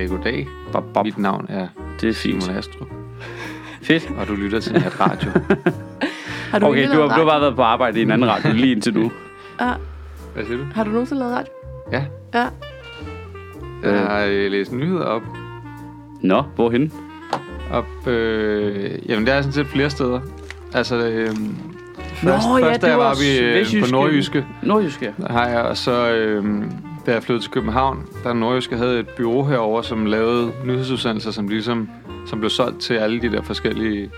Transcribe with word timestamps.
sagde 0.00 0.16
goddag. 0.16 0.46
Bop, 0.72 0.84
bop. 0.94 1.04
Mit 1.04 1.18
navn 1.18 1.46
er 1.48 1.68
Det 2.00 2.08
er 2.08 2.14
fint. 2.14 2.42
Simon 2.42 2.56
Astrup, 2.58 2.88
Fedt. 3.82 4.10
og 4.18 4.28
du 4.28 4.34
lytter 4.34 4.60
til 4.60 4.72
Nat 4.72 5.00
Radio. 5.00 5.30
Har 6.50 6.58
du 6.58 6.66
Okay, 6.66 6.86
du 6.86 7.00
har, 7.00 7.02
du 7.02 7.20
har 7.20 7.24
bare 7.24 7.40
været 7.40 7.56
på 7.56 7.62
arbejde 7.62 7.98
i 7.98 8.02
en 8.02 8.10
anden 8.10 8.30
radio 8.30 8.52
lige 8.52 8.72
indtil 8.72 8.94
nu. 8.94 9.12
Ja. 9.60 9.72
Hvad 10.34 10.44
siger 10.44 10.56
du? 10.58 10.64
Har 10.74 10.84
du 10.84 10.90
nogensinde 10.90 11.20
lavet 11.20 11.34
radio? 11.34 11.52
Ja, 11.92 12.04
Ja. 12.34 12.46
jeg 13.90 13.98
har 14.00 14.24
øh, 14.28 14.50
læst 14.50 14.72
nyheder 14.72 15.04
op. 15.04 15.22
Nå, 16.22 16.42
hvorhen? 16.54 16.92
op 17.72 18.08
øh, 18.08 19.10
jamen, 19.10 19.26
det 19.26 19.34
er 19.34 19.40
sådan 19.40 19.52
set 19.52 19.66
flere 19.66 19.90
steder. 19.90 20.20
Altså, 20.74 20.96
øh, 20.96 21.26
først, 21.26 22.48
Nå, 22.48 22.58
ja, 22.58 22.66
først 22.66 22.82
da 22.82 22.86
det 22.86 22.90
jeg 22.90 22.98
var 22.98 23.04
var 23.04 23.10
oppe 23.10 23.24
i, 23.24 23.38
øh, 23.40 23.82
på. 23.82 23.90
Nordjyske, 23.90 24.46
Nordjysk, 24.62 25.02
ja. 25.02 25.10
der 25.18 25.32
har 25.32 25.48
jeg, 25.48 25.62
og 25.62 25.76
så 25.76 26.12
øh, 26.12 26.44
da 27.10 27.14
jeg 27.14 27.22
flyttede 27.22 27.44
til 27.44 27.52
København, 27.52 28.06
der 28.24 28.32
Nordjyske 28.32 28.76
havde 28.76 29.00
et 29.00 29.08
bureau 29.08 29.44
herover, 29.44 29.82
som 29.82 30.06
lavede 30.06 30.52
nyhedsudsendelser, 30.64 31.30
som 31.30 31.48
ligesom 31.48 31.88
som 32.26 32.38
blev 32.38 32.50
solgt 32.50 32.80
til 32.80 32.94
alle 32.94 33.20
de 33.22 33.32
der 33.32 33.42
forskellige 33.42 34.10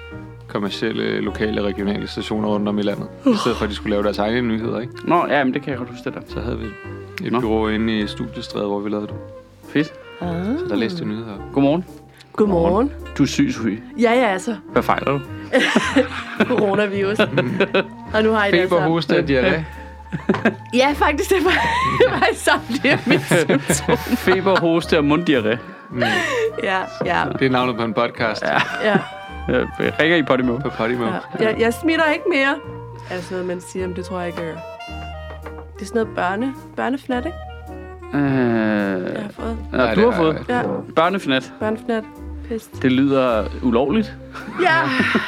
kommercielle, 0.48 1.20
lokale, 1.20 1.62
regionale 1.62 2.06
stationer 2.08 2.48
rundt 2.48 2.68
om 2.68 2.78
i 2.78 2.82
landet. 2.82 3.08
I 3.26 3.36
stedet 3.36 3.56
for, 3.56 3.64
at 3.64 3.70
de 3.70 3.74
skulle 3.74 3.90
lave 3.90 4.02
deres 4.02 4.18
egne 4.18 4.40
nyheder, 4.40 4.80
ikke? 4.80 4.92
Nå, 5.04 5.26
ja, 5.26 5.44
men 5.44 5.54
det 5.54 5.62
kan 5.62 5.70
jeg 5.70 5.78
godt 5.78 5.90
huske 5.90 6.04
det 6.04 6.14
der. 6.14 6.20
Så 6.26 6.40
havde 6.40 6.58
vi 6.58 6.66
et 7.26 7.32
Nå. 7.32 7.40
bureau 7.40 7.68
inde 7.68 7.98
i 7.98 8.06
studiestrædet, 8.06 8.68
hvor 8.68 8.80
vi 8.80 8.90
lavede 8.90 9.06
det. 9.06 9.14
Fedt. 9.68 9.92
Ah. 10.20 10.28
Så 10.58 10.64
der 10.68 10.76
læste 10.76 10.98
jeg 10.98 11.08
nyheder. 11.08 11.50
Godmorgen. 11.52 11.84
Godmorgen. 12.32 12.90
Du 13.18 13.22
er 13.22 13.26
syg, 13.26 13.52
Sofie. 13.54 13.78
Ja, 14.00 14.12
ja, 14.12 14.26
altså. 14.26 14.56
Hvad 14.72 14.82
fejler 14.82 15.12
du? 15.12 15.20
Coronavirus. 16.56 17.18
og 18.14 18.22
nu 18.22 18.30
har 18.30 18.46
I 18.46 18.50
det 18.50 18.60
Feber, 18.60 18.76
altså. 18.76 18.88
hoste 18.88 19.18
og 19.18 19.24
diarré. 19.24 19.81
Ja, 20.80 20.92
faktisk, 20.96 21.30
det 21.30 21.44
var, 21.44 21.50
det 21.98 22.06
var 22.10 22.28
samtlige 22.34 22.92
af 22.92 22.98
mine 23.06 23.20
symptomer. 23.24 23.96
Feber, 24.26 24.60
hoste 24.60 24.98
og 24.98 25.04
munddiarré. 25.04 25.56
Mm. 25.90 26.02
Ja, 26.62 26.78
ja, 27.04 27.24
Det 27.38 27.46
er 27.46 27.50
navnet 27.50 27.76
på 27.76 27.82
en 27.84 27.94
podcast 27.94 28.42
Ja. 28.42 28.58
ja. 28.84 28.96
Jeg 29.48 29.66
ringer 30.00 30.16
i 30.16 30.22
Podimo. 30.22 30.58
på 30.58 30.68
Podimo. 30.68 31.06
ja. 31.06 31.12
Jeg, 31.40 31.56
jeg 31.58 31.74
smitter 31.74 32.04
ikke 32.12 32.24
mere. 32.30 32.54
Er 33.10 33.14
det 33.14 33.24
sådan 33.24 33.34
noget, 33.34 33.46
man 33.46 33.60
siger, 33.60 33.86
men 33.86 33.96
det 33.96 34.04
tror 34.04 34.18
jeg 34.18 34.28
ikke, 34.28 34.40
jeg. 34.42 34.54
Det 35.74 35.82
er 35.82 35.86
sådan 35.86 36.00
noget 36.02 36.14
børne, 36.16 36.54
børnefnat, 36.76 37.26
ikke? 37.26 37.36
Øh, 38.14 38.22
Jeg 39.14 39.22
har 39.22 39.30
fået 39.40 39.56
ja, 39.72 39.76
Nej, 39.76 39.94
du 39.94 40.00
det 40.00 40.14
har 40.14 40.20
er- 40.22 40.24
fået 40.24 40.44
Ja, 40.48 40.62
børnefnat. 40.96 41.52
børnefnat. 41.60 42.04
Pest. 42.48 42.82
Det 42.82 42.92
lyder 42.92 43.44
ulovligt. 43.62 44.14
Ja, 44.62 44.78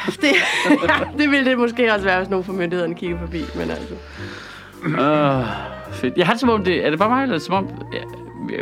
det, 0.07 0.29
det 1.19 1.31
ville 1.31 1.51
det 1.51 1.59
måske 1.59 1.93
også 1.93 2.05
være, 2.05 2.19
hvis 2.19 2.31
nogen 2.31 2.45
fra 2.45 2.53
myndighederne 2.53 2.95
kigger 2.95 3.19
forbi, 3.19 3.45
men 3.55 3.71
altså. 3.71 3.95
Uh, 4.87 5.45
fedt. 5.93 6.17
Jeg 6.17 6.27
har 6.27 6.33
det 6.33 6.41
som 6.41 6.49
om, 6.51 6.65
det, 6.65 6.87
er 6.87 6.91
det 6.91 6.99
bare 6.99 7.09
mig, 7.09 7.23
eller 7.23 7.35
er 7.35 7.39
som 7.41 7.55
om, 7.55 7.69
ja, 7.93 7.99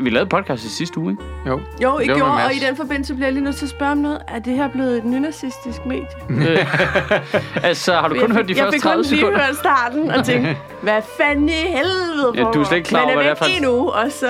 vi- 0.00 0.10
lavede 0.10 0.28
podcast 0.28 0.64
i 0.64 0.68
sidste 0.68 0.98
uge, 0.98 1.10
ikke? 1.12 1.22
Jo. 1.46 1.60
Jo, 1.82 1.98
I 1.98 2.06
Det 2.06 2.16
gjorde, 2.16 2.32
og 2.32 2.54
i 2.54 2.58
den 2.58 2.76
forbindelse 2.76 3.14
bliver 3.14 3.26
jeg 3.26 3.32
lige 3.32 3.44
nødt 3.44 3.56
til 3.56 3.64
at 3.66 3.70
spørge 3.70 3.92
om 3.92 3.98
noget. 3.98 4.18
Er 4.28 4.38
det 4.38 4.52
her 4.56 4.68
blevet 4.68 4.96
et 4.98 5.04
nynazistisk 5.04 5.86
medie? 5.86 6.06
altså, 7.68 7.92
har 7.94 8.08
du 8.08 8.14
kun 8.14 8.28
jeg 8.28 8.36
hørt 8.36 8.48
de 8.48 8.54
jeg 8.56 8.64
første 8.64 8.72
fik 8.72 8.82
kun 8.82 8.88
30 8.90 9.02
lige 9.02 9.18
sekunder? 9.18 9.38
hørt 9.46 9.56
starten 9.56 10.10
og 10.10 10.24
tænkte, 10.24 10.56
hvad 10.82 11.00
fanden 11.18 11.48
i 11.48 11.52
helvede 11.52 12.32
Ja, 12.34 12.42
du 12.42 12.60
er 12.60 12.64
slet 12.64 12.76
ikke 12.76 12.88
klar 12.88 13.02
over, 13.02 13.14
hvad 13.14 13.24
det 13.24 13.30
er 13.30 13.34
for 13.34 13.44
en- 13.44 13.52
endnu, 13.56 13.88
og 13.88 14.04
så... 14.10 14.26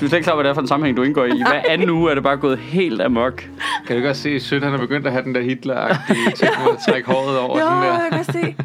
Du 0.00 0.04
er 0.04 0.08
slet 0.08 0.12
ikke 0.12 0.24
klar, 0.24 0.34
hvad 0.34 0.44
det 0.44 0.50
er 0.50 0.54
for 0.54 0.60
en 0.60 0.68
sammenhæng, 0.68 0.96
du 0.96 1.02
indgår 1.02 1.24
i. 1.24 1.28
I 1.30 1.42
hver 1.48 1.62
anden 1.68 1.90
uge 1.90 2.10
er 2.10 2.14
det 2.14 2.22
bare 2.22 2.36
gået 2.36 2.58
helt 2.58 3.02
amok. 3.02 3.36
Kan 3.36 3.48
du 3.88 3.94
ikke 3.94 4.10
også 4.10 4.22
se, 4.22 4.30
at 4.30 4.42
Sødt 4.42 4.64
han 4.64 4.74
er 4.74 4.78
begyndt 4.78 5.06
at 5.06 5.12
have 5.12 5.24
den 5.24 5.34
der 5.34 5.40
Hitler-agtige 5.40 6.30
ting 6.36 6.50
at 6.72 6.78
trække 6.88 7.08
håret 7.10 7.38
over 7.38 7.58
Jo, 7.60 7.64
sådan 7.66 7.82
der? 7.82 7.88
jeg 7.88 8.08
kan 8.12 8.24
se. 8.24 8.56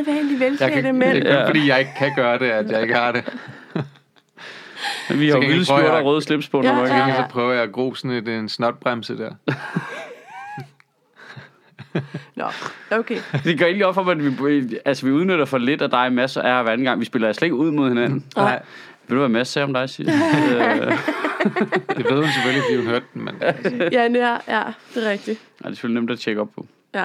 Usædvanligt 0.00 0.40
Jeg 0.40 0.50
velklædte 0.50 0.82
kan, 0.82 0.94
mænd. 0.94 1.12
det 1.14 1.30
er 1.32 1.46
fordi, 1.46 1.68
jeg 1.68 1.78
ikke 1.78 1.90
kan 1.98 2.12
gøre 2.16 2.38
det, 2.38 2.50
at 2.50 2.70
jeg 2.70 2.82
ikke 2.82 2.94
har 2.94 3.12
det. 3.12 3.24
Vi 5.20 5.28
har 5.28 5.34
jo 5.34 5.40
vilde 5.40 5.64
skjorter 5.64 5.90
og 5.90 6.04
røde 6.04 6.22
slips 6.22 6.48
på, 6.48 6.60
når 6.62 6.86
Ja, 6.86 6.96
ja, 6.96 7.06
ikke 7.06 7.16
Så 7.18 7.24
prøver 7.30 7.52
jeg 7.52 7.62
at 7.62 7.72
gro 7.72 7.94
sådan 7.94 8.10
et, 8.10 8.28
en 8.28 8.48
snotbremse 8.48 9.18
der. 9.18 9.30
Nå, 12.34 12.44
okay. 12.90 13.18
Det 13.44 13.58
gør 13.58 13.66
egentlig 13.66 13.86
op 13.86 13.94
for 13.94 14.02
mig, 14.02 14.12
at 14.12 14.44
vi, 14.68 14.78
altså, 14.84 15.06
vi 15.06 15.12
udnytter 15.12 15.44
for 15.44 15.58
lidt 15.58 15.82
af 15.82 15.90
dig, 15.90 16.12
Mads, 16.12 16.36
og 16.36 16.48
er 16.48 16.62
hver 16.62 16.72
anden 16.72 16.84
gang. 16.84 17.00
Vi 17.00 17.04
spiller 17.04 17.32
slet 17.32 17.46
ikke 17.46 17.56
ud 17.56 17.70
mod 17.70 17.88
hinanden. 17.88 18.24
Nej, 18.36 18.62
Ved 19.08 19.16
du, 19.16 19.18
hvad 19.20 19.28
Mads 19.28 19.48
sagde 19.48 19.64
om 19.64 19.72
dig 19.74 19.82
øh, 20.00 20.06
det 21.96 22.04
ved 22.10 22.16
hun 22.16 22.26
selvfølgelig, 22.28 22.62
fordi 22.64 22.76
hun 22.76 22.86
hørte 22.86 23.06
den, 23.14 23.24
men 23.24 23.34
Ja, 23.92 24.02
ja, 24.02 24.36
ja, 24.48 24.62
det 24.94 25.06
er 25.06 25.10
rigtigt. 25.10 25.40
nej, 25.60 25.68
det 25.68 25.70
er 25.70 25.74
selvfølgelig 25.74 26.00
nemt 26.00 26.10
at 26.10 26.18
tjekke 26.18 26.40
op 26.40 26.48
på. 26.56 26.66
Ja. 26.94 27.04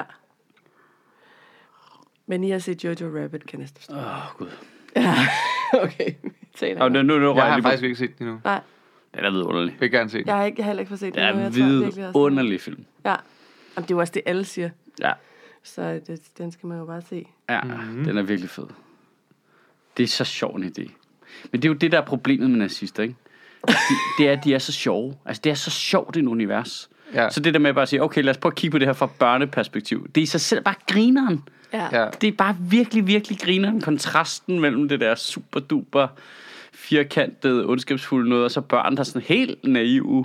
Men 2.26 2.44
I 2.44 2.50
har 2.50 2.58
set 2.58 2.84
Jojo 2.84 3.22
Rabbit, 3.22 3.46
kan 3.46 3.60
jeg 3.60 3.68
forstå. 3.76 3.94
Åh, 3.94 4.00
oh, 4.02 4.38
gud. 4.38 4.48
Ja, 4.96 5.14
okay. 5.82 6.14
Og 6.80 6.92
nu, 6.92 7.02
nu, 7.02 7.18
nu 7.18 7.26
røg 7.32 7.36
jeg 7.36 7.44
jeg 7.44 7.52
har 7.52 7.60
på. 7.60 7.62
faktisk 7.62 7.82
ikke 7.82 7.96
set 7.96 8.18
den 8.18 8.26
endnu. 8.26 8.40
Nej, 8.44 8.60
Den 9.14 9.24
er 9.24 9.30
vidunderlig. 9.30 9.72
Jeg 9.72 9.80
vil 9.80 9.90
gerne 9.90 10.10
se 10.10 10.18
den. 10.18 10.26
jeg 10.26 10.36
har, 10.36 10.44
ikke, 10.44 10.58
jeg 10.58 10.64
har 10.64 10.70
heller 10.70 10.80
ikke 10.80 10.88
fået 10.88 11.00
set 11.00 11.14
Det 11.14 11.22
den 11.22 11.24
er 11.24 11.46
endnu. 11.46 11.64
en 11.64 11.82
Jeg 11.82 11.96
vidunderlig 11.96 12.60
film. 12.60 12.84
Ja. 13.04 13.10
Jamen, 13.10 13.18
det 13.82 13.90
er 13.90 13.94
jo 13.94 13.98
også 13.98 14.12
det, 14.14 14.22
alle 14.26 14.44
siger. 14.44 14.70
Ja, 15.00 15.12
Så 15.62 16.00
det, 16.06 16.20
den 16.38 16.52
skal 16.52 16.66
man 16.66 16.78
jo 16.78 16.84
bare 16.84 17.02
se. 17.02 17.26
ja 17.48 17.60
mm-hmm. 17.60 18.04
den 18.04 18.18
er 18.18 18.22
virkelig 18.22 18.50
fed. 18.50 18.66
Det 19.96 20.02
er 20.02 20.06
så 20.08 20.24
sjov 20.24 20.54
en 20.54 20.64
idé. 20.64 20.90
Men 21.52 21.62
det 21.62 21.64
er 21.64 21.68
jo 21.68 21.74
det, 21.74 21.92
der 21.92 22.00
er 22.00 22.04
problemet 22.04 22.50
med 22.50 22.58
nazister, 22.58 23.02
ikke? 23.02 23.14
De, 23.68 23.72
det 24.18 24.28
er, 24.28 24.32
at 24.32 24.44
de 24.44 24.54
er 24.54 24.58
så 24.58 24.72
sjove. 24.72 25.14
Altså, 25.24 25.40
det 25.44 25.50
er 25.50 25.54
så 25.54 25.70
sjovt 25.70 26.16
et 26.16 26.26
univers. 26.26 26.90
Ja. 27.14 27.30
Så 27.30 27.40
det 27.40 27.54
der 27.54 27.60
med 27.60 27.74
bare 27.74 27.82
at 27.82 27.88
sige, 27.88 28.02
okay, 28.02 28.22
lad 28.22 28.30
os 28.30 28.38
prøve 28.38 28.50
at 28.52 28.56
kigge 28.56 28.72
på 28.72 28.78
det 28.78 28.88
her 28.88 28.92
fra 28.92 29.06
børneperspektiv. 29.18 30.08
Det 30.14 30.20
er 30.20 30.22
i 30.22 30.26
sig 30.26 30.40
selv 30.40 30.62
bare 30.64 30.74
grineren. 30.90 31.42
Ja. 31.72 32.02
Ja. 32.02 32.08
Det 32.20 32.28
er 32.28 32.32
bare 32.32 32.56
virkelig, 32.60 33.06
virkelig 33.06 33.38
grineren. 33.38 33.80
Kontrasten 33.80 34.60
mellem 34.60 34.88
det 34.88 35.00
der 35.00 35.14
super 35.14 35.60
duper 35.60 36.08
firkantede, 36.74 37.66
ondskabsfulde 37.66 38.28
noget, 38.28 38.44
og 38.44 38.50
så 38.50 38.60
børn, 38.60 38.92
der 38.94 39.00
er 39.00 39.04
sådan 39.04 39.22
helt 39.22 39.64
naive. 39.64 40.24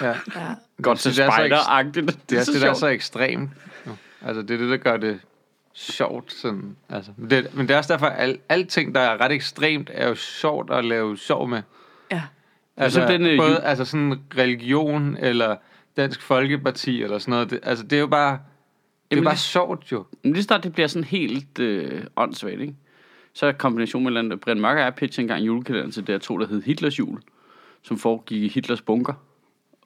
ja. 0.00 0.06
ja. 0.36 0.54
Godt 0.82 0.98
til 0.98 1.16
Det 1.16 1.18
er 1.24 1.30
så 1.30 1.36
spider-agtigt. 1.36 2.06
Det, 2.06 2.30
Det 2.30 2.38
er 2.38 2.42
så 2.42 2.52
det, 2.52 2.60
der 2.60 2.70
er 2.70 2.74
så 2.74 2.86
ekstremt. 2.86 3.50
jo. 3.86 3.92
Altså, 4.22 4.42
det 4.42 4.50
er 4.50 4.58
det, 4.58 4.70
der 4.70 4.76
gør 4.76 4.96
det 4.96 5.20
sjovt. 5.74 6.32
Sådan, 6.32 6.76
altså. 6.88 7.10
Men, 7.16 7.30
det, 7.30 7.54
men 7.54 7.68
det 7.68 7.74
er 7.74 7.78
også 7.78 7.92
derfor, 7.92 8.06
at 8.06 8.22
al, 8.22 8.38
alting, 8.48 8.94
der 8.94 9.00
er 9.00 9.20
ret 9.20 9.32
ekstremt, 9.32 9.90
er 9.94 10.08
jo 10.08 10.14
sjovt 10.14 10.70
at 10.72 10.84
lave 10.84 11.16
sjov 11.18 11.48
med. 11.48 11.62
Ja. 12.10 12.22
Altså, 12.76 13.00
som 13.00 13.08
den, 13.08 13.26
øh, 13.26 13.38
både, 13.38 13.60
altså 13.60 13.84
sådan 13.84 14.14
religion, 14.38 15.16
eller 15.20 15.56
Dansk 15.96 16.22
Folkeparti, 16.22 17.02
eller 17.02 17.18
sådan 17.18 17.32
noget. 17.32 17.50
Det, 17.50 17.60
altså, 17.62 17.84
det 17.84 17.96
er 17.96 18.00
jo 18.00 18.06
bare, 18.06 18.38
det 19.10 19.16
er 19.16 19.16
Jamen, 19.16 19.24
bare 19.24 19.34
det- 19.34 19.40
sjovt, 19.40 19.92
jo. 19.92 20.04
Men 20.22 20.32
lige 20.32 20.42
snart 20.42 20.64
det 20.64 20.72
bliver 20.72 20.86
sådan 20.86 21.04
helt 21.04 21.58
øh, 21.58 22.02
åndssvagt, 22.16 22.60
ikke? 22.60 22.74
Så 23.34 23.46
er 23.46 23.52
kombination 23.52 24.04
med 24.04 24.12
landet. 24.12 24.40
Brian 24.40 24.60
Mørk 24.60 24.76
og 24.76 24.82
jeg 24.82 24.94
pitchede 24.94 25.22
engang 25.24 25.46
julekalender 25.46 25.90
til 25.90 26.00
DR2, 26.00 26.38
der 26.40 26.46
hed 26.46 26.62
Hitlers 26.62 26.98
jul, 26.98 27.18
som 27.82 27.98
foregik 27.98 28.42
i 28.42 28.48
Hitlers 28.48 28.80
bunker. 28.82 29.12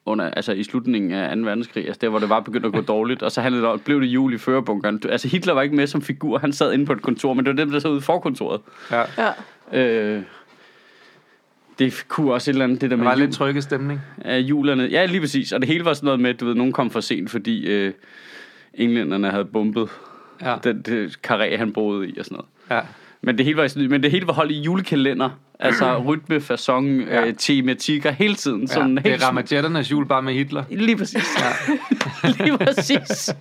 Under, 0.06 0.30
altså 0.30 0.52
i 0.52 0.62
slutningen 0.62 1.10
af 1.12 1.36
2. 1.36 1.42
verdenskrig, 1.42 1.86
altså 1.86 1.98
der, 2.00 2.08
hvor 2.08 2.18
det 2.18 2.28
var 2.28 2.40
begyndt 2.40 2.66
at 2.66 2.72
gå 2.72 2.80
dårligt, 2.80 3.22
og 3.22 3.32
så 3.32 3.40
handlede 3.40 3.62
det 3.62 3.70
om, 3.70 3.78
blev 3.80 4.00
det 4.00 4.06
jul 4.06 4.34
i 4.34 4.38
førerbunkeren. 4.38 5.02
Altså 5.08 5.28
Hitler 5.28 5.52
var 5.54 5.62
ikke 5.62 5.76
med 5.76 5.86
som 5.86 6.02
figur, 6.02 6.38
han 6.38 6.52
sad 6.52 6.72
inde 6.72 6.86
på 6.86 6.92
et 6.92 7.02
kontor, 7.02 7.34
men 7.34 7.44
det 7.44 7.50
var 7.56 7.56
dem, 7.64 7.70
der 7.70 7.78
sad 7.78 7.90
ude 7.90 7.98
i 7.98 8.02
forkontoret. 8.02 8.60
Ja. 8.90 9.02
Ja. 9.72 9.80
Øh, 9.80 10.22
det 11.78 12.04
kunne 12.08 12.32
også 12.32 12.50
et 12.50 12.52
eller 12.54 12.64
andet, 12.64 12.80
det 12.80 12.90
der 12.90 12.96
Der 12.96 13.02
med 13.02 13.10
var 13.10 13.12
jul, 13.16 13.20
lidt 13.20 13.32
trygge 13.32 13.62
stemning. 13.62 14.00
af 14.18 14.38
julerne. 14.38 14.82
Ja, 14.84 15.04
lige 15.06 15.20
præcis. 15.20 15.52
Og 15.52 15.60
det 15.60 15.68
hele 15.68 15.84
var 15.84 15.92
sådan 15.94 16.04
noget 16.06 16.20
med, 16.20 16.30
at 16.30 16.40
du 16.40 16.46
ved, 16.46 16.54
nogen 16.54 16.72
kom 16.72 16.90
for 16.90 17.00
sent, 17.00 17.30
fordi 17.30 17.66
øh, 17.66 17.92
englænderne 18.74 19.30
havde 19.30 19.44
bombet 19.44 19.88
Ja. 20.42 20.56
den 20.64 20.82
det 20.82 21.18
karré, 21.30 21.56
han 21.56 21.72
boede 21.72 22.08
i 22.08 22.18
og 22.18 22.24
sådan 22.24 22.34
noget. 22.36 22.48
ja. 22.70 22.80
Men 23.22 23.38
det 23.38 23.44
hele 23.46 23.56
var, 23.56 23.68
sådan- 23.68 23.90
men 23.90 24.02
det 24.02 24.10
hele 24.10 24.26
var 24.26 24.32
holdt 24.32 24.52
i 24.52 24.60
julekalender. 24.60 25.30
Altså 25.58 25.98
rytme, 25.98 26.40
fasong, 26.40 27.00
Ja. 27.00 27.20
ja. 27.20 27.26
øh, 27.26 27.34
tematikker 27.38 28.10
hele 28.10 28.34
tiden. 28.34 28.60
ja. 28.60 28.66
Sådan 28.66 28.96
Det 28.96 29.02
helt 29.06 29.22
er 29.22 29.26
Ramajetternes 29.26 29.90
jul 29.90 30.06
bare 30.06 30.22
med 30.22 30.32
Hitler. 30.34 30.64
Lige 30.70 30.96
præcis. 30.96 31.24
Ja. 31.40 31.72
Lige 32.44 32.58
præcis. 32.58 33.34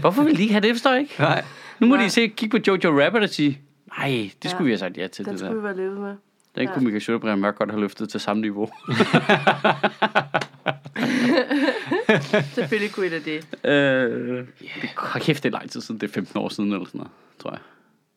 Hvorfor 0.00 0.22
vil 0.22 0.36
de 0.36 0.42
ikke 0.42 0.54
have 0.54 0.60
det, 0.62 0.70
forstår 0.74 0.90
jeg 0.90 1.00
ikke? 1.00 1.14
Nej. 1.18 1.44
Nu 1.80 1.86
må 1.86 1.94
Nej. 1.96 2.04
de 2.04 2.10
se, 2.10 2.26
kigge 2.28 2.58
på 2.58 2.62
Jojo 2.66 3.00
Rabbit 3.04 3.22
og 3.22 3.28
sige, 3.28 3.58
nej, 3.98 4.30
det 4.42 4.50
skulle 4.50 4.62
Ja. 4.62 4.64
vi 4.64 4.70
have 4.70 4.78
sagt 4.78 4.96
ja 4.96 5.06
til 5.06 5.24
Den 5.24 5.32
det 5.32 5.40
skulle 5.40 5.54
der. 5.54 5.60
vi 5.60 5.64
være 5.64 5.76
levet 5.76 6.00
med. 6.00 6.14
Den 6.56 6.68
Ja. 6.68 6.74
kunne 6.74 6.90
Michael 6.90 7.18
godt 7.52 7.70
have 7.70 7.80
løftet 7.80 8.08
til 8.08 8.20
samme 8.20 8.40
niveau. 8.40 8.68
Selvfølgelig 12.54 12.92
kunne 12.92 13.06
I 13.06 13.10
da 13.10 13.18
det. 13.18 13.46
øh, 13.70 14.46
det, 14.82 14.90
hold 14.96 15.22
kæft, 15.22 15.42
det 15.42 15.48
er 15.54 15.58
lang 15.58 15.70
tid 15.70 15.80
siden. 15.80 16.00
Det 16.00 16.08
er 16.08 16.12
15 16.12 16.38
år 16.40 16.48
siden 16.48 16.72
eller 16.72 16.86
sådan 16.86 16.98
noget, 16.98 17.10
tror 17.38 17.50
jeg. 17.50 17.60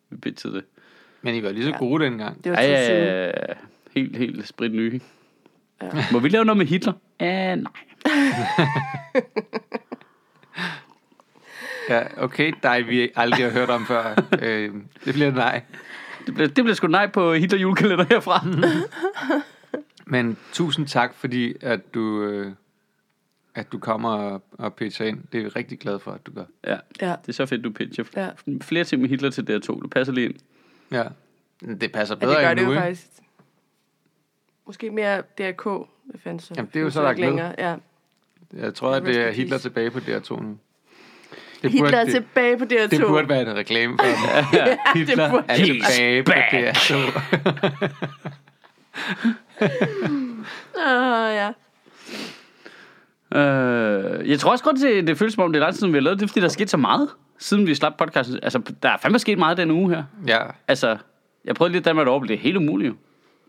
Vi 0.09 0.17
blev 0.17 0.33
til 0.33 0.49
det. 0.53 0.63
Men 1.21 1.35
I 1.35 1.43
var 1.43 1.51
lige 1.51 1.63
så 1.63 1.69
Ja. 1.69 1.77
gode 1.77 2.03
dengang. 2.05 2.43
Det 2.43 2.51
var 2.51 2.61
Ja, 2.61 2.93
ja, 2.93 3.25
ja. 3.25 3.31
Helt, 3.95 4.17
helt 4.17 4.47
sprit 4.47 4.71
nye. 4.71 4.99
Ja. 5.81 5.87
Må 6.11 6.19
vi 6.19 6.29
lave 6.29 6.45
noget 6.45 6.57
med 6.57 6.65
Hitler? 6.65 6.93
Ja, 7.19 7.55
nej. 7.55 7.71
Ja, 11.89 12.03
okay, 12.23 12.53
dig 12.63 12.87
vi 12.87 13.09
aldrig 13.15 13.43
har 13.43 13.51
hørt 13.51 13.69
om 13.69 13.85
før. 13.85 14.15
øh, 14.41 14.73
det 15.05 15.13
bliver 15.13 15.31
nej. 15.31 15.61
Det 16.25 16.33
bliver, 16.33 16.47
det 16.47 16.63
bliver 16.63 16.73
sgu 16.75 16.87
nej 16.87 17.07
på 17.07 17.33
Hitler 17.33 17.59
julekalender 17.59 18.05
herfra. 18.09 18.45
Men 20.05 20.37
tusind 20.53 20.87
tak, 20.87 21.13
fordi 21.15 21.53
at 21.61 21.93
du, 21.93 22.21
øh, 22.23 22.51
at 23.55 23.71
du 23.71 23.79
kommer 23.79 24.09
og, 24.09 24.43
og 24.51 24.73
pitcher 24.73 25.05
ind. 25.05 25.19
Det 25.31 25.37
er 25.39 25.43
vi 25.43 25.49
rigtig 25.49 25.79
glade 25.79 25.99
for, 25.99 26.11
at 26.11 26.25
du 26.25 26.31
gør. 26.31 26.43
ja, 26.67 26.77
Ja. 27.01 27.15
det 27.21 27.27
er 27.29 27.33
så 27.33 27.45
fedt, 27.45 27.63
du 27.63 27.69
pitcher. 27.71 28.03
Ja. 28.15 28.29
Flere 28.61 28.83
ting 28.83 29.01
med 29.01 29.09
Hitler 29.09 29.29
til 29.29 29.41
DR2. 29.41 29.67
Du 29.81 29.87
passer 29.87 30.13
lige 30.13 30.25
ind. 30.25 30.35
Ja. 30.91 31.03
Det 31.81 31.91
passer 31.91 32.15
Ja, 32.15 32.19
bedre 32.19 32.31
det 32.35 32.43
gør 32.43 32.49
end 32.51 32.59
det 32.59 32.67
nu, 32.67 32.73
jo 32.73 32.79
faktisk. 32.79 33.07
Måske 34.67 34.89
mere 34.89 35.21
DRK 35.21 35.87
Det 36.11 36.21
fandt 36.23 36.41
så, 36.43 36.53
Jamen, 36.57 36.69
det 36.73 36.79
er 36.79 36.83
jo 36.83 36.89
så 36.89 36.99
ikke 36.99 37.07
lagt 37.07 37.19
længere. 37.19 37.55
Ja. 37.57 37.75
Jeg 38.53 38.73
tror, 38.73 38.91
at 38.91 39.03
det 39.03 39.17
er 39.17 39.31
Hitler 39.31 39.57
tilbage 39.57 39.91
på 39.91 39.99
DR2 39.99 40.41
nu. 40.43 40.57
Det 41.61 41.71
Hitler 41.71 41.97
er 41.97 42.03
det, 42.03 42.13
tilbage 42.13 42.57
på 42.57 42.63
DR2. 42.63 42.87
det 42.89 43.01
burde 43.07 43.29
være 43.29 43.41
et 43.41 43.47
reklame 43.55 43.97
for 43.97 44.05
det. 44.57 44.77
Hitler 44.95 45.29
burde- 45.31 45.45
er 45.49 45.55
tilbage 45.55 46.23
på 46.23 46.31
DR2. 46.31 46.95
Ah, 50.85 51.35
ja. 51.41 51.51
Øh, 53.35 54.29
jeg 54.29 54.39
tror 54.39 54.51
også 54.51 54.63
godt, 54.63 54.77
det, 54.81 55.07
det 55.07 55.17
føles 55.17 55.33
som 55.33 55.43
om, 55.43 55.51
det 55.53 55.59
er 55.59 55.63
lang 55.63 55.73
tid, 55.73 55.79
siden 55.79 55.93
vi 55.93 55.97
har 55.97 56.01
lavet 56.03 56.19
det, 56.19 56.23
er, 56.23 56.27
fordi 56.27 56.39
der 56.39 56.45
er 56.45 56.49
sket 56.49 56.69
så 56.69 56.77
meget, 56.77 57.09
siden 57.39 57.67
vi 57.67 57.75
slap 57.75 57.97
podcasten. 57.97 58.39
Altså, 58.43 58.61
der 58.83 58.89
er 58.89 58.97
fandme 58.97 59.19
sket 59.19 59.37
meget 59.37 59.57
den 59.57 59.71
uge 59.71 59.89
her. 59.95 60.03
Ja, 60.27 60.39
Altså, 60.67 60.97
jeg 61.45 61.55
prøvede 61.55 61.71
lige 61.71 61.79
at 61.79 61.85
danne 61.85 62.01
mig 62.03 62.07
overblik. 62.11 62.29
Det 62.29 62.35
er 62.37 62.41
helt 62.41 62.57
umuligt 62.57 62.87
jo. 62.89 62.95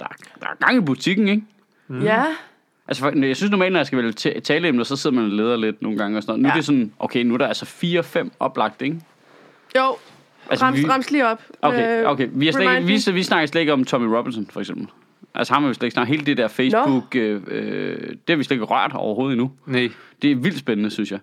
Der, 0.01 0.07
er- 0.07 0.39
der 0.41 0.47
er 0.47 0.67
gang 0.67 0.77
i 0.79 0.81
butikken, 0.81 1.29
ikke? 1.29 1.43
Mm. 1.89 2.03
Ja. 2.03 2.25
Altså, 2.89 3.03
for, 3.03 3.25
jeg 3.27 3.37
synes 3.37 3.51
normalt, 3.51 3.73
når 3.73 3.79
jeg 3.79 3.87
skal 3.87 3.99
vælge 3.99 4.13
ta- 4.13 4.41
taleemner, 4.41 4.85
så 4.85 4.97
sidder 4.97 5.17
man 5.17 5.25
og 5.25 5.31
leder 5.31 5.57
lidt 5.57 5.83
nogle 5.83 5.99
gange 5.99 6.17
og 6.19 6.23
sådan 6.23 6.33
noget. 6.33 6.43
Nu 6.43 6.47
Ja. 6.49 6.53
er 6.53 6.57
det 6.57 6.65
sådan, 6.65 6.93
okay, 6.99 7.23
nu 7.23 7.35
er 7.35 7.39
der 7.39 7.47
altså 7.47 7.65
fire-fem 7.67 8.33
oplagt, 8.41 8.83
ikke? 8.83 9.01
Jo, 9.77 9.97
Altså, 10.51 10.65
rams, 10.65 10.79
vi- 10.83 10.89
rams 10.89 11.11
lige 11.11 11.27
op. 11.27 11.43
Okay, 11.63 12.03
Øh, 12.03 12.11
okay. 12.11 12.29
Vi, 12.33 12.47
har 12.47 12.53
slet 12.53 12.75
ikke, 12.77 12.87
vi, 12.87 13.13
vi 13.13 13.23
snakker 13.23 13.47
slet 13.47 13.61
ikke 13.61 13.73
om 13.73 13.85
Tommy 13.85 14.07
Robinson, 14.07 14.47
for 14.51 14.61
eksempel. 14.61 14.87
Altså 15.37 15.55
ham 15.55 15.63
har 15.63 15.69
vi 15.69 15.75
slet 15.75 15.87
ikke 15.87 15.95
snakket. 15.95 16.15
Hele 16.17 16.27
det 16.27 16.37
der 16.37 16.49
Facebook, 16.49 17.17
øh, 17.17 17.43
øh, 17.49 17.99
det 18.09 18.19
har 18.29 18.37
vi 18.37 18.45
slet 18.45 18.55
ikke 18.55 18.65
rørt 18.65 18.93
overhovedet 18.95 19.33
endnu. 19.33 19.51
nej. 19.67 19.89
Det 20.23 20.31
er 20.31 20.37
vildt 20.37 20.59
spændende, 20.59 20.91
synes 20.91 21.11
jeg. 21.11 21.19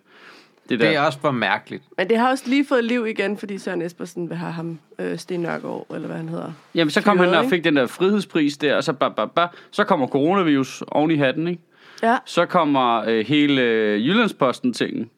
Det 0.69 0.79
der. 0.79 0.87
Det 0.87 0.95
er 0.95 1.01
også 1.01 1.19
for 1.19 1.31
mærkeligt. 1.31 1.83
Men 1.97 2.09
det 2.09 2.17
har 2.17 2.29
også 2.29 2.43
lige 2.47 2.65
fået 2.65 2.83
liv 2.83 3.07
igen, 3.07 3.37
fordi 3.37 3.57
Søren 3.57 3.81
Espersen 3.81 4.29
vil 4.29 4.37
have 4.37 4.51
ham, 4.51 4.79
øh, 4.99 5.17
Sten 5.17 5.39
Nørgaard, 5.39 5.87
eller 5.95 6.07
hvad 6.07 6.17
han 6.17 6.29
hedder. 6.29 6.51
Jamen, 6.75 6.91
så 6.91 7.01
kom 7.01 7.17
fyret, 7.17 7.29
han 7.29 7.37
og 7.37 7.43
ikke? 7.43 7.55
fik 7.55 7.63
den 7.63 7.75
der 7.75 7.87
frihedspris 7.87 8.57
der, 8.57 8.75
og 8.75 8.83
så, 8.83 8.93
ba, 8.93 9.09
ba, 9.09 9.25
ba, 9.25 9.47
så 9.71 9.83
kommer 9.83 10.07
coronavirus 10.07 10.83
oven 10.87 11.11
i 11.11 11.15
hatten, 11.15 11.47
ikke? 11.47 11.61
Ja. 12.03 12.17
Så 12.25 12.45
kommer 12.45 13.03
øh, 13.07 13.25
hele 13.25 13.61
øh, 13.61 14.07
Jyllandsposten-tingen 14.07 15.09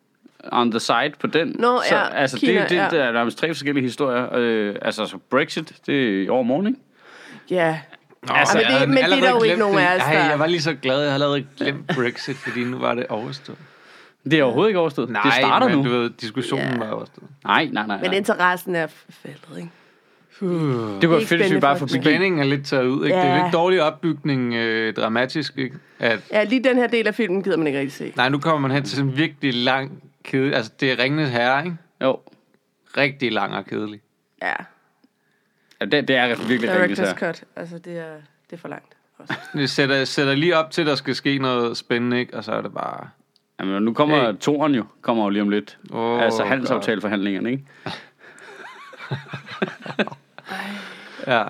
on 0.51 0.71
the 0.71 0.79
side 0.79 1.11
på 1.19 1.27
den. 1.27 1.55
Nå, 1.59 1.81
så, 1.89 1.95
ja, 1.95 2.15
Altså, 2.15 2.39
Kina, 2.39 2.61
det, 2.61 2.69
det, 2.69 2.75
ja. 2.75 2.87
der 2.91 3.03
er 3.03 3.11
nærmest 3.11 3.37
tre 3.37 3.47
forskellige 3.47 3.83
historier. 3.83 4.35
Øh, 4.35 4.75
altså, 4.81 5.05
så 5.05 5.17
Brexit, 5.29 5.73
det 5.85 6.03
er 6.03 6.23
i 6.23 6.29
overmorgen, 6.29 6.67
ikke? 6.67 6.79
Ja. 7.49 7.79
Nå, 8.27 8.33
Altså, 8.33 8.57
men 8.57 8.79
det- 8.81 8.89
men 8.89 8.97
det 8.97 9.03
er 9.13 9.19
der 9.19 9.29
jo 9.29 9.43
ikke 9.43 9.57
nogen 9.57 9.77
det. 9.77 9.83
af 9.83 9.95
os, 9.95 10.01
der- 10.03 10.29
jeg 10.29 10.39
var 10.39 10.47
lige 10.47 10.61
så 10.61 10.73
glad, 10.81 10.95
jeg 11.01 11.11
havde 11.11 11.13
allerede 11.13 11.45
glemt 11.57 11.87
Brexit, 11.87 12.35
fordi 12.35 12.63
nu 12.63 12.77
var 12.77 12.95
det 12.95 13.05
overstået. 13.07 13.57
Det 14.23 14.33
er 14.39 14.43
overhovedet 14.43 14.69
ikke 14.69 14.79
overstået. 14.79 15.09
Nej, 15.09 15.21
det 15.23 15.33
starter 15.33 15.67
men 15.67 15.77
nu. 15.77 15.83
du 15.83 15.89
ved, 15.89 16.09
diskussionen 16.21 16.71
Ja. 16.73 16.77
var 16.77 16.91
overstået. 16.91 17.27
Nej, 17.43 17.69
nej, 17.71 17.87
nej. 17.87 17.97
Men 18.01 18.09
nej. 18.09 18.17
interessen 18.17 18.75
er 18.75 18.87
faldet, 19.09 19.57
ikke? 19.57 19.69
Det 20.39 20.39
kunne 20.39 20.95
ikke 21.01 21.09
være 21.09 21.25
fedt, 21.25 21.41
hvis 21.41 21.53
vi 21.53 21.59
bare 21.59 21.77
for 21.77 21.87
får. 21.87 22.01
Spændingen 22.01 22.39
er 22.39 22.43
lidt 22.43 22.65
taget 22.65 22.85
ud, 22.87 23.05
ikke? 23.05 23.17
Det 23.17 23.25
er 23.25 23.35
Ja. 23.35 23.43
lidt 23.43 23.53
dårlig 23.53 23.81
opbygning, 23.83 24.53
øh, 24.53 24.93
dramatisk, 24.93 25.53
ikke? 25.57 25.75
At, 25.99 26.19
Ja, 26.31 26.43
lige 26.43 26.63
den 26.63 26.75
her 26.77 26.87
del 26.87 27.07
af 27.07 27.15
filmen 27.15 27.43
gider 27.43 27.57
man 27.57 27.67
ikke 27.67 27.79
rigtig 27.79 27.93
se. 27.93 28.13
nej, 28.15 28.29
nu 28.29 28.37
kommer 28.39 28.59
man 28.67 28.71
hen 28.71 28.83
til 28.83 28.95
sådan 28.97 29.11
en 29.11 29.17
virkelig 29.17 29.53
lang 29.53 30.03
kæde. 30.23 30.55
Altså, 30.55 30.71
det 30.79 30.91
er 30.91 30.99
Ringenes 31.03 31.29
Herre, 31.29 31.65
ikke? 31.65 31.77
Jo. 32.03 32.19
Rigtig 32.97 33.31
lang 33.31 33.53
og 33.55 33.65
kedelig. 33.65 33.99
Ja, 34.41 34.53
Ja, 35.81 35.85
det, 35.85 36.07
det 36.07 36.15
er 36.15 36.27
virkelig 36.47 36.71
rigtigt 36.81 36.99
director's 36.99 37.05
her. 37.05 37.13
cut. 37.15 37.43
Altså, 37.55 37.77
det 37.77 37.97
er, 37.97 38.13
det 38.49 38.53
er 38.53 38.57
for 38.57 38.67
langt. 38.67 38.93
Også. 39.17 39.33
Det 39.53 39.69
sætter, 39.69 40.05
sætter 40.05 40.35
lige 40.35 40.57
op 40.57 40.71
til, 40.71 40.81
at 40.81 40.87
der 40.87 40.95
skal 40.95 41.15
ske 41.15 41.37
noget 41.37 41.77
spændende, 41.77 42.19
ikke? 42.19 42.37
Og 42.37 42.43
så 42.43 42.51
er 42.51 42.61
det 42.61 42.73
bare... 42.73 43.09
Jamen, 43.59 43.83
nu 43.83 43.93
kommer 43.93 44.31
Hey. 44.31 44.37
toren 44.37 44.75
jo, 44.75 44.85
kommer 45.01 45.23
jo 45.23 45.29
lige 45.29 45.41
om 45.41 45.49
lidt. 45.49 45.77
Åh, 45.91 46.21
altså 46.21 46.43
handelsaftaleforhandlingerne, 46.43 47.51
ikke? 47.51 47.63
Ja. 51.27 51.43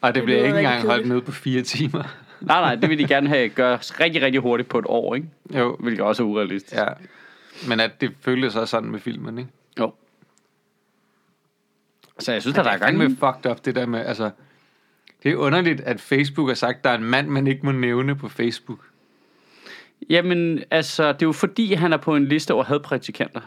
Og 0.00 0.14
det 0.14 0.24
bliver 0.24 0.38
lyder 0.38 0.46
ikke 0.46 0.58
engang 0.58 0.86
holdt 0.86 1.06
nede 1.08 1.20
på 1.20 1.32
fire 1.32 1.62
timer. 1.62 2.02
Nej, 2.40 2.60
nej, 2.60 2.74
det 2.74 2.90
vil 2.90 2.98
de 2.98 3.08
gerne 3.08 3.28
have 3.28 3.48
gøre 3.48 3.76
rigtig, 3.76 4.22
rigtig 4.22 4.40
hurtigt 4.40 4.68
på 4.68 4.78
et 4.78 4.84
år, 4.88 5.14
ikke? 5.14 5.28
Jo, 5.54 5.76
Hvilket 5.80 6.04
også 6.04 6.22
er 6.22 6.26
urealistisk. 6.26 6.76
ja. 6.80 6.86
Men 7.68 7.80
at 7.80 8.00
det 8.00 8.12
føles 8.20 8.56
også 8.56 8.70
sådan 8.70 8.90
med 8.90 9.00
filmen, 9.00 9.38
ikke? 9.38 9.50
Så 12.18 12.32
jeg 12.32 12.42
synes, 12.42 12.58
at 12.58 12.64
der 12.64 12.70
er 12.70 12.78
gang 12.78 12.98
med 12.98 13.08
fucked 13.08 13.50
up, 13.50 13.64
det 13.64 13.74
der 13.74 13.86
med, 13.86 14.00
altså... 14.06 14.30
Det 15.22 15.32
er 15.32 15.36
underligt, 15.36 15.80
at 15.80 16.00
Facebook 16.00 16.48
har 16.48 16.54
sagt, 16.54 16.78
at 16.78 16.84
der 16.84 16.90
er 16.90 16.94
en 16.94 17.04
mand, 17.04 17.28
man 17.28 17.46
ikke 17.46 17.66
må 17.66 17.72
nævne 17.72 18.14
på 18.16 18.28
Facebook. 18.28 18.78
Jamen, 20.10 20.62
altså, 20.70 21.12
det 21.12 21.22
er 21.22 21.26
jo 21.26 21.32
fordi, 21.32 21.74
han 21.74 21.92
er 21.92 21.96
på 21.96 22.16
en 22.16 22.24
liste 22.24 22.54
over 22.54 22.64
hadpraktikanter. 22.64 23.40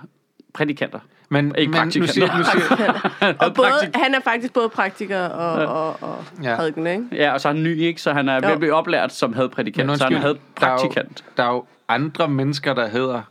Prædikanter. 0.54 1.00
Men, 1.30 1.56
Ikke 1.58 1.72
men 1.72 1.78
nu 1.78 1.82
praktikanter. 1.82 2.14
siger, 2.14 2.38
nu 2.38 2.44
siger, 2.44 3.34
Og 3.40 3.54
både, 3.54 3.72
han 3.96 4.14
er 4.16 4.20
faktisk 4.20 4.54
både 4.54 4.70
praktiker 4.70 5.20
og, 5.26 5.66
og, 5.84 5.98
og 6.10 6.26
Ja. 6.44 6.56
prædiken, 6.56 6.88
ikke? 6.88 7.06
Ja, 7.12 7.34
og 7.34 7.42
så 7.42 7.50
er 7.50 7.54
han 7.54 7.64
ny, 7.64 7.78
ikke? 7.82 8.02
Så 8.02 8.14
han 8.14 8.30
er 8.30 8.42
ved 8.42 8.50
at 8.50 8.60
blive 8.60 8.74
oplært 8.74 9.14
som 9.14 9.34
hadprædikant. 9.34 9.88
Men 9.88 9.98
Så 9.98 10.04
han 10.04 10.14
er 10.14 10.30
undskyld, 10.30 10.42
der 10.60 10.68
er, 10.68 10.72
jo, 10.72 10.78
hadpraktikant. 10.78 11.24
der 11.38 11.44
er 11.44 11.52
jo 11.54 11.66
andre 11.88 12.28
mennesker, 12.28 12.74
der 12.74 12.88
hedder 12.88 13.22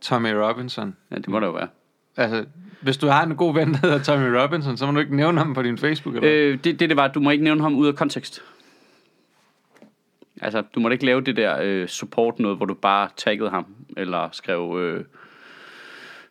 Tommy 0.00 0.28
Robinson. 0.32 0.96
Ja, 1.10 1.16
det 1.16 1.28
må 1.28 1.40
det 1.40 1.46
jo 1.46 1.52
være. 1.52 1.68
Altså, 2.16 2.44
hvis 2.82 2.96
du 2.96 3.06
har 3.06 3.24
en 3.24 3.36
god 3.36 3.54
ven, 3.54 3.72
der 3.72 3.78
hedder 3.78 4.02
Tommy 4.02 4.26
Robinson, 4.26 4.76
så 4.76 4.86
må 4.86 4.92
du 4.92 4.98
ikke 4.98 5.16
nævne 5.16 5.38
ham 5.38 5.54
på 5.54 5.62
din 5.62 5.78
Facebook, 5.78 6.16
eller? 6.16 6.30
Øh, 6.32 6.58
det, 6.64 6.80
det, 6.80 6.88
det 6.88 6.96
var, 6.96 7.04
at 7.04 7.14
du 7.14 7.20
må 7.20 7.30
ikke 7.30 7.44
nævne 7.44 7.62
ham 7.62 7.74
ud 7.76 7.86
af 7.86 7.94
kontekst. 7.94 8.42
Altså, 10.40 10.62
du 10.74 10.80
må 10.80 10.88
ikke 10.88 11.06
lave 11.06 11.20
det 11.20 11.36
der 11.36 11.58
øh, 11.62 11.88
support 11.88 12.38
noget, 12.38 12.56
hvor 12.56 12.66
du 12.66 12.74
bare 12.74 13.08
taggede 13.16 13.50
ham, 13.50 13.66
eller 13.96 14.28
skrev 14.32 14.78
øh, 14.80 15.04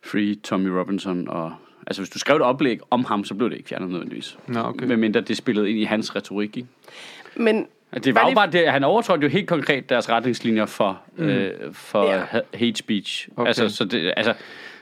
Free 0.04 0.34
Tommy 0.34 0.68
Robinson, 0.68 1.28
og... 1.28 1.52
Altså, 1.86 2.02
hvis 2.02 2.10
du 2.10 2.18
skrev 2.18 2.36
et 2.36 2.42
oplæg 2.42 2.78
om 2.90 3.04
ham, 3.04 3.24
så 3.24 3.34
blev 3.34 3.50
det 3.50 3.56
ikke 3.56 3.68
fjernet 3.68 3.90
nødvendigvis. 3.90 4.38
Nå, 4.46 4.60
okay. 4.60 4.86
Medmindre 4.86 5.20
det 5.20 5.36
spillede 5.36 5.70
ind 5.70 5.78
i 5.78 5.84
hans 5.84 6.16
retorik, 6.16 6.56
ikke? 6.56 6.68
Men 7.36 7.66
Det 8.04 8.14
var, 8.14 8.20
Var 8.20 8.26
jo 8.26 8.28
det- 8.28 8.36
bare 8.36 8.50
det, 8.50 8.72
han 8.72 8.84
overtrådte 8.84 9.22
jo 9.22 9.28
helt 9.28 9.48
konkret 9.48 9.88
deres 9.88 10.10
retningslinjer 10.10 10.66
for, 10.66 11.00
mm. 11.16 11.24
øh, 11.24 11.74
for 11.74 12.04
ja. 12.04 12.24
hate 12.54 12.76
speech. 12.76 13.28
Okay. 13.36 13.48
Altså, 13.48 13.68
så 13.68 13.84
det, 13.84 14.12
altså, 14.16 14.34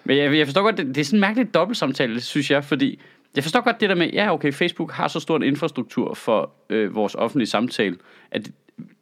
men 0.04 0.16
jeg, 0.16 0.36
jeg 0.36 0.46
forstår 0.46 0.62
godt, 0.62 0.76
det, 0.76 0.86
det 0.86 0.98
er 0.98 1.04
sådan 1.04 1.16
en 1.16 1.20
mærkelig 1.20 1.54
dobbeltsamtale, 1.54 2.20
synes 2.20 2.50
jeg, 2.50 2.64
fordi 2.64 3.00
jeg 3.36 3.44
forstår 3.44 3.60
godt 3.60 3.80
det 3.80 3.88
der 3.88 3.94
med, 3.94 4.10
ja 4.12 4.32
okay, 4.34 4.52
Facebook 4.52 4.92
har 4.92 5.08
så 5.08 5.20
stor 5.20 5.36
en 5.36 5.42
infrastruktur 5.42 6.14
for 6.14 6.50
øh, 6.70 6.94
vores 6.94 7.14
offentlige 7.14 7.48
samtale, 7.48 7.96
at 8.30 8.50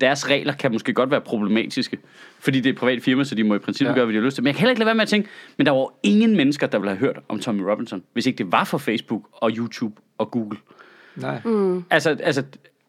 deres 0.01 0.31
regler 0.31 0.53
kan 0.53 0.73
måske 0.73 0.93
godt 0.93 1.11
være 1.11 1.21
problematiske, 1.21 1.99
fordi 2.41 2.59
det 2.61 2.67
er 2.69 2.73
et 2.73 2.79
privat 2.79 3.03
firma, 3.03 3.25
så 3.25 3.35
de 3.35 3.45
må 3.45 3.55
i 3.55 3.59
princippet 3.59 3.91
Ja. 3.91 3.95
gøre, 3.97 4.05
hvad 4.05 4.13
de 4.15 4.19
har 4.19 4.25
lyst 4.25 4.35
til. 4.35 4.43
Men 4.43 4.47
jeg 4.47 4.55
kan 4.55 4.61
heller 4.61 4.71
ikke 4.71 4.81
lade 4.81 4.87
være 4.87 4.95
med 4.95 5.03
at 5.03 5.09
tænke, 5.09 5.29
men 5.57 5.67
der 5.67 5.73
var 5.73 5.79
jo 5.79 5.91
ingen 6.03 6.37
mennesker, 6.37 6.67
der 6.67 6.79
ville 6.79 6.91
have 6.91 6.99
hørt 6.99 7.19
om 7.29 7.39
Tommy 7.39 7.61
Robinson, 7.61 8.03
hvis 8.13 8.27
ikke 8.27 8.39
det 8.39 8.53
var 8.53 8.65
for 8.65 8.79
Facebook 8.79 9.23
og 9.33 9.51
YouTube 9.57 9.95
og 10.19 10.31
Google. 10.31 10.59
Nej. 11.17 11.41
Mm. 11.45 11.85
Altså, 11.91 12.17
altså 12.23 12.43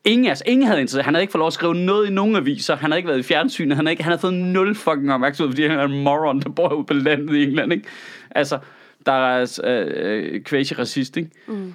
ingen, 0.06 0.28
altså, 0.28 0.44
ingen 0.48 0.68
havde 0.68 0.82
interesseret. 0.82 1.06
Han 1.06 1.14
havde 1.14 1.24
ikke 1.24 1.32
fået 1.32 1.40
lov 1.40 1.48
at 1.48 1.54
skrive 1.54 1.76
noget 1.76 2.08
i 2.08 2.12
nogen 2.12 2.36
aviser. 2.36 2.76
Han 2.76 2.92
havde 2.92 3.00
ikke 3.00 3.08
været 3.08 3.20
i 3.20 3.24
fjernsynet. 3.24 3.76
Han 3.76 3.86
havde, 3.86 3.94
ikke, 3.94 4.04
han 4.04 4.12
havde 4.12 4.22
fået 4.22 4.34
nul 4.34 4.76
fucking 4.76 5.14
opmærksomhed, 5.14 5.52
fordi 5.52 5.68
han 5.68 5.80
er 5.80 5.84
en 5.84 6.04
moron, 6.04 6.40
der 6.40 6.50
bor 6.50 6.74
ude 6.74 6.86
på 6.86 6.94
landet 6.94 7.36
i 7.36 7.44
England, 7.44 7.74
ikke? 7.74 7.88
Altså, 8.32 8.60
der 9.06 9.12
er 9.12 9.60
øh, 9.64 9.88
øh, 9.96 10.42
quasi-racist, 10.50 11.18
ikke? 11.18 11.30
Mm. 11.48 11.74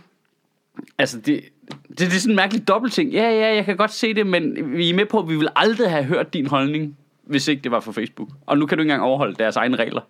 Altså, 0.98 1.16
det, 1.18 1.40
det, 1.88 1.98
det 1.98 2.06
er 2.06 2.10
sådan 2.10 2.32
en 2.32 2.36
mærkelig 2.36 2.68
dobbeltting. 2.68 3.12
Ja, 3.12 3.30
ja, 3.30 3.54
jeg 3.54 3.64
kan 3.64 3.76
godt 3.76 3.92
se 3.92 4.14
det, 4.14 4.26
men 4.26 4.72
vi 4.76 4.90
er 4.90 4.94
med 4.94 5.06
på, 5.06 5.18
at 5.18 5.28
vi 5.28 5.36
vil 5.36 5.48
aldrig 5.56 5.90
have 5.90 6.04
hørt 6.04 6.34
din 6.34 6.46
holdning, 6.46 6.96
hvis 7.24 7.48
ikke 7.48 7.62
det 7.62 7.70
var 7.70 7.80
for 7.80 7.92
Facebook. 7.92 8.28
Og 8.46 8.58
nu 8.58 8.66
kan 8.66 8.78
du 8.78 8.82
ikke 8.82 8.92
engang 8.92 9.08
overholde 9.08 9.34
deres 9.34 9.56
egne 9.56 9.76
regler. 9.76 10.00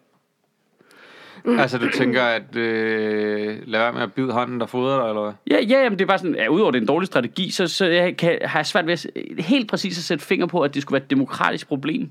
Altså, 1.47 1.79
du 1.79 1.91
tænker, 1.91 2.23
at 2.23 2.57
øh, 2.57 3.59
lad 3.67 3.81
være 3.81 3.93
med 3.93 4.03
at 4.03 4.13
bide 4.13 4.33
hånden, 4.33 4.61
der 4.61 4.67
fodrer 4.67 5.01
dig, 5.03 5.09
eller 5.09 5.23
hvad? 5.23 5.33
Ja, 5.51 5.65
ja, 5.65 5.83
jamen, 5.83 5.99
det 5.99 6.05
er 6.05 6.09
bare 6.09 6.19
sådan, 6.19 6.35
ja, 6.35 6.49
udover 6.49 6.71
det 6.71 6.79
er 6.79 6.83
en 6.83 6.89
dårlig 6.89 7.07
strategi, 7.07 7.51
så, 7.51 7.67
så 7.67 7.87
jeg 7.87 8.17
kan, 8.17 8.39
har 8.45 8.59
jeg 8.59 8.67
svært 8.67 8.87
ved 8.87 8.93
at, 8.93 9.07
helt 9.45 9.71
præcis 9.71 9.99
at 9.99 10.05
sætte 10.05 10.25
finger 10.25 10.47
på, 10.47 10.61
at 10.61 10.75
det 10.75 10.83
skulle 10.83 10.93
være 10.99 11.05
et 11.05 11.11
demokratisk 11.11 11.69
problem. 11.69 12.11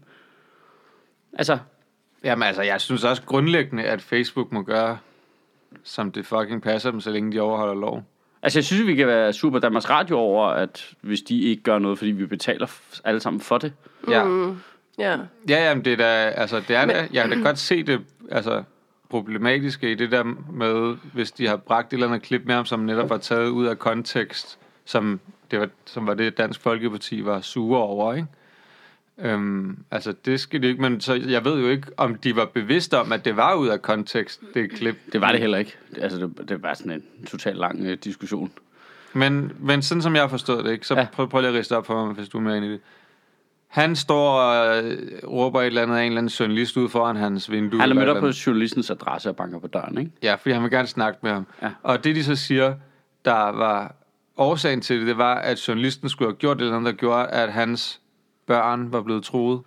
Altså, 1.34 1.58
Jamen 2.24 2.44
altså, 2.48 2.62
jeg 2.62 2.82
synes 2.82 3.04
også 3.04 3.22
grundlæggende, 3.26 3.84
at 3.84 4.02
Facebook 4.02 4.52
må 4.52 4.62
gøre, 4.62 4.98
som 5.84 6.12
det 6.12 6.26
fucking 6.26 6.62
passer 6.62 6.92
dem, 6.92 7.02
så 7.02 7.12
længe 7.12 7.32
de 7.32 7.40
overholder 7.42 7.74
lov. 7.74 8.04
altså 8.42 8.60
jeg 8.60 8.64
synes, 8.66 8.88
vi 8.88 8.96
kan 8.96 9.08
være 9.08 9.34
super 9.34 9.60
Danmarks 9.60 9.90
Radio 9.90 10.18
over, 10.18 10.48
at 10.48 10.90
hvis 11.02 11.22
de 11.22 11.42
ikke 11.42 11.64
gør 11.64 11.80
noget, 11.80 11.98
fordi 11.98 12.12
vi 12.12 12.26
betaler 12.26 12.68
alle 13.04 13.20
sammen 13.20 13.40
for 13.42 13.58
det. 13.58 13.74
Ja, 14.10 14.24
Mm. 14.24 14.58
Ja. 14.98 15.18
ja 15.50 15.64
jamen, 15.70 15.86
det 15.86 15.94
er 15.94 15.98
da, 15.98 16.30
altså, 16.30 16.60
det 16.68 16.76
er 16.76 16.86
Men- 16.86 16.96
da, 16.96 17.08
jeg 17.14 17.28
kan 17.30 17.38
da 17.38 17.48
godt 17.48 17.60
se 17.60 17.84
det, 17.84 18.02
altså, 18.32 18.64
problematiske 19.14 19.92
i 19.92 19.96
det 19.96 20.12
der 20.12 20.24
med, 20.52 20.98
hvis 21.14 21.32
de 21.32 21.48
har 21.48 21.56
bragt 21.56 21.88
et 21.88 21.94
eller 21.94 22.08
andet 22.08 22.22
klip 22.22 22.42
med 22.46 22.56
ham, 22.56 22.66
som 22.66 22.80
netop 22.80 23.10
var 23.10 23.18
taget 23.18 23.50
ud 23.50 23.66
af 23.66 23.80
kontekst, 23.80 24.60
som, 24.86 25.20
det 25.52 25.60
var, 25.60 25.70
som 25.86 26.08
var 26.08 26.14
det, 26.14 26.38
Dansk 26.38 26.60
Folkeparti 26.60 27.26
var 27.26 27.42
sure 27.42 27.82
over, 27.82 28.14
ikke? 28.14 28.28
Øhm, 29.18 29.78
altså, 29.92 30.14
det 30.26 30.40
skal 30.40 30.62
de 30.62 30.68
ikke, 30.68 30.82
men 30.82 31.02
så, 31.02 31.14
jeg 31.14 31.46
ved 31.46 31.62
jo 31.62 31.70
ikke, 31.70 31.88
om 31.98 32.16
de 32.16 32.36
var 32.36 32.46
bevidste 32.46 32.98
om, 32.98 33.12
at 33.12 33.26
det 33.26 33.38
var 33.38 33.56
ud 33.56 33.68
af 33.68 33.82
kontekst, 33.82 34.42
det 34.54 34.72
klip. 34.72 34.96
Det 35.14 35.22
var 35.22 35.32
det 35.32 35.40
heller 35.40 35.58
ikke. 35.58 35.78
Altså, 35.98 36.20
det, 36.20 36.50
det 36.50 36.64
var 36.64 36.74
sådan 36.74 36.92
en 36.92 37.26
total 37.26 37.56
lang 37.56 37.86
øh, 37.86 37.98
diskussion. 38.04 38.52
Men, 39.14 39.52
men 39.60 39.82
sådan 39.82 40.02
som 40.02 40.16
jeg 40.16 40.24
har 40.24 40.28
forstået 40.28 40.66
det, 40.66 40.72
ikke, 40.72 40.88
så 40.88 40.96
ja. 40.96 41.08
Prøv, 41.14 41.30
prøv 41.30 41.42
lige 41.42 41.50
at 41.52 41.56
riste 41.56 41.78
op 41.78 41.86
for 41.86 42.06
mig, 42.06 42.16
hvis 42.16 42.30
du 42.30 42.38
er 42.38 42.42
med 42.42 42.56
ind 42.56 42.66
i 42.66 42.72
det. 42.72 42.80
Han 43.74 43.96
står 43.96 44.30
og 44.30 44.84
øh, 44.84 44.98
råber 45.28 45.62
et 45.62 45.66
eller 45.66 45.82
andet 45.82 45.96
af 45.96 46.02
en 46.02 46.08
eller 46.08 46.18
anden 46.18 46.30
journalist 46.30 46.78
ud 46.78 46.90
foran 46.90 47.16
hans 47.16 47.52
vindue. 47.52 47.82
Han 47.82 47.90
er 47.90 47.96
mødt 47.96 48.10
op 48.10 48.18
på 48.18 48.30
journalistens 48.48 48.90
adresse 48.90 49.30
og 49.30 49.36
banker 49.36 49.60
på 49.60 49.68
døren, 49.68 49.98
ikke? 49.98 50.12
Ja, 50.24 50.36
fordi 50.36 50.54
han 50.54 50.64
vil 50.64 50.72
gerne 50.72 50.88
snakke 50.88 51.20
med 51.24 51.32
ham. 51.32 51.46
Ja. 51.62 51.70
Og 51.84 52.04
det, 52.04 52.16
de 52.16 52.24
så 52.24 52.36
siger, 52.36 52.76
der 53.26 53.52
var 53.52 53.96
årsagen 54.38 54.82
til 54.82 55.00
det, 55.00 55.08
det 55.08 55.18
var, 55.18 55.36
at 55.36 55.68
journalisten 55.68 56.10
skulle 56.10 56.30
have 56.32 56.36
gjort 56.36 56.58
et 56.58 56.62
eller 56.62 56.76
andet, 56.76 56.94
der 56.94 56.98
gjorde, 56.98 57.28
at 57.28 57.54
hans 57.54 58.02
børn 58.46 58.92
var 58.94 59.02
blevet 59.02 59.24
truet. 59.24 59.62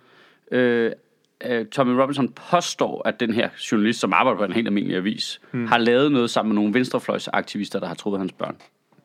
Øh, 0.51 0.91
øh, 1.45 1.65
Tommy 1.65 1.91
Robinson 1.91 2.29
påstår, 2.51 3.07
at 3.07 3.19
den 3.19 3.33
her 3.33 3.49
journalist, 3.71 3.99
som 3.99 4.13
arbejder 4.13 4.37
på 4.37 4.45
en 4.45 4.53
helt 4.53 4.67
almindelig 4.67 4.97
avis, 4.97 5.41
mm. 5.51 5.67
har 5.67 5.77
lavet 5.77 6.11
noget 6.11 6.29
sammen 6.29 6.53
med 6.53 6.61
nogle 6.61 6.73
venstrefløjsaktivister, 6.73 7.79
der 7.79 7.87
har 7.87 7.95
troet 7.95 8.19
hans 8.19 8.31
børn. 8.31 8.55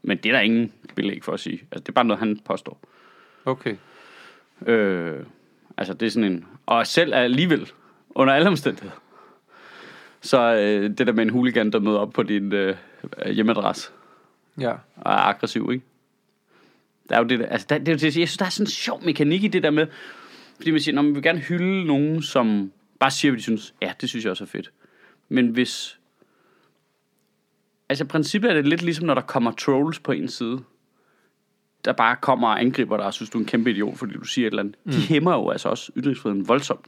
Men 0.03 0.19
det 0.19 0.27
er 0.27 0.33
der 0.33 0.41
ingen 0.41 0.73
belæg 0.95 1.25
for 1.25 1.33
at 1.33 1.41
sige. 1.41 1.61
Altså, 1.73 1.81
det 1.81 1.89
er 1.89 1.93
bare 1.93 2.05
noget, 2.05 2.19
han 2.19 2.41
påstår. 2.45 2.81
Okay. 3.45 3.77
Øh, 4.67 5.25
altså, 5.77 5.95
det 5.95 6.07
er 6.07 6.11
sådan 6.11 6.33
en... 6.33 6.47
Og 6.67 6.87
selv 6.87 7.15
alligevel, 7.15 7.71
under 8.11 8.35
alle 8.35 8.49
omstændigheder, 8.49 8.97
så 10.21 10.55
øh, 10.55 10.99
det 10.99 11.07
der 11.07 11.13
med 11.13 11.23
en 11.23 11.31
hooligan, 11.31 11.73
der 11.73 11.79
møder 11.79 11.99
op 11.99 12.13
på 12.13 12.23
din 12.23 12.53
øh, 12.53 12.77
hjemmeadresse 13.27 13.91
Ja. 14.61 14.71
og 14.97 15.13
er 15.13 15.29
aggressiv, 15.29 15.69
ikke? 15.73 15.85
Der 17.09 17.15
er 17.15 17.19
jo 17.21 17.29
det 17.29 17.39
der, 17.39 17.47
altså 17.47 17.67
der, 17.71 17.79
det, 17.79 17.89
er 17.89 17.93
jo 17.93 17.97
det, 17.97 18.05
jeg 18.05 18.13
synes, 18.13 18.37
der 18.37 18.45
er 18.45 18.51
sådan 18.51 18.67
en 18.67 18.71
sjov 18.71 19.05
mekanik 19.05 19.45
i 19.45 19.49
det 19.49 19.63
der 19.63 19.71
med, 19.71 19.87
fordi 20.57 20.71
man 20.71 20.81
siger, 20.81 20.95
når 20.95 21.03
man 21.03 21.15
vil 21.15 21.23
gerne 21.23 21.39
hylde 21.39 21.85
nogen, 21.85 22.23
som 22.23 22.73
bare 23.01 23.11
siger, 23.11 23.33
hvad 23.33 23.39
de 23.39 23.43
synes, 23.43 23.75
ja, 23.83 23.93
det 24.01 24.09
synes 24.09 24.25
jeg 24.25 24.31
også 24.31 24.45
er 24.45 24.49
fedt. 24.49 24.73
Men 25.29 25.49
hvis, 25.49 25.99
altså 27.89 28.05
i 28.05 28.07
princippet 28.07 28.51
er 28.51 28.55
det 28.55 28.67
lidt 28.67 28.83
ligesom, 28.83 29.07
når 29.07 29.15
der 29.15 29.23
kommer 29.23 29.53
trolls 29.53 29.99
på 29.99 30.13
en 30.13 30.29
side, 30.29 30.61
der 31.85 31.93
bare 31.93 32.17
kommer 32.21 32.49
og 32.49 32.61
angriber 32.61 32.97
dig 32.97 33.07
og 33.07 33.15
synes, 33.15 33.31
du 33.31 33.39
er 33.39 33.43
en 33.43 33.47
kæmpe 33.47 33.71
idiot, 33.71 33.99
fordi 33.99 34.13
du 34.15 34.25
siger 34.25 34.47
et 34.47 34.51
eller 34.51 34.63
andet. 34.63 34.77
Mm. 34.85 34.93
De 34.93 34.99
hæmmer 35.01 35.33
jo 35.35 35.51
altså 35.51 35.69
også 35.69 35.93
ytringsfriheden 35.97 36.49
voldsomt 36.49 36.87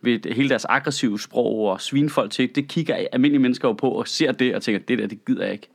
ved 0.00 0.34
hele 0.34 0.48
deres 0.48 0.64
aggressive 0.64 1.20
sprog 1.20 1.68
og 1.68 1.80
svinfolk 1.80 2.30
til. 2.30 2.54
Det 2.54 2.68
kigger 2.68 2.96
almindelige 3.12 3.42
mennesker 3.42 3.68
jo 3.68 3.72
på 3.72 3.90
og 3.90 4.08
ser 4.08 4.32
det 4.32 4.54
og 4.54 4.62
tænker, 4.62 4.78
det 4.78 4.98
der, 4.98 5.06
det 5.06 5.24
gider 5.24 5.44
jeg 5.44 5.52
ikke 5.52 5.68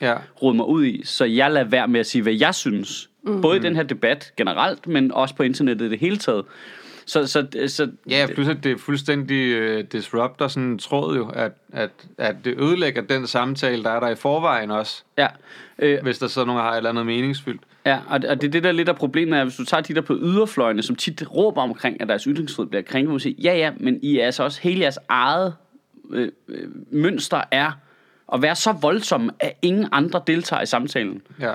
Ja. 0.00 0.14
rode 0.42 0.56
mig 0.56 0.66
ud 0.66 0.84
i, 0.84 1.00
så 1.04 1.24
jeg 1.24 1.50
lader 1.50 1.66
være 1.68 1.88
med 1.88 2.00
at 2.00 2.06
sige, 2.06 2.22
hvad 2.22 2.32
jeg 2.32 2.54
synes. 2.54 3.10
Mm. 3.22 3.40
Både 3.42 3.56
i 3.56 3.60
den 3.60 3.76
her 3.76 3.82
debat 3.82 4.32
generelt, 4.36 4.86
men 4.86 5.12
også 5.12 5.34
på 5.34 5.42
internettet 5.42 5.86
i 5.86 5.90
det 5.90 5.98
hele 5.98 6.16
taget. 6.16 6.44
Så, 7.06 7.26
så, 7.26 7.46
så 7.66 7.90
Ja, 8.10 8.26
plus 8.34 8.48
at 8.48 8.64
det 8.64 8.72
er 8.72 8.76
fuldstændig 8.78 9.62
uh, 9.78 9.84
disrupter 9.92 10.48
sådan 10.48 10.68
en 10.68 10.78
tråd 10.78 11.16
jo, 11.16 11.28
at, 11.28 11.52
at, 11.72 11.90
at 12.18 12.36
det 12.44 12.54
ødelægger 12.60 13.02
den 13.02 13.26
samtale, 13.26 13.82
der 13.82 13.90
er 13.90 14.00
der 14.00 14.08
i 14.08 14.14
forvejen 14.14 14.70
også, 14.70 15.02
ja, 15.18 15.26
øh, 15.78 16.02
hvis 16.02 16.18
der 16.18 16.26
så 16.26 16.40
er 16.40 16.44
nogen, 16.44 16.58
der 16.58 16.64
har 16.64 16.72
et 16.72 16.76
eller 16.76 16.90
andet 16.90 17.06
meningsfyldt 17.06 17.60
ja 17.86 17.98
og, 18.08 18.22
det- 18.22 18.30
og 18.30 18.40
det 18.40 18.46
er 18.46 18.50
det, 18.50 18.64
der 18.64 18.72
lidt 18.72 18.88
af 18.88 18.96
problemet 18.96 19.38
er, 19.38 19.44
hvis 19.44 19.56
du 19.56 19.64
tager 19.64 19.80
de 19.80 19.94
der 19.94 20.00
på 20.00 20.16
yderfløjene, 20.22 20.82
som 20.82 20.96
tit 20.96 21.24
råber 21.34 21.62
omkring, 21.62 22.00
at 22.00 22.08
deres 22.08 22.24
ytringsfrihed 22.24 22.70
bliver 22.70 22.82
krænket, 22.82 23.14
og 23.14 23.20
siger, 23.20 23.34
ja 23.42 23.56
ja, 23.56 23.70
men 23.80 23.98
I 24.02 24.18
er 24.18 24.26
altså 24.26 24.42
også 24.44 24.60
hele 24.62 24.80
jeres 24.80 24.98
eget 25.08 25.54
øh, 26.10 26.28
øh, 26.48 26.68
mønster 26.90 27.40
er 27.50 27.70
at 28.32 28.42
være 28.42 28.54
så 28.56 28.72
voldsomme, 28.72 29.30
at 29.40 29.52
ingen 29.62 29.88
andre 29.92 30.20
deltager 30.26 30.62
i 30.62 30.66
samtalen. 30.66 31.22
Ja 31.40 31.52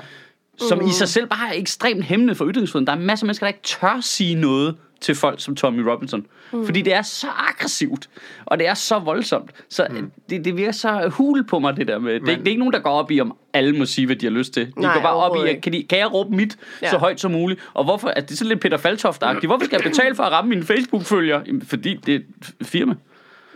som 0.58 0.80
i 0.88 0.90
sig 0.92 1.08
selv 1.08 1.26
bare 1.26 1.48
er 1.48 1.60
ekstremt 1.60 2.04
hæmmende 2.04 2.34
for 2.34 2.50
ytringsfriheden. 2.50 2.86
Der 2.86 2.92
er 2.92 2.96
masser 2.98 3.24
af 3.24 3.26
mennesker, 3.26 3.46
der 3.46 3.48
ikke 3.48 3.62
tør 3.62 3.98
sige 4.00 4.34
noget 4.34 4.76
til 5.00 5.14
folk 5.14 5.40
som 5.40 5.54
Tommy 5.56 5.80
Robinson. 5.80 6.26
Mm. 6.52 6.64
Fordi 6.64 6.82
det 6.82 6.94
er 6.94 7.02
så 7.02 7.26
aggressivt, 7.48 8.08
og 8.44 8.58
det 8.58 8.68
er 8.68 8.74
så 8.74 8.98
voldsomt. 8.98 9.50
Så 9.68 9.86
mm. 9.90 10.10
det, 10.30 10.44
det 10.44 10.56
virker 10.56 10.72
så 10.72 11.08
hul 11.12 11.44
på 11.44 11.58
mig, 11.58 11.76
det 11.76 11.88
der 11.88 11.98
med. 11.98 12.12
Det, 12.14 12.22
det 12.26 12.38
er 12.46 12.50
ikke 12.50 12.58
nogen, 12.58 12.72
der 12.72 12.78
går 12.80 12.90
op 12.90 13.10
i, 13.10 13.20
om 13.20 13.36
alle 13.52 13.78
må 13.78 13.84
sige, 13.84 14.06
hvad 14.06 14.16
de 14.16 14.26
har 14.26 14.30
lyst 14.30 14.52
til. 14.52 14.66
De 14.66 14.80
Nej, 14.80 14.94
går 14.94 15.02
bare 15.02 15.14
op 15.14 15.46
i, 15.46 15.54
kan, 15.60 15.72
de, 15.72 15.82
kan 15.82 15.98
jeg 15.98 16.12
råbe 16.12 16.36
mit 16.36 16.56
ja. 16.82 16.90
Så 16.90 16.98
højt 16.98 17.20
som 17.20 17.30
muligt? 17.30 17.60
Og 17.74 17.84
hvorfor? 17.84 18.08
Altså, 18.08 18.26
det 18.26 18.32
er 18.32 18.36
sådan 18.36 18.48
lidt 18.48 18.60
Peter 18.60 18.78
Faltoft-agtigt. 18.78 19.46
Hvorfor 19.46 19.64
skal 19.64 19.80
jeg 19.82 19.90
betale 19.90 20.14
for 20.14 20.22
at 20.22 20.32
ramme 20.32 20.48
mine 20.48 20.62
Facebook-følger? 20.62 21.40
Fordi 21.66 21.94
det 22.06 22.14
er 22.14 22.18
et 22.18 22.66
firma. 22.66 22.94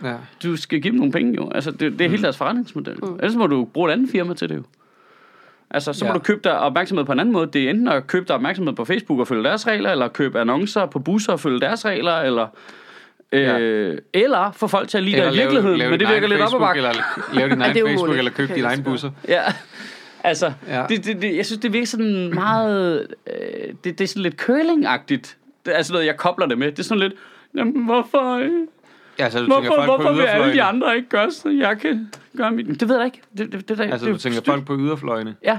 ja. 0.03 0.15
Du 0.43 0.55
skal 0.55 0.81
give 0.81 0.91
dem 0.91 0.97
nogle 0.99 1.11
penge, 1.11 1.35
jo. 1.35 1.49
Altså, 1.51 1.71
det, 1.71 1.99
det 1.99 2.01
er 2.05 2.09
hele 2.09 2.23
deres 2.23 2.37
forretningsmodel. 2.37 2.97
Mm. 3.03 3.15
Ellers 3.15 3.35
må 3.35 3.47
du 3.47 3.65
bruge 3.65 3.89
et 3.89 3.93
andet 3.93 4.09
firma 4.11 4.33
til 4.33 4.49
det, 4.49 4.55
jo. 4.55 4.63
Altså, 5.71 5.93
så 5.93 6.05
må 6.05 6.09
Ja. 6.09 6.13
du 6.13 6.19
købe 6.19 6.39
dig 6.43 6.59
opmærksomhed 6.59 7.05
på 7.05 7.11
en 7.11 7.19
anden 7.19 7.33
måde. 7.33 7.47
Det 7.53 7.63
er 7.63 7.69
enten 7.69 7.87
at 7.87 8.07
købe 8.07 8.25
dig 8.27 8.35
opmærksomhed 8.35 8.73
på 8.75 8.85
Facebook 8.85 9.19
og 9.19 9.27
følge 9.27 9.43
deres 9.43 9.67
regler, 9.67 9.91
eller 9.91 10.07
købe 10.07 10.39
annoncer 10.39 10.85
på 10.85 10.99
busser 10.99 11.31
og 11.33 11.39
følge 11.39 11.59
deres 11.59 11.85
regler, 11.85 12.13
eller... 12.13 12.47
Øh, 13.31 13.97
eller 14.13 14.51
få 14.51 14.67
folk 14.67 14.89
til 14.89 14.97
at 14.97 15.03
lide 15.03 15.15
dig 15.17 15.33
i 15.33 15.37
virkeligheden, 15.37 15.77
men 15.79 15.91
din 15.91 15.99
det 15.99 16.09
virker 16.09 16.27
lidt 16.27 16.33
op 16.41 16.45
ad 16.45 16.45
Facebook, 16.45 16.61
bakke. 16.61 16.77
Eller 16.77 16.93
lave 17.33 17.49
din 17.51 17.59
Ja, 17.59 17.65
egen 17.65 17.87
Facebook, 17.87 18.17
eller 18.17 18.31
købe 18.31 18.53
dine 18.55 18.67
egne 18.67 18.83
busser. 18.83 19.11
Ja, 19.27 19.41
altså, 20.23 20.51
Ja. 20.67 20.85
det, 20.89 21.05
det, 21.05 21.21
det, 21.21 21.35
jeg 21.37 21.45
synes, 21.45 21.59
det 21.61 21.73
virker 21.73 21.87
sådan 21.87 22.33
meget... 22.33 23.07
Øh, 23.27 23.73
det, 23.83 23.97
det 23.99 24.01
er 24.01 24.07
sådan 24.07 24.21
lidt 24.23 24.41
curling-agtigt. 24.41 25.35
Det 25.65 25.77
er 25.77 25.81
sådan 25.81 25.93
noget, 25.93 26.05
jeg 26.05 26.17
kobler 26.17 26.45
det 26.45 26.57
med. 26.57 26.71
Det 26.71 26.79
er 26.79 26.83
sådan 26.83 26.99
lidt... 26.99 27.13
Jamen, 27.55 27.85
hvorfor... 27.85 28.37
Øh, 28.37 28.49
Ja, 29.19 29.29
så 29.29 29.39
du 29.39 29.45
hvorfor, 29.45 29.61
tænker 29.61 29.75
folk 29.75 29.85
hvorfor 29.87 30.03
på 30.09 30.13
vil 30.13 30.23
alle 30.23 30.53
de 30.53 30.63
andre 30.63 30.95
ikke 30.97 31.09
gøre, 31.09 31.31
så 31.31 31.49
jeg 31.49 31.77
kan 31.79 32.11
gøre 32.37 32.51
mit... 32.51 32.79
Det 32.79 32.89
ved 32.89 32.95
jeg 32.97 33.05
ikke. 33.05 33.21
Det, 33.37 33.51
det, 33.51 33.69
det, 33.69 33.77
det, 33.77 33.83
Altså, 33.83 34.05
det, 34.05 34.13
du 34.13 34.19
tænker 34.19 34.41
folk 34.45 34.65
på 34.65 34.77
yderfløjene. 34.77 35.35
Ja, 35.43 35.57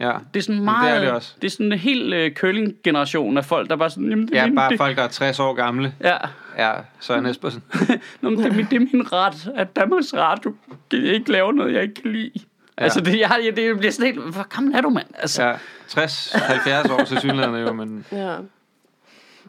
Ja. 0.00 0.12
det 0.34 0.40
er 0.40 0.44
sådan 0.44 0.64
meget... 0.64 0.90
det 0.92 0.96
er 0.96 1.00
det 1.04 1.10
også. 1.10 1.34
Det 1.42 1.46
er 1.46 1.50
sådan 1.50 1.72
en 1.72 1.78
helt 1.78 2.14
øh, 2.14 2.32
curling-generation 2.34 3.36
af 3.38 3.44
folk, 3.44 3.70
der 3.70 3.76
bare 3.76 3.90
sådan... 3.90 4.08
Jamen, 4.08 4.28
det, 4.28 4.36
er 4.36 4.40
Ja, 4.40 4.46
min- 4.46 4.56
bare 4.56 4.70
det, 4.70 4.78
folk, 4.78 4.96
der 4.96 5.02
er 5.02 5.08
60 5.08 5.40
år 5.40 5.52
gamle. 5.54 5.94
Ja, 6.00 6.16
Ja, 6.58 6.72
Søren 7.00 7.26
Espersen. 7.26 7.62
Nå, 8.20 8.30
men 8.30 8.38
det, 8.38 8.46
er 8.46 8.52
min- 8.56 8.66
det 8.70 8.76
er 8.76 8.80
min 8.92 9.12
ret, 9.12 9.52
at 9.56 9.76
Danmarks 9.76 10.14
Radio 10.14 10.54
kan 10.90 11.02
ikke 11.04 11.32
lave 11.32 11.52
noget, 11.52 11.74
jeg 11.74 11.82
ikke 11.82 11.94
kan 12.02 12.12
lide. 12.12 12.30
Ja. 12.78 12.84
Altså, 12.84 13.00
det, 13.00 13.18
jeg, 13.20 13.40
jeg, 13.44 13.56
det 13.56 13.78
bliver 13.78 13.92
sådan 13.92 14.06
helt... 14.14 14.32
Hvor 14.34 14.48
gammel 14.54 14.74
er 14.74 14.80
du, 14.80 14.88
mand? 14.90 15.06
Altså, 15.18 15.42
Ja, 15.42 15.54
60-70 15.88 16.92
år 16.92 17.04
til 17.04 17.18
synligheden 17.20 17.66
jo, 17.66 17.72
men 17.72 18.04
Ja. 18.12 18.26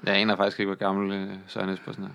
jeg 0.05 0.15
aner 0.15 0.35
faktisk 0.35 0.59
ikke, 0.59 0.67
hvor 0.69 0.75
gammel 0.85 1.11
øh, 1.17 1.27
Søren 1.47 1.69
Espersen 1.69 2.03
er. 2.03 2.07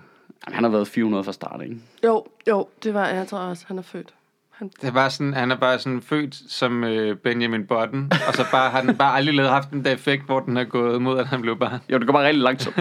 Jamen, 0.45 0.55
han 0.55 0.63
har 0.63 0.71
været 0.71 0.87
400 0.87 1.23
fra 1.23 1.31
start, 1.31 1.61
ikke? 1.63 1.77
Jo, 2.03 2.25
jo, 2.49 2.67
det 2.83 2.93
var, 2.93 3.07
jeg 3.07 3.27
tror 3.27 3.37
også, 3.39 3.63
han 3.67 3.77
er 3.77 3.81
født. 3.81 4.13
Han, 4.51 4.71
Det 4.81 4.93
bare 4.93 5.09
sådan, 5.09 5.33
han 5.33 5.51
er 5.51 5.55
bare 5.55 5.79
sådan 5.79 6.01
født 6.01 6.35
som 6.51 6.83
øh, 6.83 7.17
Benjamin 7.17 7.65
Button, 7.67 8.11
og 8.27 8.33
så 8.33 8.45
bare, 8.51 8.69
har 8.69 8.81
den 8.81 8.97
bare 8.97 9.15
aldrig 9.17 9.35
lavet 9.35 9.49
haft 9.51 9.69
den 9.71 9.85
der 9.85 9.91
effekt, 9.91 10.25
hvor 10.25 10.39
den 10.39 10.55
har 10.55 10.63
gået 10.63 11.01
mod, 11.01 11.19
at 11.19 11.27
han 11.27 11.41
blev 11.41 11.59
barn. 11.59 11.79
Jo, 11.89 11.97
det 11.97 12.05
går 12.07 12.13
bare 12.13 12.25
rigtig 12.25 12.41
langsomt. 12.43 12.77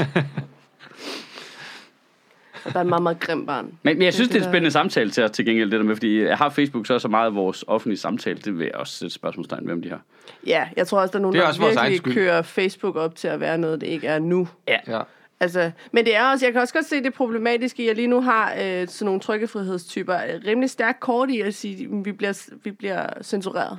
og 2.64 2.72
der 2.72 2.76
er 2.78 2.80
en 2.82 2.88
meget, 2.88 3.02
meget 3.02 3.20
grim 3.20 3.46
barn. 3.46 3.64
Men, 3.82 3.96
men 3.98 4.02
jeg 4.02 4.14
synes, 4.14 4.28
det 4.28 4.34
er 4.36 4.38
en 4.40 4.44
der- 4.44 4.50
spændende 4.50 4.70
samtale 4.70 5.10
til 5.10 5.20
at 5.22 5.32
til 5.32 5.44
gengæld, 5.46 5.70
det 5.70 5.78
der 5.80 5.86
med, 5.86 5.96
fordi 5.96 6.22
jeg 6.22 6.36
har 6.36 6.48
Facebook, 6.50 6.86
så 6.86 6.98
så 6.98 7.08
meget 7.08 7.26
af 7.26 7.34
vores 7.34 7.64
offentlige 7.66 7.98
samtale, 7.98 8.38
det 8.38 8.58
vil 8.58 8.64
jeg 8.64 8.75
også 8.75 8.92
sætte 8.98 9.14
spørgsmålstegn 9.14 9.66
ved, 9.66 9.72
om 9.72 9.82
de 9.82 9.88
har. 9.88 10.00
Ja, 10.46 10.68
jeg 10.76 10.86
tror 10.86 11.00
også, 11.00 11.12
der 11.12 11.18
er 11.18 11.22
nogen, 11.22 11.34
Det 11.34 11.38
er 11.38 11.52
der 11.52 11.64
også 11.64 11.80
egen 11.80 11.92
virkelig 11.92 12.14
kører 12.14 12.42
Facebook 12.42 12.96
op 12.96 13.14
til 13.14 13.28
at 13.28 13.40
være 13.40 13.58
noget, 13.58 13.80
det 13.80 13.86
ikke 13.86 14.06
er 14.06 14.18
nu. 14.18 14.48
Ja. 14.68 14.76
Ja. 14.86 15.00
Altså, 15.40 15.71
men 15.93 16.05
det 16.05 16.16
er 16.16 16.25
også, 16.25 16.47
jeg 16.47 16.52
kan 16.52 16.62
også 16.62 16.75
godt 16.75 16.87
se 16.87 17.02
det 17.02 17.14
problematiske, 17.14 17.83
at 17.83 17.87
jeg 17.87 17.97
lige 17.97 18.09
nu 18.09 18.21
har 18.21 18.52
øh, 18.52 18.88
sådan 18.88 19.05
nogle 19.05 19.21
trykkefrihedstyper 19.21 20.16
øh, 20.16 20.40
rimelig 20.47 20.71
stærkt 20.71 21.00
kort 21.00 21.31
i 21.31 21.40
at 21.40 21.55
sige, 21.55 21.85
at 21.85 22.05
vi 22.05 22.12
bliver, 22.12 22.50
vi 22.64 22.71
bliver 22.71 23.07
censureret. 23.23 23.78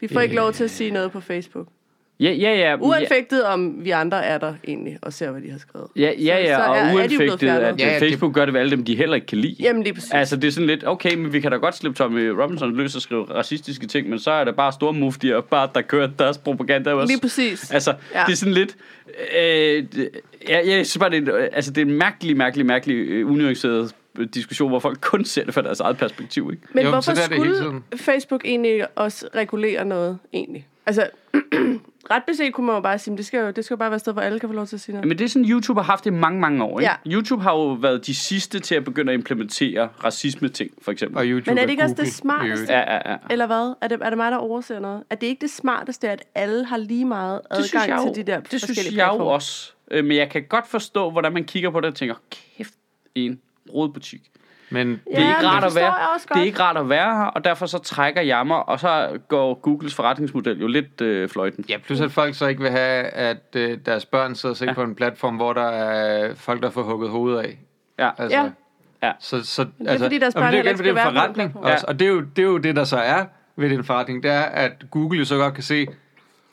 Vi 0.00 0.08
får 0.08 0.20
ikke 0.20 0.34
lov 0.34 0.52
til 0.52 0.64
at 0.64 0.70
sige 0.70 0.90
noget 0.90 1.12
på 1.12 1.20
Facebook. 1.20 1.68
Ja, 2.20 2.30
ja, 2.30 2.50
ja. 2.50 2.58
ja. 2.70 2.76
Uanfægtet 2.80 3.44
om 3.44 3.84
vi 3.84 3.90
andre 3.90 4.24
er 4.24 4.38
der 4.38 4.54
egentlig 4.68 4.98
og 5.02 5.12
ser, 5.12 5.30
hvad 5.30 5.42
de 5.42 5.50
har 5.50 5.58
skrevet. 5.58 5.88
Ja, 5.96 6.10
ja, 6.18 6.38
ja, 6.38 6.54
Så- 6.56 6.62
så 6.62 6.68
og 6.70 6.76
er- 6.76 6.80
er 6.80 6.94
uanfægtet, 6.94 7.40
fjernet. 7.40 7.60
at 7.66 7.80
Ja, 7.80 7.86
ja, 7.86 7.92
ja, 7.92 7.98
Facebook 8.00 8.34
gør 8.34 8.44
det 8.44 8.54
ved 8.54 8.60
alle 8.60 8.70
dem, 8.70 8.84
de 8.84 8.96
heller 8.96 9.14
ikke 9.14 9.26
kan 9.26 9.38
lide. 9.38 9.56
Jamen 9.60 9.82
lige 9.82 9.94
præcis. 9.94 10.10
Altså, 10.12 10.36
det 10.36 10.48
er 10.48 10.52
sådan 10.52 10.66
lidt, 10.66 10.86
okay, 10.86 11.14
men 11.14 11.32
vi 11.32 11.40
kan 11.40 11.50
da 11.50 11.56
godt 11.56 11.76
slippe 11.76 11.96
Tommy 11.98 12.26
Robinson 12.28 12.76
løs 12.76 12.96
og 12.96 13.02
skrive 13.02 13.24
racistiske 13.34 13.86
ting, 13.86 14.08
men 14.08 14.18
så 14.18 14.30
er 14.30 14.44
det 14.44 14.56
bare 14.56 14.72
store 14.72 14.92
muftier, 14.92 15.40
bare 15.40 15.68
der 15.74 15.82
kører 15.82 16.08
deres 16.18 16.38
propaganda 16.38 16.92
også. 16.92 17.12
Lige 17.12 17.20
præcis. 17.20 17.70
Altså, 17.70 17.90
ja. 18.14 18.18
Ja. 18.20 18.24
det 18.26 18.32
er 18.32 18.36
sådan 18.36 18.54
lidt... 18.54 18.76
Øh, 19.38 19.84
det- 19.92 20.10
jeg, 20.48 20.62
synes 20.66 20.98
bare, 20.98 21.10
det 21.10 21.28
er, 21.28 21.36
en- 21.36 21.48
altså, 21.52 21.70
det 21.70 21.80
er 21.80 21.86
en 21.86 21.92
mærkelig, 21.98 22.36
mærkelig, 22.36 22.66
mærkelig 22.66 22.96
øh, 22.96 23.30
unuanceret 23.30 23.94
diskussion, 24.34 24.68
hvor 24.70 24.78
folk 24.78 24.98
kun 25.00 25.24
ser 25.24 25.44
det 25.44 25.54
fra 25.54 25.62
deres 25.62 25.80
eget 25.80 25.96
perspektiv, 25.96 26.50
ikke? 26.52 26.62
Men 26.72 26.84
Jo, 26.84 26.90
hvorfor 26.90 27.10
er 27.10 27.14
det 27.14 27.24
skulle. 27.24 27.82
Facebook 27.96 28.42
egentlig 28.44 28.86
også 28.98 29.28
regulere 29.34 29.84
noget, 29.84 30.18
egentlig? 30.32 30.66
Altså, 30.86 31.06
ret 32.10 32.22
beset 32.26 32.54
kunne 32.54 32.66
man 32.66 32.74
jo 32.74 32.80
bare 32.80 32.98
sige, 32.98 33.12
at 33.12 33.18
det 33.18 33.26
skal 33.26 33.40
jo, 33.40 33.50
det 33.50 33.64
skal 33.64 33.74
jo 33.74 33.78
bare 33.78 33.90
være 33.90 33.96
et 33.96 34.00
sted, 34.00 34.12
hvor 34.12 34.22
alle 34.22 34.40
kan 34.40 34.48
få 34.48 34.52
lov 34.52 34.66
til 34.66 34.76
at 34.76 34.80
sige 34.80 34.92
noget. 34.92 35.08
Men 35.08 35.18
det 35.18 35.24
er 35.24 35.28
sådan, 35.28 35.50
YouTube 35.50 35.80
har 35.80 35.84
haft 35.84 36.04
det 36.04 36.10
i 36.10 36.14
mange, 36.14 36.40
mange 36.40 36.64
år, 36.64 36.80
ikke? 36.80 36.92
Ja. 37.06 37.12
YouTube 37.12 37.42
har 37.42 37.52
jo 37.52 37.72
været 37.72 38.06
de 38.06 38.14
sidste 38.14 38.60
til 38.60 38.74
at 38.74 38.84
begynde 38.84 39.12
at 39.12 39.18
implementere 39.18 39.88
racisme-ting, 40.04 40.70
for 40.82 40.92
eksempel. 40.92 41.18
Og 41.18 41.24
YouTube 41.24 41.50
Men 41.50 41.58
er 41.58 41.62
det 41.62 41.70
ikke 41.70 41.82
også 41.82 41.94
Google 41.94 42.06
det 42.06 42.14
smarteste? 42.14 42.72
Ja, 42.72 42.94
ja, 42.94 43.10
ja. 43.10 43.16
Eller 43.30 43.46
hvad? 43.46 43.74
Er 43.80 43.88
det, 43.88 43.98
er 44.02 44.10
det 44.10 44.16
mig, 44.16 44.30
der 44.30 44.38
overser 44.38 44.80
noget? 44.80 45.02
Er 45.10 45.14
det 45.14 45.26
ikke 45.26 45.40
det 45.40 45.50
smarteste, 45.50 46.10
at 46.10 46.22
alle 46.34 46.64
har 46.64 46.76
lige 46.76 47.04
meget 47.04 47.40
adgang 47.50 47.88
jeg 47.88 47.98
jo, 47.98 48.14
til 48.14 48.26
de 48.26 48.32
der 48.32 48.40
det 48.40 48.62
synes 48.62 48.92
jeg 48.96 49.10
jo 49.18 49.26
også. 49.26 49.72
Øh, 49.90 50.04
Men 50.04 50.16
jeg 50.16 50.30
kan 50.30 50.44
godt 50.48 50.66
forstå, 50.68 51.10
hvordan 51.10 51.32
man 51.32 51.44
kigger 51.44 51.70
på 51.70 51.80
det 51.80 51.88
og 51.88 51.94
tænker, 51.94 52.14
kæft, 52.30 52.74
en 53.14 53.40
rodbutik. 53.74 54.30
Men 54.70 54.88
Det 54.88 54.98
er, 55.12 55.18
ikke 55.18 55.40
det 55.40 55.46
rart 55.48 55.64
at 55.64 55.74
være, 55.74 55.94
det 56.34 56.40
er 56.40 56.44
ikke 56.44 56.60
rart 56.62 56.76
at 56.76 56.88
være 56.88 57.16
her, 57.16 57.24
og 57.24 57.44
derfor 57.44 57.66
så 57.66 57.78
trækker 57.78 58.20
jeg 58.22 58.46
mig, 58.46 58.68
og 58.68 58.80
så 58.80 59.18
går 59.28 59.54
Googles 59.54 59.94
forretningsmodel 59.94 60.60
jo 60.60 60.66
lidt 60.66 61.00
øh, 61.00 61.28
fløjten. 61.28 61.64
Ja, 61.68 61.76
plus 61.78 62.00
at 62.00 62.12
folk 62.12 62.34
så 62.34 62.46
ikke 62.46 62.62
vil 62.62 62.70
have, 62.70 63.04
at 63.06 63.42
øh, 63.56 63.78
deres 63.86 64.06
børn 64.06 64.34
sidder 64.34 64.52
og 64.52 64.56
ser 64.56 64.64
Ja. 64.66 64.70
ja. 64.70 64.74
på 64.74 64.82
en 64.82 64.94
platform, 64.94 65.36
hvor 65.36 65.52
der 65.52 65.68
er 65.68 66.34
folk, 66.34 66.62
der 66.62 66.70
får 66.70 66.82
hugget 66.82 67.10
hovedet 67.10 67.38
af. 67.40 67.58
Ja. 67.98 68.10
Altså, 68.18 68.38
Ja. 68.38 68.50
Ja. 69.02 69.12
Så, 69.20 69.44
så, 69.44 69.64
det 69.64 69.70
er, 69.90 69.98
fordi 69.98 70.18
deres 70.18 70.34
og 70.34 70.40
børn 70.40 70.52
det 70.52 70.58
er 70.58 70.62
heller 70.62 70.62
igen, 70.62 70.66
ikke 70.68 70.76
fordi 70.76 70.88
det 70.88 70.96
er 70.96 71.00
skal 71.00 71.10
en 71.10 71.14
være 71.14 71.28
på 71.32 71.40
den 71.40 71.50
forretning 71.50 71.50
platform. 71.52 71.72
også. 71.72 71.84
Og 71.88 71.98
det 71.98 72.04
er, 72.06 72.10
jo, 72.10 72.20
det 72.20 72.42
er 72.42 72.46
jo 72.46 72.58
det, 72.58 72.76
der 72.76 72.84
så 72.84 72.96
er 72.96 73.24
ved 73.56 73.70
den 73.70 73.84
forretning, 73.84 74.22
det 74.22 74.30
er, 74.30 74.40
at 74.42 74.72
Google 74.90 75.18
jo 75.18 75.24
så 75.24 75.36
godt 75.36 75.54
kan 75.54 75.62
se, 75.62 75.86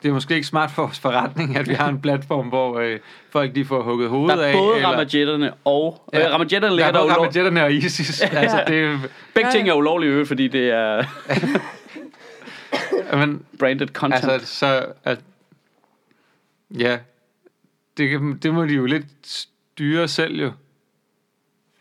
det 0.04 0.10
er 0.10 0.12
måske 0.14 0.34
ikke 0.34 0.46
smart 0.46 0.70
for 0.70 0.82
vores 0.82 0.98
forretning, 1.00 1.56
at 1.56 1.68
vi 1.68 1.74
har 1.74 1.88
en 1.88 2.00
platform, 2.00 2.46
hvor 2.48 2.78
øh, 2.78 2.98
folk 3.30 3.54
de 3.54 3.64
får 3.64 3.82
hugget 3.82 4.08
hovedet 4.08 4.38
Der 4.38 4.44
af. 4.44 4.52
er 4.52 4.56
både 4.58 4.76
eller- 4.76 4.88
ramajetterne 4.88 5.52
og... 5.64 6.02
Ja. 6.12 6.26
Øh, 6.26 6.32
ramajetterne 6.32 6.66
der 6.66 6.70
ligger 6.76 6.86
er 6.88 6.92
der 6.92 6.98
både 7.00 7.04
ulov... 7.12 7.24
Ramajetterne 7.26 7.64
og 7.64 7.72
ISIS. 7.72 8.20
altså, 8.42 8.64
det 8.66 8.80
er, 8.84 8.98
Begge 9.34 9.48
Ja, 9.48 9.52
ting 9.56 9.68
er 9.68 9.72
ulovlige 9.74 10.10
øvrigt, 10.10 10.28
fordi 10.28 10.48
det 10.48 10.70
er 10.70 11.04
men, 13.16 13.42
branded 13.58 13.88
content. 13.88 14.24
altså, 14.32 14.56
så, 14.56 14.86
at, 15.04 15.20
ja, 16.78 16.98
det, 17.96 18.10
kan, 18.10 18.38
det 18.42 18.54
må 18.54 18.64
de 18.64 18.74
jo 18.74 18.84
lidt 18.86 19.06
styre 19.22 20.08
selv 20.08 20.40
jo. 20.40 20.52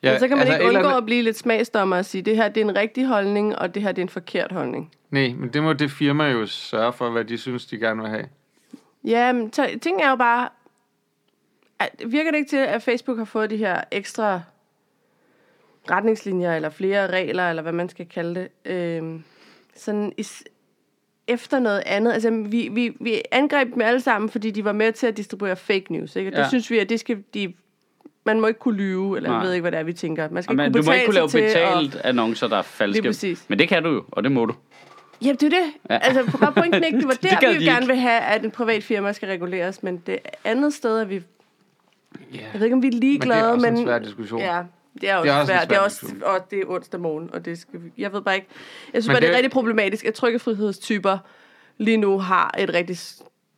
Ja, 0.04 0.20
så 0.20 0.28
kan 0.28 0.38
man 0.38 0.48
altså, 0.48 0.54
ikke 0.54 0.68
eller 0.68 0.80
undgå 0.80 0.90
andet- 0.90 0.98
at 0.98 1.06
blive 1.06 1.22
lidt 1.22 1.38
smagsdommer 1.38 1.98
og 1.98 2.06
sige, 2.06 2.22
det 2.22 2.36
her 2.36 2.48
det 2.50 2.62
er 2.62 2.66
en 2.66 2.76
rigtig 2.76 3.06
holdning, 3.06 3.56
og 3.60 3.76
det 3.76 3.82
her 3.84 3.90
det 3.92 3.98
er 4.02 4.06
en 4.06 4.10
forkert 4.10 4.52
holdning. 4.52 4.92
Nej, 5.14 5.34
men 5.38 5.50
det 5.50 5.64
må 5.64 5.74
det 5.74 5.92
firma 5.92 6.30
jo 6.32 6.46
sørge 6.46 6.94
for, 6.94 7.10
hvad 7.10 7.26
de 7.26 7.38
synes, 7.38 7.66
de 7.66 7.78
gerne 7.78 8.02
vil 8.02 8.10
have. 8.10 8.26
Ja, 9.04 9.32
men 9.34 9.52
t- 9.60 9.78
ting 9.80 10.02
er 10.02 10.10
jo 10.10 10.16
bare... 10.16 10.50
At, 11.80 11.90
virker 12.06 12.32
det 12.32 12.38
ikke 12.38 12.50
til, 12.50 12.58
at 12.58 12.84
Facebook 12.84 13.18
har 13.18 13.26
fået 13.26 13.50
de 13.50 13.58
her 13.58 13.82
ekstra 13.92 14.42
retningslinjer, 15.92 16.56
eller 16.56 16.70
flere 16.70 17.08
regler, 17.08 17.50
eller 17.50 17.62
hvad 17.62 17.72
man 17.74 17.90
skal 17.90 18.06
kalde 18.06 18.36
det, 18.66 18.72
øhm, 18.72 19.24
sådan 19.76 20.14
is- 20.18 20.44
efter 21.28 21.60
noget 21.60 21.84
andet. 21.86 22.14
Altså, 22.14 22.32
vi, 22.50 22.70
vi, 22.72 22.98
vi 23.00 23.22
angreb 23.32 23.74
dem 23.74 23.82
alle 23.82 24.02
sammen, 24.02 24.30
fordi 24.30 24.52
de 24.52 24.66
var 24.66 24.72
med 24.72 24.92
til 24.92 25.08
at 25.08 25.18
distribuere 25.18 25.56
fake 25.56 25.86
news. 25.94 26.16
Ikke? 26.16 26.30
Og 26.30 26.32
det 26.36 26.40
Ja. 26.40 26.48
synes 26.50 26.72
vi, 26.72 26.80
at 26.80 26.90
det 26.90 27.00
skal 27.00 27.24
de... 27.34 27.54
Man 28.26 28.40
må 28.42 28.48
ikke 28.48 28.60
kunne 28.60 28.78
lyve, 28.78 29.18
eller 29.18 29.30
Nej. 29.30 29.38
jeg 29.38 29.46
ved 29.48 29.54
ikke, 29.54 29.62
hvad 29.62 29.72
det 29.72 29.80
er, 29.80 29.84
vi 29.84 29.94
tænker. 29.94 30.30
Man 30.30 30.44
skal 30.44 30.54
ikke 30.60 30.66
du 30.70 30.72
kunne 30.74 30.86
må 30.86 30.92
ikke 30.94 31.06
kunne 31.06 31.16
lave 31.16 31.30
betalt 31.32 31.96
annoncer, 31.96 32.48
der 32.48 32.58
er 32.58 32.62
falske. 32.62 33.02
Lige 33.02 33.10
præcis. 33.10 33.46
Men 33.48 33.60
det 33.60 33.68
kan 33.70 33.84
du 33.84 33.90
jo, 33.90 34.04
og 34.12 34.24
det 34.24 34.32
må 34.32 34.46
du. 34.46 34.54
Jamen, 35.24 35.36
det 35.36 35.44
er 35.44 35.50
det. 35.50 35.74
Ja. 35.90 35.94
Ja. 35.94 36.00
Altså, 36.04 36.38
var 36.40 36.52
pointen 36.52 36.84
ikke, 36.84 36.98
det 36.98 37.08
var 37.08 37.14
Det 37.22 37.24
der, 37.32 37.40
gad 37.40 37.54
vi 37.54 37.60
de 37.60 37.66
jo 37.66 37.72
gerne 37.72 37.84
ikke. 37.84 37.94
vil 37.94 38.02
have, 38.02 38.20
at 38.22 38.46
en 38.46 38.52
privat 38.52 38.84
firma 38.84 39.14
skal 39.14 39.30
reguleres, 39.30 39.84
men 39.84 39.98
det 39.98 40.20
andet 40.44 40.74
sted 40.74 41.00
er 41.00 41.06
vi... 41.06 41.16
Ja. 42.34 42.40
Jeg 42.40 42.48
ved 42.54 42.64
ikke, 42.64 42.74
om 42.76 42.82
vi 42.82 42.88
er 42.88 42.92
ligeglade, 42.92 43.42
Men 43.42 43.60
det 43.60 43.66
er 43.66 43.72
også 43.72 43.72
men... 43.72 43.78
en 43.80 43.86
svær 43.86 44.00
diskussion. 44.00 44.40
Ja, 44.42 44.62
det 45.02 45.10
er 45.10 45.16
også, 45.16 45.26
Det 45.28 45.32
er 45.36 45.40
også 45.40 45.48
svært. 45.54 45.70
Det 45.70 45.76
er 45.78 45.82
også, 45.82 46.06
og 46.26 46.52
det 46.52 46.60
er 46.60 46.64
onsdag 46.68 47.00
morgen, 47.00 47.30
og 47.34 47.46
det 47.46 47.60
skal 47.60 47.80
vi, 47.84 47.90
Jeg 47.98 48.14
ved 48.14 48.22
bare 48.22 48.36
ikke... 48.36 48.48
Jeg 48.94 49.04
synes 49.04 49.08
Men 49.08 49.14
bare, 49.14 49.22
det 49.22 49.28
er 49.28 49.32
det- 49.32 49.38
rigtig 49.38 49.52
problematisk, 49.52 50.06
at 50.06 50.14
trykkefrihedstyper 50.14 51.18
lige 51.78 51.98
nu 51.98 52.20
har 52.20 52.56
et 52.58 52.74
rigtig 52.74 52.98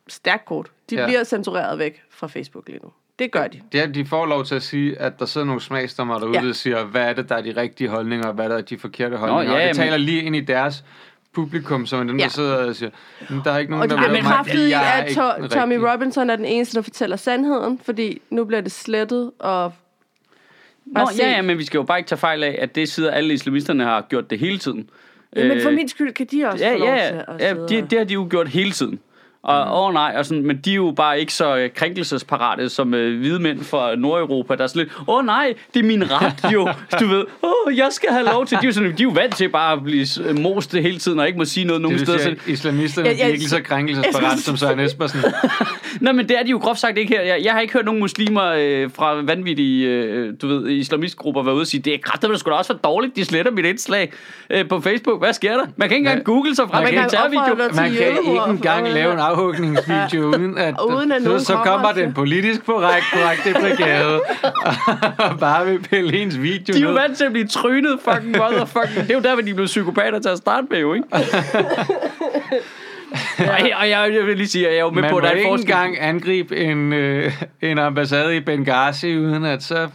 stærkt 0.08 0.44
kort. 0.44 0.70
De 0.90 0.94
Ja. 0.94 1.00
ja. 1.00 1.06
bliver 1.06 1.24
censureret 1.24 1.78
væk 1.78 2.02
fra 2.10 2.26
Facebook 2.26 2.68
lige 2.68 2.80
nu. 2.82 2.88
Det 3.18 3.32
gør 3.32 3.46
de. 3.46 3.60
Det 3.72 3.80
er, 3.80 3.86
de 3.86 4.06
får 4.06 4.26
lov 4.26 4.44
til 4.44 4.54
at 4.54 4.62
sige, 4.62 4.98
at 4.98 5.18
der 5.18 5.24
sidder 5.26 5.46
nogle 5.46 5.60
smagsdommer 5.62 6.18
derude, 6.18 6.34
ja. 6.36 6.40
Ja. 6.42 6.46
der 6.46 6.52
siger, 6.52 6.84
hvad 6.84 7.02
er 7.02 7.12
det, 7.12 7.28
der 7.28 7.34
er 7.36 7.40
de 7.42 7.52
rigtige 7.56 7.88
holdninger, 7.88 8.26
og 8.26 8.34
hvad 8.34 8.48
der 8.48 8.56
er 8.56 8.60
de 8.60 8.78
forkerte 8.78 9.16
holdninger. 9.16 9.54
ja, 9.56 9.62
og 9.62 9.68
det 9.68 9.76
men- 9.80 9.86
taler 9.86 9.96
lige 9.96 10.22
ind 10.22 10.36
i 10.36 10.40
deres 10.40 10.84
publikum, 11.36 11.86
som 11.86 12.00
er 12.00 12.04
dem, 12.04 12.18
der 12.18 12.24
Ja. 12.24 12.28
sidder 12.28 12.56
og 12.68 12.76
siger, 12.76 12.90
"Men 13.30 13.40
der 13.44 13.50
er 13.52 13.58
ikke 13.58 13.70
nogen, 13.70 13.82
Og 13.82 13.90
der 13.90 13.96
bliver 13.96 14.22
mig, 14.22 14.54
i, 14.54 14.70
jeg 14.70 14.88
er 14.98 15.02
at 15.02 15.08
ikke 15.08 15.20
to- 15.20 15.48
Tommy 15.58 15.72
rigtige." 15.74 15.92
Robinson 15.92 16.30
er 16.30 16.36
den 16.36 16.44
eneste, 16.44 16.76
der 16.76 16.82
fortæller 16.82 17.16
sandheden, 17.16 17.80
fordi 17.84 18.20
nu 18.30 18.44
bliver 18.44 18.60
det 18.60 18.72
slettet, 18.72 19.30
og... 19.38 19.72
Nå, 20.86 20.94
Bare 20.94 21.12
se- 21.12 21.22
ja, 21.24 21.30
ja, 21.30 21.42
men 21.42 21.58
vi 21.58 21.64
skal 21.64 21.78
jo 21.78 21.82
bare 21.84 21.98
ikke 21.98 22.08
tage 22.08 22.18
fejl 22.18 22.42
af, 22.44 22.58
at 22.62 22.74
det 22.74 22.88
sidder 22.88 23.10
alle 23.10 23.34
islamisterne 23.34 23.84
har 23.84 24.06
gjort 24.08 24.30
det 24.30 24.38
hele 24.38 24.58
tiden. 24.58 24.90
Jamen, 25.36 25.62
for 25.62 25.68
Øh, 25.68 25.74
min 25.74 25.88
skyld 25.88 26.12
kan 26.12 26.26
de 26.30 26.44
også 26.46 26.64
Ja, 26.64 26.74
få 26.74 26.78
lov 26.78 26.88
ja, 26.88 27.08
til 27.08 27.14
at 27.28 27.40
ja 27.40 27.54
sidde 27.54 27.68
det, 27.68 27.90
det 27.90 27.98
har 27.98 28.04
de 28.06 28.14
jo 28.14 28.26
gjort 28.30 28.48
hele 28.48 28.70
tiden. 28.70 29.00
Og 29.46 29.66
Mm. 29.66 29.72
åh 29.72 29.86
oh, 29.86 29.94
nej, 29.94 30.14
og 30.18 30.26
sådan, 30.26 30.46
men 30.46 30.56
de 30.64 30.70
er 30.70 30.74
jo 30.74 30.92
bare 30.96 31.20
ikke 31.20 31.32
så 31.34 31.56
øh, 31.56 31.70
krænkelsesparate 31.74 32.68
som 32.68 32.94
øh, 32.94 33.18
hvide 33.18 33.38
mænd 33.38 33.64
fra 33.64 33.94
Nordeuropa, 33.96 34.54
der 34.56 34.62
er 34.62 34.66
sådan 34.66 34.80
lidt, 34.82 34.92
åh 35.08 35.14
oh, 35.18 35.26
nej, 35.26 35.54
det 35.74 35.80
er 35.80 35.84
min 35.86 36.04
ret 36.10 36.52
jo, 36.52 36.68
du 37.00 37.06
ved, 37.06 37.24
åh, 37.42 37.50
oh, 37.66 37.76
jeg 37.78 37.88
skal 37.90 38.08
have 38.10 38.24
lov 38.24 38.46
til, 38.46 38.56
de 38.56 38.62
er, 38.62 38.66
jo 38.68 38.72
sådan, 38.72 38.88
de 38.90 39.02
er 39.02 39.04
jo 39.04 39.10
vant 39.10 39.36
til 39.36 39.48
bare 39.48 39.72
at 39.72 39.82
blive 39.84 40.06
øh, 40.24 40.38
most 40.38 40.72
hele 40.72 40.98
tiden, 40.98 41.18
og 41.18 41.26
ikke 41.26 41.38
må 41.38 41.44
sige 41.44 41.66
noget 41.66 41.82
nogen 41.82 41.98
steder. 41.98 42.18
vil 42.28 42.40
Så, 42.44 42.50
islamisterne 42.50 43.08
Ja, 43.08 43.12
ja, 43.14 43.18
ja, 43.18 43.24
er 43.24 43.28
ikke 43.28 43.38
lige 43.38 43.48
så 43.48 43.62
krænkelsesparat 43.62 44.38
som 44.46 44.56
Søren 44.56 44.80
Espersen. 44.80 45.20
nej, 46.00 46.12
men 46.12 46.28
det 46.28 46.38
er 46.38 46.42
de 46.42 46.50
jo 46.50 46.58
groft 46.58 46.80
sagt 46.80 46.98
ikke 46.98 47.14
her. 47.14 47.22
Jeg, 47.22 47.40
jeg 47.44 47.52
har 47.52 47.60
ikke 47.60 47.72
hørt 47.72 47.84
nogen 47.84 48.00
muslimer 48.00 48.44
øh, 48.58 48.90
fra 48.94 49.14
vanvittige, 49.22 49.86
øh, 49.88 50.34
du 50.42 50.48
ved, 50.48 50.68
islamistgrupper 50.68 51.42
være 51.42 51.54
ude 51.54 51.62
og 51.62 51.66
sige, 51.66 51.80
det 51.82 51.94
er 51.94 51.98
kraftigt, 52.02 52.30
det 52.30 52.40
skulle 52.40 52.52
da 52.54 52.58
også 52.58 52.72
være 52.72 52.80
dårligt, 52.84 53.16
de 53.16 53.24
sletter 53.24 53.52
mit 53.52 53.64
indslag 53.66 54.12
øh, 54.50 54.68
på 54.68 54.80
Facebook. 54.80 55.20
Hvad 55.22 55.32
sker 55.32 55.52
der? 55.52 55.66
Man 55.76 55.88
kan 55.88 55.96
ikke 55.96 56.08
engang 56.08 56.18
Ja. 56.18 56.22
google 56.24 56.56
sig 56.56 56.68
frem 56.70 56.82
man 56.82 56.94
en 56.94 57.00
kan 57.00 57.08
til 57.08 57.18
Man 57.76 57.90
kan 57.92 58.08
ikke 58.08 58.40
engang 58.48 58.88
lave 58.92 59.12
en 59.12 59.20
afhugningsvideo, 59.36 60.28
uden 60.28 60.58
at, 60.58 60.74
uden 60.88 61.12
at 61.12 61.22
så, 61.22 61.28
nogen 61.28 61.40
så 61.40 61.56
kommer 61.56 61.92
den 61.92 62.12
politisk 62.14 62.66
korrekt, 62.66 63.04
korrekte 63.12 63.60
brigade, 63.60 64.20
og 65.18 65.38
bare 65.38 65.66
vil 65.66 65.80
pille 65.90 66.22
ens 66.22 66.40
video 66.40 66.74
De 66.74 66.78
er 66.78 66.82
jo 66.82 66.92
vant 66.92 67.16
til 67.16 67.24
at 67.24 67.32
blive 67.32 67.46
trynet, 67.46 67.98
fucking 68.04 68.36
motherfucking. 68.36 69.00
Det 69.02 69.10
er 69.10 69.14
jo 69.14 69.20
der, 69.20 69.34
hvor 69.34 69.42
de 69.42 69.54
blev 69.54 69.66
psykopater 69.66 70.18
til 70.18 70.28
at 70.28 70.38
starte 70.38 70.66
med, 70.70 70.78
jo, 70.78 70.94
ikke? 70.94 71.08
og, 71.12 71.20
jeg, 73.38 73.76
og 73.80 73.90
jeg, 73.90 74.14
jeg 74.14 74.26
vil 74.26 74.36
lige 74.36 74.48
sige, 74.48 74.66
at 74.66 74.72
jeg 74.72 74.78
er 74.78 74.84
jo 74.84 74.90
med 74.90 75.02
Man 75.02 75.10
på, 75.10 75.14
må 75.14 75.18
at 75.18 75.22
der 75.24 75.30
er 75.30 75.34
ikke 75.34 75.48
en 75.48 75.52
forskel. 75.52 75.74
engang 75.74 76.00
angribe 76.00 76.56
en, 76.56 76.92
øh, 76.92 77.32
en 77.62 77.78
ambassade 77.78 78.36
i 78.36 78.40
Benghazi, 78.40 79.16
uden 79.18 79.44
at 79.44 79.62
så... 79.62 79.88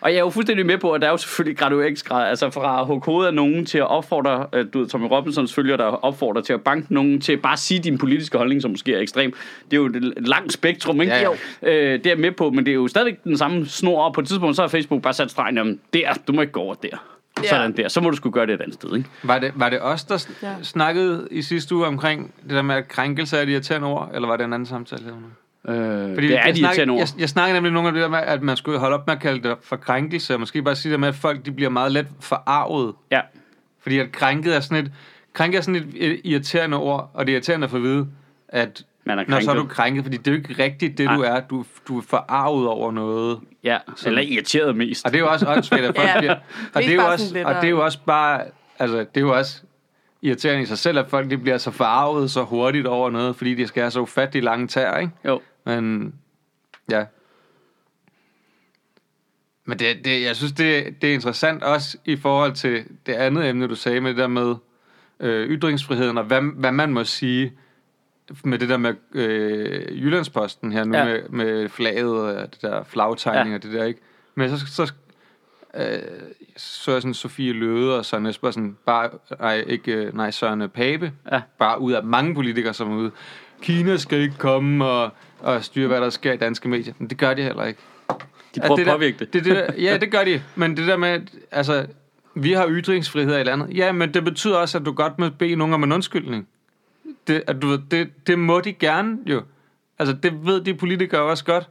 Og 0.00 0.10
jeg 0.10 0.16
er 0.16 0.20
jo 0.20 0.30
fuldstændig 0.30 0.66
med 0.66 0.78
på, 0.78 0.92
at 0.92 1.00
der 1.00 1.06
er 1.06 1.10
jo 1.10 1.16
selvfølgelig 1.16 1.58
gradueringsgrad. 1.58 2.28
Altså 2.28 2.50
fra 2.50 2.80
at 2.80 2.86
hugge 2.86 3.04
hovedet 3.04 3.28
af 3.28 3.34
nogen 3.34 3.66
til 3.66 3.78
at 3.78 3.86
opfordre, 3.90 4.46
øh, 4.52 4.66
du 4.72 4.78
ved, 4.78 4.88
Tommy 4.88 5.06
Robinsons 5.10 5.54
følger, 5.54 5.76
der 5.76 5.84
opfordrer 5.84 6.42
til 6.42 6.52
at 6.52 6.60
banke 6.60 6.94
nogen 6.94 7.20
til 7.20 7.32
at 7.32 7.42
bare 7.42 7.56
sige 7.56 7.80
din 7.80 7.98
politiske 7.98 8.38
holdning, 8.38 8.62
som 8.62 8.70
måske 8.70 8.94
er 8.94 9.00
ekstrem. 9.00 9.32
Det 9.70 9.72
er 9.72 9.76
jo 9.76 9.86
et 9.86 10.14
langt 10.16 10.52
spektrum, 10.52 11.00
ikke? 11.00 11.14
Ja, 11.14 11.28
ja. 11.62 11.70
Øh, 11.72 11.92
det 11.98 12.06
er 12.06 12.10
jeg 12.10 12.18
med 12.18 12.32
på, 12.32 12.50
men 12.50 12.66
det 12.66 12.70
er 12.70 12.74
jo 12.74 12.88
stadigvæk 12.88 13.24
den 13.24 13.38
samme 13.38 13.66
snor, 13.66 14.02
og 14.04 14.14
på 14.14 14.20
et 14.20 14.28
tidspunkt 14.28 14.56
så 14.56 14.62
har 14.62 14.68
Facebook 14.68 15.02
bare 15.02 15.12
sat 15.12 15.30
stregen 15.30 15.58
om, 15.58 15.78
der, 15.92 16.12
du 16.26 16.32
må 16.32 16.40
ikke 16.40 16.52
gå 16.52 16.60
over 16.60 16.74
der. 16.74 16.88
Ja. 17.42 17.48
Sådan 17.48 17.76
der. 17.76 17.88
Så 17.88 18.00
må 18.00 18.10
du 18.10 18.16
skulle 18.16 18.32
gøre 18.32 18.46
det 18.46 18.54
et 18.54 18.60
andet 18.60 18.74
sted, 18.74 18.96
ikke? 18.96 19.08
Var 19.22 19.38
det, 19.38 19.52
var 19.54 19.68
det 19.68 19.78
os, 19.82 20.04
der 20.04 20.26
Ja. 20.42 20.48
snakkede 20.62 21.28
i 21.30 21.42
sidste 21.42 21.74
uge 21.74 21.86
omkring 21.86 22.34
det 22.42 22.50
der 22.50 22.62
med, 22.62 22.74
at 22.74 22.88
krænkelse 22.88 23.36
er 23.36 23.42
et 23.42 23.48
irriterende 23.48 23.88
ord, 23.88 24.10
eller 24.14 24.28
var 24.28 24.36
det 24.36 24.44
en 24.44 24.52
anden 24.52 24.66
samtale? 24.66 25.06
nu? 25.06 25.12
Øh, 25.68 26.14
Fordi 26.14 26.28
det 26.28 26.36
er 26.38 26.44
jeg 26.46 26.54
de 26.54 26.58
snakkede, 26.58 26.90
ord. 26.90 26.98
jeg, 26.98 27.08
jeg 27.18 27.28
snakkede 27.28 27.54
nemlig 27.54 27.72
nogle 27.72 27.88
af 27.88 27.92
det 27.94 28.02
der 28.02 28.08
med, 28.08 28.18
at 28.18 28.42
man 28.42 28.56
skulle 28.56 28.78
holde 28.78 28.94
op 28.96 29.06
med 29.06 29.14
at 29.14 29.20
kalde 29.22 29.48
det 29.48 29.56
for 29.62 29.76
krænkelse, 29.76 30.34
og 30.34 30.40
måske 30.40 30.62
bare 30.62 30.76
sige 30.76 30.92
det 30.92 31.00
med, 31.00 31.08
at 31.08 31.14
folk 31.14 31.46
de 31.46 31.52
bliver 31.52 31.70
meget 31.70 31.92
let 31.92 32.06
forarvet. 32.20 32.94
Ja. 33.10 33.20
Fordi 33.82 33.98
at 33.98 34.12
krænket 34.12 34.56
er 34.56 34.60
sådan 34.60 34.84
et, 34.84 34.92
krænket 35.32 35.58
er 35.58 35.62
sådan 35.62 35.90
et, 35.96 36.20
irriterende 36.24 36.76
ord, 36.76 37.10
og 37.14 37.26
det 37.26 37.32
er 37.32 37.36
irriterende 37.36 37.64
at 37.64 37.70
få 37.70 37.76
at 37.76 37.82
vide, 37.82 38.06
at 38.48 38.82
Man 39.04 39.18
er 39.18 39.24
når 39.28 39.40
så 39.40 39.50
er 39.50 39.54
du 39.54 39.60
krænket. 39.60 39.76
krænket, 39.76 40.04
fordi 40.04 40.16
det 40.16 40.26
er 40.26 40.32
jo 40.32 40.36
ikke 40.38 40.62
rigtigt 40.62 40.98
det, 40.98 41.08
du 41.08 41.14
Nej. 41.14 41.36
er. 41.36 41.40
Du, 41.40 41.64
du 41.88 41.98
er 41.98 42.02
forarvet 42.08 42.68
over 42.68 42.92
noget. 42.92 43.38
Ja, 43.64 43.78
eller 44.06 44.20
irriteret 44.22 44.76
mest. 44.76 45.06
Og 45.06 45.12
det 45.12 45.18
er 45.18 45.22
jo 45.22 45.28
også 45.30 45.46
åndssvagt, 45.48 45.82
at 45.84 45.94
folk 45.96 46.08
Ja. 46.08 46.18
bliver... 46.18 46.34
Og 46.34 46.38
det 46.74 46.76
er 46.76 46.80
Ikke 46.80 46.94
jo 46.94 47.00
bare 47.00 47.12
også, 47.12 47.42
og 47.44 47.54
det 47.54 47.64
er 47.64 47.68
jo 47.68 47.76
og- 47.78 47.84
også 47.84 47.98
bare... 48.06 48.42
Altså, 48.78 48.98
det 48.98 49.06
er 49.16 49.20
jo 49.20 49.36
også 49.36 49.60
irriterende 50.22 50.62
i 50.62 50.66
sig 50.66 50.78
selv, 50.78 50.98
at 50.98 51.06
folk 51.08 51.30
de 51.30 51.38
bliver 51.38 51.58
så 51.58 51.70
forarvet 51.70 52.30
så 52.30 52.42
hurtigt 52.42 52.86
over 52.86 53.10
noget, 53.10 53.36
fordi 53.36 53.54
de 53.54 53.66
skal 53.66 53.82
have 53.82 53.90
så 53.90 54.00
ufattelig 54.00 54.42
lange 54.42 54.66
tær, 54.66 54.96
ikke? 54.96 55.12
Jo. 55.24 55.40
Men, 55.66 56.14
ja. 56.90 57.04
Men 59.64 59.78
det, 59.78 60.04
det, 60.04 60.22
jeg 60.22 60.36
synes, 60.36 60.52
det, 60.52 61.02
det 61.02 61.10
er 61.10 61.14
interessant 61.14 61.62
også 61.62 61.98
i 62.04 62.16
forhold 62.16 62.52
til 62.52 62.84
det 63.06 63.12
andet 63.12 63.48
emne, 63.48 63.66
du 63.66 63.74
sagde 63.74 64.00
med 64.00 64.10
det 64.10 64.18
der 64.18 64.26
med 64.26 64.54
øh, 65.20 65.48
ytringsfriheden, 65.48 66.18
og 66.18 66.24
hvad, 66.24 66.42
hvad 66.54 66.72
man 66.72 66.92
må 66.92 67.04
sige 67.04 67.52
med 68.44 68.58
det 68.58 68.68
der 68.68 68.76
med 68.76 68.94
øh, 69.14 70.02
Jyllandsposten 70.04 70.72
her 70.72 70.84
nu, 70.84 70.96
Ja. 70.98 71.04
med, 71.04 71.28
med 71.28 71.68
flaget 71.68 72.20
og 72.20 72.52
det 72.54 72.62
der 72.62 72.84
flagtegning 72.84 73.48
Ja. 73.48 73.54
og 73.56 73.62
det 73.62 73.72
der, 73.72 73.84
ikke? 73.84 74.00
Men 74.34 74.58
så, 74.58 74.66
så 74.66 74.92
øh, 75.76 75.98
så 76.56 76.92
er 76.92 77.00
sådan 77.00 77.14
Sofie 77.14 77.52
Løde 77.52 77.98
og 77.98 78.04
Søren 78.04 78.26
Espersen, 78.26 78.76
bare, 78.86 79.10
nej, 79.40 79.64
ikke, 79.66 79.92
øh, 79.92 80.14
nej, 80.16 80.30
Søren 80.30 80.68
Pape, 80.70 81.12
Ja. 81.32 81.42
bare 81.58 81.80
ud 81.80 81.92
af 81.92 82.04
mange 82.04 82.34
politikere, 82.34 82.74
som 82.74 82.92
er 82.92 82.96
ude. 82.96 83.10
Kina 83.62 83.96
skal 83.96 84.18
ikke 84.18 84.36
komme 84.38 84.84
og, 84.84 85.12
og 85.46 85.64
styre, 85.64 85.88
hvad 85.88 86.00
der 86.00 86.10
sker 86.10 86.32
i 86.32 86.36
danske 86.36 86.68
medier. 86.68 86.94
Men 86.98 87.10
det 87.10 87.18
gør 87.18 87.34
de 87.34 87.42
heller 87.42 87.64
ikke. 87.64 87.80
De 88.54 88.60
prøver 88.60 88.76
det 88.76 88.82
at 88.82 88.92
påvirke 88.92 89.18
det. 89.18 89.32
det, 89.32 89.44
det 89.44 89.56
der, 89.56 89.72
ja, 89.78 89.96
det 89.96 90.10
gør 90.10 90.24
de. 90.24 90.42
Men 90.54 90.76
det 90.76 90.86
der 90.86 90.96
med, 90.96 91.08
at, 91.08 91.22
altså, 91.50 91.86
vi 92.34 92.52
har 92.52 92.66
ytringsfrihed 92.68 93.40
i 93.40 93.42
landet. 93.42 93.76
Ja, 93.76 93.92
men 93.92 94.14
det 94.14 94.24
betyder 94.24 94.56
også, 94.56 94.78
at 94.78 94.86
du 94.86 94.92
godt 94.92 95.18
må 95.18 95.28
bede 95.38 95.56
nogen 95.56 95.74
om 95.74 95.82
en 95.82 95.92
undskyldning. 95.92 96.48
Det, 97.26 97.42
at 97.46 97.62
du, 97.62 97.76
det, 97.90 98.26
det 98.26 98.38
må 98.38 98.60
de 98.60 98.72
gerne 98.72 99.18
jo. 99.26 99.42
Altså, 99.98 100.16
det 100.22 100.46
ved 100.46 100.60
de 100.60 100.74
politikere 100.74 101.20
også 101.20 101.44
godt. 101.44 101.68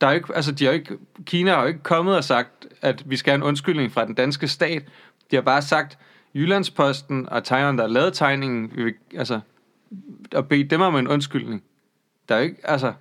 Der 0.00 0.06
er 0.06 0.10
jo 0.10 0.16
ikke, 0.16 0.36
altså, 0.36 0.52
de 0.52 0.64
har 0.64 0.72
ikke, 0.72 0.96
Kina 1.24 1.54
har 1.54 1.60
jo 1.60 1.66
ikke 1.66 1.82
kommet 1.82 2.16
og 2.16 2.24
sagt, 2.24 2.66
at 2.82 3.10
vi 3.10 3.16
skal 3.16 3.30
have 3.30 3.36
en 3.36 3.42
undskyldning 3.42 3.92
fra 3.92 4.06
den 4.06 4.14
danske 4.14 4.48
stat. 4.48 4.82
De 5.30 5.36
har 5.36 5.42
bare 5.42 5.62
sagt, 5.62 5.98
Jyllandsposten 6.34 7.28
og 7.28 7.44
tegneren, 7.44 7.78
der 7.78 7.84
har 7.84 7.90
lavet 7.90 8.14
tegningen, 8.14 8.70
vi 8.74 8.84
vil, 8.84 8.94
altså, 9.16 9.40
og 10.34 10.48
bede 10.48 10.64
dem 10.64 10.80
om 10.80 10.96
en 10.96 11.08
undskyldning. 11.08 11.62
Der 12.28 12.34
er 12.34 12.38
jo 12.38 12.44
ikke, 12.44 12.60
altså, 12.64 12.92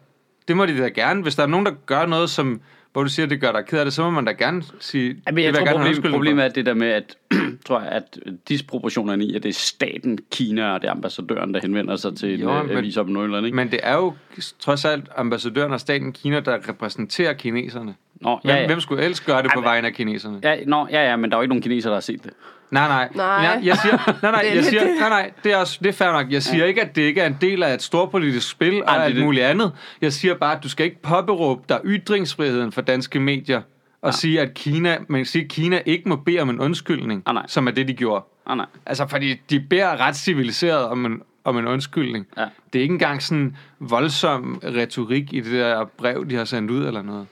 det 0.48 0.58
må 0.58 0.66
de 0.66 0.78
da 0.78 0.88
gerne. 0.88 1.22
Hvis 1.22 1.36
der 1.36 1.44
er 1.44 1.48
nogen, 1.48 1.66
der 1.66 1.72
gør 1.86 2.06
noget, 2.06 2.30
som, 2.30 2.62
hvor 2.94 3.04
du 3.04 3.10
siger, 3.10 3.26
det 3.26 3.42
gør 3.42 3.52
dig 3.52 3.66
ked 3.66 3.80
af 3.80 3.86
det, 3.86 3.94
så 3.94 4.04
må 4.04 4.10
man 4.10 4.26
da 4.26 4.32
gerne 4.32 4.64
sige, 4.80 5.08
Ja, 5.10 5.32
men 5.32 5.36
det 5.38 5.44
jeg 5.44 5.54
vil 5.54 5.60
tror, 5.60 5.68
en 5.68 5.96
problem, 5.96 6.12
problemet 6.14 6.46
er 6.46 6.50
det 6.50 6.66
der 6.66 6.74
med, 6.74 6.88
at, 6.88 7.18
tror 7.68 7.80
jeg, 7.82 7.90
at 7.90 8.20
disproportionerne 8.50 9.26
i, 9.26 9.36
at 9.36 9.44
det 9.44 9.50
er 9.50 9.54
staten, 9.54 10.20
Kina 10.32 10.74
og 10.74 10.82
det 10.82 10.88
er 10.88 10.92
ambassadøren, 10.92 11.54
der 11.54 11.60
henvender 11.62 11.96
sig 11.96 12.16
til 12.18 12.40
Jo, 12.40 12.52
en 12.52 12.58
øh, 12.58 12.68
men- 12.68 12.78
avis 12.78 12.96
i 12.96 13.00
Nordjylland, 13.04 13.46
ikke? 13.46 13.56
Men 13.56 13.72
det 13.72 13.80
er 13.84 13.96
jo 13.96 14.14
trods 14.60 14.86
alt 14.86 15.06
ambassadøren 15.18 15.74
af 15.74 15.80
staten 15.80 16.12
Kina, 16.14 16.40
der 16.40 16.70
repræsenterer 16.70 17.34
kineserne. 17.34 17.96
Nå, 18.22 18.40
Hvem, 18.44 18.56
ja, 18.56 18.62
ja. 18.62 18.68
hvem 18.68 18.80
skulle 18.80 19.04
ellers 19.04 19.22
gøre 19.22 19.42
det 19.44 19.48
Ej, 19.50 19.56
på 19.56 19.62
vegne 19.62 19.88
af 19.88 19.94
kineserne? 19.94 20.40
Ja, 20.44 20.56
nå, 20.66 20.88
ja, 20.92 21.10
ja, 21.10 21.16
men 21.16 21.30
der 21.30 21.38
er 21.38 21.40
jo 21.40 21.42
ikke 21.42 21.50
nogen 21.50 21.62
kinesere, 21.62 21.90
der 21.90 21.96
har 21.96 22.02
set 22.02 22.24
det. 22.24 22.32
Nej, 22.74 22.88
nej. 22.88 23.10
Nej. 23.16 23.26
Jeg, 23.26 23.60
jeg 23.64 23.78
siger, 23.78 23.98
nej, 24.22 24.32
nej, 24.32 24.42
Det 24.42 24.52
er 24.52 24.56
jeg 24.56 24.64
siger, 24.66 24.84
nej, 25.00 25.10
nej, 25.10 25.32
det 25.44 25.52
er, 25.54 25.58
også, 25.58 25.80
det 25.82 25.90
er 25.90 25.94
fair 25.94 26.12
nok. 26.12 26.32
Jeg 26.32 26.44
siger 26.44 26.66
ikke, 26.66 26.82
at 26.82 26.96
det 26.96 27.02
ikke 27.02 27.22
er 27.22 27.28
en 27.28 27.38
del 27.42 27.64
af 27.64 27.74
et 27.74 27.82
storpolitisk 27.82 28.50
spil 28.50 28.84
og 28.84 28.96
det 28.96 29.02
alt 29.02 29.16
det. 29.16 29.24
muligt 29.24 29.46
andet. 29.46 29.72
Jeg 30.02 30.14
siger 30.14 30.36
bare, 30.36 30.58
at 30.58 30.64
du 30.64 30.70
skal 30.70 30.86
ikke 30.86 31.02
påberåbe 31.02 31.62
dig 31.70 31.80
ytringsfriheden 31.86 32.72
for 32.72 32.82
danske 32.82 33.20
medier 33.20 33.62
og 34.02 34.14
sige, 34.14 34.42
at 34.42 34.54
Kina, 34.54 34.98
man 35.10 35.26
siger, 35.26 35.44
at 35.46 35.50
Kina 35.52 35.82
ikke 35.86 36.10
må 36.10 36.16
bede 36.16 36.40
om 36.40 36.50
en 36.50 36.60
undskyldning, 36.60 37.24
Ah, 37.26 37.34
nej. 37.34 37.44
som 37.48 37.68
er 37.68 37.72
det, 37.72 37.88
de 37.88 37.94
gjorde. 37.94 38.26
Ah, 38.46 38.58
nej. 38.58 38.66
Altså, 38.86 39.08
fordi 39.08 39.42
de 39.50 39.60
beder 39.60 40.02
ret 40.08 40.16
civiliseret 40.16 40.86
om 40.86 41.06
en 41.06 41.22
om 41.46 41.58
en 41.58 41.68
undskyldning. 41.68 42.28
Ja. 42.38 42.46
Det 42.74 42.80
er 42.80 42.84
ikke 42.84 42.94
engang 42.94 43.24
sådan 43.24 43.56
voldsom 43.80 44.62
retorik 44.64 45.34
i 45.34 45.40
det 45.40 45.52
der 45.52 45.86
brev, 45.98 46.30
de 46.30 46.36
har 46.36 46.46
sendt 46.46 46.72
ud 46.72 46.86
eller 46.88 47.02
noget. 47.02 47.28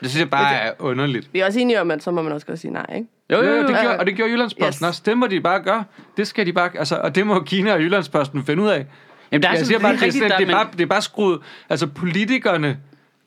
Det 0.00 0.10
synes 0.10 0.20
jeg 0.20 0.30
bare 0.30 0.54
er 0.54 0.72
underligt. 0.78 1.28
Vi 1.32 1.38
er 1.40 1.46
også 1.46 1.60
enige 1.60 1.80
om, 1.80 1.90
at 1.90 2.02
så 2.02 2.10
må 2.10 2.22
man 2.22 2.32
også 2.32 2.46
godt 2.46 2.58
sige 2.58 2.72
nej, 2.72 2.86
ikke? 2.96 3.08
Jo, 3.32 3.36
jo, 3.36 3.42
jo. 3.44 3.56
det 3.62 3.62
jo. 3.62 3.80
gjorde, 3.80 3.98
og 3.98 4.06
det 4.06 4.14
gjorde 4.16 4.32
Jyllandsposten 4.32 4.84
Yes. 4.84 4.88
også. 4.88 5.02
Det 5.06 5.18
må 5.18 5.26
de 5.26 5.40
bare 5.40 5.62
gøre. 5.62 5.84
Det 6.16 6.26
skal 6.26 6.46
de 6.46 6.52
bare, 6.52 6.70
altså, 6.78 6.96
og 6.96 7.14
det 7.14 7.26
må 7.26 7.40
Kina 7.40 7.72
og 7.72 7.80
Jyllandsposten 7.80 8.44
finde 8.44 8.62
ud 8.62 8.68
af. 8.68 8.86
Jamen, 9.32 9.42
der 9.42 9.48
er 9.48 9.52
Jeg 9.56 9.66
siger 9.66 9.78
bare, 9.78 9.92
det, 9.92 9.98
er, 9.98 10.04
rigtigt, 10.04 10.24
sådan, 10.24 10.30
der, 10.30 10.36
det, 10.46 10.48
er 10.48 10.52
bare, 10.56 10.68
det 10.72 10.80
er 10.80 10.86
bare 10.86 11.02
skruet... 11.02 11.40
Altså, 11.68 11.86
politikerne 11.86 12.78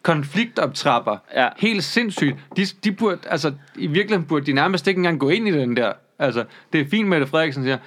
konfliktoptrapper. 0.04 1.18
Ja. 1.36 1.48
Helt 1.58 1.84
sindssygt. 1.84 2.36
De, 2.58 2.66
de 2.84 2.92
burde, 2.92 3.18
altså, 3.30 3.54
i 3.76 3.88
virkeligheden 3.88 4.26
burde 4.28 4.46
de 4.46 4.54
nærmest 4.54 4.88
ikke 4.88 4.98
engang 4.98 5.20
gå 5.20 5.30
ind 5.30 5.48
i 5.48 5.52
den 5.52 5.78
der. 5.78 5.94
Altså, 6.20 6.44
det 6.74 6.82
er 6.82 6.86
fint, 6.86 7.08
Mette 7.10 7.28
Frederiksen 7.28 7.64
siger. 7.64 7.78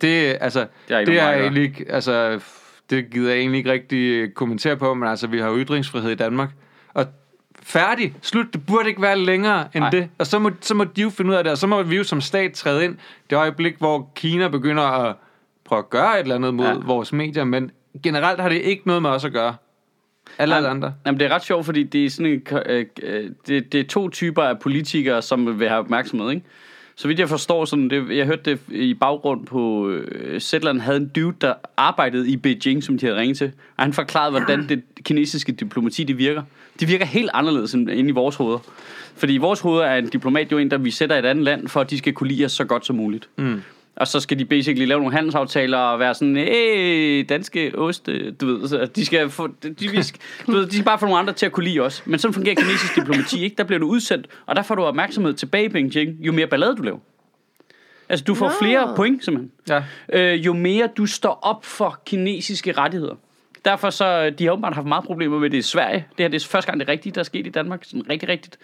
Det, 0.00 0.36
altså, 0.40 0.60
Det 0.60 0.68
det 0.88 0.92
er 0.92 0.96
er, 0.96 1.00
ikke 1.00 1.12
det 1.12 1.20
er 1.20 1.32
egentlig 1.32 1.62
ikke, 1.62 1.84
altså, 1.88 2.40
det 2.90 3.10
gider 3.10 3.30
jeg 3.30 3.38
egentlig 3.38 3.58
ikke 3.58 3.72
rigtig 3.72 4.34
kommentere 4.34 4.76
på, 4.76 4.94
men 4.94 5.08
altså, 5.08 5.26
vi 5.26 5.38
har 5.38 5.48
jo 5.48 5.58
ytringsfrihed 5.58 6.10
i 6.10 6.14
Danmark. 6.14 6.48
Og 6.94 7.06
færdig, 7.64 8.14
slut, 8.22 8.46
det 8.52 8.66
burde 8.66 8.88
ikke 8.88 9.02
være 9.02 9.18
længere 9.18 9.60
end 9.74 9.80
Nej. 9.82 9.90
Det. 9.90 10.08
Og 10.18 10.26
så 10.26 10.38
må, 10.38 10.50
så 10.60 10.74
må 10.74 10.84
de 10.84 11.02
jo 11.02 11.10
finde 11.10 11.30
ud 11.30 11.36
af 11.36 11.44
det, 11.44 11.52
og 11.52 11.58
så 11.58 11.66
må 11.66 11.82
vi 11.82 11.96
jo 11.96 12.04
som 12.04 12.20
stat 12.20 12.52
træde 12.52 12.84
ind 12.84 12.96
det 13.30 13.36
øjeblik, 13.36 13.74
hvor 13.78 14.10
Kina 14.16 14.48
begynder 14.48 14.82
at 14.82 15.16
prøve 15.64 15.78
at 15.78 15.90
gøre 15.90 16.14
et 16.14 16.22
eller 16.22 16.34
andet 16.34 16.54
mod 16.54 16.66
Ja. 16.66 16.74
vores 16.74 17.12
medier, 17.12 17.44
men 17.44 17.70
generelt 18.02 18.40
har 18.40 18.48
det 18.48 18.56
ikke 18.60 18.82
noget 18.86 19.02
med 19.02 19.10
os 19.10 19.24
at 19.24 19.32
gøre. 19.32 19.56
Alle 20.38 20.54
Jamen, 20.54 20.70
andre. 20.70 20.94
Jamen, 21.06 21.20
det 21.20 21.26
er 21.30 21.34
ret 21.34 21.44
sjovt, 21.44 21.64
fordi 21.66 21.82
det 21.82 22.04
er, 22.04 22.10
sådan 22.10 22.42
øh, 22.66 22.86
øh, 23.02 23.30
det, 23.46 23.72
det 23.72 23.80
er 23.80 23.84
to 23.84 24.08
typer 24.08 24.42
af 24.42 24.58
politikere, 24.58 25.22
som 25.22 25.58
vil 25.60 25.68
have 25.68 25.78
opmærksomhed, 25.78 26.30
ikke? 26.30 26.46
Så 26.96 27.08
vidt 27.08 27.20
jeg 27.20 27.28
forstår, 27.28 27.64
sådan 27.64 27.90
det, 27.90 28.16
jeg 28.16 28.26
hørte 28.26 28.50
det 28.50 28.60
i 28.68 28.94
baggrund 28.94 29.46
på 29.46 29.88
øh, 29.88 30.40
Zetland 30.40 30.80
havde 30.80 30.96
en 30.96 31.08
dude, 31.08 31.36
der 31.40 31.54
arbejdede 31.76 32.28
i 32.28 32.36
Beijing, 32.36 32.84
som 32.84 32.98
de 32.98 33.06
havde 33.06 33.18
ringet 33.20 33.38
til. 33.38 33.52
Og 33.76 33.84
han 33.84 33.92
forklarede, 33.92 34.30
hvordan 34.30 34.68
det 34.68 34.82
kinesiske 35.04 35.52
diplomati 35.52 36.04
det 36.04 36.18
virker. 36.18 36.42
Det 36.80 36.88
virker 36.88 37.04
helt 37.04 37.30
anderledes 37.34 37.74
end 37.74 37.90
inde 37.90 38.10
i 38.10 38.12
vores 38.12 38.36
hoveder. 38.36 38.58
Fordi 39.16 39.34
i 39.34 39.38
vores 39.38 39.60
hoveder 39.60 39.84
er 39.84 39.98
en 39.98 40.08
diplomat 40.08 40.52
jo 40.52 40.58
en, 40.58 40.70
der 40.70 40.78
vi 40.78 40.90
sætter 40.90 41.16
i 41.16 41.18
et 41.18 41.24
andet 41.24 41.44
land, 41.44 41.68
for 41.68 41.80
at 41.80 41.90
de 41.90 41.98
skal 41.98 42.12
kunne 42.12 42.28
lide 42.28 42.44
os 42.44 42.52
så 42.52 42.64
godt 42.64 42.86
som 42.86 42.96
muligt. 42.96 43.28
Mm. 43.36 43.62
Og 43.96 44.06
så 44.06 44.20
skal 44.20 44.38
de 44.38 44.44
basically 44.44 44.86
lave 44.86 45.00
nogle 45.00 45.14
handelsaftaler 45.14 45.78
og 45.78 45.98
være 45.98 46.14
sådan, 46.14 46.36
hey, 46.36 47.26
danske 47.28 47.72
oste, 47.78 48.30
du 48.30 48.46
ved. 48.46 48.68
Så 48.68 48.88
de 48.96 49.06
skal, 49.06 49.30
få, 49.30 49.48
de, 49.62 49.74
de, 49.74 50.02
du 50.46 50.52
ved, 50.52 50.66
de 50.66 50.72
skal 50.72 50.84
bare 50.84 50.98
få 50.98 51.04
nogle 51.04 51.18
andre 51.18 51.32
til 51.32 51.46
at 51.46 51.52
kunne 51.52 51.64
lide 51.64 51.80
os. 51.80 52.02
Men 52.06 52.18
sådan 52.18 52.34
fungerer 52.34 52.54
kinesisk 52.54 52.96
diplomati, 52.96 53.44
ikke? 53.44 53.56
Der 53.56 53.64
bliver 53.64 53.78
du 53.78 53.86
udsendt, 53.86 54.26
og 54.46 54.56
der 54.56 54.62
får 54.62 54.74
du 54.74 54.82
opmærksomhed 54.82 55.34
tilbage 55.34 55.64
i 55.64 55.68
Beijing, 55.68 56.16
jo 56.20 56.32
mere 56.32 56.46
ballade 56.46 56.76
du 56.76 56.82
laver. 56.82 56.98
Altså, 58.08 58.24
du 58.24 58.34
får 58.34 58.46
Nå. 58.46 58.52
flere 58.60 58.92
point, 58.96 59.24
simpelthen. 59.24 59.52
Ja. 59.68 59.82
Øh, 60.12 60.46
jo 60.46 60.52
mere 60.52 60.88
du 60.96 61.06
står 61.06 61.38
op 61.42 61.64
for 61.64 62.00
kinesiske 62.06 62.72
rettigheder. 62.72 63.14
Derfor 63.64 63.90
så, 63.90 64.30
de 64.30 64.44
har 64.44 64.52
åbenbart 64.52 64.74
haft 64.74 64.86
meget 64.86 65.04
problemer 65.04 65.38
med 65.38 65.50
det 65.50 65.58
i 65.58 65.62
Sverige. 65.62 66.06
Det 66.18 66.24
her 66.24 66.28
det 66.28 66.42
er 66.42 66.48
første 66.48 66.70
gang, 66.70 66.80
det 66.80 66.88
er 66.88 66.92
rigtigt, 66.92 67.14
der 67.14 67.20
er 67.20 67.24
sket 67.24 67.46
i 67.46 67.50
Danmark. 67.50 67.84
Sådan 67.84 68.10
rigtig 68.10 68.28
rigtigt. 68.28 68.58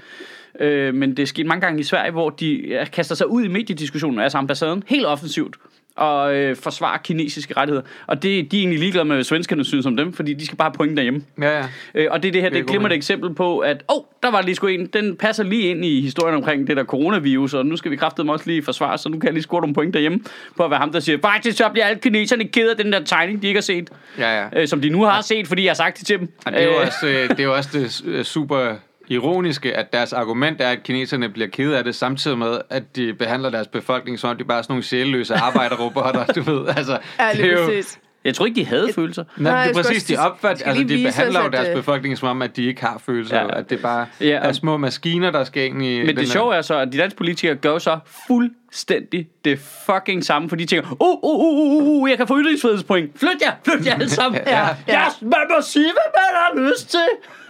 Øh, 0.60 0.94
men 0.94 1.16
det 1.16 1.22
er 1.22 1.26
sket 1.26 1.46
mange 1.46 1.60
gange 1.60 1.80
i 1.80 1.82
Sverige, 1.82 2.10
hvor 2.12 2.30
de 2.30 2.78
kaster 2.92 3.14
sig 3.14 3.30
ud 3.30 3.44
i 3.44 3.48
mediediskussionen, 3.48 4.18
altså 4.18 4.38
ambassaden, 4.38 4.82
helt 4.86 5.06
offensivt 5.06 5.56
og 5.96 6.34
øh, 6.34 6.56
forsvarer 6.56 6.98
kinesiske 6.98 7.56
rettigheder. 7.56 7.86
Og 8.06 8.22
det, 8.22 8.52
de 8.52 8.56
er 8.56 8.60
egentlig 8.60 8.78
ligeglade 8.78 9.04
med, 9.04 9.16
hvad 9.16 9.24
svenskerne 9.24 9.64
synes 9.64 9.86
om 9.86 9.96
dem, 9.96 10.12
fordi 10.12 10.34
de 10.34 10.46
skal 10.46 10.56
bare 10.56 10.68
have 10.70 10.76
point 10.76 10.96
derhjemme. 10.96 11.22
Ja, 11.40 11.58
ja. 11.58 11.64
Øh, 11.94 12.06
og 12.10 12.22
det 12.22 12.28
er 12.28 12.32
det 12.32 12.42
her, 12.42 12.48
Det 12.50 12.70
er 12.70 12.86
et 12.86 12.92
eksempel 12.92 13.34
på, 13.34 13.58
at 13.58 13.82
åh, 13.88 13.96
oh, 13.96 14.02
der 14.22 14.30
var 14.30 14.42
lige 14.42 14.54
sgu 14.54 14.66
en, 14.66 14.86
den 14.86 15.16
passer 15.16 15.44
lige 15.44 15.62
ind 15.62 15.84
i 15.84 16.00
historien 16.00 16.36
omkring 16.36 16.66
det 16.66 16.76
der 16.76 16.84
coronavirus, 16.84 17.54
og 17.54 17.66
nu 17.66 17.76
skal 17.76 17.90
vi 17.90 17.96
kraftedeme 17.96 18.32
også 18.32 18.46
lige 18.46 18.62
forsvare, 18.62 18.98
så 18.98 19.08
nu 19.08 19.18
kan 19.18 19.26
jeg 19.26 19.32
lige 19.32 19.42
score 19.42 19.60
nogle 19.60 19.74
point 19.74 19.94
derhjemme, 19.94 20.20
på 20.56 20.64
at 20.64 20.70
være 20.70 20.80
ham, 20.80 20.92
der 20.92 21.00
siger, 21.00 21.18
faktisk 21.22 21.58
så 21.58 21.68
bliver 21.72 21.86
alle 21.86 22.00
kineserne 22.00 22.44
ked 22.44 22.70
af 22.70 22.76
den 22.76 22.92
der 22.92 23.04
tegning, 23.04 23.42
de 23.42 23.46
ikke 23.46 23.58
har 23.58 23.62
set, 23.62 23.90
Ja, 24.18 24.40
ja. 24.40 24.60
øh, 24.60 24.68
som 24.68 24.80
de 24.80 24.88
nu 24.88 25.02
har 25.02 25.20
set, 25.22 25.46
fordi 25.48 25.62
jeg 25.62 25.70
har 25.70 25.74
sagt 25.74 25.98
det 25.98 26.06
til 26.06 26.18
dem. 26.18 26.28
Og 26.46 26.52
det 26.52 26.60
er 26.60 26.64
jo 26.64 26.70
Øh, 26.70 26.86
også, 26.86 27.06
øh, 27.06 27.28
det, 27.28 27.40
er 27.40 27.44
jo 27.44 27.54
også 27.54 27.70
det 27.72 28.26
super 28.26 28.74
ironiske, 29.11 29.77
at 29.77 29.92
deres 29.92 30.12
argument 30.12 30.61
er, 30.61 30.68
at 30.68 30.83
kineserne 30.83 31.29
bliver 31.29 31.49
ked 31.49 31.73
af 31.73 31.85
det, 31.85 31.94
samtidig 31.94 32.38
med, 32.38 32.61
at 32.70 32.96
de 32.96 33.14
behandler 33.14 33.51
deres 33.51 33.68
befolkning 33.68 34.18
som 34.18 34.31
om 34.31 34.37
de 34.37 34.44
bare 34.44 34.59
er 34.59 34.62
sådan 34.62 34.73
nogle 34.73 34.85
sjælløse 34.85 35.35
arbejderrobotter, 35.35 36.25
du 36.37 36.40
ved. 36.42 36.68
Altså, 36.77 36.99
Ja, 37.18 37.31
det 37.33 37.44
er 37.44 37.61
jo, 37.61 37.66
præcis. 37.66 37.99
Jeg 38.24 38.35
tror 38.35 38.46
ikke, 38.46 38.61
de 38.61 38.66
havde 38.66 38.92
følelser. 38.94 39.24
Nej, 39.37 39.52
Nej, 39.52 39.64
det 39.66 39.70
er 39.78 39.83
præcis, 39.83 40.04
de 40.04 40.16
opfatter, 40.16 40.66
altså 40.66 40.83
de 40.85 41.04
behandler 41.04 41.40
os, 41.40 41.44
jo 41.46 41.50
deres 41.50 41.68
øh, 41.68 41.74
befolkning 41.74 42.18
som 42.18 42.28
om, 42.28 42.42
at 42.42 42.56
de 42.56 42.64
ikke 42.64 42.80
har 42.80 42.98
følelser, 43.06 43.37
Ja. 43.37 43.42
ja. 43.42 43.59
at 43.59 43.70
det 43.70 43.83
bare 43.83 44.06
Ja, 44.20 44.26
ja, 44.26 44.40
og- 44.40 44.46
er 44.48 44.52
små 44.52 44.76
maskiner, 44.76 45.30
der 45.30 45.44
skal 45.44 45.64
ind 45.64 45.85
i 45.85 46.02
Men 46.06 46.16
det 46.16 46.28
sjove 46.28 46.54
er 46.54 46.62
så, 46.62 46.78
at 46.78 46.92
de 46.92 46.98
danske 46.98 47.16
politikere 47.16 47.54
gør 47.56 47.78
så 47.78 47.98
fuldstændig 48.26 49.28
det 49.44 49.59
fucking 49.87 50.24
samme, 50.24 50.48
for 50.48 50.56
de 50.56 50.64
tænker, 50.66 50.90
uh, 50.90 50.96
uh, 51.00 51.18
uh, 51.22 51.44
uh, 51.44 51.87
uh, 51.87 52.02
uh, 52.02 52.11
jeg 52.11 52.16
kan 52.18 52.26
få 52.26 52.38
ytringsfrihedspoint. 52.40 53.18
Flyt 53.18 53.42
jer, 53.42 53.52
flyt 53.64 53.87
jer 53.87 53.94
alle 53.94 54.11
sammen. 54.11 54.40
Ja, 54.46 54.68
ja. 54.88 55.06
Yes, 55.06 55.22
man 55.22 55.33
må 55.50 55.61
sige, 55.62 55.85
hvad 55.92 56.12
man 56.14 56.64
har 56.64 56.70
lyst 56.70 56.90
til. 56.90 57.00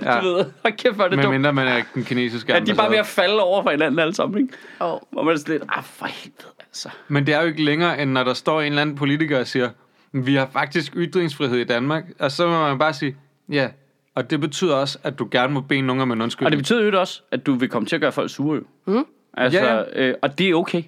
Ja. 0.03 0.21
Du 0.21 0.35
ved, 0.35 0.45
hold 0.63 0.77
kæft, 0.77 0.95
hvor 0.95 1.05
er 1.05 1.09
det 1.09 1.17
Med 1.17 1.25
dumt. 1.25 1.35
mindre 1.35 1.53
man 1.53 1.67
er 1.69 1.83
den 1.95 2.05
kinesiske 2.05 2.55
At 2.55 2.67
de 2.67 2.71
er 2.71 2.75
bare 2.75 2.91
ved 2.91 2.99
at 2.99 3.07
falde 3.07 3.41
over 3.43 3.63
for 3.63 3.71
hinanden 3.71 3.99
alle 3.99 4.15
sammen, 4.15 4.43
ikke? 4.43 4.55
Og 4.79 5.09
Hvor 5.13 5.23
man 5.23 5.35
er 5.35 5.39
sådan 5.39 5.53
lidt, 5.55 5.65
ah, 5.69 5.83
for 5.85 6.07
helvede, 6.07 6.45
altså. 6.69 6.89
Men 7.09 7.27
det 7.27 7.35
er 7.35 7.41
jo 7.41 7.47
ikke 7.47 7.65
længere, 7.65 8.03
end 8.03 8.11
når 8.11 8.25
der 8.25 8.35
står 8.35 8.61
en 8.61 8.67
eller 8.67 8.83
anden 8.83 8.97
politiker 8.97 9.41
og 9.41 9.47
siger, 9.47 9.69
vi 10.13 10.35
har 10.35 10.49
faktisk 10.53 10.93
ytringsfrihed 10.97 11.59
i 11.59 11.65
Danmark, 11.65 12.05
og 12.19 12.33
så 12.33 12.47
må 12.47 12.59
man 12.69 12.79
bare 12.79 12.93
sige, 12.93 13.17
ja, 13.53 13.69
og 14.15 14.31
det 14.31 14.41
betyder 14.41 14.75
også, 14.75 14.99
at 15.03 15.19
du 15.19 15.29
gerne 15.31 15.53
må 15.53 15.61
bede 15.61 15.83
nogen 15.83 16.03
om 16.03 16.13
en 16.13 16.21
Og 16.21 16.25
undskyldning. 16.25 16.51
det 16.53 16.59
betyder 16.59 16.83
jo 16.93 17.01
også, 17.01 17.23
at 17.31 17.47
du 17.47 17.55
vil 17.55 17.69
komme 17.69 17.87
til 17.87 17.97
at 17.97 18.01
gøre 18.01 18.13
folk 18.13 18.31
sure, 18.31 18.57
jo. 18.57 18.93
Mm. 18.93 19.05
Altså, 19.37 19.59
Ja, 19.61 19.75
ja. 19.77 19.83
Øh, 20.09 20.15
og 20.23 20.39
det 20.39 20.49
er 20.51 20.55
okay. 20.55 20.83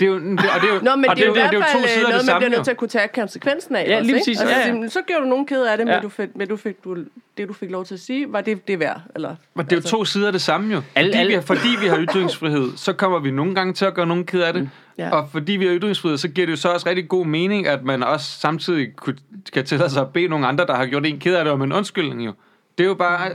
Det 0.00 0.06
er 0.06 0.10
jo, 0.10 0.18
det, 0.18 0.28
og 0.30 0.60
det 0.62 0.70
er 0.70 0.74
jo, 0.74 0.80
Nå, 0.82 0.96
men 0.96 1.10
og 1.10 1.16
det 1.16 1.22
er 1.22 1.26
jo 1.26 1.34
det, 1.34 1.42
hvert 1.42 1.50
det 1.52 1.56
er 1.60 1.64
jo 1.74 1.80
to 1.80 1.86
sider 1.88 1.98
øh, 1.98 1.98
af 1.98 2.02
noget, 2.02 2.12
det 2.12 2.14
man 2.14 2.24
samme. 2.24 2.38
bliver 2.40 2.48
nødt 2.50 2.58
jo. 2.58 2.64
til 2.64 2.70
at 2.70 2.76
kunne 2.76 2.88
tage 2.88 3.08
konsekvensen 3.14 3.76
af. 3.76 3.84
Ja, 3.88 3.96
også, 3.96 4.06
lige 4.06 4.16
ikke? 4.16 4.20
præcis, 4.20 4.40
Altså, 4.40 4.54
ja, 4.54 4.60
ja. 4.60 4.66
sådan, 4.66 4.90
Så 4.90 5.00
gjorde 5.06 5.22
du 5.24 5.28
nogen 5.28 5.46
ked 5.46 5.62
af 5.62 5.76
det, 5.76 5.86
men, 5.86 5.94
Ja. 5.94 6.00
du 6.00 6.08
fik, 6.08 6.36
men 6.36 6.48
du 6.48 6.56
fik, 6.56 6.84
du, 6.84 6.96
det, 7.38 7.48
du 7.48 7.52
fik 7.52 7.70
lov 7.70 7.84
til 7.84 7.94
at 7.94 8.00
sige, 8.00 8.32
var 8.32 8.40
det 8.40 8.68
det 8.68 8.80
værd? 8.80 9.00
Eller, 9.14 9.36
Men 9.54 9.66
det 9.66 9.72
er 9.72 9.76
jo 9.76 9.82
to 9.82 10.04
sider 10.04 10.26
af 10.26 10.32
det 10.32 10.42
samme 10.42 10.74
jo. 10.74 10.82
Alle- 10.94 11.08
Fordi, 11.10 11.18
alle- 11.20 11.28
vi 11.28 11.34
har, 11.34 11.40
fordi 11.40 11.68
vi 11.80 11.86
har 11.86 11.98
ytringsfrihed, 12.00 12.76
så 12.76 12.92
kommer 12.92 13.18
vi 13.18 13.30
nogle 13.30 13.54
gange 13.54 13.72
til 13.72 13.84
at 13.84 13.94
gøre 13.94 14.06
nogen 14.06 14.24
ked 14.26 14.40
af 14.40 14.52
det. 14.52 14.62
Mm. 14.62 14.68
Ja. 14.98 15.10
Og 15.10 15.28
fordi 15.32 15.52
vi 15.52 15.66
har 15.66 15.74
ytringsfrihed, 15.74 16.18
så 16.18 16.28
giver 16.28 16.46
det 16.46 16.50
jo 16.50 16.56
så 16.56 16.72
også 16.72 16.88
rigtig 16.88 17.08
god 17.08 17.26
mening, 17.26 17.66
at 17.66 17.84
man 17.84 18.02
også 18.02 18.40
samtidig 18.40 18.96
kunne, 18.96 19.16
kan 19.52 19.64
tillade 19.64 19.90
sig 19.90 20.02
at 20.02 20.12
bede 20.12 20.28
nogle 20.28 20.46
andre, 20.46 20.66
der 20.66 20.74
har 20.74 20.86
gjort 20.86 21.06
en 21.06 21.18
ked 21.18 21.34
af 21.34 21.44
det, 21.44 21.52
om 21.52 21.62
en 21.62 21.72
undskyldning 21.72 22.26
jo. 22.26 22.32
Det 22.78 22.84
er 22.84 22.88
jo 22.88 22.94
bare... 22.94 23.28
Men 23.28 23.34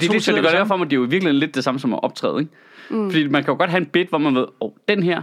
det 0.00 0.08
er 0.08 0.12
det, 0.12 0.26
det 0.26 0.34
af 0.34 0.42
gør 0.42 0.50
det 0.50 0.58
det 0.58 0.90
det 0.90 0.92
er 0.92 1.00
jo 1.00 1.06
virkelig 1.10 1.34
lidt 1.34 1.54
det 1.54 1.64
samme 1.64 1.80
som 1.80 1.94
at 1.94 2.02
optræde, 2.02 2.40
ikke? 2.40 2.52
Mm. 2.90 3.10
Fordi 3.10 3.28
man 3.28 3.44
kan 3.44 3.52
jo 3.52 3.58
godt 3.58 3.70
have 3.70 3.80
en 3.80 3.86
bit, 3.86 4.08
hvor 4.08 4.18
man 4.18 4.34
ved, 4.34 4.42
åh, 4.42 4.48
oh, 4.60 4.72
den 4.88 5.02
her, 5.02 5.22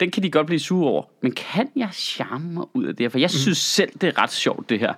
den 0.00 0.10
kan 0.10 0.22
de 0.22 0.30
godt 0.30 0.46
blive 0.46 0.60
sure 0.60 0.90
over. 0.90 1.02
Men 1.20 1.32
kan 1.32 1.68
jeg 1.76 1.88
charme 1.92 2.52
mig 2.54 2.64
ud 2.74 2.84
af 2.84 2.96
det 2.96 3.04
her? 3.04 3.08
For 3.10 3.18
jeg 3.18 3.30
synes 3.30 3.58
selv, 3.58 3.90
det 4.00 4.04
er 4.04 4.22
ret 4.22 4.32
sjovt, 4.32 4.70
det 4.70 4.78
her. 4.80 4.92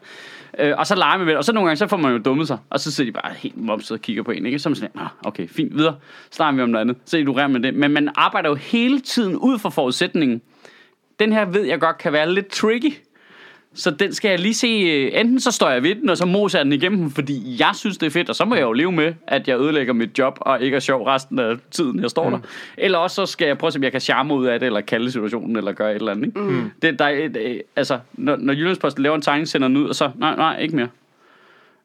Øh, 0.58 0.74
og 0.78 0.86
så 0.86 0.94
leger 0.94 1.16
man 1.16 1.26
med 1.26 1.32
det, 1.32 1.38
og 1.38 1.44
så 1.44 1.52
nogle 1.52 1.66
gange, 1.68 1.76
så 1.76 1.86
får 1.86 1.96
man 1.96 2.12
jo 2.12 2.18
dummet 2.18 2.46
sig. 2.46 2.58
Og 2.70 2.80
så 2.80 2.92
sidder 2.92 3.10
de 3.10 3.12
bare 3.12 3.34
helt 3.36 3.56
momset 3.56 3.90
og 3.90 4.00
kigger 4.00 4.22
på 4.22 4.30
en, 4.30 4.46
ikke? 4.46 4.58
Så 4.58 4.68
er 4.68 4.70
man 4.70 4.76
sådan, 4.76 4.90
"Nå, 4.94 5.02
okay, 5.24 5.48
fint, 5.48 5.76
videre. 5.76 5.96
Så 6.30 6.36
snakker 6.36 6.56
vi 6.56 6.62
om 6.62 6.68
noget 6.68 6.80
andet. 6.80 6.96
Så 7.04 7.18
ignorerer 7.18 7.46
man 7.48 7.62
det. 7.62 7.74
Men 7.74 7.90
man 7.90 8.08
arbejder 8.14 8.48
jo 8.48 8.54
hele 8.54 9.00
tiden 9.00 9.36
ud 9.36 9.58
fra 9.58 9.70
forudsætningen. 9.70 10.42
Den 11.18 11.32
her 11.32 11.44
ved 11.44 11.62
jeg 11.62 11.80
godt 11.80 11.98
kan 11.98 12.12
være 12.12 12.32
lidt 12.34 12.48
tricky. 12.48 12.92
Så 13.74 13.90
den 13.90 14.14
skal 14.14 14.28
jeg 14.28 14.38
lige 14.38 14.54
se, 14.54 14.66
øh, 14.66 15.20
enten 15.20 15.40
så 15.40 15.50
står 15.50 15.70
jeg 15.70 15.82
ved 15.82 15.94
den, 15.94 16.08
og 16.08 16.16
så 16.16 16.26
moser 16.26 16.58
jeg 16.58 16.64
den 16.64 16.72
igennem, 16.72 17.10
fordi 17.10 17.56
jeg 17.60 17.70
synes, 17.74 17.98
det 17.98 18.06
er 18.06 18.10
fedt, 18.10 18.28
og 18.28 18.34
så 18.36 18.44
må 18.44 18.54
jeg 18.54 18.62
jo 18.62 18.72
leve 18.72 18.92
med, 18.92 19.14
at 19.26 19.48
jeg 19.48 19.58
ødelægger 19.60 19.92
mit 19.92 20.18
job, 20.18 20.38
og 20.40 20.62
ikke 20.62 20.74
er 20.76 20.80
sjov 20.80 21.02
resten 21.06 21.38
af 21.38 21.54
tiden, 21.70 22.00
jeg 22.02 22.10
står 22.10 22.28
mm. 22.28 22.34
der. 22.34 22.48
Eller 22.78 22.98
også 22.98 23.14
så 23.14 23.26
skal 23.26 23.46
jeg 23.46 23.58
prøve 23.58 23.68
at 23.68 23.72
se, 23.72 23.78
om 23.78 23.82
jeg 23.82 23.92
kan 23.92 24.00
charme 24.00 24.34
ud 24.34 24.46
af 24.46 24.60
det, 24.60 24.66
eller 24.66 24.80
kalde 24.80 25.10
situationen, 25.10 25.56
eller 25.56 25.72
gøre 25.72 25.90
et 25.90 25.96
eller 25.96 26.12
andet. 26.12 26.26
Ikke? 26.26 26.40
Mm. 26.40 26.70
Det, 26.82 26.98
der 26.98 27.04
er, 27.04 27.24
et, 27.24 27.36
øh, 27.36 27.60
altså, 27.76 27.98
når, 28.12 28.36
når 28.36 28.52
Jyllandsposten 28.52 29.02
laver 29.02 29.16
en 29.16 29.22
tegning, 29.22 29.48
sender 29.48 29.68
den 29.68 29.76
ud, 29.76 29.88
og 29.88 29.94
så, 29.94 30.10
nej, 30.18 30.36
nej, 30.36 30.58
ikke 30.60 30.76
mere. 30.76 30.88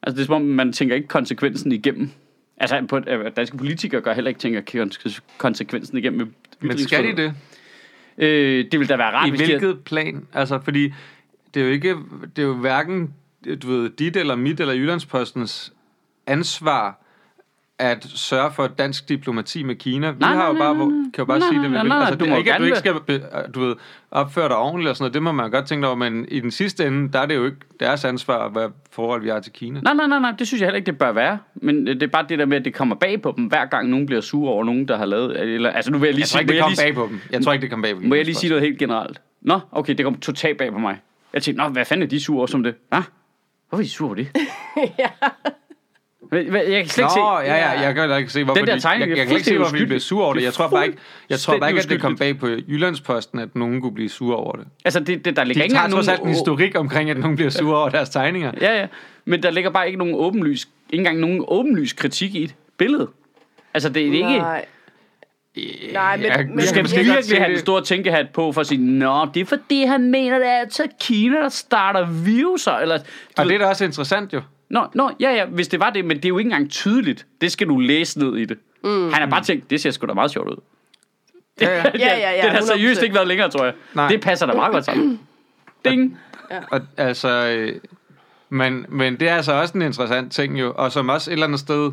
Altså, 0.04 0.16
det 0.16 0.22
er 0.22 0.26
som 0.26 0.36
om, 0.36 0.42
man 0.42 0.74
tænker 0.74 0.96
ikke 0.96 1.08
konsekvensen 1.08 1.72
igennem. 1.72 2.10
Altså, 2.58 2.86
på, 2.90 2.98
øh, 3.08 3.32
danske 3.38 3.58
politikere 3.58 4.02
gør 4.02 4.14
heller 4.14 4.30
ikke 4.30 4.40
tænker 4.40 4.62
kons- 4.86 5.20
konsekvensen 5.38 5.98
igennem. 5.98 6.34
Men 6.60 6.78
skal 6.78 7.04
de 7.04 7.22
det? 7.22 7.34
Øh, 8.18 8.66
det 8.72 8.80
vil 8.80 8.90
da 8.90 8.96
være 8.96 9.12
rart, 9.12 9.28
I 9.28 9.30
hvis 9.30 9.40
de 9.40 9.46
havde- 9.46 9.60
hvilket 9.60 9.84
plan? 9.84 10.26
Altså, 10.34 10.60
fordi 10.64 10.94
det 11.54 11.62
er 11.62 11.66
jo 11.66 11.72
ikke, 11.72 11.96
det 12.36 12.42
er 12.42 12.48
jo 12.48 12.54
hverken, 12.54 13.14
du 13.62 13.68
ved, 13.68 13.90
dit 13.90 14.18
eller 14.18 14.36
mit 14.36 14.60
eller 14.60 14.74
Jyllandspostens 14.74 15.74
ansvar 16.28 17.04
at 17.80 18.04
sørge 18.04 18.52
for 18.52 18.68
dansk 18.68 19.10
diplomati 19.10 19.64
med 19.64 19.76
Kina. 19.76 20.12
Vi 20.12 20.18
Nej, 20.20 20.36
har 20.36 20.48
jo 20.48 20.54
nej, 20.54 20.62
bare, 20.62 20.76
nej, 20.78 20.86
kan 20.88 21.12
jo 21.20 21.26
bare 21.26 21.40
Nej, 21.40 21.48
sige 21.50 21.62
det, 21.62 21.70
vi 21.70 21.74
nej, 21.74 21.84
vil. 21.84 21.92
Altså, 21.92 22.16
du 22.16 22.26
det 22.26 22.34
er 22.34 22.38
ikke, 22.38 22.54
at 22.54 22.60
du 22.60 22.66
ikke 22.66 22.78
skal 22.78 22.94
be- 23.08 23.24
du 23.56 23.60
ved, 23.60 23.76
opføre 24.12 24.48
dig 24.48 24.58
ordentligt 24.58 24.90
og 24.90 24.96
sådan 24.96 25.04
noget. 25.04 25.14
Det 25.14 25.24
må 25.24 25.32
man 25.32 25.52
godt 25.52 25.66
tænke 25.66 25.88
over, 25.88 25.96
men 25.96 26.26
i 26.32 26.40
den 26.40 26.52
sidste 26.52 26.88
ende, 26.88 27.14
der 27.14 27.20
er 27.20 27.26
det 27.26 27.36
jo 27.36 27.46
ikke 27.46 27.58
deres 27.80 28.06
ansvar, 28.06 28.50
hvad 28.50 28.70
forhold 28.92 29.22
vi 29.22 29.30
har 29.30 29.40
til 29.40 29.52
Kina. 29.52 29.80
Nej, 29.80 29.94
nej, 29.94 30.08
nej, 30.08 30.20
nej, 30.20 30.32
det 30.40 30.48
synes 30.48 30.62
jeg 30.62 30.68
heller 30.68 30.78
ikke, 30.78 30.92
det 30.92 30.98
bør 30.98 31.12
være. 31.12 31.38
Men 31.56 31.88
øh, 31.88 31.94
det 31.96 32.04
er 32.04 32.08
bare 32.08 32.26
det 32.30 32.40
der 32.40 32.46
med, 32.46 32.58
at 32.58 32.66
det 32.66 32.74
kommer 32.74 32.96
bag 32.96 33.22
på 33.22 33.34
dem, 33.38 33.46
hver 33.46 33.66
gang 33.66 33.90
nogen 33.90 34.06
bliver 34.06 34.22
sur 34.22 34.50
over 34.50 34.64
nogen, 34.64 34.88
der 34.88 34.98
har 34.98 35.06
lavet... 35.06 35.40
Eller, 35.42 35.70
altså 35.70 35.92
nu 35.92 35.98
vil 35.98 36.08
jeg 36.08 36.14
lige 36.16 36.22
Jeg 36.22 36.28
tror 36.28 36.38
sige... 36.38 36.42
ikke, 36.42 36.54
det 36.54 36.60
må 36.60 36.66
kom 36.66 36.70
jeg 36.78 36.86
lige, 36.86 36.94
bag 36.94 36.96
på 36.96 37.08
dem. 37.12 37.20
Jeg 37.32 37.44
tror 37.44 37.54
ikke, 37.54 37.62
det 37.62 37.72
kom 37.72 37.82
bag 37.82 37.96
på 37.96 38.02
Må 38.04 38.16
jeg 38.16 38.26
lige 38.26 38.36
sige 38.36 38.50
noget 38.50 38.64
helt 38.64 38.78
generelt? 38.80 39.22
Nå, 39.42 39.60
okay, 39.72 39.94
det 39.94 40.04
kom 40.06 40.16
totalt 40.20 40.58
bag 40.58 40.72
på 40.72 40.80
mig. 40.80 40.98
Jeg 41.34 41.44
tænkte, 41.44 41.64
nå, 41.64 41.70
hvad 41.70 41.86
fanden 41.86 42.04
er 42.04 42.08
de 42.08 42.20
sure 42.20 42.38
over 42.38 42.48
som 42.48 42.64
det? 42.64 42.76
Hva? 42.90 43.02
Hvorfor 43.70 43.82
er 43.82 43.86
de 43.86 43.90
sure 43.90 44.08
over 44.08 44.16
det? 44.16 44.28
Men 46.32 46.54
Jeg 46.54 46.54
kan 46.54 46.64
slet 46.64 46.78
ikke 46.80 46.90
se... 46.90 47.20
Nå, 47.20 47.40
ja, 47.40 47.56
ja, 47.56 47.80
jeg 47.82 47.96
kan 47.96 48.18
ikke 48.18 48.32
se, 48.32 48.44
hvorfor 48.44 48.60
Den 48.60 48.68
der 48.68 48.76
de, 48.76 48.82
tegning 48.82 49.10
jeg, 49.10 49.16
er 49.16 49.18
jeg, 49.18 49.28
kan 49.28 49.36
ikke 49.36 49.46
se, 49.46 49.58
hvorfor 49.58 49.76
de 49.76 49.86
bliver 49.86 50.00
sure 50.00 50.26
over 50.26 50.34
det. 50.34 50.40
Det 50.40 50.46
Jeg 50.46 50.54
tror 50.54 50.68
bare 50.68 50.86
ikke, 50.86 50.98
jeg 51.30 51.40
tror 51.40 51.58
bare 51.58 51.70
ikke, 51.70 51.82
at 51.82 51.90
det 51.90 52.02
kom 52.02 52.18
bag 52.18 52.40
på 52.40 52.48
Jyllandsposten, 52.48 53.40
at 53.40 53.56
nogen 53.56 53.82
kunne 53.82 53.94
blive 53.94 54.10
sure 54.10 54.36
over 54.36 54.56
det. 54.56 54.68
Altså, 54.86 55.00
det, 55.00 55.26
det, 55.26 55.36
der 55.36 55.44
ligger 55.44 55.62
De 55.62 55.66
ikke 55.66 55.74
tager 55.74 55.84
engang 55.84 55.94
trods 55.94 56.08
alt 56.08 56.20
en 56.20 56.24
nogen... 56.24 56.36
historik 56.36 56.76
omkring, 56.76 57.10
at 57.10 57.18
nogen 57.18 57.36
bliver 57.36 57.50
sure 57.50 57.78
over 57.78 57.90
deres 57.90 58.10
tegninger. 58.10 58.52
Ja, 58.62 58.80
ja. 58.80 58.88
Men 59.26 59.44
der 59.44 59.52
ligger 59.52 59.70
bare 59.70 59.88
ikke 59.88 60.00
nogen 60.00 60.16
åbenlys, 60.16 60.68
ikke 60.90 61.02
engang 61.02 61.20
nogen 61.20 61.46
åbenlys 61.48 61.94
kritik 61.94 62.36
i 62.36 62.44
et 62.44 62.56
billede. 62.78 63.10
Altså, 63.74 63.90
det 63.90 64.02
er 64.02 64.12
ikke... 64.12 64.38
Nej. 64.38 64.66
Nej, 65.94 66.18
men- 66.18 66.26
jeg, 66.26 66.48
men- 66.54 66.62
skal 66.66 66.82
godt 66.82 66.90
se 66.90 66.96
virkelig 66.98 67.38
have 67.38 67.46
den 67.48 67.52
det. 67.52 67.60
store 67.60 67.82
tænkehat 67.84 68.30
på 68.34 68.52
for 68.52 68.62
at 68.62 68.68
sige, 68.68 68.82
Nå, 68.82 69.28
det 69.34 69.42
er 69.42 69.46
fordi, 69.46 69.84
han 69.84 70.12
mener, 70.12 70.38
det 70.40 70.48
er 70.48 70.52
altså 70.60 70.88
Kina, 71.02 71.38
der 71.38 71.50
starter 71.50 72.06
viruser. 72.26 72.72
Eller, 72.72 72.96
Og 72.96 73.04
ved- 73.38 73.46
det 73.46 73.56
er 73.56 73.60
da 73.60 73.66
også 73.66 73.86
interessant 73.86 74.34
jo. 74.34 74.42
Nå, 74.70 74.88
nå, 74.94 75.12
ja, 75.20 75.32
ja, 75.34 75.46
hvis 75.46 75.68
det 75.68 75.80
var 75.80 75.90
det, 75.90 76.06
men 76.06 76.18
det 76.18 76.26
er 76.26 76.30
jo 76.30 76.38
ikke 76.38 76.48
engang 76.48 76.70
tydeligt. 76.72 77.26
Det 77.42 77.52
skal 77.52 77.68
du 77.68 77.80
læse 77.80 78.20
ned 78.20 78.38
i 78.38 78.46
det. 78.46 78.58
Mm. 78.84 79.04
Han 79.04 79.22
har 79.22 79.26
bare 79.30 79.44
tænkt, 79.44 79.70
det 79.70 79.82
ser 79.82 79.92
sgu 79.92 80.08
da 80.08 80.14
meget 80.14 80.32
sjovt 80.32 80.50
ud. 80.50 80.58
Ja, 81.62 81.70
ja. 81.78 81.84
Ja, 82.00 82.18
ja, 82.18 82.32
ja, 82.32 82.42
det 82.44 82.52
har 82.52 82.62
seriøst 82.62 83.00
100%. 83.02 83.04
ikke 83.04 83.16
været 83.16 83.28
længere, 83.28 83.50
tror 83.50 83.66
jeg. 83.66 83.74
Nej. 83.94 84.08
Det 84.08 84.22
passer 84.22 84.46
da 84.46 84.54
meget 84.54 84.72
godt 84.72 84.86
sammen. 84.86 85.20
Ding. 85.86 86.18
Og, 86.72 86.82
altså, 86.98 87.30
øh, 87.48 87.76
men, 88.50 88.86
men 88.90 89.20
det 89.20 89.30
er 89.30 89.36
altså 89.36 89.54
også 89.54 89.74
en 89.74 89.82
interessant 89.82 90.32
ting 90.32 90.60
jo, 90.60 90.74
og 90.78 90.92
som 90.92 91.10
også 91.10 91.32
et 91.32 91.34
eller 91.34 91.46
andet 91.46 91.60
sted, 91.60 91.92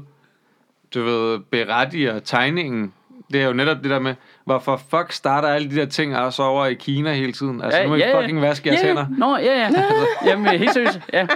du 0.94 1.02
ved, 1.02 1.38
berettiger 1.50 2.18
tegningen. 2.18 2.92
Det 3.34 3.42
er 3.42 3.46
jo 3.46 3.52
netop 3.52 3.76
det 3.82 3.90
der 3.90 3.98
med, 3.98 4.14
hvorfor 4.44 4.80
fuck 4.90 5.12
starter 5.12 5.48
alle 5.48 5.70
de 5.70 5.76
der 5.76 5.86
ting 5.86 6.16
også 6.16 6.42
over 6.42 6.66
i 6.66 6.74
Kina 6.74 7.12
hele 7.12 7.32
tiden? 7.32 7.62
Altså, 7.62 7.82
nu 7.82 7.88
må 7.88 7.94
I 7.94 8.02
fucking 8.20 8.40
vaske 8.42 8.68
jeres 8.68 8.82
ja, 8.82 8.86
hænder. 8.86 9.06
Nå, 9.18 9.36
ja, 9.36 9.58
ja. 9.60 9.70
Jamen, 10.30 10.46
helt 10.58 10.72
seriøst, 10.72 11.00
ja. 11.12 11.26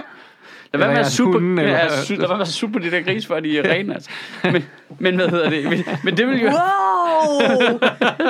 Lad 0.73 0.79
være 0.79 0.87
med 0.89 0.97
at 0.97 1.01
jeres 1.01 1.13
suppe, 1.13 1.31
hunde, 1.33 1.63
ja, 1.63 1.69
eller- 1.69 1.91
su- 1.97 2.15
lad 2.15 2.27
være 2.27 2.37
med 2.37 2.41
at 2.45 2.47
suppe 2.47 2.79
på 2.79 2.85
de 2.85 2.91
der 2.91 3.01
gris, 3.01 3.27
før 3.27 3.39
de 3.39 3.59
er 3.59 3.71
rene, 3.73 3.93
altså. 3.93 4.09
Men, 4.43 4.65
men 4.99 5.15
hvad 5.15 5.29
hedder 5.29 5.49
det? 5.49 5.63
Men, 5.69 5.85
men 6.03 6.17
det 6.17 6.27
vil 6.27 6.41
jo... 6.41 6.47
Wow! 6.49 7.79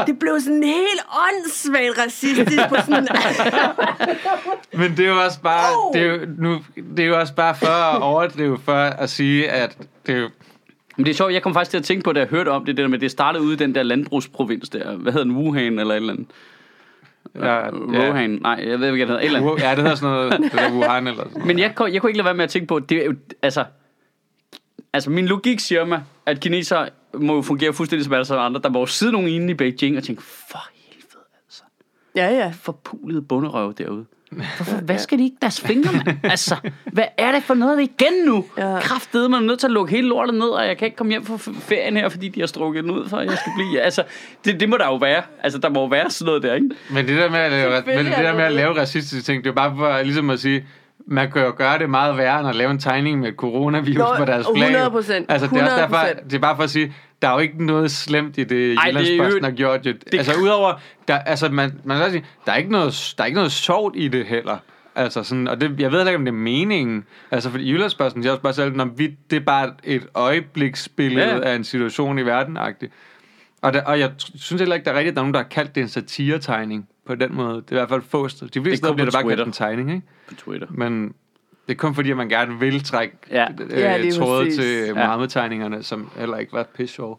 Det 0.08 0.20
blev 0.20 0.40
sådan 0.40 0.64
helt 0.64 1.02
åndssvagt 1.28 2.06
racistisk 2.06 2.70
på 2.70 2.76
sådan... 2.86 3.08
Men 4.80 4.98
det 4.98 5.06
er 5.06 5.10
jo 5.10 5.22
også 5.24 5.42
bare, 5.42 5.74
Oh! 5.78 5.94
det 5.94 6.02
er 6.02 6.06
jo, 6.06 6.20
nu, 6.38 6.60
det 6.98 7.00
er 7.04 7.08
jo 7.08 7.20
også 7.20 7.34
bare 7.34 7.56
for 7.56 7.68
at 7.96 8.02
overdrive, 8.02 8.60
for 8.66 8.74
at 8.74 9.10
sige, 9.10 9.50
at 9.52 9.78
det 10.08 10.16
er 10.16 10.20
jo, 10.20 10.30
Men 11.00 11.06
det 11.06 11.12
er 11.12 11.16
sjovt, 11.16 11.34
jeg 11.34 11.42
kom 11.42 11.54
faktisk 11.54 11.72
til 11.72 11.78
at 11.78 11.84
tænke 11.84 12.04
på, 12.04 12.14
da 12.14 12.20
jeg 12.20 12.28
hørte 12.30 12.50
om 12.50 12.66
det, 12.66 12.78
det 12.78 12.84
der 12.84 12.90
med, 12.90 13.00
det 13.00 13.12
startede 13.12 13.44
ude 13.44 13.54
i 13.54 13.58
den 13.58 13.76
der 13.76 13.84
landbrugsprovins 13.84 14.70
der. 14.70 14.96
Hvad 14.96 15.12
hedder 15.12 15.26
den? 15.28 15.36
Wuhan 15.38 15.80
eller 15.80 15.94
et 15.94 15.96
eller 15.96 16.14
andet? 16.14 16.28
ja, 17.36 17.74
Wuhan. 17.74 18.30
Nej, 18.42 18.64
jeg 18.68 18.80
ved 18.80 18.88
ikke, 18.92 19.06
hvad 19.06 19.08
det 19.08 19.08
hedder. 19.08 19.20
Et 19.20 19.26
eller 19.26 19.40
andet. 19.52 19.64
Ja, 19.64 19.70
det 19.70 19.78
hedder 19.78 19.96
sådan 19.96 20.14
noget, 20.16 20.32
det 20.40 20.52
der 20.52 20.72
Wuhan 20.74 21.08
eller 21.08 21.18
sådan 21.24 21.32
noget. 21.34 21.48
Men 21.48 21.60
jeg, 21.60 21.76
kunne- 21.76 21.94
jeg 21.94 22.02
kunne 22.02 22.10
ikke 22.10 22.18
lade 22.18 22.26
være 22.26 22.34
med 22.34 22.44
at 22.44 22.50
tænke 22.50 22.68
på, 22.68 22.80
det 22.80 22.98
er 23.02 23.06
jo, 23.06 23.16
altså, 23.42 23.66
altså 24.94 25.10
min 25.10 25.26
logik 25.26 25.60
siger 25.60 25.86
mig, 25.86 26.04
at 26.26 26.40
kinesere 26.40 26.90
må 27.14 27.36
jo 27.36 27.42
fungere 27.42 27.74
fuldstændig 27.74 28.06
som 28.06 28.14
alle 28.14 28.26
sammen 28.26 28.46
andre. 28.46 28.62
Der 28.64 28.70
må 28.70 28.80
jo 28.80 28.86
sidde 28.86 29.12
nogen 29.12 29.28
inde 29.28 29.52
i 29.52 29.54
Beijing 29.54 29.98
og 29.98 30.04
tænke, 30.04 30.22
for 30.22 30.60
helvede 30.74 31.26
altså, 31.46 31.64
Ja, 32.16 32.30
ja. 32.30 32.54
forpulede 32.62 33.22
bunderøv 33.22 33.74
derude. 33.78 34.06
Hvorfor, 34.30 34.78
hvad 34.78 34.98
skal 34.98 35.18
de 35.18 35.24
ikke 35.24 35.38
deres 35.42 35.62
fingre 35.62 35.92
med? 35.94 36.14
Altså, 36.24 36.56
hvad 36.86 37.04
er 37.18 37.32
det 37.32 37.44
for 37.44 37.54
noget 37.54 37.82
igen 37.82 38.26
nu? 38.26 38.46
Ja. 38.58 38.80
Kraftede 38.80 39.30
man 39.30 39.42
er 39.42 39.46
nødt 39.46 39.60
til 39.60 39.68
at 39.68 39.72
lukke 39.72 39.92
hele 39.96 40.08
lortet 40.08 40.36
ned, 40.36 40.48
og 40.48 40.68
jeg 40.68 40.78
kan 40.78 40.86
ikke 40.86 40.98
komme 40.98 41.12
hjem 41.12 41.26
fra 41.26 41.38
ferien 41.60 41.98
her, 41.98 42.10
fordi 42.10 42.30
de 42.30 42.40
har 42.40 42.48
strukket 42.48 42.84
den 42.84 42.92
ud 42.92 43.10
for, 43.10 43.20
jeg 43.20 43.38
skal 43.38 43.52
blive. 43.56 43.82
Altså, 43.82 44.04
det, 44.46 44.60
det 44.60 44.70
må 44.70 44.78
der 44.78 44.86
jo 44.86 44.96
være. 44.96 45.24
Altså, 45.44 45.60
der 45.60 45.70
må 45.70 45.80
jo 45.80 45.86
være 45.86 46.10
sådan 46.10 46.26
noget 46.26 46.44
der, 46.44 46.54
ikke? 46.54 46.70
Men 46.90 47.08
det 47.08 47.18
der 47.18 47.30
med 47.30 47.40
at 47.40 47.52
lave, 47.52 47.84
men 47.86 48.06
det 48.06 48.06
der 48.06 48.30
er 48.30 48.36
med 48.36 48.44
at 48.44 48.52
det 48.52 48.58
lave 48.58 48.80
racistiske 48.80 49.32
ting, 49.32 49.44
det 49.44 49.50
er 49.50 49.52
jo 49.52 49.56
bare 49.56 49.76
for 49.78 50.04
ligesom 50.04 50.30
at 50.30 50.40
sige, 50.40 50.66
man 51.08 51.32
kan 51.32 51.42
jo 51.42 51.54
gøre 51.58 51.80
det 51.80 51.90
meget 51.90 52.18
værre, 52.18 52.40
end 52.40 52.50
at 52.50 52.56
lave 52.56 52.72
en 52.72 52.80
tegning 52.80 53.20
med 53.20 53.34
coronavirus 53.34 53.98
Nå, 53.98 54.16
på 54.18 54.26
deres 54.26 54.48
flag. 54.56 54.70
100%, 54.70 55.26
Altså, 55.30 55.48
det 55.48 55.58
er, 55.58 55.64
også 55.64 55.76
derfor, 55.78 55.96
100%. 55.96 56.24
det 56.24 56.34
er 56.34 56.40
bare 56.40 56.56
for 56.56 56.64
at 56.64 56.70
sige, 56.70 56.94
der 57.22 57.28
er 57.28 57.34
jo 57.34 57.40
ikke 57.40 57.66
noget 57.66 57.92
slemt 57.92 58.38
i 58.38 58.44
det, 58.44 58.78
Ej, 58.78 58.92
det 58.92 59.00
Jyllandsposten 59.00 59.44
har 59.44 59.52
gjort. 59.52 59.86
Jo. 59.86 59.94
Altså, 60.14 60.34
udover, 60.42 60.74
der, 61.08 61.18
altså, 61.20 61.50
man, 61.50 61.80
man 61.84 61.98
kan 61.98 62.12
sige, 62.12 62.26
der 62.46 62.52
er, 62.52 62.56
ikke 62.56 62.72
noget, 62.72 63.14
der 63.18 63.24
er 63.24 63.26
ikke 63.26 63.36
noget 63.36 63.52
sjovt 63.52 63.96
i 63.98 64.08
det 64.08 64.26
heller. 64.26 64.58
Altså 64.96 65.24
sådan, 65.24 65.48
og 65.48 65.62
det, 65.62 65.80
jeg 65.80 65.92
ved 65.92 66.00
heller 66.00 66.12
ikke, 66.12 66.18
om 66.18 66.26
det 66.26 66.32
er 66.32 66.38
meningen. 66.38 67.06
Altså, 67.32 67.50
fordi 67.50 67.72
Jyllandsposten 67.72 68.24
siger 68.24 68.32
også 68.32 68.42
bare 68.44 68.54
selv, 68.54 68.76
når 68.76 68.86
vi, 68.86 69.08
det 69.30 69.36
er 69.36 69.46
bare 69.46 69.72
et 69.84 70.08
øjebliksbillede 70.16 71.26
Ja. 71.28 71.40
af 71.52 71.56
en 71.56 71.64
situation 71.64 72.20
i 72.20 72.22
verden 72.22 72.58
-agtigt. 72.58 72.90
Og, 73.62 73.74
der, 73.74 73.82
og 73.84 74.00
jeg 74.00 74.12
synes 74.18 74.62
heller 74.62 74.76
ikke, 74.76 74.86
der 74.86 74.92
er 74.92 74.98
rigtigt, 74.98 75.16
der 75.16 75.22
er 75.22 75.24
nogen, 75.24 75.34
der 75.34 75.40
har 75.40 75.48
kaldt 75.48 75.76
det 75.76 75.82
en 75.82 75.88
satiretegning 75.90 76.88
på 77.10 77.16
den 77.16 77.36
måde. 77.36 77.56
Det 77.56 77.72
er 77.72 77.76
i 77.76 77.80
hvert 77.80 77.90
fald 77.90 78.02
få 78.10 78.28
steder. 78.28 78.52
De 78.52 78.62
fleste 78.62 78.78
steder 78.78 78.94
bliver 78.94 79.06
det 79.06 79.14
bare 79.14 79.24
kaldt 79.24 79.42
en 79.48 79.52
tegning, 79.52 79.92
ikke? 79.92 80.08
På 80.28 80.36
Twitter. 80.36 80.68
Men 80.72 81.04
det 81.68 81.74
er 81.74 81.78
kun 81.78 81.96
fordi, 81.96 82.12
at 82.12 82.18
man 82.18 82.30
gerne 82.30 82.60
vil 82.60 82.84
trække 82.84 83.16
Ja. 83.32 83.48
øh, 83.70 83.80
Ja, 83.80 84.10
tråde 84.12 84.56
til 84.56 84.66
Ja. 84.88 84.94
Mohammed-tegningerne, 84.94 85.84
som 85.84 86.10
heller 86.18 86.38
ikke 86.38 86.54
var 86.54 86.64
pisse 86.76 86.96
sjove. 86.96 87.16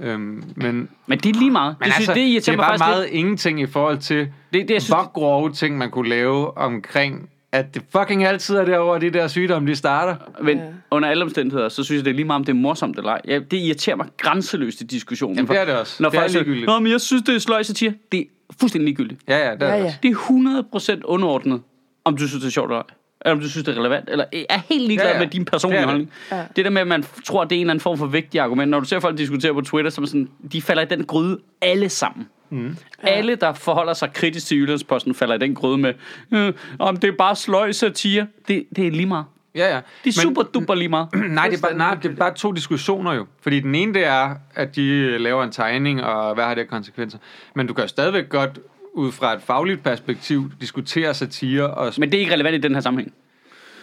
Øhm, 0.00 0.44
men, 0.56 0.88
Men 1.06 1.18
det 1.18 1.36
er 1.36 1.38
lige 1.38 1.50
meget. 1.50 1.76
men 1.80 1.86
det, 1.86 1.94
synes, 1.94 2.08
altså, 2.08 2.20
det 2.20 2.46
det 2.46 2.52
er 2.52 2.56
bare 2.56 2.78
meget 2.78 3.06
ingenting 3.10 3.60
i 3.60 3.66
forhold 3.66 3.98
til, 3.98 4.18
Det, 4.18 4.32
det, 4.52 4.70
jeg 4.70 4.82
synes, 4.82 4.88
hvor 4.88 5.10
grove 5.12 5.52
ting, 5.52 5.78
man 5.78 5.90
kunne 5.90 6.08
lave 6.08 6.56
omkring, 6.58 7.30
at 7.52 7.74
det 7.74 7.82
fucking 7.92 8.24
altid 8.24 8.56
er 8.56 8.64
derovre, 8.64 9.00
de 9.00 9.10
der 9.10 9.28
sygdomme, 9.28 9.68
de 9.68 9.76
starter. 9.76 10.16
Men 10.42 10.58
Ja. 10.58 10.64
under 10.90 11.08
alle 11.08 11.24
omstændigheder, 11.24 11.68
så 11.68 11.84
synes 11.84 11.98
jeg, 11.98 12.04
det 12.04 12.10
er 12.10 12.14
lige 12.14 12.24
meget, 12.24 12.38
om 12.38 12.44
det 12.44 12.52
er 12.52 12.56
morsomt 12.56 12.96
eller 12.98 13.10
ej. 13.10 13.20
Ja, 13.28 13.38
det 13.38 13.56
irriterer 13.56 13.96
mig 13.96 14.06
grænseløst 14.16 14.80
i 14.80 14.84
diskussionen. 14.84 15.36
Jamen, 15.36 15.48
det 15.50 15.60
er 15.60 15.64
det 15.64 15.74
også. 15.74 16.02
Når 16.02 16.08
Det 16.10 16.16
er 16.16 16.20
folk 16.20 16.30
siger, 16.30 16.42
ligegyldigt. 16.42 16.66
Nå, 16.66 16.78
men 16.78 16.92
jeg 16.92 17.00
synes, 17.00 17.22
det 17.22 17.34
er 17.34 17.38
sløj 17.38 17.62
satire. 17.62 17.94
Det 18.12 18.20
er 18.20 18.24
fuldstændig 18.60 18.84
ligegyldigt. 18.86 19.20
Ja, 19.28 19.48
ja, 19.48 19.54
det 19.54 19.62
er 19.62 19.66
Ja, 19.66 19.74
det 19.74 19.80
ja. 19.80 19.84
også. 19.86 19.96
Det 20.02 20.10
er 20.10 20.14
100% 20.14 21.00
underordnet, 21.04 21.60
om 22.04 22.16
du 22.16 22.28
synes, 22.28 22.42
det 22.42 22.48
er 22.48 22.52
sjovt 22.52 22.70
eller 22.70 22.78
ej. 22.82 22.86
Eller 23.24 23.34
om 23.34 23.40
du 23.40 23.48
synes, 23.50 23.64
det 23.64 23.74
er 23.76 23.80
relevant. 23.80 24.08
Eller 24.10 24.24
er 24.48 24.58
helt 24.68 24.82
ligeglad 24.86 25.06
Ja, 25.08 25.12
ja. 25.14 25.18
med 25.18 25.26
din 25.26 25.44
personlige 25.44 25.78
Det 25.78 25.82
er 25.82 25.86
det. 25.86 25.90
holdning. 25.90 26.10
Ja. 26.32 26.44
Det 26.56 26.64
der 26.64 26.70
med, 26.70 26.80
at 26.80 26.88
man 26.88 27.04
tror, 27.24 27.42
at 27.42 27.50
det 27.50 27.56
er 27.56 27.60
en 27.60 27.62
eller 27.64 27.72
anden 27.72 27.80
form 27.82 27.98
for 27.98 28.06
vigtig 28.06 28.40
argument. 28.40 28.70
Når 28.70 28.80
du 28.80 28.86
ser 28.86 29.00
folk 29.00 29.18
diskutere 29.18 29.54
på 29.54 29.60
Twitter, 29.60 29.90
som 29.90 30.06
sådan, 30.06 30.28
de 30.52 30.62
falder 30.62 30.82
i 30.82 30.86
den 30.86 31.04
gryde 31.04 31.38
alle 31.60 31.88
sammen. 31.88 32.28
Mm. 32.52 32.76
Alle, 33.02 33.34
der 33.34 33.52
forholder 33.52 33.92
sig 33.92 34.12
kritisk 34.12 34.46
til 34.46 34.58
Jyllandsposten, 34.58 35.14
falder 35.14 35.34
i 35.34 35.38
den 35.38 35.54
gryde 35.54 35.78
med, 35.78 35.94
øh, 36.32 36.52
om 36.78 36.96
det 36.96 37.08
er 37.08 37.16
bare 37.18 37.36
sløj 37.36 37.72
satire. 37.72 38.26
Det, 38.48 38.66
det 38.76 38.86
er 38.86 38.90
lige 38.90 39.06
meget. 39.06 39.24
Ja, 39.54 39.74
ja. 39.74 39.80
Det 40.04 40.16
er 40.16 40.20
super 40.20 40.42
duper 40.42 40.74
lige 40.74 40.88
meget. 40.88 41.08
Nej, 41.28 41.48
det 41.48 41.56
er, 41.56 41.62
bare, 41.62 41.76
nej, 41.76 41.94
det 41.94 42.10
er 42.10 42.16
bare 42.16 42.34
to 42.34 42.52
diskussioner 42.52 43.12
jo. 43.12 43.26
Fordi 43.40 43.60
den 43.60 43.74
ene, 43.74 43.94
det 43.94 44.06
er, 44.06 44.34
at 44.54 44.76
de 44.76 45.18
laver 45.18 45.44
en 45.44 45.50
tegning, 45.50 46.04
og 46.04 46.34
hvad 46.34 46.44
har 46.44 46.54
det 46.54 46.68
konsekvenser. 46.68 47.18
Men 47.54 47.66
du 47.66 47.74
kan 47.74 47.88
stadigvæk 47.88 48.28
godt, 48.28 48.58
ud 48.94 49.12
fra 49.12 49.34
et 49.34 49.42
fagligt 49.42 49.82
perspektiv, 49.82 50.50
diskutere 50.60 51.14
satire 51.14 51.70
og... 51.70 51.92
Men 51.98 52.12
det 52.12 52.16
er 52.16 52.20
ikke 52.20 52.32
relevant 52.32 52.54
i 52.54 52.58
den 52.58 52.74
her 52.74 52.80
sammenhæng. 52.80 53.14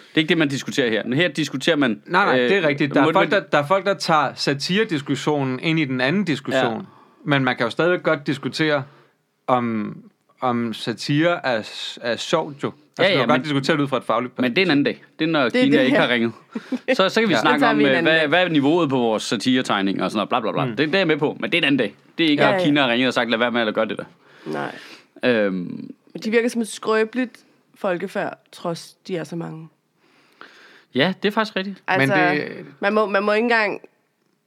Det 0.09 0.15
er 0.15 0.19
ikke 0.21 0.29
det, 0.29 0.37
man 0.37 0.47
diskuterer 0.47 0.89
her. 0.89 1.03
Men 1.03 1.13
her 1.13 1.27
diskuterer 1.27 1.75
man... 1.75 2.01
Nej, 2.05 2.25
nej, 2.25 2.37
det 2.37 2.51
er 2.51 2.61
øh, 2.61 2.67
rigtigt. 2.67 2.93
Der 2.93 3.01
er, 3.01 3.13
folk, 3.13 3.31
der, 3.31 3.39
der 3.39 3.57
er 3.57 3.67
folk, 3.67 3.85
der 3.85 3.93
tager 3.93 4.31
satirediskussionen 4.35 5.59
ind 5.59 5.79
i 5.79 5.85
den 5.85 6.01
anden 6.01 6.23
diskussion. 6.23 6.73
Ja. 6.73 6.98
Men 7.23 7.43
man 7.43 7.55
kan 7.55 7.63
jo 7.65 7.69
stadigvæk 7.69 8.03
godt 8.03 8.27
diskutere, 8.27 8.83
om, 9.47 9.97
om 10.41 10.73
satire 10.73 11.45
er, 11.45 11.69
er 12.01 12.15
sjovt 12.15 12.63
jo. 12.63 12.71
Altså, 12.97 13.03
Ja, 13.03 13.07
ja, 13.09 13.13
du 13.13 13.19
kan 13.19 13.27
men- 13.27 13.35
godt 13.37 13.43
diskutere 13.45 13.77
det 13.77 13.83
ud 13.83 13.87
fra 13.87 13.97
et 13.97 14.03
fagligt 14.03 14.35
perspektiv. 14.35 14.49
Men 14.49 14.55
det 14.55 14.61
er 14.61 14.65
en 14.65 14.71
anden 14.71 14.83
dag. 14.83 15.03
Det 15.19 15.25
er, 15.25 15.29
når 15.31 15.39
er 15.39 15.49
Kina 15.49 15.77
det 15.77 15.83
ikke 15.85 15.97
her. 15.97 16.01
har 16.05 16.13
ringet. 16.13 16.31
Så, 16.97 17.09
så 17.09 17.19
kan 17.21 17.29
vi 17.29 17.33
Ja. 17.33 17.41
snakke 17.41 17.65
om, 17.67 17.79
øh, 17.81 17.87
hvad, 17.91 18.03
dag. 18.03 18.27
hvad 18.27 18.43
er 18.45 18.49
niveauet 18.49 18.89
på 18.89 18.97
vores 18.97 19.23
satiretegning 19.23 20.03
og 20.03 20.11
sådan 20.11 20.17
noget, 20.17 20.29
bla 20.29 20.39
bla 20.39 20.51
bla. 20.51 20.65
Mm. 20.65 20.75
Det, 20.75 20.87
det 20.87 20.95
er 20.95 20.99
jeg 20.99 21.07
med 21.07 21.17
på, 21.17 21.37
men 21.39 21.51
det 21.51 21.57
er 21.57 21.61
en 21.61 21.63
anden 21.65 21.77
dag. 21.77 21.95
Det 22.17 22.25
er 22.25 22.29
ikke, 22.29 22.43
Ja, 22.43 22.49
at 22.55 22.59
ja. 22.61 22.65
Kina 22.65 22.81
har 22.81 22.89
ringet 22.89 23.07
og 23.07 23.13
sagt, 23.13 23.29
lad 23.29 23.37
være 23.39 23.51
med 23.51 23.61
at 23.61 23.73
gøre 23.73 23.85
det 23.85 23.97
der. 23.97 24.03
Nej. 24.45 24.75
Øhm, 25.23 25.91
Men 26.13 26.21
de 26.23 26.31
virker 26.31 26.49
som 26.49 26.61
et 26.61 26.67
skrøbeligt 26.67 27.39
folkefærd, 27.75 28.37
trods 28.51 28.93
de 29.07 29.17
er 29.17 29.23
så 29.23 29.35
mange. 29.35 29.67
ja, 30.95 31.13
det 31.23 31.27
er 31.27 31.31
faktisk 31.31 31.55
rigtigt. 31.55 31.83
Altså, 31.87 32.15
Men 32.15 32.37
det- 32.37 32.47
det... 32.57 32.65
man, 32.79 32.93
må, 32.93 33.05
man 33.05 33.23
må 33.23 33.31
ikke 33.33 33.43
engang, 33.43 33.81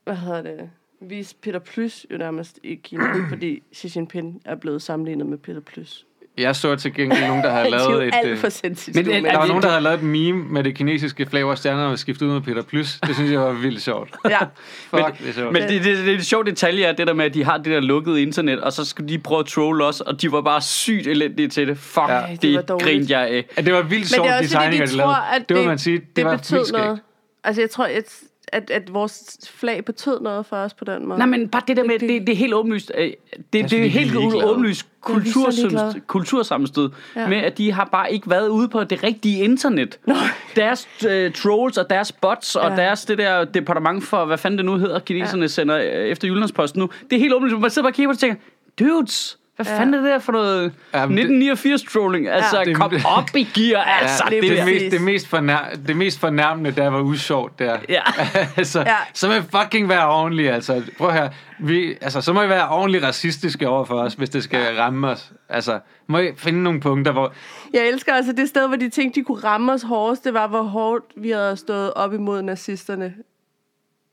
hvad 0.04 0.16
hedder 0.16 0.42
det, 0.42 0.70
vise 1.08 1.34
Peter 1.42 1.58
Plys 1.58 2.06
jo 2.12 2.16
nærmest 2.18 2.58
i 2.62 2.74
Kina, 2.74 3.04
fordi 3.30 3.62
Xi 3.76 3.92
Jinping 3.96 4.42
er 4.44 4.54
blevet 4.54 4.82
sammenlignet 4.82 5.26
med 5.26 5.38
Peter 5.38 5.60
Plys. 5.60 6.04
Jeg 6.38 6.56
så 6.56 6.76
til 6.76 6.94
gengæld 6.94 7.26
nogen, 7.26 7.44
der 7.44 7.50
havde 7.50 7.64
Det 7.70 7.72
lavet 7.72 8.04
et... 8.08 8.14
alt 8.14 8.28
øh, 8.28 8.38
for 8.38 8.48
sensitivt. 8.48 8.96
men 8.96 9.04
det- 9.14 9.22
Men, 9.22 9.24
Der 9.24 9.32
var 9.32 9.40
det- 9.40 9.48
nogen, 9.48 9.62
der 9.62 9.68
havde 9.68 9.82
lavet 9.82 9.98
et 9.98 10.04
meme 10.04 10.44
med 10.44 10.64
det 10.64 10.74
kinesiske 10.74 11.26
flag, 11.26 11.44
hvor 11.44 11.54
stjernerne 11.54 11.88
var 11.88 11.96
skiftet 11.96 12.26
ud 12.26 12.32
med 12.32 12.40
Peter 12.40 12.62
Plys. 12.62 13.00
Det 13.06 13.14
synes 13.14 13.30
jeg 13.32 13.40
var 13.40 13.52
vildt 13.52 13.82
sjovt. 13.82 14.10
ja, 14.30 14.38
Fuck, 14.90 15.18
det 15.18 15.28
er 15.28 15.32
sjovt. 15.32 15.52
Men 15.52 15.62
det, 15.62 15.70
det, 15.84 15.96
det, 15.98 16.06
det 16.06 16.26
sjove 16.26 16.44
detalje 16.44 16.84
er 16.84 16.92
det 16.92 17.06
der 17.06 17.12
med, 17.14 17.24
at 17.24 17.34
de 17.34 17.44
har 17.44 17.56
det 17.56 17.66
der 17.66 17.80
lukkede 17.80 18.22
internet, 18.22 18.60
og 18.60 18.72
så 18.72 18.84
skal 18.84 19.08
de 19.08 19.18
prøve 19.18 19.40
at 19.40 19.46
trolle 19.46 19.84
os, 19.84 20.00
og 20.00 20.22
de 20.22 20.32
var 20.32 20.40
bare 20.40 20.60
sygt 20.60 21.06
elendige 21.06 21.48
til 21.48 21.68
det. 21.68 21.78
Fuck, 21.78 22.08
Ja. 22.08 22.22
det 22.32 22.42
det, 22.42 22.54
var 22.54 22.62
det 22.62 22.82
grinte 22.82 23.18
jeg 23.18 23.28
af. 23.28 23.46
Ja, 23.56 23.62
det 23.62 23.72
var 23.72 23.82
vildt 23.82 23.90
men 23.92 24.04
sjovt, 24.06 24.28
det 24.28 24.34
er 24.36 24.40
de 24.42 24.48
tegninger, 24.48 24.86
de 24.86 24.92
de 24.92 24.96
tror, 24.98 25.06
lavede. 25.06 25.16
at 25.34 25.48
Det 25.48 25.54
må 25.56 25.60
det, 25.60 25.68
man 25.68 25.78
sige, 25.78 25.98
det, 25.98 26.16
det 26.16 26.24
var 26.24 26.36
betød 26.36 26.56
vildt 26.56 26.68
skægt. 26.68 26.84
noget. 26.84 27.00
Altså, 27.44 27.62
jeg 27.62 27.70
tror, 27.70 27.84
at, 27.84 28.20
at, 28.52 28.70
at 28.70 28.94
vores 28.94 29.38
flag 29.50 29.84
betød 29.84 30.20
noget 30.20 30.46
for 30.46 30.56
os 30.56 30.74
på 30.74 30.84
den 30.84 31.06
måde. 31.06 31.18
Nej, 31.18 31.26
men 31.26 31.48
bare 31.48 31.62
det 31.68 31.76
der 31.76 31.84
med, 31.84 31.98
Det- 31.98 32.26
det, 32.26 32.28
er 32.28 32.36
helt 32.36 32.54
åbenlyst. 32.54 32.92
øh, 32.98 33.04
Det, 33.04 33.16
det, 33.52 33.62
fordi, 33.64 33.76
det 33.76 33.86
er 33.86 33.90
helt 33.90 34.16
åbenlyst 34.44 34.82
Vi 34.84 34.88
så 35.06 35.12
kultursam, 35.12 35.52
ligeglade. 35.68 36.00
kultursammenstød 36.06 36.90
Ja. 37.16 37.28
med, 37.28 37.36
at 37.36 37.58
de 37.58 37.72
har 37.72 37.84
bare 37.92 38.12
ikke 38.12 38.30
været 38.30 38.48
ude 38.48 38.68
på 38.68 38.84
det 38.84 39.02
rigtige 39.02 39.44
internet. 39.44 39.98
Nå. 40.06 40.14
Deres 40.56 40.88
uh, 41.04 41.32
trolls 41.32 41.78
og 41.78 41.90
deres 41.90 42.12
bots 42.12 42.56
og 42.56 42.70
Ja. 42.70 42.76
deres 42.76 43.04
det 43.04 43.18
der 43.18 43.44
departement 43.44 44.04
for, 44.04 44.24
hvad 44.24 44.38
fanden 44.38 44.58
det 44.58 44.66
nu 44.66 44.76
hedder, 44.76 44.98
kineserne 44.98 45.42
ja. 45.42 45.46
sender 45.48 45.76
øh, 45.78 45.84
efter 45.84 46.28
Jyllandsposten 46.28 46.80
nu. 46.80 46.90
Det 47.10 47.16
er 47.16 47.20
helt 47.20 47.34
åbenlyst. 47.34 47.60
Man 47.60 47.70
sidder 47.70 47.86
bare 47.86 47.90
og 47.90 47.94
kigger 47.94 48.08
på 48.08 48.12
det 48.12 48.16
og 48.16 48.20
tænker, 48.20 48.36
dudes, 48.80 49.38
Hvad 49.56 49.66
fanden 49.66 49.94
er 49.94 49.98
det 50.00 50.10
der 50.10 50.18
for 50.18 50.32
noget 50.32 50.72
Jamen, 50.94 51.16
det- 51.16 51.56
1989-trolling? 51.56 52.28
Altså, 52.28 52.56
Ja. 52.60 52.68
ja. 52.68 52.74
kom 52.74 52.92
op 53.04 53.28
i 53.36 53.48
gear, 53.54 53.82
altså. 53.84 54.24
lige 54.30 54.40
det, 54.42 54.50
det, 54.50 54.58
det, 54.58 54.66
mest, 54.66 54.92
det, 54.92 55.00
mest 55.02 55.28
fornær, 55.28 55.70
det 55.86 55.96
mest 55.96 56.20
fornærmende, 56.20 56.70
der 56.70 56.88
var 56.88 57.00
usjovt 57.00 57.58
der. 57.58 57.76
ja. 57.88 58.02
altså, 58.56 58.80
Ja. 58.80 58.88
ja. 58.90 58.96
så 59.14 59.28
må 59.28 59.34
I 59.34 59.42
fucking 59.62 59.88
være 59.88 60.08
ordentlige, 60.08 60.52
altså. 60.52 60.82
Prøv 60.98 61.12
her. 61.12 61.28
Vi, 61.60 61.94
altså, 62.00 62.20
så 62.20 62.32
må 62.32 62.42
I 62.42 62.48
være 62.48 62.68
ordentligt 62.68 63.04
racistiske 63.04 63.68
over 63.68 63.84
for 63.84 63.94
os, 63.94 64.14
hvis 64.14 64.30
det 64.30 64.42
skal 64.44 64.76
ramme 64.76 65.08
os. 65.08 65.32
Altså, 65.48 65.78
må 66.06 66.18
I 66.18 66.28
finde 66.36 66.62
nogle 66.62 66.80
punkter, 66.80 67.12
hvor... 67.12 67.32
Jeg 67.74 67.88
elsker 67.88 68.12
altså 68.14 68.32
det 68.32 68.48
sted, 68.48 68.68
hvor 68.68 68.76
de 68.76 68.88
tænkte, 68.88 69.20
de 69.20 69.24
kunne 69.24 69.44
ramme 69.44 69.72
os 69.72 69.82
hårdest. 69.82 70.24
Det 70.24 70.34
var, 70.34 70.46
hvor 70.46 70.62
hårdt 70.62 71.04
vi 71.16 71.30
havde 71.30 71.56
stået 71.56 71.92
op 71.94 72.14
imod 72.14 72.42
nazisterne. 72.42 73.14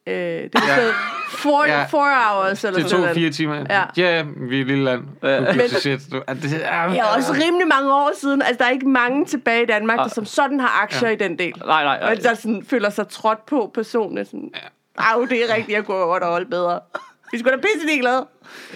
Øh, 0.08 0.14
det 0.16 0.50
var 0.54 0.68
Ja. 0.68 0.86
ja. 0.86 0.92
four, 1.30 1.66
Ja. 1.66 1.78
ja. 1.80 1.84
four 1.86 2.08
hours 2.30 2.64
eller 2.64 2.80
Det 2.80 2.90
sådan 2.90 2.90
tog 2.90 3.00
noget. 3.00 3.16
fire 3.16 3.30
timer. 3.30 3.56
Ja. 3.70 3.84
ja 3.98 4.24
vi 4.38 4.58
er 4.58 4.62
et 4.62 4.68
lille 4.68 4.84
land. 4.84 5.04
Ja. 5.24 5.40
Men- 5.40 5.70
shit? 5.70 6.00
Du- 6.12 6.22
det, 6.28 6.44
ja, 6.44 6.88
Det 6.90 7.00
er 7.00 7.04
også 7.18 7.34
rimelig 7.34 7.68
mange 7.68 7.94
år 7.94 8.12
siden. 8.22 8.42
Altså, 8.42 8.56
der 8.60 8.66
er 8.66 8.70
ikke 8.70 8.90
mange 8.90 9.26
tilbage 9.26 9.64
i 9.64 9.66
Danmark, 9.66 10.00
der 10.00 10.08
som 10.08 10.26
sådan 10.26 10.60
har 10.60 10.82
aktier 10.84 11.08
ja. 11.10 11.14
i 11.16 11.18
den 11.18 11.40
del. 11.40 11.54
Nej, 11.66 11.84
nej, 11.84 12.00
nej. 12.00 12.10
Og 12.12 12.24
der 12.24 12.34
sådan, 12.34 12.64
føler 12.70 12.90
sig 12.90 13.08
trådt 13.08 13.46
på 13.46 13.72
personligt. 13.74 14.28
Sådan, 14.28 14.52
Au, 14.98 15.26
det 15.26 15.50
er 15.50 15.56
rigtigt, 15.56 15.76
jeg 15.76 15.86
kunne 15.86 15.98
godt 15.98 16.24
holde 16.24 16.46
bedre. 16.50 16.80
Vi 17.32 17.40
skulle 17.40 17.52
da 17.58 17.62
pisse 17.62 17.88
ligeglade. 17.88 18.26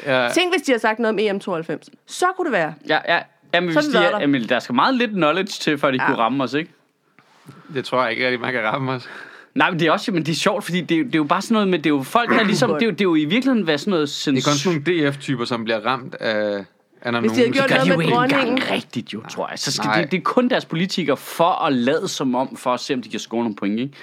ja, 0.06 0.30
Tænk, 0.34 0.54
hvis 0.54 0.62
de 0.62 0.72
har 0.72 0.80
sagt 0.80 1.00
noget 1.00 1.14
om 1.14 1.20
E 1.20 1.32
EM92. 1.32 1.88
Så 2.08 2.26
kunne 2.38 2.46
det 2.46 2.52
være. 2.54 2.74
Ja, 2.88 3.00
ja. 3.08 3.20
Jamen, 3.54 3.68
hvis 3.74 3.88
er 3.88 3.92
vi 3.92 3.98
de, 3.98 4.06
er, 4.06 4.12
der. 4.12 4.20
jamen, 4.20 4.50
der 4.50 4.60
skal 4.60 4.76
meget 4.76 4.94
lidt 4.96 5.12
knowledge 5.12 5.48
til, 5.62 5.78
før 5.78 5.92
de 5.92 5.98
Ja. 5.98 6.04
ja. 6.04 6.08
kunne 6.08 6.18
ramme 6.18 6.44
os, 6.44 6.54
ikke? 6.54 6.72
det 7.74 7.86
tror 7.86 8.02
jeg 8.02 8.12
ikke 8.12 8.26
rigtig, 8.26 8.40
man 8.42 8.52
kan 8.54 8.64
ramme 8.64 8.92
os. 8.92 9.10
Nej, 9.56 9.70
men 9.72 9.80
det 9.80 9.88
er 9.88 9.92
også 9.92 10.12
men 10.12 10.26
det 10.26 10.32
er 10.32 10.36
sjovt, 10.36 10.64
fordi 10.64 10.82
det, 10.82 10.96
er 10.96 11.00
jo- 11.00 11.06
det 11.06 11.16
er 11.16 11.20
jo 11.20 11.24
bare 11.24 11.42
sådan 11.42 11.54
noget 11.54 11.68
med, 11.68 11.80
det 11.80 11.86
er 11.86 11.90
jo 11.90 12.04
folk, 12.04 12.30
der 12.30 12.44
ligesom, 12.44 12.70
det 12.74 12.82
er 12.82 12.86
jo, 12.86 12.92
det 12.92 13.02
er 13.02 13.06
jo 13.06 13.16
i 13.16 13.26
virkeligheden 13.26 13.68
været 13.68 13.80
sådan 13.80 13.92
noget 13.92 14.08
Det 14.26 14.28
er 14.28 14.32
kun 14.50 14.54
sådan 14.54 14.84
nogle 14.96 15.10
DF-typer, 15.10 15.46
som 15.46 15.64
bliver 15.64 15.80
ramt 15.86 16.16
af, 16.16 16.66
af 17.02 17.12
Hvis 17.12 17.12
de 17.12 17.12
nogen... 17.12 17.30
havde 17.36 17.52
gjort 17.52 17.70
noget 17.70 17.90
jo 17.90 17.98
med 17.98 18.06
dronningen. 18.06 18.48
engang 18.48 18.72
rigtigt, 18.72 19.14
jo, 19.14 19.22
tror 19.30 19.48
jeg. 19.50 19.60
Så 19.60 19.72
skal 19.72 19.90
det, 20.04 20.12
det 20.12 20.18
er 20.18 20.22
kun 20.22 20.50
deres 20.50 20.66
politikere 20.66 21.18
for 21.18 21.66
at 21.66 21.74
lade 21.74 22.08
som 22.08 22.36
om, 22.36 22.56
for 22.58 22.74
at 22.74 22.80
se, 22.80 22.94
om 22.94 23.02
de 23.02 23.10
kan 23.10 23.20
score 23.20 23.42
nogle 23.44 23.56
point, 23.56 23.80
ikke? 23.80 23.94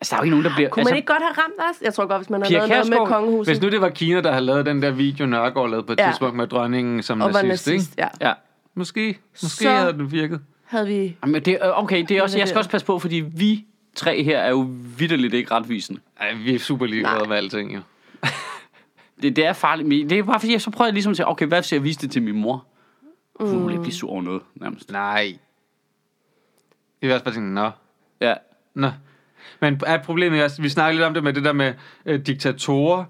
Altså, 0.00 0.10
der 0.10 0.16
er 0.16 0.20
jo 0.20 0.24
ikke 0.24 0.30
nogen, 0.30 0.44
der 0.44 0.50
bliver... 0.56 0.68
Kunne 0.70 0.80
altså, 0.80 0.92
man 0.92 0.96
ikke 0.96 1.06
godt 1.06 1.22
have 1.22 1.32
ramt 1.44 1.54
os? 1.76 1.82
Jeg 1.84 1.94
tror 1.94 2.06
godt, 2.06 2.18
hvis 2.20 2.30
man 2.30 2.42
havde 2.42 2.54
Pia 2.54 2.58
lavet 2.66 2.88
noget 2.90 3.02
med 3.02 3.08
kongehuset. 3.16 3.54
Hvis 3.54 3.62
nu 3.62 3.68
det 3.70 3.80
var 3.80 3.88
Kina, 3.88 4.20
der 4.20 4.32
havde 4.32 4.44
lavet 4.44 4.66
den 4.66 4.82
der 4.82 4.90
video, 4.90 5.26
Nørgaard 5.26 5.70
lavede 5.70 5.86
på 5.86 5.92
et 5.92 5.98
Ja. 6.00 6.06
tidspunkt 6.08 6.36
med 6.36 6.46
dronningen 6.46 7.02
som 7.02 7.20
og 7.20 7.34
var 7.34 7.42
nazist, 7.42 7.66
ikke? 7.66 7.76
nazist, 7.78 7.98
ja. 7.98 8.08
Ja. 8.28 8.32
Måske, 8.74 9.18
måske 9.42 9.64
Så- 9.64 9.70
havde 9.70 9.92
den 9.92 10.12
virket. 10.12 10.40
Havde 10.64 10.86
vi... 10.86 11.16
Jamen, 11.22 11.42
det, 11.42 11.58
okay, 11.62 12.04
det 12.08 12.16
er 12.16 12.22
også, 12.22 12.34
det 12.34 12.40
jeg 12.40 12.48
skal 12.48 12.58
også 12.58 12.70
passe 12.70 12.86
på, 12.86 12.98
fordi 12.98 13.24
vi 13.36 13.64
tre 13.96 14.22
her 14.22 14.38
er 14.38 14.50
jo 14.50 14.66
vidderligt 14.98 15.34
ikke 15.34 15.50
retvisende. 15.50 16.00
Ej, 16.20 16.34
vi 16.34 16.54
er 16.54 16.58
super 16.58 16.86
ligeglade 16.86 17.28
med 17.28 17.36
alting, 17.36 17.74
jo. 17.74 17.80
Det, 19.22 19.36
det 19.36 19.46
er 19.46 19.52
farligt, 19.52 19.88
men 19.88 20.10
det 20.10 20.18
er 20.18 20.22
bare 20.22 20.40
fordi, 20.40 20.52
jeg 20.52 20.60
så 20.60 20.70
prøver 20.70 20.86
jeg 20.86 20.92
ligesom 20.92 21.10
at 21.10 21.16
sige, 21.16 21.28
okay, 21.28 21.46
hvad 21.46 21.60
hvis 21.60 21.72
jeg 21.72 21.84
viste 21.84 22.02
det 22.02 22.12
til 22.12 22.22
min 22.22 22.36
mor? 22.36 22.66
Mm. 23.40 23.48
Hun 23.48 23.58
ville 23.58 23.72
ikke 23.72 23.82
blive 23.82 23.94
sur 23.94 24.10
over 24.10 24.22
noget, 24.22 24.42
nærmest. 24.54 24.90
Nej. 24.92 25.38
Jeg 27.02 27.08
vil 27.08 27.12
også 27.12 27.24
bare 27.24 27.34
tænke, 27.34 27.54
nå. 27.54 27.70
Ja. 28.20 28.34
Nå. 28.74 28.90
Men 29.60 29.80
er 29.86 30.02
problemet 30.02 30.44
også, 30.44 30.62
vi 30.62 30.68
snakker 30.68 30.92
lidt 30.92 31.04
om 31.04 31.14
det 31.14 31.24
med 31.24 31.32
det 31.32 31.44
der 31.44 31.52
med 31.52 31.74
øh, 32.06 32.26
diktatorer, 32.26 33.04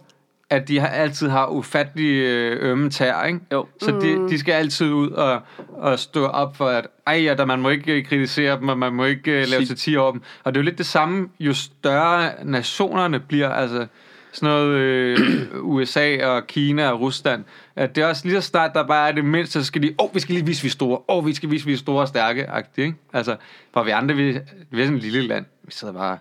at 0.51 0.69
de 0.69 0.81
har 0.81 0.89
altid 0.89 1.29
har 1.29 1.47
ufattelige 1.47 2.31
øh, 2.31 2.71
ømme 2.71 2.91
tær, 2.91 3.25
ikke? 3.25 3.41
Jo. 3.53 3.67
Så 3.81 3.91
de, 3.91 4.29
de 4.29 4.39
skal 4.39 4.53
altid 4.53 4.91
ud 4.93 5.11
og, 5.11 5.41
og 5.69 5.99
stå 5.99 6.27
op 6.27 6.57
for, 6.57 6.69
at 6.69 6.87
ej, 7.07 7.23
ja, 7.23 7.35
der, 7.35 7.45
man 7.45 7.61
må 7.61 7.69
ikke 7.69 7.93
øh, 7.93 8.05
kritisere 8.05 8.61
dem, 8.61 8.69
og 8.69 8.79
man 8.79 8.93
må 8.93 9.05
ikke 9.05 9.31
øh, 9.31 9.47
lave 9.49 9.61
Sig- 9.61 9.69
satire 9.69 9.99
over 9.99 10.13
dem. 10.13 10.23
Og 10.45 10.55
det 10.55 10.61
er 10.61 10.63
jo 10.63 10.65
lidt 10.65 10.79
det 10.79 10.87
samme, 10.87 11.29
jo 11.41 11.55
større 11.55 12.33
nationerne 12.45 13.21
bliver, 13.21 13.49
altså 13.49 13.87
sådan 14.33 14.49
noget 14.49 14.69
øh, 14.69 15.19
USA 15.75 16.27
og 16.27 16.47
Kina 16.47 16.91
og 16.91 17.01
Rusland, 17.01 17.45
at 17.77 17.97
det 17.97 18.03
er 18.03 18.07
også 18.07 18.29
lige 18.29 18.43
så 18.43 18.49
snart, 18.49 18.71
der 18.75 18.87
bare 18.87 19.09
er 19.09 19.13
det 19.13 19.25
mindste, 19.25 19.53
så 19.53 19.65
skal 19.65 19.83
de, 19.83 19.95
åh, 19.99 20.05
oh, 20.05 20.15
vi 20.15 20.21
skal 20.21 20.35
lige 20.35 20.47
vise, 20.47 20.63
vi 20.63 20.69
er 20.69 20.71
store, 20.71 20.99
åh, 21.09 21.17
oh, 21.17 21.27
vi 21.27 21.35
skal 21.35 21.51
vise, 21.51 21.67
vi 21.67 21.73
er 21.73 21.77
store 21.77 22.01
og 22.01 22.09
stærke, 22.09 22.49
ikke? 22.77 22.95
Altså, 23.13 23.37
hvor 23.73 23.83
vi 23.83 23.91
andre, 23.91 24.15
vi, 24.15 24.39
vi 24.71 24.81
er 24.81 24.85
sådan 24.85 24.97
et 24.97 25.03
lille 25.03 25.23
land, 25.23 25.45
vi 25.63 25.73
sidder 25.73 25.95
bare, 25.95 26.19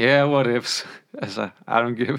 yeah, 0.00 0.30
what 0.30 0.56
ifs, 0.56 0.86
altså, 1.22 1.42
I 1.42 1.70
don't 1.70 1.94
give. 2.04 2.18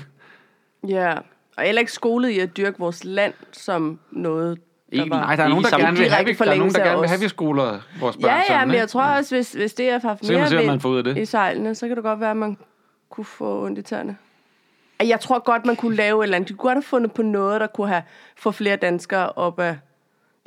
Ja. 0.88 1.13
Og 1.58 1.63
heller 1.63 1.80
ikke 1.80 1.91
skolet 1.91 2.30
i 2.30 2.39
at 2.39 2.58
dyrke 2.58 2.80
vores 2.80 3.04
land 3.04 3.34
som 3.52 4.00
noget, 4.12 4.58
der 4.89 5.04
Ikke- 5.04 5.10
var... 5.10 5.19
Nej, 5.19 5.36
der 5.36 5.43
er 5.43 5.48
nogen, 5.48 5.63
der 5.63 5.78
gerne 5.78 5.98
vil 5.98 6.10
have, 6.10 6.34
der 6.34 6.45
er 6.52 6.56
nogen, 6.56 6.74
der 6.74 6.84
gerne 6.84 7.00
vil 7.00 7.10
have, 7.10 7.19
vi 7.21 7.28
skoler 7.28 7.80
vores 8.00 8.15
børn 8.17 8.26
Ja, 8.26 8.36
ja, 8.36 8.43
sådan, 8.48 8.67
men 8.67 8.78
jeg 8.78 8.89
tror 8.89 9.02
også, 9.04 9.36
hvis, 9.36 9.52
hvis 9.54 9.74
det 9.74 9.91
har 9.91 10.00
haft 10.00 10.26
Så 10.26 10.34
mere 10.34 10.48
se, 10.48 10.56
hvad 10.56 10.65
man 10.65 10.71
vind 10.71 10.82
får 10.82 10.89
ud 10.89 10.98
af 10.98 11.04
det. 11.04 11.17
i 11.17 11.26
sejlene, 11.26 11.76
så 11.76 11.88
kan 11.88 11.95
det 11.95 12.04
godt 12.04 12.19
være, 12.19 12.32
at 12.32 12.38
man 12.38 12.58
kunne 13.10 13.26
få 13.26 13.65
ondt 13.65 13.80
i 13.80 13.82
tæerne. 13.82 14.17
Jeg 15.04 15.19
tror 15.19 15.39
godt, 15.39 15.65
man 15.65 15.76
kunne 15.76 15.95
lave 15.95 16.19
et 16.19 16.24
eller 16.26 16.36
andet. 16.36 16.50
De 16.50 16.54
kunne 16.54 16.67
godt 16.69 16.76
have 16.76 16.84
fundet 16.84 17.12
på 17.12 17.21
noget, 17.21 17.62
der 17.62 17.67
kunne 17.67 17.88
have 17.88 18.04
få 18.38 18.52
flere 18.52 18.76
danskere 18.76 19.30
op 19.30 19.60
af 19.60 19.78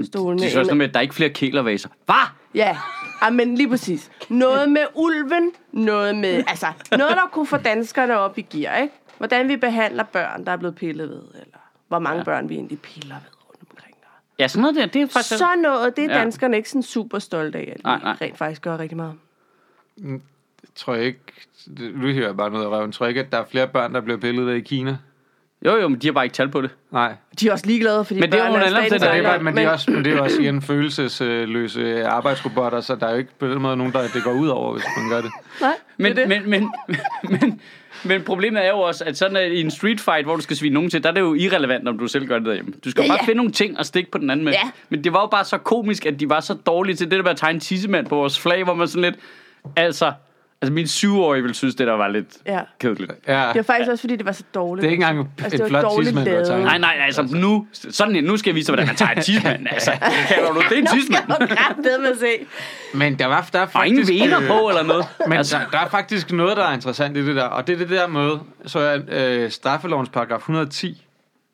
stolene. 0.05 0.42
Det 0.42 0.55
er 0.55 0.59
også 0.59 0.68
noget 0.68 0.77
med, 0.77 0.87
at 0.88 0.94
der 0.94 0.98
er 1.01 1.03
ikke 1.03 1.14
flere 1.14 1.31
kælervaser. 1.31 1.88
Hvad? 2.07 2.14
Ja, 2.55 2.77
ah, 3.20 3.33
men 3.33 3.55
lige 3.55 3.68
præcis. 3.68 4.11
Noget 4.29 4.70
med 4.70 4.83
ulven, 4.94 5.51
noget 5.72 6.16
med, 6.16 6.44
altså, 6.48 6.66
noget, 6.98 7.12
der 7.16 7.29
kunne 7.33 7.46
få 7.46 7.57
danskerne 7.57 8.18
op 8.18 8.38
i 8.38 8.42
gear, 8.42 8.77
ikke? 8.77 8.94
Hvordan 9.18 9.48
vi 9.48 9.57
behandler 9.57 10.02
børn, 10.04 10.44
der 10.44 10.52
er 10.52 10.57
blevet 10.57 10.74
pillet 10.74 11.09
ved, 11.09 11.22
eller 11.35 11.59
hvor 11.88 11.98
mange 11.98 12.18
ja. 12.18 12.24
børn 12.24 12.48
vi 12.48 12.54
egentlig 12.54 12.81
piller 12.81 13.14
ved 13.14 13.31
rundt 13.48 13.61
omkring. 13.70 13.94
Ja, 14.38 14.48
sådan 14.48 14.62
noget 14.62 14.76
der, 14.76 14.87
det 14.87 15.02
er 15.02 15.07
faktisk... 15.07 15.38
Så 15.38 15.46
noget, 15.62 15.96
det 15.96 16.04
er 16.04 16.09
Ja. 16.14 16.18
danskerne 16.18 16.57
ikke 16.57 16.68
sådan 16.68 16.83
super 16.83 17.18
stolte 17.18 17.59
af, 17.59 17.72
at 17.76 17.83
Nej, 17.85 17.98
nej. 18.02 18.16
rent 18.20 18.38
faktisk 18.38 18.62
gør 18.62 18.78
rigtig 18.78 18.96
meget. 18.96 19.14
tror 20.74 20.94
jeg 20.94 21.04
ikke, 21.04 21.20
nu 21.66 22.12
hører 22.12 22.26
jeg 22.26 22.37
bare 22.37 22.50
noget 22.50 22.64
af 22.64 22.68
røven, 22.70 22.92
tror 22.92 23.07
jeg 23.07 23.11
ikke, 23.11 23.20
at 23.20 23.33
der 23.33 23.38
er 23.38 23.44
flere 23.44 23.68
børn, 23.68 23.94
der 23.94 24.00
bliver 24.00 24.18
pillet 24.18 24.46
ved 24.46 24.54
i 24.54 24.61
Kina? 24.61 24.96
Jo, 25.64 25.77
jo, 25.77 25.88
men 25.88 25.99
de 25.99 26.07
har 26.07 26.12
bare 26.12 26.25
ikke 26.25 26.35
tal 26.35 26.49
på 26.49 26.61
det. 26.61 26.71
Nej. 26.92 27.12
De 27.40 27.49
er 27.49 27.53
også 27.53 27.66
ligeglade, 27.66 28.05
fordi 28.05 28.21
Men 28.21 28.33
det 28.33 28.40
er 28.40 28.49
jo 28.49 28.55
en 28.55 28.62
anden 28.62 28.85
det, 28.92 29.03
er 29.03 29.23
bare, 29.23 29.38
men, 29.38 29.57
det 29.57 29.64
er 29.64 29.71
også, 29.71 29.90
men 29.90 30.05
det 30.05 30.12
er 30.12 30.21
også 30.21 30.40
igen 30.40 30.62
følelsesløse 30.73 32.07
arbejdsrobotter, 32.07 32.81
så 32.81 32.94
der 32.94 33.07
er 33.07 33.11
jo 33.11 33.16
ikke 33.18 33.31
på 33.38 33.47
den 33.47 33.62
måde 33.62 33.77
nogen, 33.77 33.92
der 33.92 34.03
det 34.14 34.25
går 34.25 34.33
ud 34.33 34.49
over, 34.49 34.73
hvis 34.73 34.85
man 34.97 35.11
gør 35.11 35.21
det. 35.21 35.31
Nej, 35.61 35.73
Men, 35.97 36.16
det 36.16 36.29
det. 36.29 36.29
men, 36.29 36.51
men, 36.51 36.71
men, 37.40 37.61
men 38.05 38.23
problemet 38.23 38.64
er 38.64 38.68
jo 38.71 38.79
også, 38.79 39.05
at 39.05 39.18
sådan 39.18 39.37
at 39.37 39.53
i 39.53 39.61
en 39.61 39.71
street 39.71 40.01
fight, 40.01 40.25
hvor 40.27 40.37
du 40.37 40.42
skal 40.42 40.57
svine 40.57 40.75
nogen 40.75 40.90
til, 40.90 41.03
der 41.03 41.09
er 41.09 41.14
det 41.14 41.21
jo 41.21 41.35
irrelevant, 41.35 41.88
om 41.88 41.99
du 41.99 42.07
selv 42.07 42.27
gør 42.27 42.38
det 42.38 42.47
derhjemme. 42.47 42.73
Du 42.85 42.90
skal 42.90 43.03
Ja, 43.03 43.09
bare 43.09 43.18
ja. 43.23 43.27
finde 43.27 43.37
nogle 43.37 43.53
ting 43.53 43.79
og 43.79 43.87
stikke 43.87 44.11
på 44.11 44.18
den 44.18 44.31
anden 44.31 44.44
med. 44.44 44.53
Ja. 44.53 44.71
Men 44.88 45.05
det 45.05 45.12
var 45.12 45.21
jo 45.21 45.27
bare 45.27 45.44
så 45.44 45.59
komisk, 45.59 46.07
at 46.07 46.21
de 46.21 46.29
var 46.29 46.40
så 46.40 46.55
dårlige 46.55 46.97
til 46.97 47.11
det 47.11 47.16
der 47.16 47.23
med 47.23 47.31
at 47.31 47.37
tegne 47.37 47.55
en 47.57 47.61
tissemand 47.61 48.07
på 48.07 48.16
vores 48.16 48.40
flag, 48.40 48.64
hvor 48.64 48.75
man 48.75 48.88
sådan 48.88 49.03
lidt... 49.03 49.16
Altså, 49.77 50.12
altså 50.62 50.73
min 50.73 50.87
syvårige 50.87 51.42
ville 51.42 51.55
synes, 51.55 51.75
det 51.75 51.87
der 51.87 51.92
var 51.92 52.09
lidt 52.09 52.27
Ja. 52.47 52.61
kedeligt. 52.81 53.12
Ja, 53.29 53.47
Det 53.49 53.57
var 53.57 53.62
faktisk 53.62 53.90
også, 53.90 54.03
fordi 54.03 54.16
det 54.16 54.27
var 54.27 54.33
så 54.33 54.42
dårligt. 54.55 54.83
det 54.83 54.88
er 54.88 54.92
ikke 54.92 55.05
engang 55.05 55.31
Altså, 55.42 55.57
et 55.57 55.61
det 55.62 55.68
flot 55.68 55.85
tidsmand, 56.05 56.27
du 56.29 56.35
har 56.37 56.44
tegnet. 56.44 56.64
Nej, 56.64 56.79
nej, 56.79 56.97
altså 57.05 57.23
nu, 57.23 57.66
sådan, 57.73 58.25
nu 58.25 58.37
skal 58.37 58.51
jeg 58.51 58.55
vise 58.55 58.66
dig, 58.66 58.73
hvordan 58.73 58.87
man 58.87 58.97
tager 58.97 59.12
en 59.12 59.23
tissemand. 59.23 59.66
Altså, 59.73 59.92
kalder 60.29 60.53
du 60.53 60.62
det 60.71 60.79
en 60.79 60.87
tissemand? 60.87 61.25
ret 61.40 61.77
med 62.01 62.11
at 62.11 62.18
se. 62.18 62.47
Men 62.94 63.18
der, 63.18 63.27
var, 63.27 63.49
der 63.53 63.59
er 63.61 63.66
Og 63.75 63.87
ingen 63.87 64.05
faktisk... 64.05 64.23
vener 64.25 64.40
øh, 64.40 64.47
på 64.47 64.68
eller 64.68 64.83
noget. 64.83 65.05
Men 65.27 65.33
Altså, 65.38 65.57
altså, 65.57 65.71
der 65.73 65.79
er 65.85 65.88
faktisk 65.88 66.33
noget, 66.33 66.57
der 66.57 66.64
er 66.64 66.75
interessant 66.75 67.16
i 67.16 67.27
det 67.27 67.37
der, 67.37 67.44
og 67.44 67.66
det 67.66 67.73
er 67.75 67.79
det 67.79 67.90
der 67.90 68.07
med, 68.07 68.31
så 68.66 68.79
er 68.79 68.99
øh, 69.09 69.51
straffelovens 69.51 70.09
paragraf 70.09 70.38
110, 70.38 71.07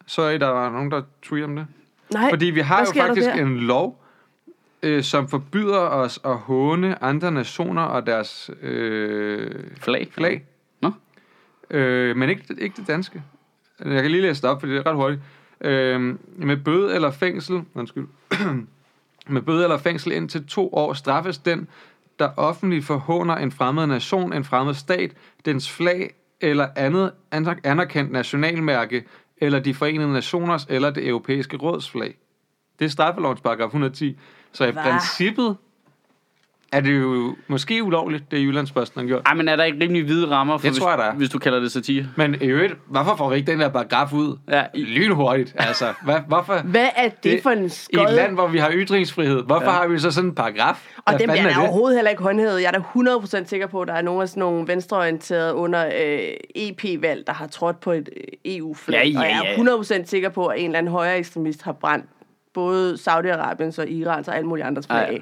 så 0.07 0.23
er 0.23 0.39
der 0.39 0.47
var 0.49 0.71
nogen, 0.71 0.91
der 0.91 1.03
tweeter 1.23 1.47
om 1.47 1.57
det. 1.57 1.67
Nej, 2.15 2.31
Fordi 2.31 2.47
vi 2.47 2.61
har 2.61 2.81
jo 2.81 2.93
der 2.95 3.07
faktisk 3.07 3.27
der? 3.27 3.35
en 3.35 3.59
lov, 3.59 4.04
øh, 4.85 5.03
som 5.03 5.29
forbyder 5.29 5.79
os 5.79 6.21
at 6.25 6.37
håne 6.37 7.05
andre 7.05 7.33
nationer 7.33 7.83
og 7.83 8.07
deres 8.07 8.51
øh, 8.63 9.51
flag. 9.81 10.09
flag. 10.13 10.45
Nå. 10.83 10.93
Øh, 11.71 12.17
men 12.17 12.29
ikke, 12.29 12.43
ikke 12.59 12.77
det 12.77 12.87
danske. 12.87 13.23
Jeg 13.85 14.03
kan 14.03 14.11
lige 14.11 14.23
læse 14.23 14.43
det 14.43 14.51
op, 14.51 14.61
for 14.61 14.67
det 14.67 14.77
er 14.77 14.87
ret 14.87 14.97
hurtigt. 14.97 15.21
Øh, 15.61 16.17
med 16.37 16.57
bøde 16.57 16.95
eller 16.95 17.11
fængsel, 17.11 17.63
undskyld, 17.75 18.07
med 19.35 19.43
bøde 19.43 19.63
eller 19.63 19.79
fængsel 19.79 20.13
indtil 20.13 20.47
to 20.47 20.75
år 20.75 20.93
straffes 20.93 21.39
den, 21.39 21.69
der 22.19 22.29
offentligt 22.37 22.85
forhåner 22.85 23.37
en 23.37 23.53
fremmed 23.53 23.87
nation, 23.87 24.33
en 24.33 24.45
fremmed 24.45 24.75
stat, 24.75 25.13
dens 25.45 25.71
flag 25.71 26.15
eller 26.41 26.69
andet 26.77 27.13
aner- 27.35 27.61
anerkendt 27.65 28.13
nationalmærke, 28.13 29.05
eller 29.37 29.59
de 29.59 29.75
forenede 29.75 30.13
nationers 30.13 30.67
eller 30.71 30.91
det 30.91 31.09
europæiske 31.09 31.57
råds 31.57 31.91
flag. 31.91 32.19
Det 32.79 32.85
er 32.85 32.89
straffelovens 32.89 33.41
paragraf 33.41 33.67
110. 33.67 34.19
Så 34.55 34.65
i 34.65 34.71
Hva? 34.71 34.83
princippet 34.83 35.57
er 36.73 36.81
det 36.81 37.01
jo 37.01 37.37
måske 37.49 37.83
ulovligt, 37.83 38.31
det 38.31 38.39
Jyllandsposten 38.39 39.01
har 39.01 39.07
gjort. 39.09 39.23
Ej, 39.27 39.35
men 39.35 39.49
er 39.49 39.57
der 39.57 39.65
ikke 39.65 39.81
rimelig 39.85 40.05
hvide 40.05 40.29
rammer, 40.31 40.59
for 40.59 40.63
Det 40.63 40.71
hvis, 40.71 40.79
tror 40.81 40.89
jeg, 40.91 40.99
der 40.99 41.05
er. 41.05 41.15
hvis 41.15 41.31
du 41.31 41.39
kalder 41.39 41.61
det 41.61 41.73
satire? 41.73 42.07
Men 42.17 42.35
i 42.41 42.45
øvrigt, 42.45 42.75
hvorfor 42.87 43.17
får 43.17 43.31
vi 43.31 43.37
ikke 43.37 43.51
den 43.53 43.61
der 43.61 43.69
paragraf 43.69 44.13
ud? 44.13 44.39
Ja, 44.51 44.63
i- 44.75 44.83
Lynhurtigt, 44.85 45.55
altså. 45.59 45.93
Hvad, 46.05 46.17
hvorfor? 46.29 46.59
Hvad 46.65 46.89
er 46.97 47.09
det, 47.09 47.23
Det- 47.25 47.43
for 47.43 47.51
en 47.51 47.65
I 47.65 47.69
skod? 47.69 48.05
et 48.07 48.13
land, 48.15 48.35
hvor 48.35 48.47
vi 48.49 48.59
har 48.59 48.71
ytringsfrihed, 48.73 49.43
hvorfor 49.43 49.65
Ja. 49.65 49.73
ja. 49.73 49.77
har 49.79 49.87
vi 49.89 49.99
så 49.99 50.11
sådan 50.11 50.31
en 50.31 50.35
paragraf? 50.35 50.89
Og 50.97 51.03
Hvad 51.13 51.19
den 51.19 51.31
bliver 51.31 51.49
er 51.49 51.59
overhovedet 51.61 51.97
heller 51.99 52.11
ikke 52.11 52.23
håndhævet. 52.23 52.63
Jeg 52.63 52.67
er 52.69 52.73
da 52.73 52.79
100% 52.79 53.49
sikker 53.49 53.67
på, 53.67 53.81
at 53.81 53.89
der 53.89 53.95
er 53.95 54.03
nogle 54.03 54.23
af 54.23 54.29
sådan 54.29 54.41
nogle 54.41 54.69
venstreorienterede 54.69 55.55
under 55.55 55.87
øh, 55.87 56.19
EP-valg, 56.55 57.27
der 57.27 57.33
har 57.33 57.47
trådt 57.47 57.81
på 57.81 57.93
et 57.93 58.09
øh, 58.17 58.25
EU-flag. 58.57 58.99
Ja, 59.05 59.09
ja, 59.09 59.19
Og 59.19 59.25
jeg 59.25 59.41
ja. 59.45 59.51
er 59.63 59.77
100% 60.03 60.07
sikker 60.07 60.29
på, 60.29 60.47
at 60.47 60.59
en 60.61 60.65
eller 60.67 60.79
anden 60.79 60.93
højere 60.93 61.19
ekstremist 61.19 61.63
har 61.63 61.73
brændt 61.73 62.07
både 62.55 62.95
Saudi-Arabiens 62.95 63.79
og 63.79 63.89
Irans 63.89 64.29
og 64.29 64.37
alle 64.37 64.47
mulige 64.49 64.65
andres 64.65 64.87
flag 64.87 64.99
Ja, 64.99 65.13
ja. 65.13 65.19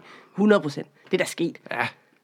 af. 0.54 0.60
100%. 0.60 0.76
Det 0.76 0.84
er 1.12 1.18
da 1.18 1.24
sket. 1.24 1.58
Ja. 1.70 1.76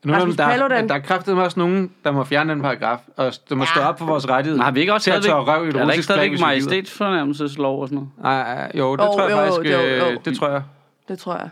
Nu 0.05 0.13
er 0.13 0.19
der, 0.19 0.27
der, 0.27 0.49
Paludan. 0.49 0.89
der 0.89 0.95
er 0.95 0.99
kraftedeme 0.99 1.43
også 1.43 1.59
nogen, 1.61 1.93
der 2.05 2.11
må 2.11 2.25
fjerne 2.25 2.53
den 2.53 2.63
paragraf, 2.63 2.99
og 3.17 3.33
der 3.49 3.55
må 3.55 3.65
stå 3.65 3.81
op 3.81 3.99
for 3.99 4.07
vores 4.07 4.29
rettighed. 4.29 4.57
Men 4.57 4.65
har 4.65 4.71
vi 4.71 4.81
ikke 4.81 4.93
også 4.93 5.05
til 5.05 5.11
at 5.11 5.23
tørre 5.23 5.45
røv 5.45 5.67
i 5.67 5.69
et 5.69 5.77
er 5.77 5.79
der 5.79 5.81
ikke 5.81 5.91
russisk 5.93 6.07
flag, 6.09 6.15
stadigvæk 6.15 6.31
hvis 6.31 6.41
vi 6.41 6.45
gider? 6.45 6.47
majestætsfornærmelseslov 6.47 7.81
og 7.83 7.89
sådan 7.89 7.97
noget? 7.97 8.11
Nej, 8.19 8.55
nej, 8.55 8.71
jo, 8.75 8.97
det 8.97 9.03
Jo, 9.05 9.07
tror 9.13 9.23
jeg 9.23 9.31
jo, 9.31 9.37
faktisk, 9.37 9.73
jo, 9.75 9.81
øh, 9.81 10.13
jo. 10.15 10.21
det 10.25 10.37
tror 10.39 10.49
jeg. 10.49 10.63
Det 11.09 11.19
tror 11.19 11.37
jeg 11.37 11.49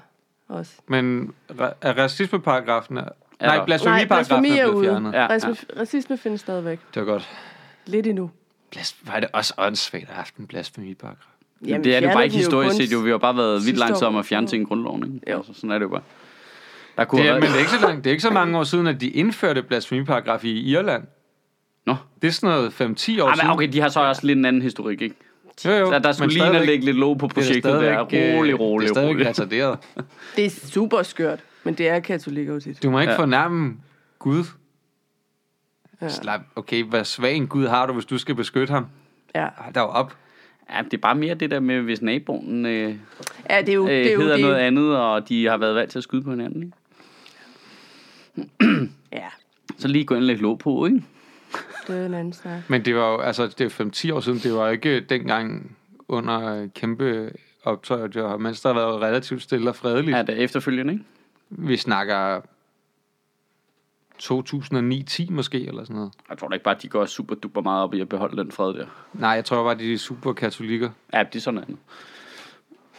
også. 0.49 0.73
Men 0.89 1.33
er 1.81 1.99
racismeparagrafen... 1.99 2.97
Er, 2.97 3.03
Er 3.41 3.47
nej, 3.47 3.57
der- 3.57 3.65
blasfemiparagrafen 3.65 4.43
blasfemi 4.43 4.59
er 4.59 4.65
er 4.67 4.69
blevet 4.71 4.85
fjernet. 4.87 5.13
Ja. 5.13 5.21
Ja. 5.21 5.27
Racisme, 5.27 5.57
racisme 5.81 6.17
findes 6.19 6.41
stadigvæk. 6.41 6.81
Det 6.95 7.07
var 7.07 7.13
godt. 7.13 7.29
Lidt 7.87 8.07
endnu. 8.07 8.31
Blas- 8.77 8.97
var 9.13 9.21
det 9.21 9.29
også 9.33 9.55
åndssvagt 9.59 10.03
at 10.03 10.09
have 10.09 10.17
haft 10.17 10.37
en 10.37 10.47
blasfemiparagraf? 10.47 11.27
Jamen, 11.67 11.85
det 11.85 11.97
er 11.97 12.01
det 12.01 12.07
jo 12.09 12.13
bare 12.13 12.25
ikke 12.25 12.37
historisk 12.37 12.77
set. 12.77 12.93
Jo, 12.93 12.99
vi 12.99 13.11
har 13.11 13.19
bare 13.19 13.37
været 13.37 13.67
vildt 13.67 13.79
langsomme 13.79 14.19
at 14.19 14.27
fjerne 14.27 14.47
ting 14.47 14.63
i 14.63 14.65
grundloven. 14.67 15.05
Ikke? 15.05 15.31
Jo. 15.31 15.37
Altså, 15.37 15.55
sådan 15.55 15.71
er 15.71 15.75
det 15.79 15.83
jo 15.85 15.89
bare. 15.89 16.03
Der 16.97 17.05
kunne 17.05 17.23
Det 17.23 17.29
er, 17.31 17.35
men 17.35 17.43
det 17.43 17.51
er, 17.55 17.59
ikke 17.59 17.71
så 17.71 17.81
langt, 17.81 18.05
det 18.05 18.11
er 18.11 18.13
ikke 18.13 18.23
så 18.23 18.31
mange 18.31 18.59
år 18.59 18.65
siden, 18.65 18.87
at 18.87 19.01
de 19.01 19.09
indførte 19.09 19.63
blasfemiparagraf 19.63 20.45
i 20.45 20.61
Irland. 20.71 21.03
Nå. 21.87 21.97
Det 22.23 22.29
er 22.29 22.33
sådan 22.33 22.57
noget 22.57 22.73
5-10 22.73 22.83
år 22.83 22.87
Ah, 22.89 22.97
siden. 23.37 23.47
men 23.47 23.51
okay, 23.55 23.69
de 23.73 23.81
har 23.81 23.89
så 23.89 24.01
også 24.01 24.27
lidt 24.27 24.39
en 24.39 24.45
anden 24.45 24.63
historik, 24.63 25.03
ikke? 25.03 25.15
Jo, 25.65 25.71
jo, 25.71 25.91
Der, 25.91 25.99
der 25.99 26.13
skulle 26.13 26.29
lige 26.33 26.41
stadigvæk- 26.43 26.67
lægge 26.67 26.85
lidt 26.85 26.97
låg 26.97 27.19
på 27.19 27.27
er 27.27 27.31
projektet 27.31 27.65
der. 27.65 27.71
stadigvæk, 27.81 28.33
øh, 28.35 28.39
Rolig, 28.39 28.61
rolig, 28.61 28.85
Det 28.89 28.91
er 28.91 28.95
stadigvæk 28.95 29.15
rolig. 29.17 29.27
retarderet. 29.29 29.79
Det 30.37 30.47
er 30.47 30.51
super 30.51 31.03
skørt, 31.03 31.39
men 31.65 31.75
det 31.75 31.89
er 31.89 32.01
katolikker 32.01 32.53
jo 32.55 32.61
tit. 32.61 32.83
Du 32.83 32.91
må 32.91 33.01
ikke 33.01 33.11
Ja. 33.11 33.15
ja. 33.17 33.23
fornærme 33.23 33.75
Gud. 34.19 34.45
Ja. 36.03 36.09
Slap. 36.09 36.41
Okay, 36.57 36.85
hvad 36.85 37.05
svag 37.05 37.35
en 37.37 37.47
Gud 37.47 37.67
har 37.67 37.87
du, 37.87 37.93
hvis 37.93 38.05
du 38.05 38.19
skal 38.19 38.35
beskytte 38.35 38.73
ham? 38.73 38.87
Ja. 39.35 39.47
Hold 39.57 39.75
da 39.75 39.81
op. 39.81 40.15
Ja, 40.75 40.83
det 40.83 40.95
er 40.95 40.99
bare 40.99 41.15
mere 41.15 41.35
det 41.35 41.51
der 41.51 41.61
med, 41.61 41.81
hvis 41.81 42.03
naboen 42.03 42.67
øh, 42.67 42.89
øh, 42.89 42.95
ja, 43.51 43.61
det 43.61 43.69
er 43.69 43.73
jo, 43.75 43.87
det 43.87 44.07
er 44.09 44.13
jo 44.13 44.21
hedder 44.21 44.35
det. 44.37 44.45
noget 44.45 44.57
andet, 44.57 44.97
og 44.97 45.29
de 45.29 45.47
har 45.47 45.57
været 45.57 45.75
valgt 45.75 45.91
til 45.91 45.99
at 45.99 46.03
skyde 46.03 46.23
på 46.23 46.31
hinanden. 46.31 46.63
Ikke? 46.63 46.77
Ja, 49.13 49.27
Så 49.79 49.89
lige 49.89 50.05
gå 50.05 50.15
ind 50.15 50.23
og 50.23 50.27
lægge 50.27 50.43
låg 50.43 50.59
på, 50.59 50.87
ikke? 50.87 51.03
det 51.87 51.97
er 51.97 52.07
en 52.07 52.15
anden 52.15 52.33
snak. 52.33 52.61
Men 52.69 52.85
det 52.85 52.95
var 52.95 53.13
jo, 53.13 53.19
altså, 53.21 53.47
det 53.47 53.81
er 53.81 54.11
5-10 54.11 54.15
år 54.15 54.21
siden, 54.21 54.39
det 54.39 54.55
var 54.55 54.71
ikke 54.71 55.01
dengang 55.01 55.77
under 56.09 56.63
øh, 56.63 56.69
kæmpe 56.75 57.31
optøjer, 57.65 58.07
det 58.07 58.23
var, 58.23 58.37
mens 58.37 58.61
der 58.61 58.73
har 58.73 58.81
været 58.81 59.01
relativt 59.01 59.43
stille 59.43 59.71
og 59.71 59.77
fredeligt. 59.77 60.11
Ja, 60.11 60.17
Ja. 60.17 60.23
det 60.23 60.39
er 60.41 60.45
efterfølgende, 60.45 60.93
ikke? 60.93 61.05
Vi 61.51 61.77
snakker 61.77 62.41
2009-10 64.23 65.31
måske, 65.33 65.67
eller 65.67 65.85
sådan 65.85 65.97
noget. 65.97 66.13
Jeg 66.31 66.39
tror 66.39 66.49
da 66.49 66.55
ikke 66.55 66.65
bare, 66.65 66.77
at 66.77 66.83
de 66.83 66.89
går 66.89 67.07
super 67.07 67.35
duper 67.35 67.61
meget 67.61 67.83
op 67.83 67.95
i 67.95 68.01
at 68.01 68.09
beholde 68.09 68.37
den 68.43 68.53
fred 68.53 68.75
der. 68.75 68.87
Nej, 69.13 69.31
jeg 69.31 69.45
tror 69.45 69.65
bare, 69.65 69.75
de 69.79 69.93
er 69.95 69.99
super 69.99 70.33
katolikker, 70.33 70.91
Ja, 71.15 71.23
det 71.23 71.35
er 71.37 71.41
sådan 71.41 71.61
andet. 71.61 71.77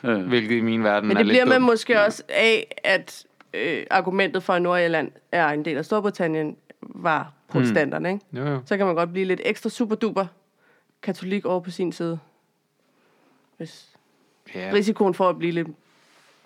Øh, 0.03 0.27
hvilket 0.27 0.55
i 0.55 0.61
min 0.61 0.83
verden 0.83 1.07
Men 1.07 1.17
er 1.17 1.19
det 1.19 1.25
lidt 1.27 1.33
bliver 1.33 1.45
man 1.45 1.61
dumt. 1.61 1.65
måske 1.71 2.01
også 2.01 2.23
af, 2.29 2.75
at 2.83 3.25
øh, 3.53 3.83
argumentet 3.91 4.43
for, 4.43 4.53
at 4.53 4.61
Nordirland 4.61 5.11
er 5.31 5.47
en 5.47 5.65
del 5.65 5.77
af 5.77 5.85
Storbritannien, 5.85 6.55
var 6.81 7.31
protestanterne, 7.47 8.11
ikke? 8.13 8.25
Jo, 8.33 8.45
jo. 8.45 8.59
Så 8.65 8.77
kan 8.77 8.85
man 8.85 8.95
godt 8.95 9.11
blive 9.11 9.25
lidt 9.25 9.41
ekstra 9.45 9.69
super 9.69 9.95
duper 9.95 10.25
katolik 11.01 11.45
over 11.45 11.59
på 11.59 11.71
sin 11.71 11.91
side. 11.91 12.19
Hvis 13.57 13.87
Ja. 14.55 14.71
risikoen 14.73 15.13
for 15.13 15.29
at 15.29 15.37
blive, 15.39 15.51
lidt, 15.51 15.67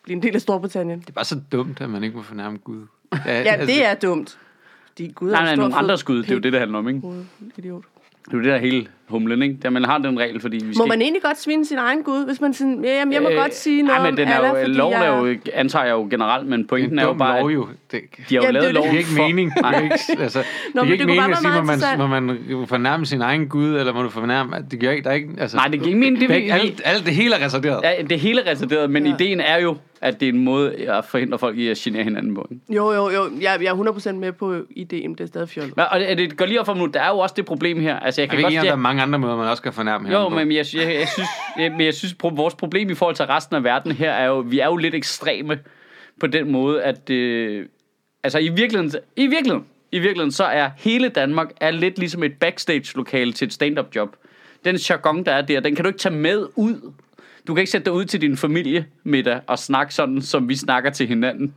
blive 0.03 0.15
en 0.15 0.23
del 0.23 0.35
af 0.35 0.41
Storbritannien. 0.41 0.99
Det 0.99 1.09
er 1.09 1.13
bare 1.13 1.25
så 1.25 1.41
dumt, 1.51 1.81
at 1.81 1.89
man 1.89 2.03
ikke 2.03 2.15
må 2.17 2.23
fornærme 2.23 2.57
Gud. 2.57 2.87
Ja, 3.25 3.41
Ja, 3.41 3.65
det 3.65 3.85
er 3.85 3.93
dumt. 3.93 4.39
De 5.01 5.11
Gud 5.13 5.31
nej, 5.31 5.43
nej, 5.43 5.55
nogle 5.55 5.75
andre 5.75 5.97
skud, 5.97 6.17
det 6.17 6.29
er 6.29 6.33
jo 6.33 6.39
det, 6.39 6.53
det 6.53 6.59
handler 6.59 6.79
om, 6.79 6.87
ikke? 6.87 7.01
Idiot. 7.57 7.83
Det 8.25 8.33
er 8.33 8.37
jo 8.37 8.43
det 8.43 8.51
der 8.51 8.57
hele 8.57 8.87
humlen, 9.11 9.41
ikke? 9.41 9.57
Der 9.61 9.69
man 9.69 9.83
har 9.85 9.97
den 9.97 10.19
regel, 10.19 10.39
fordi 10.39 10.57
vi 10.57 10.65
Må 10.67 10.73
skal... 10.73 10.87
man 10.87 11.01
egentlig 11.01 11.21
godt 11.21 11.39
svine 11.41 11.65
sin 11.65 11.77
egen 11.77 12.03
Gud, 12.03 12.25
hvis 12.25 12.41
man 12.41 12.53
sådan, 12.53 12.83
ja, 12.85 12.97
jamen, 12.99 13.13
jeg 13.13 13.21
må 13.21 13.29
Øh, 13.29 13.35
godt 13.35 13.55
sige 13.55 13.81
noget 13.83 13.99
ej, 13.99 14.09
men 14.11 14.17
den 14.17 14.27
om 14.27 14.33
er 14.33 14.35
Allah, 14.37 14.49
jo, 14.51 14.55
fordi 14.65 14.73
loven 14.77 14.93
jeg... 14.93 15.05
er 15.07 15.17
jo, 15.27 15.35
antager 15.53 15.85
jeg 15.85 15.91
jo 15.91 16.07
generelt, 16.11 16.47
men 16.47 16.59
det 16.59 16.65
er 16.65 16.69
pointen 16.69 16.93
en 16.93 16.99
er 16.99 17.03
jo 17.03 17.13
bare, 17.13 17.39
lov, 17.39 17.49
jo. 17.51 17.67
Det, 17.91 18.01
de 18.29 18.35
har 18.35 18.41
jo 18.41 18.47
Jamen, 18.47 18.55
det 18.55 18.63
lavet 18.63 18.67
jo 18.67 18.73
loven 18.73 18.89
det 18.89 18.91
giver 18.91 18.99
ikke 18.99 19.09
for... 19.09 19.27
mening. 19.27 19.53
Det 19.53 19.61
Nej. 19.61 19.83
ikke, 19.83 20.23
altså, 20.23 20.39
Nå, 20.73 20.81
det 20.81 20.87
giver 20.87 20.91
ikke 20.93 21.01
det 21.01 21.07
mening 21.07 21.21
bare 21.23 21.31
at 21.73 21.81
sige, 21.81 21.97
må 21.97 22.07
man, 22.07 22.23
må 22.51 22.57
man 22.59 22.67
fornærme 22.67 23.05
sin 23.05 23.21
egen 23.21 23.47
Gud, 23.47 23.75
eller 23.75 23.93
må 23.93 24.03
du 24.03 24.09
fornærme... 24.09 24.55
Det 24.71 24.79
giver 24.79 24.91
ikke, 24.91 25.03
der 25.03 25.09
er 25.09 25.13
ikke, 25.15 25.29
altså, 25.39 25.57
Nej, 25.57 25.67
det 25.67 25.79
giver 25.79 25.87
ikke 25.87 25.99
mening. 25.99 26.21
Det, 26.21 26.29
det 26.29 26.35
er 26.37 26.41
vi, 26.43 26.49
alt, 26.49 26.81
alt 26.85 27.05
det 27.05 27.13
hele 27.15 27.35
er 27.35 27.45
reserveret. 27.45 27.79
ja, 27.83 27.91
det 28.09 28.19
hele 28.19 28.41
er 28.41 28.51
retarderet, 28.51 28.89
men 28.91 29.05
Ja. 29.05 29.13
ideen 29.15 29.39
er 29.39 29.57
jo, 29.61 29.75
at 30.01 30.19
det 30.19 30.29
er 30.29 30.33
en 30.33 30.43
måde 30.43 30.75
at 30.75 31.05
forhindre 31.05 31.39
folk 31.39 31.57
i 31.57 31.67
at 31.67 31.77
genere 31.77 32.03
hinanden 32.03 32.35
på. 32.35 32.47
Jo, 32.69 32.91
jo, 32.93 33.09
jo. 33.09 33.21
Jeg, 33.41 33.57
jeg 33.61 33.67
er 33.67 33.75
100% 34.11 34.11
med 34.11 34.31
på 34.31 34.55
ideen, 34.69 35.11
det 35.11 35.21
er 35.21 35.25
stadig 35.25 35.49
fjollet. 35.49 35.77
Men, 35.77 35.85
og 35.91 35.99
det, 35.99 36.17
det 36.17 36.37
går 36.37 36.45
lige 36.45 36.59
op 36.59 36.65
for 36.65 36.73
mig 36.73 36.83
nu, 36.83 36.91
der 36.93 37.01
er 37.01 37.09
jo 37.09 37.17
også 37.17 37.33
det 37.37 37.45
problem 37.45 37.79
her. 37.79 37.99
Altså, 37.99 38.21
jeg 38.21 38.23
Jeg 38.23 38.29
kan 38.29 38.37
ved 38.37 38.43
godt... 38.43 38.51
ikke, 38.51 38.59
om 38.59 38.65
der 38.65 38.71
er 38.71 38.75
Jeg, 38.75 38.79
mange 39.01 39.15
andre 39.15 39.27
måder, 39.27 39.37
man 39.37 39.47
også 39.47 39.63
kan 39.63 39.73
fornærme 39.73 40.03
jo, 40.03 40.07
hinanden 40.07 40.31
på. 40.31 40.35
men 40.35 40.51
jeg, 40.51 40.65
jeg, 40.73 40.99
jeg 40.99 41.07
synes, 41.07 41.29
jeg, 41.57 41.71
men 41.71 41.81
jeg 41.81 41.93
synes 41.93 42.15
pro- 42.23 42.35
vores 42.35 42.55
problem 42.55 42.89
i 42.89 42.93
forhold 42.93 43.15
til 43.15 43.25
resten 43.25 43.55
af 43.55 43.63
verden 43.63 43.91
her 43.91 44.11
er 44.11 44.25
jo, 44.25 44.39
vi 44.39 44.59
er 44.59 44.65
jo 44.65 44.75
lidt 44.75 44.95
ekstreme 44.95 45.59
på 46.19 46.27
den 46.27 46.51
måde, 46.51 46.83
at... 46.83 47.09
Øh, 47.09 47.65
altså, 48.23 48.39
i 48.39 48.49
virkeligheden, 48.49 48.91
i 49.15 49.27
virkeligheden, 49.27 49.65
i 49.91 49.99
virkeligheden, 49.99 50.31
så 50.31 50.43
er 50.43 50.69
hele 50.77 51.09
Danmark 51.09 51.51
er 51.61 51.71
lidt 51.71 51.99
ligesom 51.99 52.23
et 52.23 52.33
backstage-lokale 52.39 53.33
til 53.33 53.45
et 53.45 53.53
stand-up 53.53 53.95
job. 53.95 54.15
Den 54.65 54.75
jargon, 54.75 55.25
der 55.25 55.31
er 55.31 55.41
der, 55.41 55.59
den 55.59 55.75
kan 55.75 55.83
du 55.83 55.89
ikke 55.89 55.99
tage 55.99 56.15
med 56.15 56.47
ud. 56.55 56.93
Du 57.47 57.53
kan 57.53 57.61
ikke 57.61 57.71
sætte 57.71 57.85
dig 57.85 57.93
ud 57.93 58.05
til 58.05 58.21
din 58.21 58.37
familie 58.37 58.85
middag 59.03 59.39
og 59.47 59.59
snakke 59.59 59.93
sådan, 59.93 60.21
som 60.21 60.49
vi 60.49 60.55
snakker 60.55 60.89
til 60.89 61.07
hinanden. 61.07 61.53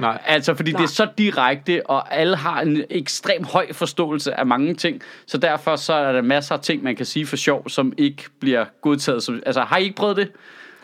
Nej. 0.00 0.22
Altså, 0.26 0.54
fordi 0.54 0.72
Nej. 0.72 0.80
det 0.80 0.84
er 0.84 0.92
så 0.92 1.08
direkte, 1.18 1.86
og 1.86 2.14
alle 2.14 2.36
har 2.36 2.60
en 2.60 2.84
ekstrem 2.90 3.44
høj 3.44 3.72
forståelse 3.72 4.34
af 4.40 4.46
mange 4.46 4.74
ting. 4.74 5.02
Så 5.26 5.38
derfor 5.38 5.76
så 5.76 5.92
er 5.92 6.12
der 6.12 6.22
masser 6.22 6.54
af 6.54 6.60
ting, 6.60 6.82
man 6.82 6.96
kan 6.96 7.06
sige 7.06 7.26
for 7.26 7.36
sjov, 7.36 7.68
som 7.68 7.92
ikke 7.98 8.24
bliver 8.40 8.64
godtaget. 8.80 9.22
Som, 9.22 9.42
altså, 9.46 9.60
har 9.60 9.76
I 9.76 9.82
ikke 9.82 9.96
prøvet 9.96 10.16
det? 10.16 10.30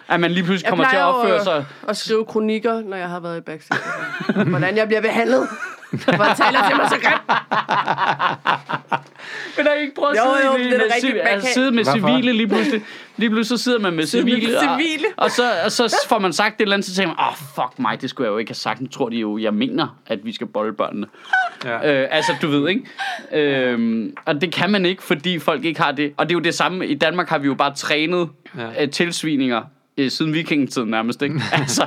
At 0.08 0.20
man 0.20 0.30
lige 0.30 0.44
pludselig 0.44 0.64
Jeg 0.64 0.70
kommer 0.70 0.88
til 0.90 0.96
at 0.96 1.02
opføre 1.02 1.44
sig... 1.44 1.64
at 1.88 1.96
skrive 1.96 2.24
kronikker, 2.24 2.82
når 2.82 2.96
jeg 2.96 3.08
har 3.08 3.20
været 3.20 3.38
i 3.38 3.40
backstage. 3.40 3.80
Hvordan 4.44 4.76
jeg 4.76 4.86
bliver 4.86 5.00
behandlet. 5.00 5.48
Hvor 5.90 6.24
jeg 6.24 6.36
taler 6.36 6.68
til 6.68 6.76
mig 6.76 6.88
så 6.88 6.96
grimt. 7.02 7.22
Men 9.56 9.66
har 9.66 9.74
I 9.74 9.80
ikke 9.80 9.94
prøvet 9.94 10.16
at 10.16 10.22
sidde, 10.22 10.46
jo, 10.46 10.56
i- 10.56 10.64
det 10.64 10.72
er 10.74 10.78
med, 10.78 10.86
rigtigt. 10.94 11.14
Man 11.14 11.26
altså, 11.26 11.46
kan- 11.48 11.54
sidde 11.54 11.70
med 11.70 11.84
Hvorfor? 11.84 11.98
civile 12.08 12.32
lige 12.32 12.48
pludselig? 12.48 12.82
Lige 13.16 13.30
pludselig 13.30 13.58
så 13.58 13.64
sidder 13.64 13.78
man 13.78 13.92
med 13.96 14.06
Sidde 14.06 14.24
med 14.24 14.32
civile, 14.32 14.58
og, 14.58 14.62
civile. 14.80 15.04
og, 15.16 15.30
så, 15.30 15.42
og 15.64 15.72
så 15.72 15.96
får 16.08 16.18
man 16.18 16.32
sagt 16.32 16.54
et 16.54 16.60
eller 16.62 16.74
andet, 16.76 16.86
så 16.88 16.94
tænker 16.94 17.08
man, 17.14 17.16
åh, 17.20 17.28
oh, 17.28 17.34
fuck 17.36 17.78
mig, 17.78 18.00
det 18.02 18.10
skulle 18.10 18.26
jeg 18.26 18.32
jo 18.32 18.38
ikke 18.38 18.50
have 18.50 18.54
sagt. 18.54 18.80
Nu 18.80 18.86
tror 18.86 19.08
de 19.08 19.16
jo, 19.16 19.38
jeg 19.38 19.54
mener, 19.54 19.98
at 20.06 20.18
vi 20.24 20.32
skal 20.32 20.46
bolle 20.46 20.72
børnene. 20.72 21.06
Ja. 21.64 22.02
Øh, 22.02 22.08
altså, 22.10 22.32
du 22.42 22.48
ved, 22.48 22.68
ikke? 22.68 22.82
Øh, 23.32 24.08
og 24.24 24.40
det 24.40 24.52
kan 24.52 24.70
man 24.70 24.86
ikke, 24.86 25.02
fordi 25.02 25.38
folk 25.38 25.64
ikke 25.64 25.80
har 25.82 25.92
det. 25.92 26.12
Og 26.16 26.26
det 26.28 26.32
er 26.34 26.38
jo 26.38 26.42
det 26.44 26.54
samme. 26.54 26.86
I 26.86 26.94
Danmark 26.94 27.28
har 27.28 27.38
vi 27.38 27.46
jo 27.46 27.54
bare 27.54 27.74
trænet 27.74 28.28
Ja. 28.58 28.80
ja. 28.80 28.86
tilsvininger 28.86 29.62
øh, 29.98 30.10
siden 30.10 30.32
vikingetiden 30.34 30.88
nærmest, 30.90 31.22
ikke? 31.22 31.40
altså, 31.52 31.86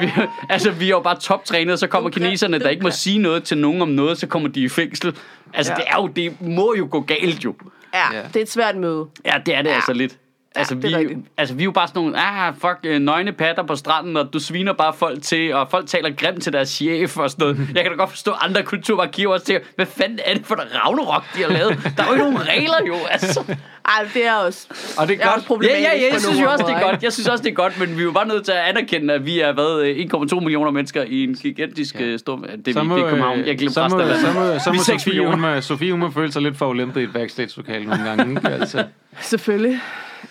vi, 0.00 0.10
altså, 0.48 0.70
vi 0.70 0.84
er 0.84 0.88
jo 0.88 1.00
bare 1.00 1.18
toptrænet, 1.20 1.72
og 1.72 1.78
så 1.78 1.86
kommer 1.86 2.10
Okay, 2.10 2.20
kineserne, 2.20 2.58
der 2.58 2.68
ikke 2.68 2.82
må 2.82 2.90
sige 2.90 3.18
noget 3.18 3.44
til 3.44 3.58
nogen 3.58 3.82
om 3.82 3.88
noget, 3.88 4.18
så 4.18 4.26
kommer 4.26 4.48
de 4.48 4.60
i 4.60 4.68
fængsel. 4.68 5.16
Altså, 5.54 5.72
Ja. 5.72 5.76
det, 5.76 5.84
er 5.88 5.96
jo, 6.02 6.06
det 6.06 6.40
må 6.40 6.74
jo 6.78 6.88
gå 6.90 7.00
galt, 7.00 7.44
jo. 7.44 7.54
Ja, 7.94 8.14
Ja. 8.16 8.22
det 8.28 8.36
er 8.36 8.40
et 8.40 8.50
svært 8.50 8.76
møde. 8.76 9.06
Ja, 9.24 9.34
det 9.46 9.54
er 9.54 9.62
det 9.62 9.70
ja. 9.70 9.74
altså 9.74 9.92
lidt. 9.92 10.16
Altså, 10.54 10.74
det 10.74 10.84
er 10.84 10.88
vi, 10.88 10.96
rigtigt. 10.96 11.18
altså, 11.36 11.54
vi 11.54 11.62
er 11.62 11.64
jo 11.64 11.70
bare 11.70 11.88
sådan 11.88 12.02
nogle, 12.02 12.18
ah, 12.18 12.54
fuck, 12.54 12.78
øh, 12.84 12.98
nøgne 13.00 13.32
patter 13.32 13.62
på 13.62 13.76
stranden, 13.76 14.16
og 14.16 14.32
du 14.32 14.38
sviner 14.38 14.72
bare 14.72 14.92
folk 14.92 15.22
til, 15.22 15.54
og 15.54 15.70
folk 15.70 15.86
taler 15.86 16.10
grimt 16.10 16.42
til 16.42 16.52
deres 16.52 16.68
chef 16.68 17.16
og 17.18 17.30
sådan 17.30 17.42
noget. 17.46 17.68
Jeg 17.74 17.82
kan 17.82 17.92
da 17.92 17.96
godt 17.98 18.10
forstå, 18.10 18.30
at 18.32 18.38
andre 18.42 18.62
kulturarkiver 18.62 19.32
også 19.32 19.46
tænker, 19.46 19.66
hvad 19.76 19.86
fanden 19.86 20.18
er 20.24 20.34
det 20.34 20.46
for 20.46 20.54
der 20.54 20.62
Ragnarok, 20.74 21.24
de 21.36 21.42
har 21.42 21.48
lavet? 21.48 21.78
Der 21.96 22.02
er 22.02 22.06
jo 22.06 22.12
ikke 22.12 22.24
nogen 22.24 22.48
regler, 22.48 22.76
jo, 22.86 22.94
altså. 23.10 23.44
Ej, 23.88 24.08
det 24.14 24.26
er 24.26 24.34
også, 24.34 24.66
Og 24.98 25.08
det 25.08 25.18
det 25.18 25.24
er 25.24 25.28
er 25.28 25.32
godt. 25.32 25.36
også 25.36 25.44
Ja, 25.44 25.46
problematisk 25.46 25.82
ja, 25.82 25.96
ja, 26.06 26.12
jeg 26.12 26.20
synes 26.20 26.40
jo 26.40 26.50
også, 26.50 26.64
det 26.68 26.74
er 26.74 26.80
godt. 26.90 27.02
Jeg 27.02 27.12
synes 27.12 27.28
også, 27.28 27.44
det 27.44 27.50
er 27.50 27.54
godt, 27.54 27.78
men 27.80 27.88
vi 27.96 28.00
er 28.00 28.04
jo 28.04 28.12
bare 28.12 28.28
nødt 28.28 28.44
til 28.44 28.52
at 28.52 28.58
anerkende, 28.58 29.14
at 29.14 29.26
vi 29.26 29.40
er 29.40 29.52
været 29.52 29.86
øh, 29.86 29.96
1,2 30.14 30.40
millioner 30.40 30.70
mennesker 30.70 31.02
i 31.02 31.24
en 31.24 31.34
gigantisk 31.34 31.94
ja. 32.00 32.16
stor... 32.16 32.36
Det 32.36 32.76
er, 32.76 32.82
vi, 32.82 32.88
må, 32.88 32.96
det 32.96 33.04
er 33.04 33.08
København. 33.08 33.38
øh, 33.40 33.48
Jeg 33.48 33.58
glemte 33.58 33.74
så 33.74 33.88
må, 33.88 33.98
resten 33.98 34.10
af 34.10 34.20
så 34.20 34.26
må, 34.32 34.58
så 34.58 34.70
Vi 34.70 34.76
må 34.76 34.94
er 34.94 34.98
Sofie, 34.98 35.26
hun 35.54 35.62
Sofie, 35.62 35.90
hun 35.90 36.00
må 36.00 36.10
føle 36.10 36.32
sig 36.32 36.42
lidt 36.42 36.56
for 36.56 36.74
i 36.74 37.02
et 37.02 37.12
backstage-lokale 37.12 37.84
nogle 37.84 38.04
gange. 38.04 38.30
Ikke? 38.30 38.48
Altså, 38.48 38.78
ikke? 38.78 38.90
Selvfølgelig. 39.20 39.80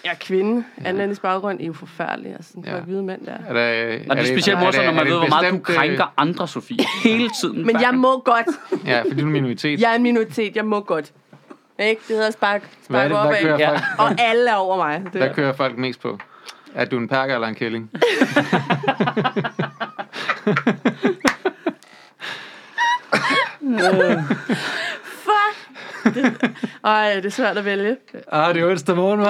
Jeg 0.08 0.14
er 0.14 0.18
kvinde. 0.20 0.64
Anden 0.86 1.01
etnisk 1.01 1.22
baggrund 1.22 1.62
er 1.62 1.66
jo 1.66 1.74
forfærdelig. 1.74 2.32
Altså, 2.32 2.49
sådan 2.51 2.64
Ja. 2.66 2.76
ja. 2.76 2.82
hvide 2.82 3.03
mænd 3.03 3.26
der. 3.26 3.32
er 3.47 3.53
der, 3.53 3.99
Og 4.10 4.18
det 4.18 4.24
er 4.24 4.28
specielt 4.36 4.60
morsomt, 4.60 4.86
når 4.86 4.93
man 4.93 5.05
ved, 5.05 5.18
hvor 5.18 5.28
meget 5.28 5.51
du 5.51 5.55
øh, 5.55 5.62
krænker 5.64 6.14
andre, 6.18 6.47
Sofie. 6.47 6.78
Hele 7.03 7.30
tiden. 7.41 7.66
Men 7.66 7.82
jeg 7.82 7.93
må 7.93 8.20
godt. 8.26 8.45
Ja, 8.86 9.01
fordi 9.01 9.16
du 9.16 9.22
er 9.22 9.26
en 9.26 9.32
minoritet. 9.32 9.80
Jeg 9.82 9.91
er 9.91 9.95
en 9.95 10.03
minoritet. 10.03 10.55
Jeg 10.55 10.66
må 10.66 10.80
godt. 10.80 11.12
Ikke? 11.80 12.01
Det 12.08 12.16
hedder 12.16 12.32
spark, 12.32 12.62
Hvad, 12.88 13.01
er 13.05 13.10
spark 13.10 13.41
det, 13.41 13.51
op 13.51 13.55
af. 13.55 13.60
Ja. 13.60 13.70
folk, 13.72 13.82
Og 13.97 14.12
alle 14.20 14.49
er 14.49 14.55
over 14.55 14.78
mig. 14.78 15.01
Det 15.03 15.12
hvad 15.12 15.22
er. 15.30 15.34
kører 15.34 15.53
folk 15.53 15.78
mest 15.78 16.01
på? 16.01 16.18
Er 16.76 16.86
du 16.86 16.97
en 16.97 17.08
perker 17.08 17.34
eller 17.36 17.47
en 17.47 17.55
kælling? 17.55 17.91
Det, 26.16 26.34
ej, 26.84 27.14
det 27.16 27.26
er 27.26 27.30
svært 27.30 27.58
at 27.58 27.66
vælge. 27.66 27.95
Ah, 28.32 28.55
det 28.55 28.64
er 28.64 28.70
onsdag 28.70 28.95
morgen, 28.95 29.22
hva'? 29.22 29.28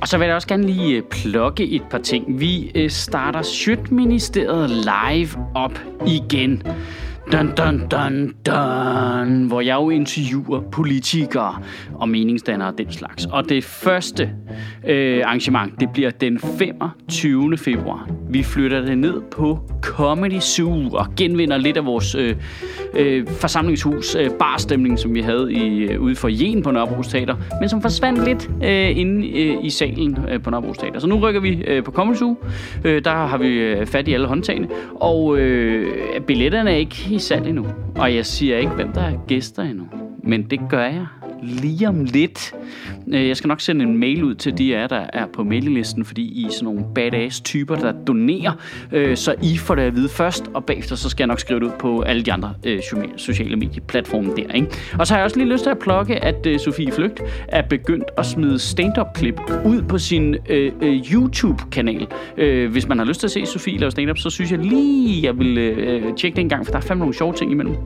Og 0.06 0.08
så 0.08 0.18
vil 0.18 0.26
jeg 0.26 0.34
også 0.34 0.48
gerne 0.48 0.66
lige 0.66 0.96
øh, 0.96 1.02
plukke 1.02 1.68
et 1.68 1.82
par 1.90 1.98
ting. 1.98 2.40
Vi 2.40 2.72
øh, 2.74 2.90
starter 2.90 3.42
Sjøtministeriet 3.42 4.70
live 4.70 5.28
op 5.54 5.80
igen. 6.06 6.62
Dun, 7.32 7.52
dun, 7.56 7.78
dun, 7.90 8.34
dun, 8.46 9.46
hvor 9.46 9.60
jeg 9.60 9.74
jo 9.74 9.90
interviewer 9.90 10.60
politikere 10.60 11.62
og 11.94 12.08
meningsdannere 12.08 12.68
og 12.68 12.78
den 12.78 12.92
slags. 12.92 13.26
Og 13.26 13.48
det 13.48 13.64
første 13.64 14.30
øh, 14.88 15.22
arrangement, 15.24 15.80
det 15.80 15.90
bliver 15.90 16.10
den 16.10 16.38
25. 16.38 17.56
februar. 17.56 18.08
Vi 18.30 18.42
flytter 18.42 18.80
det 18.80 18.98
ned 18.98 19.20
på 19.30 19.58
Comedy 19.82 20.40
Zoo 20.40 20.90
og 20.92 21.06
genvinder 21.16 21.56
lidt 21.56 21.76
af 21.76 21.86
vores 21.86 22.14
øh, 22.14 22.36
øh, 22.94 23.26
forsamlingshus 23.26 24.14
øh, 24.14 24.30
barstemning, 24.30 24.98
som 24.98 25.14
vi 25.14 25.20
havde 25.20 25.52
i, 25.52 25.78
øh, 25.78 26.00
ude 26.00 26.16
for 26.16 26.28
Jen 26.28 26.62
på 26.62 26.70
Nørrebro 26.70 27.02
Teater, 27.02 27.36
men 27.60 27.68
som 27.68 27.82
forsvandt 27.82 28.24
lidt 28.24 28.50
øh, 28.64 28.98
inde 28.98 29.40
øh, 29.40 29.64
i 29.64 29.70
salen 29.70 30.18
øh, 30.30 30.42
på 30.42 30.50
Nørrebro 30.50 30.72
Teater. 30.72 31.00
Så 31.00 31.06
nu 31.06 31.18
rykker 31.18 31.40
vi 31.40 31.62
øh, 31.66 31.84
på 31.84 31.90
Comedy 31.90 32.16
Zoo. 32.16 32.36
Øh, 32.84 33.04
der 33.04 33.10
har 33.10 33.38
vi 33.38 33.48
øh, 33.48 33.86
fat 33.86 34.08
i 34.08 34.12
alle 34.12 34.26
håndtagene, 34.26 34.68
og 34.94 35.38
øh, 35.38 36.20
billetterne 36.20 36.70
er 36.70 36.76
ikke 36.76 36.94
i 37.16 37.18
salg 37.18 37.46
endnu. 37.46 37.66
Og 37.96 38.14
jeg 38.14 38.26
siger 38.26 38.58
ikke, 38.58 38.72
hvem 38.72 38.92
der 38.92 39.00
er 39.00 39.26
gæster 39.26 39.62
endnu. 39.62 39.86
Men 40.26 40.42
det 40.42 40.60
gør 40.70 40.84
jeg 40.84 41.06
lige 41.42 41.88
om 41.88 42.04
lidt. 42.04 42.54
Øh, 43.08 43.28
jeg 43.28 43.36
skal 43.36 43.48
nok 43.48 43.60
sende 43.60 43.84
en 43.84 43.98
mail 43.98 44.24
ud 44.24 44.34
til 44.34 44.58
de 44.58 44.76
af 44.76 44.80
jer, 44.80 44.86
der 44.86 45.06
er 45.12 45.26
på 45.26 45.44
mailinglisten, 45.44 46.04
fordi 46.04 46.22
I 46.22 46.44
er 46.44 46.50
sådan 46.50 46.64
nogle 46.64 46.84
badass 46.94 47.40
typer, 47.40 47.76
der 47.76 47.92
donerer, 47.92 48.52
øh, 48.92 49.16
så 49.16 49.34
I 49.42 49.56
får 49.56 49.74
det 49.74 49.82
at 49.82 49.94
vide 49.94 50.08
først, 50.08 50.50
og 50.54 50.64
bagefter 50.64 50.96
så 50.96 51.08
skal 51.08 51.22
jeg 51.22 51.28
nok 51.28 51.40
skrive 51.40 51.60
det 51.60 51.66
ud 51.66 51.72
på 51.78 52.00
alle 52.00 52.22
de 52.22 52.32
andre 52.32 52.54
øh, 52.64 52.80
sociale 53.16 53.56
medieplatforme 53.56 54.30
der. 54.36 54.52
Ikke? 54.52 54.68
Og 54.98 55.06
så 55.06 55.14
har 55.14 55.18
jeg 55.18 55.24
også 55.24 55.38
lige 55.38 55.48
lyst 55.48 55.62
til 55.62 55.70
at 55.70 55.78
plukke, 55.78 56.24
at 56.24 56.60
Sofie 56.60 56.92
Flygt 56.92 57.22
er 57.48 57.62
begyndt 57.62 58.04
at 58.18 58.26
smide 58.26 58.58
stand-up-klip 58.58 59.40
ud 59.64 59.82
på 59.82 59.98
sin 59.98 60.36
øh, 60.48 60.72
YouTube-kanal. 61.12 62.06
Hvis 62.70 62.88
man 62.88 62.98
har 62.98 63.04
lyst 63.04 63.20
til 63.20 63.26
at 63.26 63.30
se 63.30 63.46
Sofie 63.46 63.78
lave 63.78 63.90
stand-up, 63.90 64.18
så 64.18 64.30
synes 64.30 64.50
jeg 64.50 64.58
lige, 64.58 65.22
jeg 65.22 65.38
vil 65.38 65.58
øh, 65.58 66.14
tjekke 66.16 66.36
det 66.36 66.42
en 66.42 66.48
gang, 66.48 66.66
for 66.66 66.72
der 66.72 66.78
er 66.78 66.82
fandme 66.82 66.98
nogle 66.98 67.14
sjove 67.14 67.32
ting 67.32 67.52
imellem. 67.52 67.76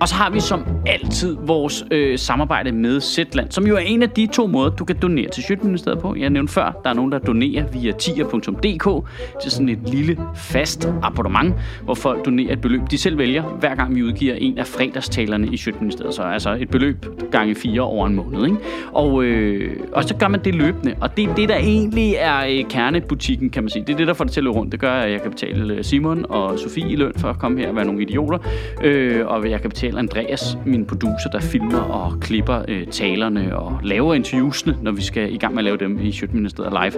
Og 0.00 0.08
så 0.08 0.14
har 0.14 0.30
vi 0.30 0.40
som 0.40 0.64
altid 0.86 1.36
vores 1.40 1.84
øh, 1.90 2.18
samarbejde 2.18 2.72
med 2.72 3.00
Zetland, 3.00 3.50
som 3.50 3.66
jo 3.66 3.74
er 3.76 3.80
en 3.80 4.02
af 4.02 4.10
de 4.10 4.26
to 4.26 4.46
måder, 4.46 4.70
du 4.70 4.84
kan 4.84 4.96
donere 4.96 5.28
til 5.28 5.42
Sjøtministeriet 5.42 6.00
på. 6.00 6.14
Jeg 6.18 6.30
nævnte 6.30 6.52
før, 6.52 6.80
der 6.84 6.90
er 6.90 6.94
nogen, 6.94 7.12
der 7.12 7.18
donerer 7.18 7.66
via 7.72 7.92
tier.dk 7.92 9.08
til 9.42 9.50
sådan 9.50 9.68
et 9.68 9.78
lille 9.88 10.18
fast 10.34 10.88
abonnement, 11.02 11.54
hvor 11.82 11.94
folk 11.94 12.24
donerer 12.24 12.52
et 12.52 12.60
beløb, 12.60 12.80
de 12.90 12.98
selv 12.98 13.18
vælger, 13.18 13.42
hver 13.42 13.74
gang 13.74 13.94
vi 13.94 14.02
udgiver 14.02 14.34
en 14.34 14.58
af 14.58 14.66
fredagstalerne 14.66 15.46
i 15.46 15.56
Sjøtministeriet. 15.56 16.14
Så 16.14 16.22
altså 16.22 16.56
et 16.60 16.70
beløb 16.70 17.06
gange 17.32 17.54
fire 17.54 17.80
over 17.80 18.06
en 18.06 18.14
måned. 18.14 18.44
Ikke? 18.44 18.56
Og, 18.92 19.24
øh, 19.24 19.76
og 19.92 20.04
så 20.04 20.14
gør 20.16 20.28
man 20.28 20.40
det 20.44 20.54
løbende, 20.54 20.94
og 21.00 21.16
det 21.16 21.24
er 21.24 21.34
det, 21.34 21.48
der 21.48 21.56
egentlig 21.56 22.14
er 22.18 22.46
øh, 22.48 22.64
kernebutikken, 22.70 23.50
kan 23.50 23.62
man 23.62 23.70
sige. 23.70 23.84
Det 23.86 23.92
er 23.92 23.96
det, 23.96 24.06
der 24.06 24.14
får 24.14 24.24
det 24.24 24.32
til 24.32 24.40
at 24.40 24.44
løbe 24.44 24.56
rundt. 24.56 24.72
Det 24.72 24.80
gør, 24.80 24.92
at 24.92 25.12
jeg 25.12 25.22
kan 25.22 25.30
betale 25.30 25.74
øh, 25.74 25.84
Simon 25.84 26.26
og 26.28 26.58
Sofie 26.58 26.88
i 26.88 26.96
løn 26.96 27.12
for 27.16 27.28
at 27.28 27.38
komme 27.38 27.60
her 27.60 27.68
og 27.68 27.76
være 27.76 27.84
nogle 27.84 28.02
idioter. 28.02 28.38
Øh, 28.84 29.26
og 29.26 29.50
jeg 29.50 29.60
kan 29.60 29.70
betale 29.70 29.85
Andreas, 29.94 30.58
min 30.66 30.86
producer, 30.86 31.30
der 31.32 31.40
filmer 31.40 31.80
og 31.80 32.20
klipper 32.20 32.62
øh, 32.68 32.86
talerne 32.86 33.58
og 33.58 33.80
laver 33.82 34.14
interviewsene, 34.14 34.78
når 34.82 34.92
vi 34.92 35.02
skal 35.02 35.34
i 35.34 35.36
gang 35.36 35.54
med 35.54 35.60
at 35.60 35.64
lave 35.64 35.76
dem 35.76 36.00
i 36.00 36.12
Sjøtministeriet 36.12 36.72
live. 36.72 36.92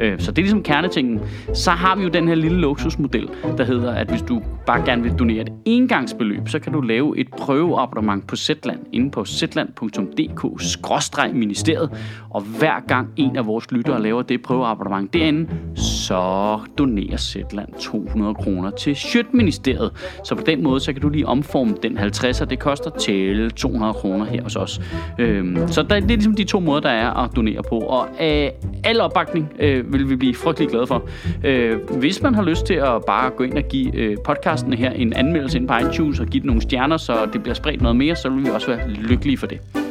Øh, 0.00 0.20
så 0.20 0.30
det 0.30 0.38
er 0.38 0.42
ligesom 0.42 0.62
kernetingen. 0.62 1.20
Så 1.54 1.70
har 1.70 1.96
vi 1.96 2.02
jo 2.02 2.08
den 2.08 2.28
her 2.28 2.34
lille 2.34 2.58
luksusmodel, 2.58 3.28
der 3.58 3.64
hedder, 3.64 3.92
at 3.92 4.08
hvis 4.08 4.22
du 4.22 4.42
bare 4.66 4.82
gerne 4.84 5.02
vil 5.02 5.12
donere 5.12 5.40
et 5.40 5.52
engangsbeløb, 5.64 6.48
så 6.48 6.58
kan 6.58 6.72
du 6.72 6.80
lave 6.80 7.18
et 7.18 7.28
prøveabonnement 7.28 8.26
på 8.26 8.36
Zetland 8.36 8.80
inde 8.92 9.10
på 9.10 9.24
zetland.dk-ministeriet. 9.24 11.90
Og 12.30 12.40
hver 12.40 12.86
gang 12.86 13.08
en 13.16 13.36
af 13.36 13.46
vores 13.46 13.72
lyttere 13.72 14.02
laver 14.02 14.22
det 14.22 14.42
prøveabonnement 14.42 15.14
derinde, 15.14 15.48
så 15.74 16.58
donerer 16.78 17.16
Zetland 17.16 17.68
200 17.80 18.34
kroner 18.34 18.70
til 18.70 18.96
Sjøtministeriet. 18.96 19.92
Så 20.24 20.34
på 20.34 20.42
den 20.46 20.62
måde, 20.62 20.80
så 20.80 20.92
kan 20.92 21.02
du 21.02 21.08
lige 21.08 21.26
omforme 21.26 21.74
den 21.82 21.96
50 21.96 22.33
50'er, 22.34 22.44
det 22.44 22.58
koster 22.58 22.90
til 22.90 23.50
200 23.50 23.94
kroner 23.94 24.24
her 24.24 24.42
hos 24.42 24.56
os. 24.56 24.80
Øhm, 25.18 25.68
så 25.68 25.82
der, 25.82 26.00
det 26.00 26.10
er 26.10 26.16
ligesom 26.16 26.34
de 26.34 26.44
to 26.44 26.60
måder, 26.60 26.80
der 26.80 26.90
er 26.90 27.24
at 27.24 27.30
donere 27.36 27.62
på. 27.68 27.78
Og 27.78 28.08
øh, 28.20 28.48
al 28.84 29.00
opbakning 29.00 29.52
øh, 29.58 29.92
vil 29.92 30.10
vi 30.10 30.16
blive 30.16 30.34
frygtelig 30.34 30.68
glade 30.68 30.86
for. 30.86 31.08
Øh, 31.44 31.78
hvis 31.98 32.22
man 32.22 32.34
har 32.34 32.42
lyst 32.42 32.66
til 32.66 32.74
at 32.74 33.04
bare 33.06 33.30
gå 33.30 33.44
ind 33.44 33.58
og 33.58 33.64
give 33.68 33.96
øh, 33.96 34.16
podcasten 34.24 34.72
her 34.72 34.90
en 34.90 35.12
anmeldelse 35.12 35.58
ind 35.58 35.68
på 35.68 35.74
iTunes 35.74 36.20
og 36.20 36.26
give 36.26 36.40
den 36.40 36.46
nogle 36.46 36.62
stjerner, 36.62 36.96
så 36.96 37.26
det 37.32 37.42
bliver 37.42 37.54
spredt 37.54 37.82
noget 37.82 37.96
mere, 37.96 38.16
så 38.16 38.28
vil 38.28 38.44
vi 38.44 38.50
også 38.50 38.66
være 38.66 38.88
lykkelige 38.88 39.38
for 39.38 39.46
det. 39.46 39.83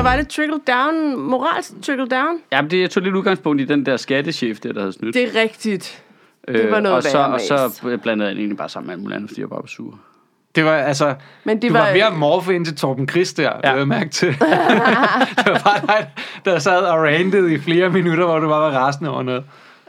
Hvad 0.00 0.10
var 0.10 0.16
det? 0.16 0.28
Trickle 0.28 0.60
down? 0.66 1.16
Moralsk 1.16 1.70
trickle 1.82 2.08
down? 2.08 2.38
Ja, 2.52 2.62
men 2.62 2.70
det, 2.70 2.80
jeg 2.80 2.90
tog 2.90 3.02
lidt 3.02 3.14
udgangspunkt 3.14 3.60
i 3.60 3.64
den 3.64 3.86
der 3.86 3.96
skattechef, 3.96 4.60
der, 4.60 4.72
der 4.72 4.80
havde 4.80 4.92
snydt. 4.92 5.14
Det 5.14 5.22
er 5.22 5.40
rigtigt. 5.40 6.04
det 6.48 6.70
var 6.70 6.80
noget 6.80 6.96
og, 6.96 7.02
så, 7.02 7.18
og 7.18 7.40
så 7.40 7.98
blandede 8.02 8.28
jeg 8.28 8.36
egentlig 8.36 8.56
bare 8.56 8.68
sammen 8.68 8.86
med 8.86 8.94
alt 8.94 9.02
muligt 9.02 9.16
andet, 9.16 9.30
fordi 9.30 9.40
jeg 9.40 9.48
bare 9.48 9.60
var 9.60 9.66
sur. 9.66 9.98
Det 10.54 10.64
var 10.64 10.76
altså... 10.76 11.14
Men 11.44 11.62
det 11.62 11.68
du 11.68 11.72
var, 11.72 11.84
var 11.84 11.92
ved 11.92 12.00
at 12.00 12.12
morfe 12.12 12.54
ind 12.54 12.64
til 12.64 12.76
Torben 12.76 13.08
Christ 13.08 13.36
der, 13.36 13.52
ja. 13.64 13.72
Det 13.72 13.78
jeg 13.78 13.88
mærke 13.88 14.10
til. 14.10 14.28
det 15.38 15.46
var 15.46 15.60
bare 15.64 15.86
dig, 15.86 16.10
der 16.44 16.58
sad 16.58 16.80
og 16.80 16.98
rantede 16.98 17.54
i 17.54 17.58
flere 17.58 17.90
minutter, 17.90 18.24
hvor 18.24 18.38
du 18.38 18.48
bare 18.48 18.72
var 18.72 18.78
rasende 18.78 19.10
over 19.10 19.22
noget. 19.22 19.44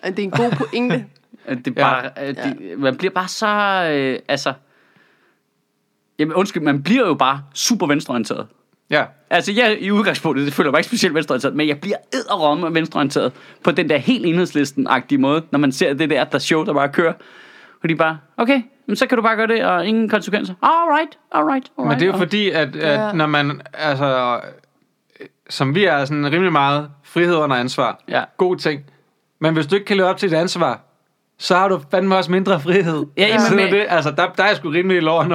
det 0.06 0.20
er 0.20 0.24
en 0.24 0.32
god 0.32 0.52
pointe. 0.52 1.06
At 1.46 1.58
Det 1.58 1.68
er 1.68 1.82
bare, 1.82 2.10
ja. 2.18 2.28
det, 2.32 2.58
man 2.78 2.98
bliver 2.98 3.12
bare 3.12 3.28
så, 3.28 3.48
øh, 3.92 4.20
altså, 4.28 4.54
jamen 6.20 6.34
undskyld, 6.34 6.64
man 6.64 6.84
bliver 6.84 7.08
jo 7.08 7.14
bare 7.14 7.42
super 7.54 7.88
venstreorienteret. 7.88 8.48
Ja. 8.92 9.06
Altså, 9.30 9.52
jeg 9.52 9.78
i 9.82 9.92
udgangspunktet, 9.92 10.46
det 10.46 10.54
føler 10.54 10.68
jeg 10.68 10.72
mig 10.72 10.80
ikke 10.80 10.88
specielt 10.88 11.16
venstreorienteret, 11.16 11.56
men 11.56 11.68
jeg 11.68 11.80
bliver 11.80 11.98
edderomme 12.14 12.74
venstreorienteret 12.74 13.32
på 13.64 13.72
den 13.72 13.90
der 13.90 13.98
helt 13.98 14.26
enhedslisten-agtige 14.26 15.18
måde, 15.18 15.42
når 15.52 15.60
man 15.60 15.72
ser 15.72 15.94
det 15.94 16.10
der, 16.10 16.24
der 16.24 16.40
show, 16.40 16.64
der 16.66 16.74
bare 16.74 16.90
kører. 16.90 17.14
Fordi 17.82 17.96
bare, 17.96 18.18
okay, 18.38 18.62
men 18.88 18.96
så 18.96 19.08
kan 19.08 19.16
du 19.16 19.22
bare 19.22 19.36
gøre 19.36 19.48
det, 19.48 19.66
og 19.66 19.88
ingen 19.88 20.10
konsekvenser. 20.10 20.54
Alright, 20.62 21.18
alright, 21.32 21.72
alright. 21.78 21.90
Men 21.90 21.90
det 21.92 22.02
er 22.02 22.06
jo 22.06 22.12
alright. 22.14 22.30
fordi, 22.30 22.50
at, 22.50 22.76
at 22.76 23.00
Ja. 23.06 23.12
når 23.14 23.26
man, 23.26 23.62
altså, 23.74 24.40
som 25.50 25.76
vi 25.76 25.86
er 25.86 26.06
sådan 26.06 26.32
rimelig 26.32 26.52
meget 26.52 26.90
frihed 27.04 27.36
under 27.36 27.56
ansvar. 27.56 28.00
Ja. 28.10 28.24
God 28.38 28.56
ting. 28.58 28.82
Men 29.40 29.54
hvis 29.54 29.68
du 29.68 29.76
ikke 29.76 29.86
kan 29.86 29.98
leve 29.98 30.08
op 30.08 30.18
til 30.18 30.30
dit 30.30 30.38
ansvar, 30.38 30.80
så 31.42 31.56
har 31.56 31.68
du 31.68 31.80
fandme 31.92 32.16
også 32.16 32.32
mindre 32.32 32.60
frihed. 32.60 33.06
Ja, 33.18 33.28
jamen, 33.28 33.42
så 33.48 33.56
men- 33.56 33.72
det, 33.74 33.86
altså, 33.90 34.12
der, 34.12 34.28
der 34.38 34.44
er 34.44 34.56
sgu 34.56 34.70
rimelig 34.70 35.04
law 35.04 35.20
and. 35.22 35.34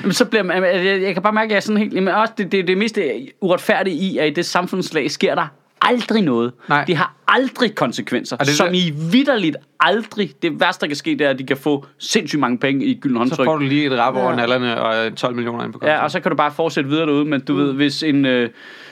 Jamen, 0.00 0.12
så 0.12 0.24
bliver 0.24 0.42
man, 0.42 0.64
jeg, 0.64 1.02
jeg 1.02 1.14
kan 1.14 1.22
bare 1.22 1.32
mærke, 1.32 1.44
at 1.46 1.50
jeg 1.50 1.56
er 1.56 1.60
sådan 1.60 1.76
helt... 1.78 1.92
Men 1.92 2.08
også 2.08 2.32
det, 2.38 2.52
det, 2.52 2.68
det 2.68 2.78
mest 2.78 2.98
uretfærdige 3.40 3.96
i, 3.96 4.18
at 4.18 4.26
i 4.26 4.30
det 4.34 4.46
samfundslag 4.46 5.10
sker 5.10 5.34
der 5.34 5.46
aldrig 5.82 6.22
noget. 6.22 6.52
Nej. 6.68 6.84
Det 6.84 6.96
har 6.96 7.14
aldrig 7.28 7.74
konsekvenser. 7.74 8.36
Og 8.36 8.46
det 8.46 8.54
som 8.54 8.66
der- 8.66 8.74
i 8.74 8.92
vidderligt 9.12 9.56
aldrig. 9.80 10.30
Det 10.42 10.60
værste, 10.60 10.80
der 10.80 10.86
kan 10.86 10.96
ske, 10.96 11.10
det 11.10 11.20
er, 11.20 11.30
at 11.30 11.38
de 11.38 11.44
kan 11.46 11.56
få 11.56 11.86
sindssygt 11.98 12.40
mange 12.40 12.58
penge 12.58 12.84
i 12.84 12.94
gylden 13.00 13.14
Så 13.16 13.18
håndtryk. 13.18 13.44
får 13.44 13.56
du 13.56 13.64
lige 13.64 13.86
et 13.86 13.98
rap 13.98 14.14
over 14.16 14.30
Ja. 14.30 14.36
nallerne 14.36 14.80
og 14.80 15.06
øh, 15.06 15.12
12 15.12 15.34
millioner 15.34 15.64
ind 15.64 15.72
på 15.72 15.78
kontoen. 15.78 15.96
Ja, 15.98 16.04
og 16.04 16.10
så 16.10 16.20
kan 16.20 16.30
du 16.30 16.36
bare 16.36 16.50
fortsætte 16.50 16.90
videre 16.90 17.06
derude, 17.06 17.24
men 17.24 17.40
du 17.40 17.54
ved, 17.54 17.72
hvis 17.72 18.02
en, 18.02 18.24
øh, 18.26 18.50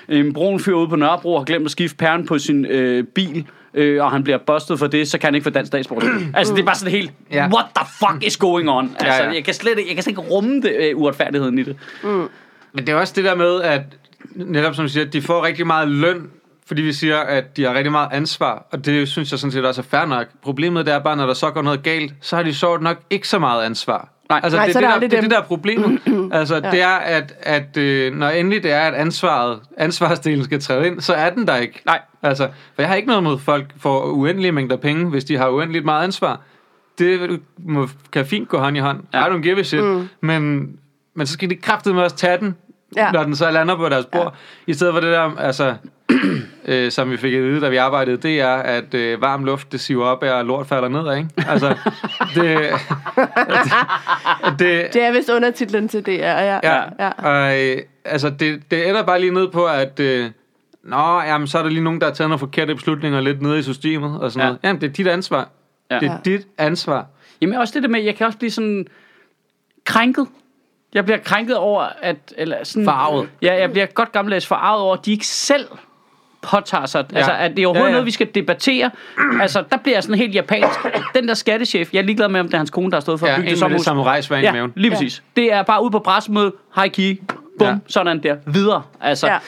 en 0.09 0.33
brun 0.33 0.61
fyr 0.61 0.75
ude 0.75 0.89
på 0.89 0.97
Nørrebro 0.97 1.37
har 1.39 1.45
glemt 1.45 1.65
at 1.65 1.71
skifte 1.71 1.97
pæren 1.97 2.27
på 2.27 2.39
sin 2.39 2.65
øh, 2.67 3.05
bil, 3.05 3.47
øh, 3.77 4.05
og 4.05 4.11
han 4.11 4.25
bliver 4.25 4.39
bustet 4.47 4.79
for 4.79 4.87
det, 4.87 5.09
så 5.09 5.19
kan 5.19 5.27
han 5.27 5.35
ikke 5.35 5.45
få 5.45 5.51
dansk 5.51 5.69
statsborgerskab. 5.69 6.29
altså, 6.39 6.55
det 6.55 6.61
er 6.61 6.65
bare 6.67 6.75
sådan 6.75 6.93
helt, 6.93 7.13
Ja. 7.33 7.49
what 7.55 7.67
the 7.77 7.87
fuck 7.99 8.25
is 8.27 8.37
going 8.37 8.71
on? 8.71 8.97
Altså, 9.01 9.23
ja. 9.23 9.31
jeg 9.31 9.45
kan 9.45 9.55
slet 9.55 9.79
ikke, 9.79 9.89
jeg 9.91 9.97
kan 9.97 10.03
slet 10.03 10.11
ikke 10.19 10.31
rumme 10.31 10.63
det, 10.63 10.77
øh, 10.79 10.97
uretfærdigheden 10.99 11.59
i 11.59 11.63
det. 11.63 11.77
Men 12.73 12.87
det 12.87 12.89
er 12.89 12.95
også 12.95 13.13
det 13.17 13.25
der 13.25 13.35
med, 13.35 13.63
at 13.63 13.83
netop 14.35 14.75
som 14.75 14.85
du 14.85 14.89
siger, 14.89 15.05
de 15.05 15.23
får 15.23 15.45
rigtig 15.45 15.67
meget 15.67 15.89
løn, 15.89 16.31
fordi 16.67 16.83
vi 16.83 16.93
siger, 16.93 17.19
at 17.19 17.57
de 17.57 17.65
har 17.65 17.75
rigtig 17.75 17.93
meget 17.93 18.09
ansvar, 18.13 18.67
og 18.73 18.85
det 18.85 19.09
synes 19.09 19.31
jeg 19.31 19.39
sådan 19.39 19.53
set 19.53 19.65
også 19.65 19.81
er 19.81 19.85
fair 19.91 20.05
nok. 20.07 20.27
Problemet 20.43 20.87
det 20.87 20.95
er 20.95 20.99
bare, 20.99 21.17
når 21.17 21.27
der 21.27 21.35
så 21.35 21.51
går 21.51 21.63
noget 21.63 21.83
galt, 21.83 22.13
så 22.21 22.37
har 22.37 22.43
de 22.43 22.55
sjovt 22.55 22.83
nok 22.83 22.97
ikke 23.11 23.29
så 23.29 23.39
meget 23.39 23.65
ansvar. 23.65 24.09
Nej. 24.29 24.41
altså, 24.43 24.57
Nej, 24.57 24.67
det, 24.67 24.73
så 24.73 24.79
det, 24.79 24.83
det 24.83 24.89
der, 24.89 24.95
aldrig 24.95 25.11
det 25.11 25.17
er 25.17 25.21
det 25.21 25.31
der 25.31 25.39
er 25.39 25.43
problemet. 25.43 26.01
altså, 26.33 26.55
ja. 26.65 26.71
det 26.71 26.83
er, 26.83 26.89
at, 26.97 27.35
at 27.43 27.77
øh, 27.77 28.15
når 28.15 28.29
endelig 28.29 28.63
det 28.63 28.73
er, 28.73 28.81
at 28.81 28.95
ansvaret, 28.95 29.59
ansvarsdelen 29.79 30.45
skal 30.45 30.61
træde 30.61 30.87
ind, 30.87 31.01
så 31.01 31.15
er 31.15 31.31
den 31.31 31.47
der 31.47 31.57
ikke. 31.57 31.83
Nej. 31.87 32.01
Altså, 32.29 32.49
for 32.75 32.83
jeg 32.83 32.89
har 32.89 32.95
ikke 32.95 33.09
noget 33.09 33.23
mod 33.23 33.39
folk 33.39 33.67
for 33.79 34.01
uendelige 34.01 34.53
mængder 34.53 34.77
penge, 34.77 35.11
hvis 35.11 35.25
de 35.25 35.37
har 35.37 35.49
uendeligt 35.49 35.85
meget 35.85 36.05
ansvar. 36.05 36.41
Det 36.99 37.41
må, 37.59 37.89
kan 38.13 38.27
fint 38.27 38.49
gå 38.49 38.59
hånd 38.59 38.77
i 38.77 38.81
hånd. 38.81 39.01
Ja. 39.15 39.27
I 39.27 39.31
don't 39.31 39.43
give 39.43 39.59
a 39.59 39.63
shit. 39.63 39.85
Mm. 39.85 40.09
Men, 40.21 40.73
men 41.15 41.27
så 41.27 41.33
skal 41.33 41.51
de 41.51 41.57
kraftedeme 41.57 42.03
også 42.03 42.17
tage 42.17 42.39
den, 42.39 42.55
ja. 42.97 43.11
Når 43.13 43.23
den 43.23 43.37
så 43.37 43.51
lander 43.51 43.77
på 43.77 43.89
deres 43.89 44.07
bord. 44.07 44.35
Ja. 44.67 44.73
I 44.73 44.75
stedet 44.75 44.95
for 44.95 45.01
det 45.01 45.13
der, 45.13 45.37
altså, 45.39 45.75
øh, 46.69 46.91
som 46.91 47.11
vi 47.11 47.17
fik 47.17 47.35
at 47.35 47.43
vide, 47.43 47.61
da 47.61 47.69
vi 47.69 47.77
arbejdede, 47.77 48.17
det 48.17 48.41
er, 48.41 48.55
at 48.55 48.95
øh, 48.95 49.21
varm 49.21 49.45
luft, 49.45 49.73
det 49.73 49.81
siver 49.81 50.05
op 50.05 50.23
og 50.23 50.45
lort 50.45 50.67
falder 50.67 50.89
ned, 50.89 51.17
ikke? 51.17 51.29
Altså, 51.49 51.69
det... 52.35 52.45
det, 54.45 54.59
det 54.59 54.93
Det 54.93 55.03
er 55.03 55.13
vist 55.13 55.29
undertitlen 55.29 55.89
til 55.89 56.07
det, 56.07 56.19
ja. 56.19 56.45
ja. 56.45 56.59
Ja, 56.63 56.83
ja. 56.99 57.11
og 57.11 57.61
øh, 57.61 57.79
altså 58.05 58.31
det, 58.31 58.63
det 58.71 58.89
ender 58.89 59.03
bare 59.03 59.21
lige 59.21 59.35
ned 59.35 59.49
på, 59.49 59.67
at 59.67 60.01
øh, 60.01 60.31
Nå, 60.87 61.21
jamen, 61.21 61.47
så 61.49 61.59
er 61.59 61.63
der 61.63 61.71
lige 61.71 61.85
nogen, 61.85 62.01
der 62.01 62.07
har 62.07 62.15
taget 62.15 62.29
nogle 62.29 62.39
forkerte 62.39 62.75
beslutninger 62.75 63.21
lidt 63.21 63.43
nede 63.43 63.59
i 63.59 63.63
systemet 63.63 64.21
og 64.21 64.33
sådan 64.33 64.41
Ja. 64.45 64.47
noget. 64.47 64.59
Jamen, 64.65 64.81
det 64.81 64.89
er 64.89 64.93
dit 64.93 65.07
ansvar. 65.09 65.49
Ja. 65.91 65.99
Det 65.99 66.09
er 66.09 66.19
dit 66.25 66.47
ansvar. 66.59 67.07
Jamen 67.41 67.57
også 67.57 67.75
det 67.75 67.83
der 67.83 67.89
med, 67.89 68.03
jeg 68.03 68.17
kan 68.17 68.27
også 68.27 68.39
blive 68.39 68.51
sådan 68.51 68.87
krænket. 69.85 70.27
Jeg 70.95 71.05
bliver 71.05 71.19
krænket 71.19 71.57
over, 71.57 71.87
at... 72.03 72.17
Eller 72.37 72.57
sådan, 72.63 72.85
Forarvet. 72.85 73.29
Ja, 73.43 73.55
jeg 73.61 73.71
bliver 73.73 73.87
godt 73.87 74.13
gammeldags 74.13 74.47
forarvet 74.47 74.83
over, 74.83 74.97
at 74.97 75.07
de 75.07 75.13
ikke 75.13 75.27
selv 75.27 75.67
påtager 76.43 76.87
sig. 76.87 77.05
Ja. 77.13 77.17
Altså, 77.17 77.33
at 77.33 77.51
det 77.57 77.63
er 77.63 77.67
overhovedet 77.67 77.83
Ja, 77.83 77.85
ja, 77.85 77.89
ja. 77.89 77.93
noget, 77.93 78.07
vi 78.07 78.11
skal 78.11 78.29
debattere. 78.35 78.91
Altså, 79.43 79.65
der 79.71 79.77
bliver 79.77 79.97
jeg 79.97 80.03
sådan 80.03 80.17
helt 80.19 80.35
japansk. 80.35 80.79
Den 81.15 81.29
der 81.29 81.35
skattechef, 81.35 81.93
jeg 81.93 81.99
er 81.99 82.03
ligeglad 82.05 82.29
med, 82.29 82.41
om 82.41 82.47
det 82.47 82.55
er 82.55 82.59
hans 82.59 82.71
kone, 82.71 82.91
der 82.91 82.97
har 82.97 83.01
stået 83.01 83.21
for 83.21 83.27
Ja, 83.27 83.33
at 83.33 83.39
en 83.39 83.43
bygge 83.43 83.51
det 83.51 83.59
sommerhus. 83.59 83.85
samurai-svang 83.85 84.43
i 84.43 84.45
Ja, 84.47 84.53
maven. 84.53 84.73
lige 84.77 84.91
præcis. 84.91 85.23
Det 85.37 85.53
er 85.53 85.63
bare 85.63 85.83
ude 85.83 85.91
på 85.91 85.99
pressemøde, 85.99 86.53
hej 86.75 86.89
ki, 86.89 87.21
bum, 87.59 87.67
Ja. 87.67 87.67
ja. 87.69 87.77
sådan 87.87 88.23
der, 88.23 88.37
videre. 88.47 88.83
Altså, 89.01 89.27
Ja. 89.27 89.39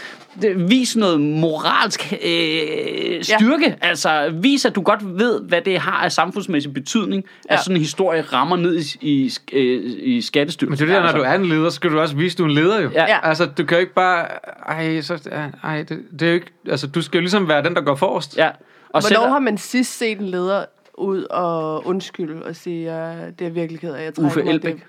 Ja. 0.43 0.53
vis 0.53 0.97
noget 0.97 1.21
moralsk 1.21 2.13
øh, 2.13 3.25
styrke. 3.25 3.65
Ja. 3.83 3.89
Altså, 3.89 4.31
vis, 4.35 4.65
at 4.65 4.75
du 4.75 4.81
godt 4.83 5.19
ved, 5.19 5.41
hvad 5.41 5.63
det 5.63 5.79
har 5.79 6.05
af 6.05 6.13
samfundsmæssig 6.13 6.75
betydning, 6.75 7.25
ja. 7.25 7.31
Ja. 7.51 7.59
at 7.59 7.65
sådan 7.65 7.77
en 7.77 7.81
historie 7.83 8.23
rammer 8.23 8.57
ned 8.57 8.79
i, 8.81 8.97
i, 9.01 9.33
øh, 9.53 9.83
i 9.99 10.21
skattestyrelsen. 10.21 10.71
Men 10.71 10.89
det 10.89 10.95
er 10.95 11.01
det, 11.01 11.09
der, 11.09 11.13
når 11.13 11.25
du 11.25 11.31
er 11.31 11.35
en 11.35 11.47
leder, 11.47 11.71
så 11.71 11.77
skal 11.77 11.91
du 11.91 12.01
også 12.01 12.17
vise, 12.17 12.35
at 12.35 12.39
du 12.39 12.45
er 12.45 12.49
en 12.49 12.55
leder 12.55 12.81
jo. 12.83 12.91
Ja. 12.95 13.03
Ja. 13.09 13.29
Altså, 13.29 13.47
du 13.47 13.65
kan 13.65 13.77
jo 13.77 13.81
ikke 13.81 13.95
bare... 13.95 14.27
Ej, 14.69 15.01
så, 15.01 15.29
ej 15.63 15.77
det, 15.83 15.99
det 16.13 16.23
er 16.23 16.27
jo 16.29 16.35
ikke... 16.35 16.47
Altså, 16.69 16.87
du 16.87 17.03
skal 17.03 17.19
jo 17.19 17.21
ligesom 17.21 17.49
være 17.49 17.63
den, 17.63 17.75
der 17.75 17.81
går 17.81 17.95
forrest. 17.95 18.37
Ja. 18.37 18.49
Og 18.49 18.55
Hvornår 18.91 19.09
selv, 19.09 19.21
har 19.21 19.39
man 19.39 19.59
sidst 19.59 19.99
set 19.99 20.19
en 20.19 20.27
leder 20.27 20.65
ud 20.99 21.23
og 21.23 21.87
undskylde 21.87 22.43
og 22.45 22.57
sige, 22.57 22.91
at 22.91 23.39
det 23.39 23.47
er 23.47 23.51
virkelig 23.51 23.81
ked 23.81 23.95
af, 23.95 24.05
jeg 24.05 24.15
trækker 24.15 24.27
Uffe 24.27 24.43
Elbæk. 24.51 24.75
det- 24.75 24.83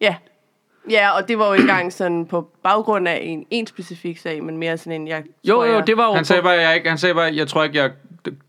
Ja. 0.00 0.14
Ja, 0.90 1.10
og 1.10 1.28
det 1.28 1.38
var 1.38 1.46
jo 1.46 1.52
ikke 1.52 1.62
engang 1.62 1.92
sådan 1.92 2.26
på 2.26 2.48
baggrund 2.62 3.08
af 3.08 3.20
en, 3.22 3.46
en 3.50 3.66
specifik 3.66 4.18
sag, 4.18 4.44
men 4.44 4.56
mere 4.56 4.78
sådan 4.78 5.00
en, 5.00 5.08
jeg 5.08 5.22
Jo, 5.48 5.54
tror, 5.54 5.64
jo, 5.64 5.72
jeg, 5.72 5.86
det 5.86 5.96
var 5.96 6.06
jo... 6.06 6.14
Han 6.14 6.24
sagde 6.24 6.42
bare, 6.42 6.52
jeg, 6.52 6.74
ikke, 6.74 6.88
han 6.88 6.98
sagde 6.98 7.14
bare, 7.14 7.34
jeg 7.34 7.48
tror 7.48 7.64
ikke, 7.64 7.78
jeg 7.78 7.84
er 7.84 7.90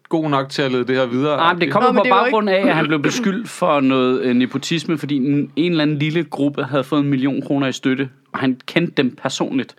god 0.09 0.29
nok 0.29 0.49
til 0.49 0.61
at 0.61 0.71
lede 0.71 0.87
det 0.87 0.95
her 0.95 1.05
videre. 1.05 1.37
Nej, 1.37 1.53
men 1.53 1.61
det 1.61 1.71
kom 1.71 1.81
Nå, 1.81 1.87
jo 1.87 1.91
men 1.91 1.99
på 1.99 2.03
det 2.03 2.11
var 2.11 2.23
baggrund 2.23 2.49
af, 2.49 2.67
at 2.67 2.75
han 2.75 2.87
blev 2.87 3.01
beskyldt 3.01 3.49
for 3.49 3.79
noget 3.79 4.21
øh, 4.21 4.35
nepotisme, 4.35 4.97
fordi 4.97 5.15
en, 5.15 5.51
en 5.55 5.71
eller 5.71 5.81
anden 5.81 5.99
lille 5.99 6.23
gruppe 6.23 6.63
havde 6.63 6.83
fået 6.83 7.01
en 7.01 7.09
million 7.09 7.41
kroner 7.41 7.67
i 7.67 7.71
støtte, 7.71 8.09
og 8.33 8.39
han 8.39 8.59
kendte 8.65 8.93
dem 9.03 9.15
personligt. 9.15 9.75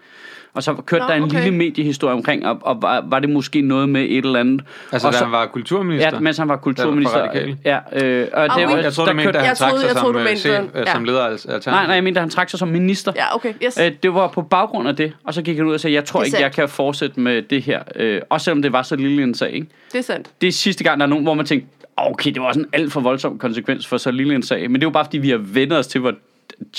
Og 0.56 0.62
så 0.62 0.74
kørte 0.74 1.02
Nå, 1.04 1.08
der 1.08 1.14
en 1.14 1.22
okay. 1.22 1.36
lille 1.42 1.58
mediehistorie 1.58 2.14
omkring, 2.14 2.46
og, 2.46 2.58
og 2.62 2.82
var, 2.82 3.04
var 3.06 3.18
det 3.18 3.30
måske 3.30 3.60
noget 3.60 3.88
med 3.88 4.02
et 4.08 4.24
eller 4.24 4.40
andet. 4.40 4.62
Altså, 4.92 5.08
og 5.08 5.12
da 5.12 5.18
så, 5.18 5.24
han 5.24 5.32
var 5.32 5.46
kulturminister. 5.46 6.10
Ja, 6.14 6.20
mens 6.20 6.38
han 6.38 6.48
var 6.48 6.56
kulturminister. 6.56 7.18
Var. 7.20 7.54
Ja, 7.64 7.78
øh, 7.92 8.28
og 8.32 8.42
Ah, 8.44 8.60
det, 8.60 8.68
var, 8.68 8.76
jeg 8.76 8.92
tror, 8.92 9.04
der 9.04 9.12
du 9.12 9.16
mente, 9.16 9.24
kørte- 9.32 9.38
at 9.38 9.44
han 9.44 9.48
Jeg 9.48 9.56
trak 9.56 9.70
sig 9.78 9.82
jeg 9.82 9.90
som, 9.90 10.00
troede, 10.00 10.14
du 10.14 10.18
øh, 10.18 10.24
mente 10.24 10.40
chef, 10.40 10.60
øh, 10.74 10.84
Ja. 10.86 10.92
som 10.92 11.04
leder 11.04 11.24
af. 11.26 11.36
Nej, 11.66 11.86
nej, 11.86 11.94
jeg 11.94 12.04
mente, 12.04 12.18
at 12.18 12.22
han 12.22 12.30
trak 12.30 12.50
sig 12.50 12.58
som 12.58 12.68
minister. 12.68 13.12
Ja, 13.16 13.34
okay, 13.34 13.52
yes. 13.66 13.80
Øh, 13.80 13.92
det 14.02 14.14
var 14.14 14.28
på 14.28 14.42
baggrund 14.42 14.88
af 14.88 14.96
det, 14.96 15.12
og 15.24 15.34
så 15.34 15.42
gik 15.42 15.56
han 15.56 15.66
ud 15.66 15.74
og 15.74 15.80
sagde, 15.80 15.94
jeg 15.94 16.04
tror 16.04 16.22
ikke, 16.22 16.40
jeg 16.40 16.52
kan 16.52 16.68
fortsætte 16.68 17.20
med 17.20 17.42
det 17.42 17.62
her. 17.62 17.80
Øh, 17.96 18.20
også 18.30 18.44
selvom 18.44 18.62
det 18.62 18.72
var 18.72 18.82
så 18.82 18.96
lille 18.96 19.22
en 19.22 19.34
sag. 19.34 19.52
Ikke? 19.54 19.66
Det 19.92 19.98
er 19.98 20.02
sandt. 20.02 20.30
Det 20.40 20.46
er 20.46 20.52
sidste 20.52 20.84
gang, 20.84 21.00
der 21.00 21.06
er 21.06 21.10
nogen, 21.10 21.24
hvor 21.24 21.34
man 21.34 21.46
tænkte, 21.46 21.68
okay, 21.96 22.30
det 22.30 22.42
var 22.42 22.48
også 22.48 22.60
en 22.60 22.66
alt 22.72 22.92
for 22.92 23.00
voldsom 23.00 23.38
konsekvens 23.38 23.86
for 23.86 23.96
så 23.96 24.10
lille 24.10 24.34
en 24.34 24.42
sag. 24.42 24.70
Men 24.70 24.74
det 24.74 24.82
er 24.82 24.86
jo 24.86 24.92
bare, 24.92 25.04
fordi 25.04 25.18
vi 25.18 25.30
har 25.30 25.38
vendt 25.38 25.72
os 25.72 25.86
til, 25.86 26.00
hvor 26.00 26.14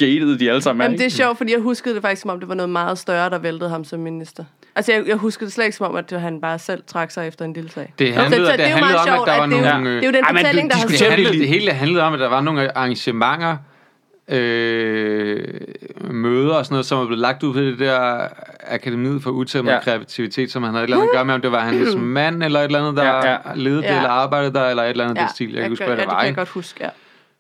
jaded 0.02 0.38
de 0.38 0.50
alle 0.50 0.62
sammen 0.62 0.82
er. 0.82 0.86
Jamen, 0.86 0.98
det 1.00 1.06
er 1.06 1.10
sjovt, 1.10 1.38
fordi 1.38 1.52
jeg 1.54 1.60
huskede 1.62 1.96
det 1.96 2.02
faktisk, 2.02 2.22
som 2.22 2.32
om 2.32 2.40
det 2.40 2.50
var 2.50 2.56
noget 2.56 2.70
meget 2.70 2.98
større, 2.98 3.30
der 3.30 3.38
væltede 3.38 3.70
ham 3.70 3.84
som 3.84 4.00
minister. 4.00 4.44
Altså, 4.76 4.92
jeg, 4.94 5.08
jeg 5.08 5.16
huskede 5.16 5.46
det 5.46 5.54
slet 5.54 5.66
ikke 5.66 5.78
som 5.78 5.86
om, 5.90 5.96
at 5.96 6.10
det, 6.10 6.22
han 6.22 6.42
bare 6.42 6.60
selv 6.60 6.84
trak 6.88 7.12
sig 7.12 7.28
efter 7.28 7.46
en 7.46 7.54
lille 7.54 7.72
sag. 7.72 7.94
Det 8.00 8.14
Så- 8.14 8.22
handlede, 8.22 8.46
så 8.46 8.52
det 8.52 8.60
er 8.60 8.70
jo 8.70 8.76
handlede 8.76 8.82
meget 8.94 8.96
om, 8.96 9.02
at 9.08 9.16
sjovt, 9.16 9.28
der 9.28 9.38
var 9.38 9.46
det 9.46 9.54
er 9.58 9.58
jo- 9.78 9.78
nogle... 9.84 9.96
Det 9.96 10.04
er 10.04 10.08
jo 10.08 10.12
den 10.14 10.24
Ej, 10.24 10.32
men 10.32 10.40
fortælling, 10.42 10.72
du 10.72 10.74
der 10.74 10.80
har 10.82 10.88
Det, 10.88 11.02
handlede, 11.02 11.40
det 11.40 11.48
hele 11.48 11.72
handlede 11.72 12.04
om, 12.04 12.14
at 12.14 12.20
der 12.20 12.28
var 12.30 12.42
nogle 12.42 12.78
arrangementer, 12.78 13.58
øh, 14.30 15.44
møder 16.12 16.54
og 16.54 16.66
sådan 16.66 16.74
noget, 16.74 16.86
som 16.86 17.00
var 17.00 17.06
blevet 17.06 17.20
lagt 17.22 17.44
ud 17.44 17.54
på 17.54 17.60
det 17.60 17.80
der 17.80 18.28
Akademiet 18.68 19.24
for 19.24 19.30
Udtæmmet 19.32 19.72
Ja. 19.72 19.76
ja. 19.76 19.82
Kreativitet, 19.84 20.52
som 20.52 20.64
han 20.64 20.74
havde 20.74 20.84
et 20.84 20.88
eller 20.88 20.98
andet 20.98 21.10
at 21.10 21.16
gøre 21.16 21.26
med, 21.26 21.34
om 21.34 21.42
det 21.42 21.52
var 21.52 21.60
hans 21.60 21.96
mand 22.18 22.44
eller 22.44 22.60
et 22.60 22.66
eller 22.66 22.80
andet, 22.80 22.98
der 22.98 23.04
Ja, 23.04 23.16
ja, 23.16 23.32
ja. 23.32 23.32
ja. 23.32 23.38
ledede 23.56 23.82
det, 23.82 23.88
Ja. 23.88 23.96
eller 23.98 24.10
arbejdede 24.10 24.54
der, 24.54 24.70
eller 24.70 24.84
et 24.84 24.90
eller 24.90 25.04
andet 25.04 25.18
ja. 25.18 25.22
det 25.22 25.32
stil. 25.32 25.46
Jeg 25.48 25.54
kan 25.56 25.64
ikke 25.64 25.70
huske, 25.72 25.86
hvad 25.86 25.96
det 25.96 26.02
ja, 26.02 26.06
det 26.06 26.08
var. 26.08 26.14
kan 26.14 26.22
jeg 26.24 26.30
ikke? 26.30 26.38
godt 26.40 26.50
huske, 26.50 26.84
ja. 26.84 26.90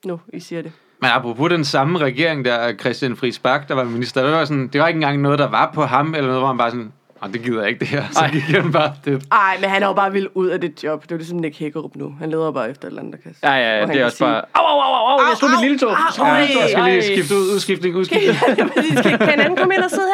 Nu, 0.05 0.19
I 0.33 0.39
siger 0.39 0.61
det. 0.61 0.71
Men 1.01 1.09
apropos 1.13 1.49
den 1.49 1.65
samme 1.65 1.99
regering, 1.99 2.45
der 2.45 2.73
Christian 2.79 3.15
Friis 3.15 3.39
Bak, 3.39 3.67
der 3.67 3.75
var 3.75 3.83
minister, 3.83 4.23
det 4.23 4.31
var, 4.31 4.45
sådan, 4.45 4.67
det 4.67 4.81
var 4.81 4.87
ikke 4.87 4.97
engang 4.97 5.21
noget, 5.21 5.39
der 5.39 5.47
var 5.49 5.71
på 5.73 5.85
ham, 5.85 6.13
eller 6.15 6.27
noget, 6.27 6.39
hvor 6.41 6.47
han 6.47 6.57
bare 6.57 6.71
sådan, 6.71 6.91
"Åh, 7.23 7.33
det 7.33 7.41
gider 7.43 7.59
jeg 7.59 7.69
ikke 7.69 7.79
det 7.79 7.87
her. 7.87 8.03
Så 8.11 8.19
Ej. 8.19 8.29
gik 8.31 8.41
han 8.41 8.71
bare 8.71 8.93
det. 9.05 9.23
Ej, 9.31 9.57
men 9.61 9.69
han 9.69 9.83
er 9.83 9.87
jo 9.87 9.93
bare 9.93 10.11
vildt 10.11 10.29
ud 10.33 10.47
af 10.47 10.61
det 10.61 10.83
job. 10.83 11.03
Det 11.03 11.11
er 11.11 11.15
jo 11.15 11.17
ligesom 11.17 11.37
Nick 11.37 11.59
Hækkerup 11.59 11.91
nu. 11.95 12.15
Han 12.19 12.29
leder 12.29 12.51
bare 12.51 12.69
efter 12.69 12.85
et 12.87 12.89
eller 12.91 13.01
andet, 13.01 13.15
der 13.15 13.21
kan 13.23 13.35
Ja, 13.43 13.51
ja, 13.55 13.79
ja 13.79 13.85
det 13.85 14.01
er 14.01 14.05
også 14.05 14.17
sige- 14.17 14.27
bare... 14.27 14.41
Au, 14.53 14.65
au, 14.65 14.79
au, 14.79 14.93
au, 14.93 15.17
au, 15.19 15.27
jeg 15.29 15.37
slog 15.37 15.51
mit 15.51 15.61
lille 15.61 15.79
tog. 15.79 15.89
au, 15.91 16.25
Ja, 16.25 16.33
jeg 16.33 16.47
skal 16.71 16.83
lige 16.83 17.03
skifte 17.03 17.35
ud, 17.35 17.53
udskiftning, 17.55 17.95
udskiftning. 17.95 18.37
Kan, 19.03 19.17
kan 19.19 19.33
en 19.33 19.39
anden 19.39 19.55
komme 19.57 19.73
ind 19.75 19.83
og 19.83 19.89
sidde 19.89 20.07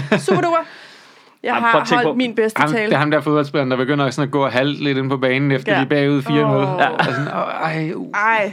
her? 0.00 0.18
Super 0.18 0.40
duper. 0.40 0.58
Jeg 1.42 1.52
prøv 1.60 1.62
har 1.80 1.94
holdt 1.94 2.02
på- 2.08 2.14
min 2.14 2.34
bedste 2.34 2.60
Ham, 2.60 2.68
det 2.68 2.76
tale. 2.78 2.94
er 2.94 2.98
ham 2.98 3.10
der 3.10 3.20
fodboldspilleren, 3.20 3.70
der 3.70 3.76
begynder 3.76 4.10
sådan 4.10 4.28
at 4.28 4.32
gå 4.32 4.44
og 4.44 4.52
lidt 4.64 4.98
ind 4.98 5.10
på 5.10 5.16
banen, 5.16 5.52
efter 5.52 5.72
Ja. 5.72 5.78
de 5.78 5.84
er 5.84 5.88
bagud 5.88 6.22
4-0. 6.22 6.30
Åh. 6.32 6.78
Ja. 6.80 6.88
Og 6.88 7.04
sådan, 7.04 7.28
åh, 7.28 7.68
ej, 7.70 7.92
uh. 7.94 8.08
Ej. 8.14 8.52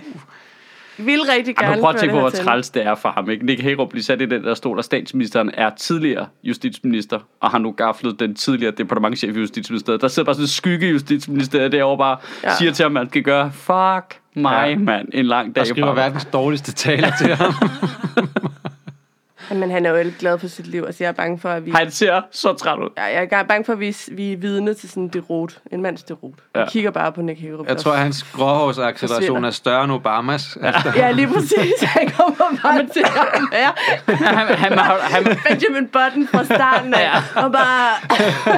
Jeg 0.98 1.06
vil 1.06 1.20
rigtig 1.38 1.56
Ej, 1.58 1.64
gerne 1.64 1.76
men 1.76 1.82
prøv 1.84 1.90
at 1.90 1.96
tænke 2.00 2.14
på, 2.14 2.20
hvor 2.20 2.30
træls 2.30 2.70
det 2.70 2.86
er 2.86 2.96
for 2.96 3.10
ham. 3.10 3.30
Ikke? 3.30 3.46
Nick 3.46 3.62
Hagerup 3.62 3.90
bliver 3.90 4.04
sat 4.04 4.22
i 4.22 4.26
den, 4.26 4.44
der 4.44 4.54
stod, 4.54 4.76
der 4.76 4.82
statsministeren 4.82 5.52
er 5.54 5.70
tidligere 5.70 6.26
justitsminister, 6.44 7.20
og 7.42 7.52
har 7.52 7.58
nu 7.58 7.72
gaflet 7.72 8.20
den 8.20 8.36
tidligere 8.36 8.72
departementchef 8.78 9.36
i 9.36 9.40
justitsministeriet. 9.40 10.02
Der 10.02 10.08
sidder 10.08 10.26
bare 10.26 10.36
sådan 10.36 10.44
en 10.44 10.48
skygge 10.48 10.88
justitsministeriet 10.90 11.72
derovre 11.72 11.98
bare 11.98 12.18
Ja. 12.44 12.56
siger 12.56 12.72
til 12.72 12.84
ham, 12.84 12.98
at 12.98 13.02
man 13.02 13.10
skal 13.10 13.24
gøre, 13.24 13.52
fuck 13.54 14.20
mig, 14.36 14.70
Ja. 14.70 14.78
mand, 14.78 15.08
en 15.14 15.26
lang 15.26 15.56
dag. 15.56 15.62
Og 15.62 15.68
skriver 15.68 15.88
arbejde. 15.88 16.06
verdens 16.14 16.26
dårligste 16.34 16.72
taler 16.72 17.12
til 17.22 17.36
ham. 17.36 17.54
Men 19.52 19.72
han 19.72 19.86
er 19.86 19.90
jo 19.90 19.96
ikke 19.96 20.16
glad 20.20 20.40
for 20.40 20.48
sit 20.48 20.68
liv. 20.68 20.84
Altså, 20.86 21.04
jeg 21.04 21.10
er 21.10 21.14
bange 21.14 21.40
for, 21.40 21.50
at 21.50 21.66
vi... 21.66 21.72
Han 21.72 21.92
ser 21.92 22.22
så 22.32 22.54
træt 22.54 22.80
ud. 22.80 22.90
Ja, 22.98 23.04
jeg 23.04 23.28
er 23.32 23.44
bange 23.44 23.66
for, 23.66 23.74
at 23.74 23.80
vi, 23.80 23.96
vi 24.12 24.34
er 24.34 24.38
vidne 24.38 24.74
til 24.74 24.90
sådan 24.90 25.04
en 25.04 25.10
derot. 25.10 25.60
En 25.72 25.82
mands 25.82 26.04
derot. 26.04 26.34
Ja. 26.56 26.60
Ja. 26.60 26.66
Vi 26.66 26.70
kigger 26.72 26.92
bare 26.92 27.12
på 27.12 27.22
Nick 27.22 27.40
Hagerup. 27.42 27.68
Jeg 27.68 27.78
tror, 27.78 27.92
at 27.92 28.00
hans 28.00 28.24
gråhårsacceleration 28.24 29.46
er 29.46 29.50
større 29.50 29.84
end 29.84 29.92
Obamas. 29.92 30.58
Altså, 30.62 30.92
Ja, 30.96 31.12
lige 31.12 31.28
præcis. 31.28 31.82
Han 31.96 32.10
kommer 32.10 32.58
bare 32.64 32.88
til 32.94 33.00
at 33.00 33.42
være 33.52 33.72
han, 34.18 34.48
han, 34.48 34.78
han, 34.78 34.78
han, 35.02 35.38
Benjamin 35.48 35.88
Button 35.88 36.28
fra 36.28 36.44
starten 36.44 36.94
af. 36.94 37.10
Og 37.36 37.52
bare... 37.52 37.90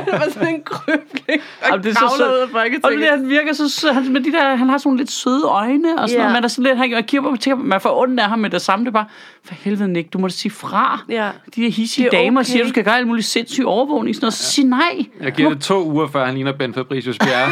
det 0.05 0.13
var 0.13 0.27
sådan 0.31 0.47
en 0.55 0.61
krybling. 0.63 1.41
Og 1.71 1.83
det 1.83 1.89
er 1.89 1.93
så 1.93 2.05
ud 2.05 2.49
af 2.55 2.79
Og 2.83 2.91
det, 2.91 3.09
han 3.09 3.29
virker 3.29 3.53
så 3.53 3.69
sød. 3.69 3.93
Han, 3.93 4.13
med 4.13 4.21
de 4.21 4.31
der, 4.31 4.55
han 4.55 4.69
har 4.69 4.77
sådan 4.77 4.87
nogle 4.89 4.97
lidt 4.97 5.11
søde 5.11 5.43
øjne 5.45 5.99
og 5.99 6.09
sådan 6.09 6.21
Ja. 6.21 6.23
noget. 6.23 6.33
Man 6.33 6.43
er 6.43 6.47
sådan 6.47 6.63
lidt, 6.63 6.77
han, 6.77 6.91
jeg 6.91 7.05
kigger 7.05 7.55
på, 7.55 7.55
man 7.63 7.81
får 7.81 8.01
ondt 8.01 8.19
af 8.19 8.29
ham 8.29 8.39
med 8.39 8.49
det 8.49 8.61
samme. 8.61 8.85
Det 8.85 8.89
er 8.89 8.93
bare, 8.93 9.05
for 9.45 9.53
helvede 9.53 9.87
Nick, 9.87 10.13
du 10.13 10.17
må 10.19 10.27
da 10.27 10.33
sige 10.33 10.51
fra. 10.51 10.86
Ja. 11.09 11.31
De 11.55 11.61
der 11.61 11.71
hissige 11.71 12.09
Det 12.09 12.17
er 12.19 12.21
damer 12.23 12.41
okay. 12.41 12.49
siger, 12.49 12.63
du 12.63 12.69
skal 12.69 12.83
gøre 12.83 12.97
alt 12.97 13.07
muligt 13.07 13.27
sindssyg 13.27 13.65
overvågning. 13.65 14.15
Sådan 14.15 14.25
noget. 14.25 14.33
Så 14.33 14.51
sig 14.51 14.63
nej. 14.63 15.05
jeg 15.21 15.31
giver 15.31 15.49
det 15.49 15.61
to 15.61 15.83
uger, 15.89 16.07
før 16.07 16.25
han 16.25 16.33
ligner 16.33 16.51
Ben 16.51 16.73
Fabricius 16.73 17.17
Bjerre. 17.17 17.51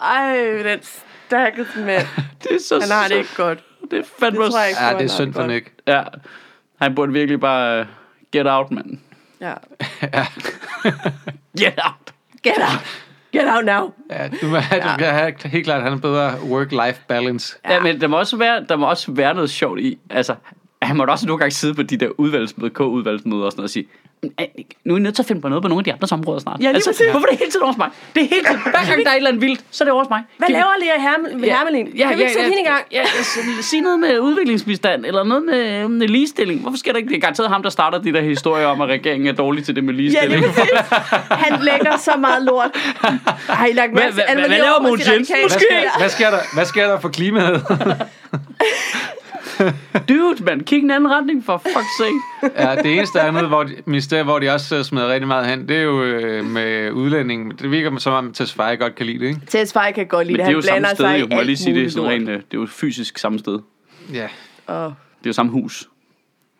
Ej, 0.00 0.62
den 0.62 0.78
stakkels 1.26 1.76
mand. 1.76 2.06
Det 2.42 2.50
er 2.52 2.58
så 2.68 2.80
Han 2.80 2.90
har 2.90 3.02
det 3.02 3.08
sødt. 3.10 3.18
ikke 3.18 3.34
godt. 3.36 3.58
Det 3.90 3.98
er 3.98 4.02
fandme 4.20 4.42
Det 4.44 4.50
tror 4.50 4.60
jeg 4.60 4.68
ikke. 4.68 4.82
Ja, 4.82 4.88
det 4.88 4.94
er 4.94 4.98
han 4.98 5.08
synd 5.08 5.34
for. 5.34 5.46
Nick. 5.46 5.72
Ja, 5.86 6.02
han 6.80 6.94
burde 6.94 7.12
virkelig 7.12 7.40
bare 7.40 7.80
uh, 7.80 7.86
get 8.32 8.46
out, 8.46 8.70
mand. 8.70 8.98
Ja. 9.40 9.54
Get 11.58 11.78
out. 11.84 12.12
Get 12.42 12.58
out. 12.58 13.05
Get 13.36 13.48
out 13.56 13.64
now. 13.64 13.92
Ja, 14.10 14.28
du, 14.28 14.46
må, 14.46 14.56
have, 14.56 14.82
du 14.98 15.04
have 15.04 15.32
helt 15.44 15.64
klart 15.64 15.82
have 15.82 15.92
en 15.92 16.00
bedre 16.00 16.30
work-life 16.30 17.00
balance. 17.08 17.56
Ja. 17.64 17.74
ja, 17.74 17.80
men 17.80 18.00
der 18.00 18.06
må, 18.08 18.18
også 18.18 18.36
være, 18.36 18.64
der 18.68 18.76
må 18.76 18.86
også 18.86 19.12
være 19.12 19.34
noget 19.34 19.50
sjovt 19.50 19.80
i, 19.80 19.98
altså, 20.10 20.34
han 20.82 20.96
måtte 20.96 21.10
også 21.10 21.26
nogle 21.26 21.38
gange 21.38 21.50
sidde 21.52 21.74
på 21.74 21.82
de 21.82 21.96
der 21.96 22.08
udvalgsmøder, 22.18 22.70
K-udvalgsmøder 22.74 23.44
og 23.44 23.52
sådan 23.52 23.58
noget 23.60 23.66
og 23.66 23.70
sige, 23.70 23.84
"Øh, 23.84 24.15
nu 24.84 24.94
er 24.94 24.98
I 24.98 25.00
nødt 25.00 25.14
til 25.14 25.22
at 25.22 25.26
finde 25.26 25.40
på 25.40 25.48
noget 25.48 25.62
på 25.62 25.68
nogle 25.68 25.80
af 25.80 25.84
de 25.84 25.92
andre 25.92 26.08
områder 26.12 26.40
snart. 26.40 26.56
Ja, 26.60 26.62
lige 26.62 26.74
altså, 26.74 26.90
præcis. 26.90 27.06
hvorfor 27.10 27.26
er 27.26 27.30
det 27.30 27.38
hele 27.38 27.50
tiden 27.50 27.62
over 27.62 27.72
hos 27.72 27.78
mig? 27.78 27.88
Det 28.14 28.22
er 28.22 28.26
hele 28.28 28.44
tiden. 28.44 28.60
Hver 28.62 28.84
gang 28.88 29.04
der 29.04 29.08
er 29.10 29.12
et 29.12 29.16
eller 29.16 29.30
andet 29.30 29.42
vildt, 29.42 29.60
så 29.70 29.84
er 29.84 29.86
det 29.86 29.92
over 29.92 30.02
hos 30.04 30.10
mig. 30.10 30.22
Hvad 30.38 30.48
laver 30.48 30.72
Lea 30.80 30.96
Herm- 31.06 31.44
Hermelin? 31.44 31.86
Ja, 31.96 32.08
kan 32.08 32.16
vi 32.18 32.22
ikke 32.22 32.32
sætte 32.32 32.48
hende 32.48 32.60
i 32.60 32.64
gang? 32.72 32.84
Ja, 32.92 33.00
ja, 33.00 33.62
sig 33.62 33.80
noget 33.80 34.00
med 34.00 34.18
udviklingsbistand, 34.18 35.06
eller 35.06 35.24
noget 35.24 35.44
med, 35.44 35.88
med 35.88 36.08
ligestilling. 36.08 36.60
Hvorfor 36.60 36.78
sker 36.78 36.92
der 36.92 36.98
ikke 36.98 37.08
det? 37.08 37.16
Er 37.16 37.20
garanteret 37.20 37.48
ham, 37.48 37.62
der 37.62 37.70
starter 37.70 37.98
de 37.98 38.12
der 38.12 38.20
historier 38.20 38.66
om, 38.66 38.80
at 38.80 38.88
regeringen 38.88 39.28
er 39.28 39.32
dårlig 39.32 39.64
til 39.64 39.76
det 39.76 39.84
med 39.84 39.94
Ja, 39.94 40.00
ligestilling. 40.00 40.40
lige 40.40 40.52
præcis. 40.52 40.70
Han 41.30 41.62
lægger 41.62 41.96
så 41.96 42.12
meget 42.20 42.42
lort. 42.42 42.70
Har 43.48 43.66
I 43.66 43.72
lagt 43.72 43.92
Hvad- 43.92 44.02
hvad- 44.12 44.24
Anne-Marie 44.24 44.46
hvad 44.48 44.48
laver 44.48 44.82
Mogens 44.82 45.08
Jensen? 45.08 45.36
Hvad 45.40 45.50
sker, 45.50 45.66
Ja. 45.70 45.82
hvad, 45.98 46.08
sker 46.08 46.30
der, 46.30 46.38
hvad 46.54 46.64
sker 46.64 46.86
der 46.86 47.00
for 47.00 47.08
klimaet? 47.08 47.64
Dude, 50.08 50.44
man, 50.44 50.60
kig 50.60 50.78
i 50.78 50.82
en 50.82 50.90
anden 50.90 51.10
retning, 51.10 51.44
for 51.44 51.62
fuck's 51.68 52.02
sake. 52.02 52.60
ja, 52.68 52.74
det 52.82 52.92
eneste 52.96 53.20
andet 53.20 53.48
hvor 53.48 53.66
de, 54.10 54.14
ministeriet, 54.14 54.26
hvor 54.26 54.38
de 54.38 54.50
også 54.54 54.76
øh, 54.76 54.84
smider 54.84 55.08
rigtig 55.08 55.28
meget 55.28 55.46
hen, 55.46 55.68
det 55.68 55.76
er 55.76 55.82
jo 55.82 56.02
øh, 56.02 56.44
med 56.44 56.90
udlænding. 56.90 57.58
Det 57.58 57.70
virker 57.70 57.98
som 57.98 58.12
om, 58.12 58.32
Tesfaye 58.32 58.76
godt 58.76 58.94
kan 58.94 59.06
lide 59.06 59.18
det, 59.18 59.26
ikke? 59.26 59.66
Fej 59.72 59.92
kan 59.92 60.06
godt 60.06 60.26
lide 60.26 60.36
Men 60.36 60.46
det. 60.46 60.46
det 60.46 60.52
er 60.52 60.56
jo 60.56 60.60
samme 60.62 60.74
blander 60.74 60.94
sted, 60.94 61.04
sig 61.06 61.20
jo. 61.20 61.26
Må 61.26 61.36
jeg 61.36 61.46
lige 61.46 61.56
sige 61.56 61.74
det? 61.74 61.84
er 61.86 61.90
Sådan 61.90 62.08
rent, 62.08 62.28
øh, 62.28 62.36
det 62.36 62.42
er 62.54 62.58
jo 62.58 62.66
fysisk 62.66 63.18
samme 63.18 63.38
sted. 63.38 63.58
Ja. 64.12 64.28
Og 64.66 64.94
Det 65.18 65.26
er 65.26 65.30
jo 65.30 65.32
samme 65.32 65.52
hus. 65.52 65.88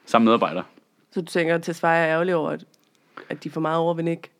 Samme 0.07 0.25
medarbejder. 0.25 0.63
så 1.15 1.21
du 1.21 1.27
tænker, 1.27 1.55
at 1.55 1.79
Fej 1.81 1.99
er 2.01 2.07
ærgerlig 2.07 2.35
over, 2.35 2.51
at, 2.51 2.65
at 3.29 3.45
de 3.45 3.51
får 3.51 3.61
meget 3.61 3.79
over 3.79 3.95
ved 3.95 4.05
Nick. 4.05 4.31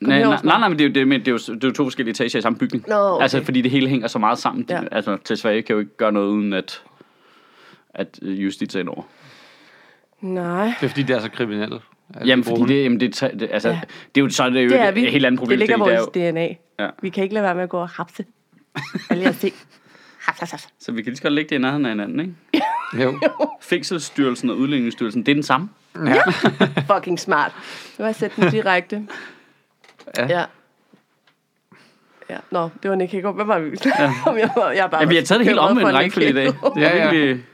Nej, 0.00 0.18
nej, 0.22 0.38
nej, 0.44 0.58
nej, 0.58 0.68
men 0.68 0.78
det 0.78 0.84
er 0.84 0.88
jo, 0.88 0.94
det, 0.94 1.08
men 1.08 1.20
det 1.20 1.28
er 1.28 1.32
jo, 1.32 1.38
det 1.54 1.64
er 1.64 1.68
jo 1.68 1.72
to 1.74 1.84
forskellige 1.84 2.10
etager 2.10 2.38
i 2.38 2.42
samme 2.42 2.58
bygning. 2.58 2.84
Nå, 2.88 2.94
okay. 2.94 3.22
Altså, 3.22 3.44
fordi 3.44 3.62
det 3.62 3.70
hele 3.70 3.88
hænger 3.88 4.08
så 4.08 4.18
meget 4.18 4.38
sammen. 4.38 4.66
Ja. 4.70 4.80
Altså, 4.92 5.18
Sverige 5.34 5.62
kan 5.62 5.74
jo 5.74 5.80
ikke 5.80 5.96
gøre 5.96 6.12
noget, 6.12 6.28
uden 6.28 6.52
at, 6.52 6.82
at 7.94 8.18
øh, 8.22 8.44
justits 8.44 8.74
er 8.74 8.84
over. 8.88 9.02
Nej. 10.20 10.64
Det 10.64 10.84
er 10.84 10.88
fordi, 10.88 11.02
det 11.02 11.16
er 11.16 11.20
så 11.20 11.30
kriminelle. 11.30 11.80
Jamen, 12.24 12.44
fordi 12.44 12.62
det, 12.74 12.84
jamen, 12.84 13.00
det, 13.00 13.20
det, 13.40 13.48
altså, 13.52 13.68
Ja. 13.68 13.80
det 14.14 14.20
er 14.20 14.24
jo 14.24 14.30
så 14.30 14.44
er 14.44 14.48
det 14.50 14.58
er 14.58 14.62
jo 14.64 14.68
Det 14.70 14.80
er 14.80 14.88
et, 14.88 14.94
vi. 14.94 15.04
et 15.04 15.12
helt 15.12 15.26
andet 15.26 15.38
problem. 15.38 15.58
Det 15.58 15.68
ligger 15.68 15.74
er 15.86 15.96
vores 15.98 16.16
jo, 16.16 16.30
DNA. 16.30 16.48
Ja. 16.78 16.88
Vi 17.02 17.08
kan 17.08 17.22
ikke 17.22 17.34
lade 17.34 17.44
være 17.44 17.54
med 17.54 17.62
at 17.62 17.68
gå 17.68 17.78
og 17.78 17.88
hapse. 17.88 18.24
Alle 19.10 19.22
jeres 19.24 19.38
ting. 19.38 19.54
Så 20.78 20.92
vi 20.92 21.02
kan 21.02 21.10
lige 21.10 21.16
så 21.16 21.22
godt 21.22 21.32
lægge 21.34 21.48
det 21.48 21.56
i 21.56 21.58
nærheden 21.58 21.84
af 21.86 21.90
hinanden, 21.92 22.20
ikke? 22.20 22.34
Jo. 23.04 23.18
Fængselsstyrelsen 23.60 24.50
og 24.50 24.56
Udlændingsstyrelsen, 24.56 25.22
det 25.26 25.32
er 25.32 25.34
den 25.36 25.42
samme. 25.42 25.68
Ja. 26.06 26.22
Fucking 26.94 27.20
smart. 27.20 27.52
Nu 27.98 28.02
har 28.02 28.08
jeg 28.08 28.14
sætte 28.14 28.42
den 28.42 28.50
direkte. 28.50 29.06
Ja. 30.18 30.26
Ja. 30.28 30.44
Ja, 32.30 32.36
nå, 32.50 32.68
det 32.82 32.90
var 32.90 32.96
Nick 32.96 33.12
Hagerup. 33.12 33.34
Hvad 33.34 33.44
var 33.44 33.58
vi? 33.58 33.76
Ja. 33.84 34.12
jeg, 34.40 34.50
var, 34.56 34.70
jeg 34.70 34.90
bare 34.90 35.00
Ja, 35.00 35.06
vi 35.08 35.14
har 35.14 35.22
taget 35.22 35.38
det 35.38 35.46
helt 35.46 35.58
omvendt 35.58 35.88
Nick 35.88 35.96
rækkefølge 35.98 36.28
i 36.28 36.32
dag. 36.32 36.44
Det 36.46 36.54
er 36.62 36.80
Ja, 36.80 36.96
ja. 36.96 37.10
virkelig... 37.10 37.44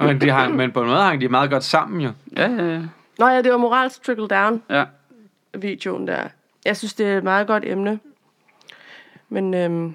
Men, 0.00 0.20
de 0.20 0.30
hang, 0.30 0.56
men 0.56 0.72
på 0.72 0.82
en 0.82 0.88
måde 0.88 1.00
hang 1.00 1.20
de 1.20 1.28
meget 1.28 1.50
godt 1.50 1.64
sammen 1.64 2.00
jo. 2.00 2.10
Ja, 2.36 2.50
ja, 2.50 2.64
ja. 2.74 2.80
Nå 3.20 3.28
ja, 3.28 3.42
det 3.42 3.52
var 3.52 3.58
morals 3.58 3.98
trickle 3.98 4.28
down 4.28 4.62
ja. 4.70 4.84
videoen 5.58 6.06
der. 6.06 6.28
Jeg 6.64 6.76
synes, 6.76 6.94
det 6.94 7.06
er 7.06 7.18
et 7.18 7.24
meget 7.24 7.46
godt 7.46 7.64
emne. 7.66 7.98
Men 9.28 9.54
øhm, 9.54 9.94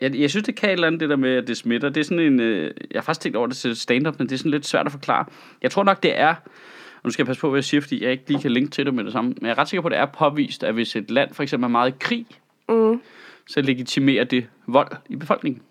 Jeg, 0.00 0.14
jeg 0.14 0.30
synes, 0.30 0.44
det 0.44 0.54
kan 0.56 0.68
et 0.68 0.72
eller 0.72 0.86
andet, 0.86 1.00
det 1.00 1.08
der 1.08 1.16
med, 1.16 1.36
at 1.36 1.46
det 1.46 1.56
smitter. 1.56 1.88
Det 1.88 2.00
er 2.00 2.04
sådan 2.04 2.18
en... 2.18 2.40
Øh, 2.40 2.74
jeg 2.90 2.98
har 2.98 3.02
faktisk 3.02 3.20
tænkt 3.20 3.36
over 3.36 3.46
det 3.46 3.56
til 3.56 3.76
stand-up, 3.76 4.18
men 4.18 4.28
det 4.28 4.34
er 4.34 4.38
sådan 4.38 4.50
lidt 4.50 4.66
svært 4.66 4.86
at 4.86 4.92
forklare. 4.92 5.24
Jeg 5.62 5.70
tror 5.70 5.82
nok, 5.82 6.02
det 6.02 6.18
er... 6.18 6.28
Og 6.28 7.00
nu 7.04 7.10
skal 7.10 7.22
jeg 7.22 7.26
passe 7.26 7.40
på, 7.40 7.50
hvad 7.50 7.58
jeg 7.58 7.64
siger, 7.64 7.80
fordi 7.80 8.04
jeg 8.04 8.12
ikke 8.12 8.24
lige 8.28 8.40
kan 8.42 8.50
linke 8.50 8.70
til 8.70 8.86
det 8.86 8.94
med 8.94 9.04
det 9.04 9.12
samme. 9.12 9.34
Men 9.36 9.46
jeg 9.46 9.50
er 9.50 9.58
ret 9.58 9.68
sikker 9.68 9.82
på, 9.82 9.88
at 9.88 9.92
det 9.92 9.98
er 9.98 10.06
påvist, 10.06 10.64
at 10.64 10.74
hvis 10.74 10.96
et 10.96 11.10
land 11.10 11.34
for 11.34 11.42
eksempel 11.42 11.64
er 11.64 11.68
meget 11.68 11.90
i 11.90 11.94
krig, 12.00 12.26
mm, 12.68 13.00
så 13.46 13.62
legitimerer 13.62 14.24
det 14.24 14.46
vold 14.66 14.90
i 15.08 15.16
befolkningen. 15.16 15.62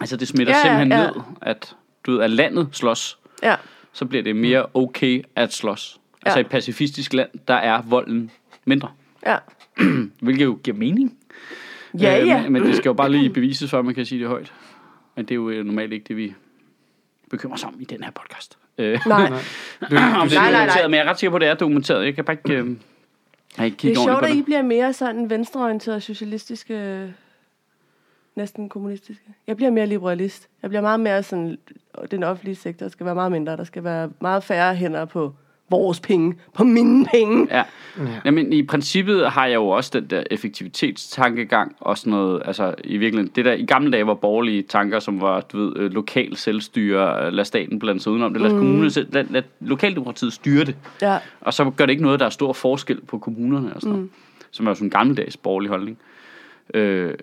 Altså, 0.00 0.16
det 0.16 0.28
smitter 0.28 0.54
Ja, 0.56 0.62
simpelthen 0.62 0.92
ja. 0.92 1.06
ned, 1.06 1.22
at, 1.42 1.76
du 2.06 2.12
ved, 2.12 2.20
at 2.20 2.30
landet 2.30 2.68
slås, 2.72 3.18
ja, 3.42 3.56
så 3.92 4.04
bliver 4.04 4.22
det 4.22 4.36
mere 4.36 4.66
okay 4.74 5.22
at 5.36 5.52
slås. 5.52 5.98
Altså, 6.26 6.38
i 6.38 6.40
et 6.40 6.48
pacifistisk 6.48 7.12
land, 7.12 7.28
der 7.48 7.54
er 7.54 7.82
volden 7.82 8.30
mindre. 8.64 8.88
ja. 9.26 9.36
Hvilket 10.22 10.44
jo 10.44 10.58
giver 10.64 10.76
mening. 10.76 11.18
Ja, 12.00 12.20
Øh, 12.20 12.26
ja. 12.26 12.42
Men, 12.42 12.52
men 12.52 12.62
det 12.62 12.76
skal 12.76 12.88
jo 12.88 12.92
bare 12.92 13.10
lige 13.10 13.30
bevises, 13.30 13.70
før 13.70 13.82
man 13.82 13.94
kan 13.94 14.06
sige 14.06 14.20
det 14.20 14.28
højt. 14.28 14.52
Men 15.16 15.24
det 15.24 15.30
er 15.30 15.34
jo 15.34 15.50
øh, 15.50 15.64
normalt 15.64 15.92
ikke 15.92 16.04
det, 16.08 16.16
vi 16.16 16.34
bekymrer 17.30 17.54
os 17.54 17.64
om 17.64 17.76
i 17.80 17.84
den 17.84 18.02
her 18.04 18.10
podcast. 18.10 18.58
Øh, 18.78 19.00
Nej. 19.06 19.28
Du, 19.30 19.34
om 19.34 19.38
det 19.90 19.96
er 19.96 20.00
Nej, 20.00 20.28
nej, 20.30 20.50
nej. 20.50 20.50
dokumenteret, 20.52 20.90
men 20.90 20.98
jeg 20.98 21.06
er 21.06 21.10
ret 21.10 21.18
sikker 21.18 21.30
på, 21.30 21.36
at 21.36 21.40
det 21.40 21.48
er 21.48 21.54
dokumenteret. 21.54 22.04
Jeg 22.04 22.14
kan 22.14 22.24
bare 22.24 22.36
ikke, 22.46 22.58
øh, 22.62 22.76
jeg 23.58 23.66
ikke 23.66 23.76
Det 23.82 23.90
er 23.90 24.02
sjovt, 24.02 24.24
at 24.24 24.34
I 24.34 24.42
bliver 24.42 24.62
mere 24.62 24.92
sådan 24.92 25.30
venstreorienteret, 25.30 26.02
socialistiske, 26.02 27.14
næsten 28.36 28.68
kommunistiske. 28.68 29.24
Jeg 29.46 29.56
bliver 29.56 29.70
mere 29.70 29.86
liberalist. 29.86 30.48
Jeg 30.62 30.70
bliver 30.70 30.82
meget 30.82 31.00
mere 31.00 31.22
sådan, 31.22 31.58
den 32.10 32.22
offentlige 32.22 32.56
sektor 32.56 32.88
skal 32.88 33.06
være 33.06 33.14
meget 33.14 33.32
mindre. 33.32 33.56
Der 33.56 33.64
skal 33.64 33.84
være 33.84 34.10
meget 34.20 34.44
færre 34.44 34.74
hænder 34.74 35.04
på 35.04 35.34
vores 35.70 36.00
penge, 36.00 36.34
på 36.54 36.64
mine 36.64 37.06
penge. 37.12 37.46
Ja. 37.50 37.62
Jamen, 38.24 38.52
i 38.52 38.62
princippet 38.62 39.30
har 39.30 39.46
jeg 39.46 39.54
jo 39.54 39.68
også 39.68 40.00
den 40.00 40.10
der 40.10 40.22
effektivitetstankegang 40.30 41.76
og 41.80 41.98
sådan 41.98 42.10
noget, 42.10 42.42
altså 42.44 42.74
i 42.84 42.96
virkeligheden, 42.96 43.32
det 43.36 43.44
der 43.44 43.52
i 43.52 43.64
gamle 43.64 43.92
dage 43.92 44.06
var 44.06 44.14
borgerlige 44.14 44.62
tanker, 44.62 45.00
som 45.00 45.20
var, 45.20 45.40
du 45.40 45.58
ved, 45.58 45.76
øh, 45.76 45.92
lokal 45.92 46.36
selvstyre, 46.36 47.26
øh, 47.26 47.32
lad 47.32 47.44
staten 47.44 47.78
blande 47.78 48.00
sig 48.00 48.12
udenom 48.12 48.32
det, 48.32 48.42
lad 48.42 48.50
mm. 48.50 48.58
kommunerne 48.58 48.90
selv, 48.90 49.08
lad, 49.12 49.24
lad 49.30 49.42
lokaldemokratiet 49.60 50.32
styre 50.32 50.64
det, 50.64 50.76
Ja, 51.02 51.18
og 51.40 51.54
så 51.54 51.70
gør 51.70 51.86
det 51.86 51.90
ikke 51.90 52.02
noget, 52.02 52.20
der 52.20 52.26
er 52.26 52.30
stor 52.30 52.52
forskel 52.52 53.00
på 53.00 53.18
kommunerne 53.18 53.74
og 53.74 53.80
sådan 53.80 53.96
noget, 53.96 54.10
som 54.50 54.66
er 54.66 54.70
jo 54.70 54.74
sådan 54.74 54.86
en 54.86 54.90
gammeldags 54.90 55.36
borgerlig 55.36 55.70
holdning. 55.70 55.98
Øh, 56.74 57.14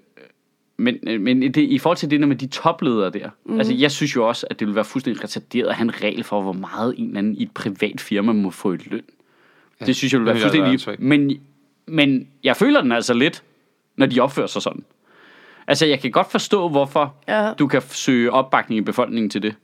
men, 0.80 1.24
men 1.24 1.42
det, 1.42 1.58
i 1.58 1.78
forhold 1.78 1.98
til 1.98 2.12
det 2.12 2.20
der 2.20 2.26
med 2.26 2.36
de 2.36 2.48
topledere 2.48 3.10
der, 3.10 3.30
mm. 3.46 3.58
altså 3.58 3.74
jeg 3.74 3.92
synes 3.92 4.16
jo 4.16 4.28
også, 4.28 4.48
at 4.50 4.60
det 4.60 4.68
ville 4.68 4.76
være 4.76 4.86
fuldstændig 4.86 5.24
retarderet 5.24 5.68
at 5.68 5.76
have 5.76 5.84
en 5.84 6.04
regel 6.04 6.24
for, 6.24 6.42
hvor 6.42 6.54
meget 6.54 6.96
en 6.98 7.08
eller 7.08 7.18
anden 7.18 7.36
i 7.36 7.44
et 7.44 7.52
privat 7.52 8.02
firma 8.02 8.32
må 8.32 8.50
få 8.50 8.74
i 8.74 8.78
løn. 8.86 9.02
Ja, 9.82 9.86
det 9.86 9.96
synes 9.96 10.14
jeg 10.14 10.20
ville 10.20 10.34
være 10.34 10.52
ville 10.52 10.62
være 10.62 10.70
fuldstændig... 10.70 11.06
Men, 11.08 11.32
men 11.88 12.28
jeg 12.44 12.56
føler 12.58 12.82
den 12.82 12.92
altså 12.92 13.14
lidt, 13.14 13.44
når 13.98 14.06
de 14.06 14.20
opfører 14.20 14.48
sig 14.48 14.62
sådan. 14.62 14.84
Altså 15.68 15.86
jeg 15.86 16.00
kan 16.00 16.12
godt 16.12 16.32
forstå, 16.32 16.70
hvorfor 16.70 17.16
Ja. 17.28 17.54
du 17.54 17.68
kan 17.68 17.82
søge 17.90 18.32
opbakning 18.32 18.78
i 18.78 18.82
befolkningen 18.82 19.30
til 19.30 19.42
det. 19.42 19.56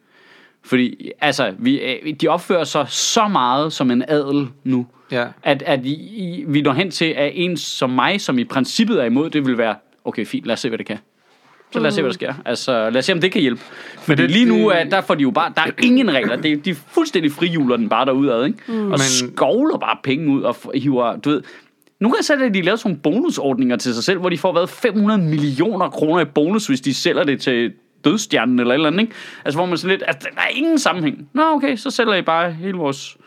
Fordi 0.64 1.12
altså, 1.22 1.54
vi, 1.58 1.80
øh, 1.80 2.14
de 2.22 2.28
opfører 2.28 2.64
sig 2.64 2.86
så 2.90 3.28
meget 3.28 3.74
som 3.74 3.92
en 3.92 4.04
adel 4.08 4.48
nu, 4.64 4.88
Ja. 5.12 5.28
at, 5.44 5.62
at 5.62 5.86
I, 5.86 5.94
I, 5.94 6.44
vi 6.48 6.62
når 6.62 6.74
hen 6.74 6.92
til, 6.92 7.06
at 7.06 7.32
en 7.36 7.58
som 7.58 7.90
mig, 7.90 8.22
som 8.22 8.40
i 8.40 8.44
princippet 8.44 9.02
er 9.02 9.06
imod, 9.06 9.30
det 9.30 9.46
vil 9.46 9.58
være, 9.58 9.76
okay, 10.06 10.26
fint, 10.26 10.46
lad 10.46 10.54
os 10.54 10.60
se, 10.60 10.70
hvad 10.70 10.78
det 10.78 10.86
kan. 10.86 10.98
Så 11.72 11.80
lad 11.80 11.88
os 11.88 11.94
se, 11.96 12.02
hvad 12.02 12.10
der 12.10 12.14
sker. 12.14 12.34
Altså, 12.46 12.90
lad 12.90 12.98
os 12.98 13.06
se, 13.06 13.14
om 13.14 13.22
det 13.22 13.32
kan 13.32 13.42
hjælpe. 13.42 13.62
Fordi 14.00 14.22
det- 14.22 14.32
lige 14.32 14.46
nu, 14.46 14.68
er, 14.70 14.84
der 14.84 15.02
får 15.02 15.16
de 15.16 15.22
jo 15.22 15.32
bare, 15.32 15.54
der 15.56 15.62
er 15.62 15.72
ingen 15.84 16.14
regler. 16.14 16.36
Det 16.36 16.52
er, 16.52 16.56
de 16.58 16.70
er 16.70 16.76
fuldstændig 16.76 17.32
frijuler 17.32 17.78
den 17.78 17.90
bare 17.90 18.06
derudad, 18.06 18.46
ikke? 18.46 18.58
Mm. 18.68 18.82
Og 18.86 18.90
Men- 18.90 19.00
skovler 19.00 19.78
bare 19.78 19.98
penge 20.04 20.28
ud 20.30 20.42
og 20.42 20.56
hiver, 20.76 21.16
du 21.18 21.30
ved... 21.30 21.42
Nu 22.00 22.10
kan 22.10 22.16
jeg 22.20 22.26
sætte, 22.26 22.46
at 22.46 22.54
de 22.54 22.62
lavet 22.62 22.80
sådan 22.80 22.90
nogle 22.90 23.02
bonusordninger 23.22 23.76
til 23.76 23.94
sig 23.94 24.04
selv, 24.04 24.20
hvor 24.20 24.30
de 24.30 24.38
får 24.38 24.54
været 24.54 24.70
500 24.70 25.20
millioner 25.22 25.90
kroner 25.90 26.22
i 26.22 26.26
bonus, 26.26 26.68
hvis 26.68 26.82
de 26.82 26.94
sælger 26.94 27.24
det 27.24 27.42
til 27.42 27.74
dødstjernen 28.06 28.60
eller 28.60 28.72
et 28.72 28.76
eller 28.76 28.88
andet, 28.88 29.02
ikke? 29.02 29.14
Altså, 29.46 29.58
hvor 29.58 29.66
man 29.66 29.78
sådan 29.78 29.98
lidt, 29.98 30.04
altså, 30.08 30.30
der 30.36 30.42
er 30.42 30.48
ingen 30.48 30.80
sammenhæng. 30.80 31.30
Nå, 31.34 31.42
okay, 31.54 31.76
så 31.76 31.90
sælger 31.92 32.14
I 32.16 32.22
bare 32.22 32.52
hele 32.52 32.78
vores 32.78 33.18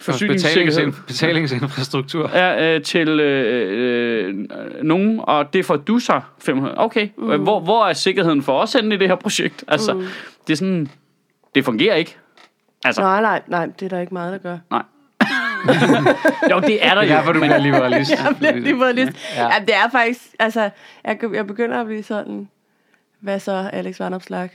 forsyningssikkerhed. 0.00 0.74
Betalings, 0.74 1.02
betalingsinfrastruktur. 1.06 2.30
Ja, 2.34 2.74
øh, 2.74 2.82
til 2.82 3.08
øh, 3.08 4.28
øh, 4.28 4.46
nogen, 4.82 5.20
og 5.22 5.52
det 5.52 5.66
får 5.66 5.76
du 5.76 5.98
så 5.98 6.20
500. 6.38 6.78
Okay, 6.78 7.08
mm. 7.18 7.42
hvor, 7.42 7.60
hvor 7.60 7.86
er 7.86 7.92
sikkerheden 7.92 8.42
for 8.42 8.60
os 8.60 8.72
henne 8.72 8.94
i 8.94 8.98
det 8.98 9.08
her 9.08 9.14
projekt? 9.14 9.64
Altså, 9.68 9.94
mm. 9.94 10.06
det 10.46 10.52
er 10.52 10.56
sådan, 10.56 10.88
det 11.54 11.64
fungerer 11.64 11.94
ikke. 11.94 12.16
Altså, 12.84 13.02
nej, 13.02 13.20
nej, 13.20 13.42
nej, 13.46 13.66
det 13.66 13.82
er 13.82 13.88
der 13.88 14.00
ikke 14.00 14.14
meget, 14.14 14.32
der 14.32 14.38
gør. 14.38 14.58
nej. 14.70 14.82
jo, 16.50 16.60
det 16.60 16.86
er 16.86 16.94
der 16.94 17.02
er 17.02 17.06
jo. 17.06 17.12
derfor, 17.12 17.32
du 17.32 17.40
bliver 17.40 17.58
liberalist. 17.58 18.10
Jeg 18.24 18.36
bliver 18.38 18.52
liberalist. 18.52 19.12
Ja. 19.36 19.42
Ja. 19.42 19.48
ja, 19.48 19.60
det 19.60 19.74
er 19.74 19.90
faktisk, 19.92 20.20
altså, 20.38 20.70
jeg, 21.04 21.18
jeg 21.32 21.46
begynder 21.46 21.80
at 21.80 21.86
blive 21.86 22.02
sådan, 22.02 22.48
hvad 23.20 23.40
så, 23.40 23.70
Alex 23.72 24.00
Vandopslag? 24.00 24.50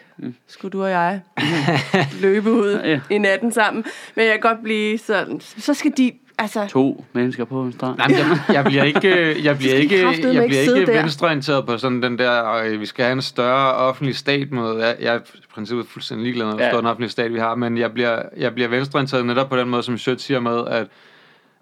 Skulle 0.47 0.72
du 0.72 0.84
og 0.84 0.89
jeg 0.89 1.22
løbe 2.22 2.51
ud 2.51 2.82
Ja. 2.86 2.99
i 3.09 3.18
natten 3.18 3.51
sammen? 3.51 3.84
Men 4.16 4.26
jeg 4.26 4.32
kan 4.32 4.41
godt 4.41 4.63
blive 4.63 4.97
sådan, 4.97 5.39
så 5.39 5.74
skal 5.74 5.91
de, 5.97 6.11
altså, 6.38 6.68
To 6.68 7.05
mennesker 7.13 7.45
på 7.45 7.61
en 7.63 7.74
strand. 7.74 7.97
Nej, 7.97 8.07
men 8.07 8.18
jeg, 8.18 8.39
jeg 8.53 8.63
bliver 8.66 8.84
ikke, 8.93 9.43
jeg 9.43 9.57
bliver 9.57 9.74
ikke, 9.76 10.01
jeg 10.03 10.11
ikke 10.13 10.47
bliver 10.47 10.76
ikke 10.80 10.86
der. 10.91 11.01
venstreorienteret 11.01 11.66
på 11.66 11.78
sådan 11.78 12.01
den 12.03 12.18
der, 12.20 12.30
og 12.30 12.80
vi 12.80 12.86
skal 12.86 13.05
have 13.05 13.13
en 13.13 13.22
større 13.22 13.74
offentlig 13.74 14.16
stat 14.16 14.51
måde. 14.51 14.86
Jeg, 14.86 14.95
jeg 14.99 15.16
er 15.16 15.20
i 15.20 15.39
princippet 15.53 15.88
fuldstændig 15.88 16.24
ligeglad 16.24 16.45
med, 16.45 16.53
hvor 16.53 16.63
Ja. 16.63 16.70
stor 16.72 16.80
en 16.80 16.86
offentlig 16.86 17.11
stat 17.11 17.34
vi 17.34 17.39
har, 17.39 17.55
men 17.55 17.78
jeg 17.78 17.93
bliver, 17.93 18.22
jeg 18.38 18.53
bliver 18.53 18.68
venstreorienteret 18.70 19.26
netop 19.26 19.49
på 19.49 19.57
den 19.57 19.70
måde, 19.70 19.84
som 19.84 19.97
Sjøt 19.97 20.22
siger 20.22 20.39
med, 20.39 20.68
at, 20.68 20.88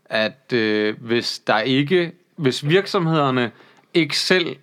at 0.05 0.53
øh, 0.53 0.95
hvis 1.01 1.39
der 1.47 1.59
ikke, 1.59 2.11
hvis 2.35 2.67
virksomhederne 2.69 3.51
ikke 3.93 4.17
selv 4.19 4.55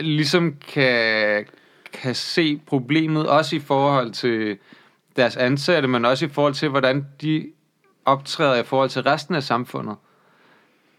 ligesom 0.00 0.54
kan, 0.68 1.46
kan 1.92 2.14
se 2.14 2.60
problemet, 2.66 3.28
også 3.28 3.56
i 3.56 3.58
forhold 3.58 4.10
til 4.10 4.58
deres 5.16 5.36
ansatte, 5.36 5.88
men 5.88 6.04
også 6.04 6.26
i 6.26 6.28
forhold 6.28 6.54
til, 6.54 6.68
hvordan 6.68 7.06
de 7.20 7.46
optræder 8.04 8.60
i 8.60 8.64
forhold 8.64 8.90
til 8.90 9.02
resten 9.02 9.34
af 9.34 9.42
samfundet. 9.42 9.96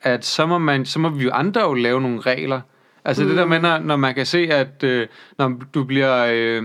At 0.02 0.26
så 0.26 0.46
må, 0.46 0.58
man, 0.58 0.86
så 0.86 1.00
må 1.00 1.10
vi 1.10 1.24
jo 1.24 1.32
andre 1.32 1.62
jo 1.62 1.74
lave 1.74 2.02
nogle 2.02 2.22
regler. 2.22 2.62
Altså 3.06 3.24
mm. 3.24 3.30
det 3.30 3.38
der 3.38 3.46
med, 3.46 3.60
når, 3.60 3.78
når 3.78 3.96
man 3.96 4.16
kan 4.16 4.26
se, 4.26 4.38
at 4.54 4.84
øh, 4.84 5.08
når 5.38 5.62
du 5.74 5.84
bliver... 5.84 6.26
Øh, 6.30 6.64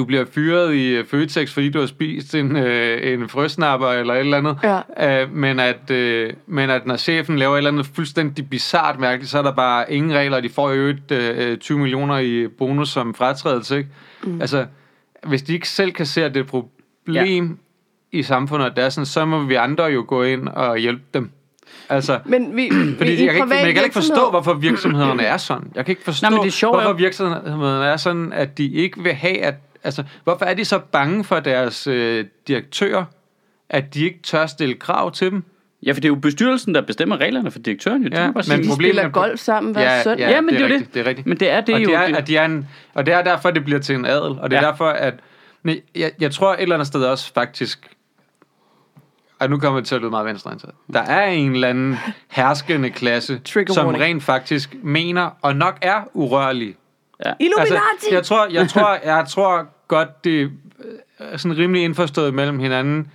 du 0.00 0.04
bliver 0.04 0.24
fyret 0.34 0.74
i 0.74 0.96
øh, 0.96 1.06
Føtex, 1.06 1.52
fordi 1.52 1.68
du 1.70 1.78
har 1.80 1.86
spist 1.86 2.34
en, 2.34 2.56
øh, 2.56 3.12
en 3.12 3.28
frøsnapper 3.28 3.88
eller 3.88 4.14
et 4.14 4.20
eller 4.20 4.36
andet. 4.36 4.58
Ja. 4.98 5.22
Øh, 5.22 5.32
men, 5.34 5.60
at, 5.60 5.90
øh, 5.90 6.32
men 6.46 6.70
at 6.70 6.86
når 6.86 6.96
chefen 6.96 7.38
laver 7.38 7.54
et 7.54 7.58
eller 7.58 7.70
andet 7.70 7.86
fuldstændig 7.94 8.50
bizart 8.50 8.98
mærkeligt, 9.00 9.30
så 9.30 9.38
er 9.38 9.42
der 9.42 9.52
bare 9.52 9.92
ingen 9.92 10.12
regler, 10.12 10.36
og 10.36 10.42
de 10.42 10.48
får 10.48 10.70
jo 10.70 10.74
øvrigt 10.74 11.10
øh, 11.12 11.58
20 11.58 11.78
millioner 11.78 12.18
i 12.18 12.48
bonus 12.58 12.88
som 12.88 13.14
fratrædelse. 13.14 13.76
Ikke? 13.78 13.88
Mm. 14.24 14.40
Altså, 14.40 14.66
hvis 15.26 15.42
de 15.42 15.52
ikke 15.52 15.68
selv 15.68 15.92
kan 15.92 16.06
se, 16.06 16.24
at 16.24 16.34
det 16.34 16.40
er 16.40 16.44
et 16.44 16.50
problem 16.50 17.58
ja. 18.12 18.18
i 18.18 18.22
samfundet, 18.22 18.66
at 18.66 18.72
det 18.76 18.84
er 18.84 18.88
sådan, 18.88 19.06
så 19.06 19.24
må 19.24 19.42
vi 19.42 19.54
andre 19.54 19.84
jo 19.84 20.04
gå 20.08 20.22
ind 20.22 20.48
og 20.48 20.78
hjælpe 20.78 21.02
dem. 21.14 21.30
Altså, 21.88 22.18
men 22.24 22.56
vi, 22.56 22.70
fordi 22.98 23.12
i 23.12 23.24
jeg 23.26 23.34
kan, 23.34 23.42
ikke, 23.44 23.56
jeg 23.66 23.74
kan 23.74 23.84
ikke 23.84 23.94
forstå, 23.94 24.30
hvorfor 24.30 24.54
virksomhederne 24.54 25.22
er 25.22 25.36
sådan. 25.36 25.72
Jeg 25.74 25.84
kan 25.84 25.92
ikke 25.92 26.04
forstå, 26.04 26.24
Nej, 26.24 26.30
men 26.38 26.46
det 26.46 26.54
er 26.62 26.68
jo- 26.68 26.72
hvorfor 26.72 26.92
virksomhederne 26.92 27.84
er 27.84 27.96
sådan, 27.96 28.32
at 28.32 28.58
de 28.58 28.72
ikke 28.72 29.02
vil 29.02 29.12
have, 29.12 29.38
at... 29.38 29.54
Altså, 29.84 30.04
hvorfor 30.24 30.44
er 30.44 30.54
de 30.54 30.64
så 30.64 30.78
bange 30.78 31.24
for 31.24 31.40
deres 31.40 31.86
øh, 31.86 32.24
direktører, 32.48 33.04
at 33.70 33.94
de 33.94 34.04
ikke 34.04 34.18
tør 34.22 34.46
stille 34.46 34.74
krav 34.74 35.12
til 35.12 35.30
dem? 35.30 35.44
Ja, 35.82 35.90
for 35.92 35.94
det 35.94 36.04
er 36.04 36.08
jo 36.08 36.14
bestyrelsen, 36.14 36.74
der 36.74 36.80
bestemmer 36.80 37.16
reglerne 37.16 37.50
for 37.50 37.58
direktøren. 37.58 38.02
Jo. 38.02 38.08
Det 38.08 38.16
Ja, 38.16 38.30
men 38.30 38.42
sige. 38.42 38.56
De 38.56 38.68
problemet 38.68 38.76
spiller 38.76 39.02
er- 39.02 39.08
golf 39.08 39.40
sammen 39.40 39.72
hver 39.72 39.82
Ja, 39.82 40.02
søndag. 40.02 40.18
ja. 40.24 40.30
ja, 40.30 40.40
men 40.40 40.54
det 40.54 40.62
er 40.62 40.66
jo 40.68 40.74
rigtigt, 40.74 40.86
det. 40.86 40.94
det 40.94 41.00
er 41.00 41.06
rigtigt. 41.06 41.26
Men 41.26 41.40
det 41.40 41.50
er 41.50 41.60
det 41.60 41.74
og, 41.74 41.80
jo. 41.84 41.88
de 41.90 41.94
er, 41.94 42.06
det- 42.06 42.16
at 42.16 42.26
de 42.26 42.36
er 42.36 42.44
en, 42.44 42.68
og 42.94 43.06
det 43.06 43.14
er 43.14 43.22
derfor, 43.22 43.50
det 43.50 43.64
bliver 43.64 43.80
til 43.80 43.94
en 43.94 44.04
adel. 44.04 44.38
Og 44.40 44.50
det 44.50 44.56
er 44.56 44.62
Ja. 44.62 44.66
derfor, 44.68 44.88
at... 44.88 45.14
Nej, 45.62 45.80
jeg, 45.96 46.12
jeg 46.20 46.30
tror 46.32 46.54
et 46.54 46.60
eller 46.62 46.74
andet 46.74 46.86
sted 46.86 47.04
også 47.04 47.32
faktisk... 47.34 47.90
Og 49.38 49.50
nu 49.50 49.58
kommer 49.58 49.80
det 49.80 49.88
til 49.88 49.94
at 49.94 50.00
lyde 50.00 50.10
meget 50.10 50.26
venstreorienteret. 50.26 50.74
Der 50.92 51.00
er 51.00 51.26
en 51.26 51.52
eller 51.52 51.68
anden 51.68 51.96
herskende 52.30 52.90
klasse, 52.90 53.40
som 53.68 53.88
rent 53.88 54.22
faktisk 54.22 54.74
mener, 54.82 55.30
og 55.42 55.56
nok 55.56 55.78
er 55.82 56.00
urørlig. 56.14 56.74
Illuminati! 57.40 57.72
Altså, 57.80 58.08
jeg 58.12 58.24
tror, 58.24 58.46
jeg 58.52 58.68
tror, 58.74 58.98
jeg 59.04 59.24
tror 59.28 59.66
godt, 59.88 60.24
det 60.24 60.50
er 61.18 61.36
sådan 61.36 61.58
rimelig 61.58 61.82
indforstået 61.84 62.34
mellem 62.34 62.58
hinanden, 62.58 63.12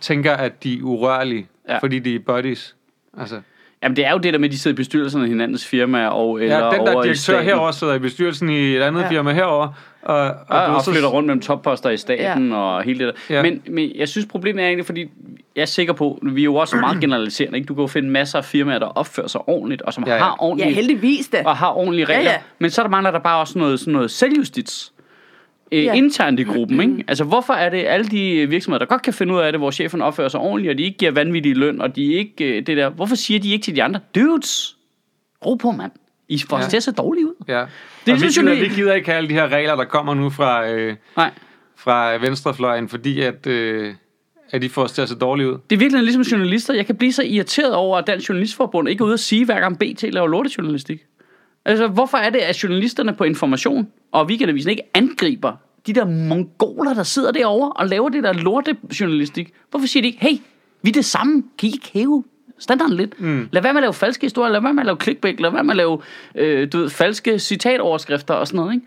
tænker, 0.00 0.34
at 0.34 0.62
de 0.64 0.78
er 0.78 0.82
urørlige, 0.82 1.48
Ja. 1.68 1.72
ja. 1.72 1.78
fordi 1.78 1.98
de 1.98 2.14
er 2.14 2.18
buddies. 2.26 2.76
Altså, 3.18 3.40
Jamen, 3.82 3.96
det 3.96 4.06
er 4.06 4.12
jo 4.12 4.18
det 4.18 4.32
der 4.32 4.38
med, 4.38 4.48
at 4.48 4.52
de 4.52 4.58
sidder 4.58 4.74
i 4.74 4.76
bestyrelserne 4.76 5.24
af 5.24 5.28
hinandens 5.30 5.66
firmaer, 5.66 6.08
og, 6.08 6.42
eller 6.42 6.56
Ja, 6.58 6.64
den 6.70 6.86
der 6.86 6.92
over 6.92 7.02
i 7.02 7.06
direktør 7.06 7.14
staten, 7.32 7.44
herover 7.44 7.70
sidder 7.70 7.94
i 7.94 7.98
bestyrelsen 7.98 8.48
i 8.48 8.76
et 8.76 8.82
andet 8.82 9.00
Ja. 9.00 9.04
ja. 9.06 9.10
firma 9.10 9.32
herover 9.32 9.68
og, 10.02 10.16
og, 10.24 10.34
og, 10.48 10.64
og 10.66 10.82
så- 10.82 10.92
flytter 10.92 11.08
rundt 11.08 11.26
mellem 11.26 11.40
topposter 11.42 11.90
i 11.90 11.96
staten 11.96 12.48
ja. 12.50 12.56
og 12.56 12.82
hele 12.82 12.98
det 13.06 13.06
der. 13.06 13.20
Ja. 13.30 13.36
Ja. 13.36 13.42
Men, 13.42 13.62
men 13.70 13.92
jeg 13.94 14.08
synes, 14.08 14.26
problemet 14.26 14.62
er 14.62 14.66
egentlig, 14.66 14.86
fordi 14.86 15.00
jeg 15.56 15.62
er 15.62 15.66
sikker 15.66 15.92
på, 15.92 16.18
vi 16.22 16.40
er 16.40 16.44
jo 16.44 16.54
også 16.54 16.76
meget 16.76 17.00
generaliserende, 17.00 17.58
ikke? 17.58 17.66
Du 17.68 17.74
kan 17.74 17.82
jo 17.82 17.86
finde 17.86 18.10
masser 18.10 18.38
af 18.38 18.44
firmaer, 18.44 18.78
der 18.78 18.86
opfører 18.86 19.26
sig 19.26 19.40
ordentligt, 19.48 19.82
og 19.82 19.92
som 19.94 20.04
ja, 20.06 20.10
Ja, 20.10 20.16
ja. 20.16 20.22
ja. 20.24 20.28
har 20.30 20.36
ordentlige 20.42 20.68
Ja, 20.68 20.74
heldigvis 20.74 21.28
da. 21.28 21.42
og 21.46 21.56
har 21.56 21.72
ordentlige 21.76 22.04
regler. 22.04 22.22
Ja. 22.22 22.30
ja. 22.30 22.36
Men 22.58 22.70
så 22.70 22.80
er 22.80 22.84
der 22.84 22.90
mangler 22.90 23.10
der 23.10 23.18
bare 23.18 23.40
også 23.40 23.58
noget, 23.58 23.80
sådan 23.80 23.92
noget 23.92 24.10
selvjustits. 24.10 24.92
Øh, 25.72 25.84
Ja. 25.84 25.92
internt 25.94 26.40
i 26.40 26.42
gruppen, 26.42 26.80
ikke? 26.80 27.04
Altså, 27.08 27.24
hvorfor 27.24 27.52
er 27.52 27.68
det 27.70 27.84
alle 27.86 28.06
de 28.06 28.46
virksomheder, 28.48 28.78
der 28.78 28.86
godt 28.86 29.02
kan 29.02 29.12
finde 29.12 29.34
ud 29.34 29.40
af 29.40 29.52
det, 29.52 29.60
hvor 29.60 29.70
chefen 29.70 30.02
opfører 30.02 30.28
sig 30.28 30.40
ordentligt, 30.40 30.70
og 30.72 30.78
de 30.78 30.82
ikke 30.82 30.98
giver 30.98 31.10
vanvittig 31.10 31.56
løn, 31.56 31.80
og 31.80 31.96
de 31.96 32.04
ikke 32.04 32.44
øh, 32.44 32.66
det 32.66 32.76
der... 32.76 32.88
Hvorfor 32.90 33.14
siger 33.16 33.40
de 33.40 33.52
ikke 33.52 33.64
til 33.64 33.76
de 33.76 33.82
andre, 33.82 34.00
dudes, 34.14 34.76
ro 35.46 35.54
på, 35.54 35.70
mand. 35.70 35.92
I 36.28 36.38
får 36.50 36.56
ja. 36.56 36.62
Ja. 36.62 36.68
til 36.68 36.76
at 36.76 36.82
se 36.82 36.92
dårligt 36.92 37.26
ud. 37.26 37.34
Ja. 37.48 37.64
Det 38.06 38.12
og 38.12 38.18
synes 38.18 38.36
vi, 38.38 38.42
gider, 38.42 38.68
vi 38.68 38.74
gider 38.74 38.94
ikke 38.94 39.06
have 39.08 39.16
alle 39.16 39.28
de 39.28 39.34
her 39.34 39.48
regler, 39.48 39.76
der 39.76 39.84
kommer 39.84 40.14
nu 40.14 40.30
fra, 40.30 40.68
øh, 40.70 40.96
Nej. 41.16 41.30
fra 41.76 42.10
venstrefløjen, 42.16 42.88
fordi 42.88 43.20
at, 43.20 43.46
øh, 43.46 43.94
at 44.50 44.62
de 44.62 44.68
får 44.68 44.82
os 44.82 44.92
til 44.92 45.02
at 45.02 45.08
se 45.08 45.14
dårligt 45.14 45.48
ud. 45.48 45.58
Det 45.70 45.76
er 45.76 45.80
virkelig 45.80 46.02
ligesom 46.02 46.22
journalister. 46.22 46.74
Jeg 46.74 46.86
kan 46.86 46.96
blive 46.96 47.12
så 47.12 47.22
irriteret 47.22 47.74
over, 47.74 47.98
at 47.98 48.06
Dansk 48.06 48.28
Journalistforbund 48.28 48.88
ikke 48.88 49.02
er 49.02 49.06
ude 49.06 49.12
at 49.14 49.20
sige, 49.20 49.44
hver 49.44 49.60
gang 49.60 49.78
BT 49.78 50.02
laver 50.02 50.26
lortejournalistik. 50.28 51.00
Altså, 51.68 51.86
hvorfor 51.88 52.18
er 52.18 52.30
det, 52.30 52.38
at 52.38 52.62
journalisterne 52.62 53.14
på 53.14 53.24
Information 53.24 53.88
og 54.12 54.26
Weekendavisen 54.26 54.70
ikke 54.70 54.82
angriber 54.94 55.52
de 55.86 55.92
der 55.92 56.04
mongoler, 56.04 56.94
der 56.94 57.02
sidder 57.02 57.32
derovre 57.32 57.72
og 57.72 57.86
laver 57.86 58.08
det 58.08 58.22
der 58.24 58.32
lortejournalistik? 58.32 59.52
Hvorfor 59.70 59.86
siger 59.86 60.02
de 60.02 60.06
ikke, 60.06 60.18
hey, 60.20 60.36
vi 60.82 60.88
er 60.88 60.92
det 60.92 61.04
samme, 61.04 61.42
kan 61.58 61.68
I 61.68 61.72
ikke 61.72 61.90
hæve 61.92 62.24
standarden 62.58 62.96
lidt? 62.96 63.20
Mm. 63.20 63.48
Lad 63.52 63.62
være 63.62 63.72
med 63.72 63.78
at 63.78 63.82
lave 63.82 63.94
falske 63.94 64.24
historier, 64.26 64.52
lad 64.52 64.60
være 64.60 64.74
med 64.74 64.82
at 64.82 64.86
lave 64.86 64.98
clickbait, 65.02 65.40
lad 65.40 65.50
være 65.50 65.64
med 65.64 65.70
at 65.72 65.76
lave 65.76 66.00
øh, 66.34 66.72
du 66.72 66.78
ved, 66.78 66.90
falske 66.90 67.38
citatoverskrifter 67.38 68.34
og 68.34 68.46
sådan 68.46 68.56
noget, 68.60 68.74
ikke? 68.74 68.86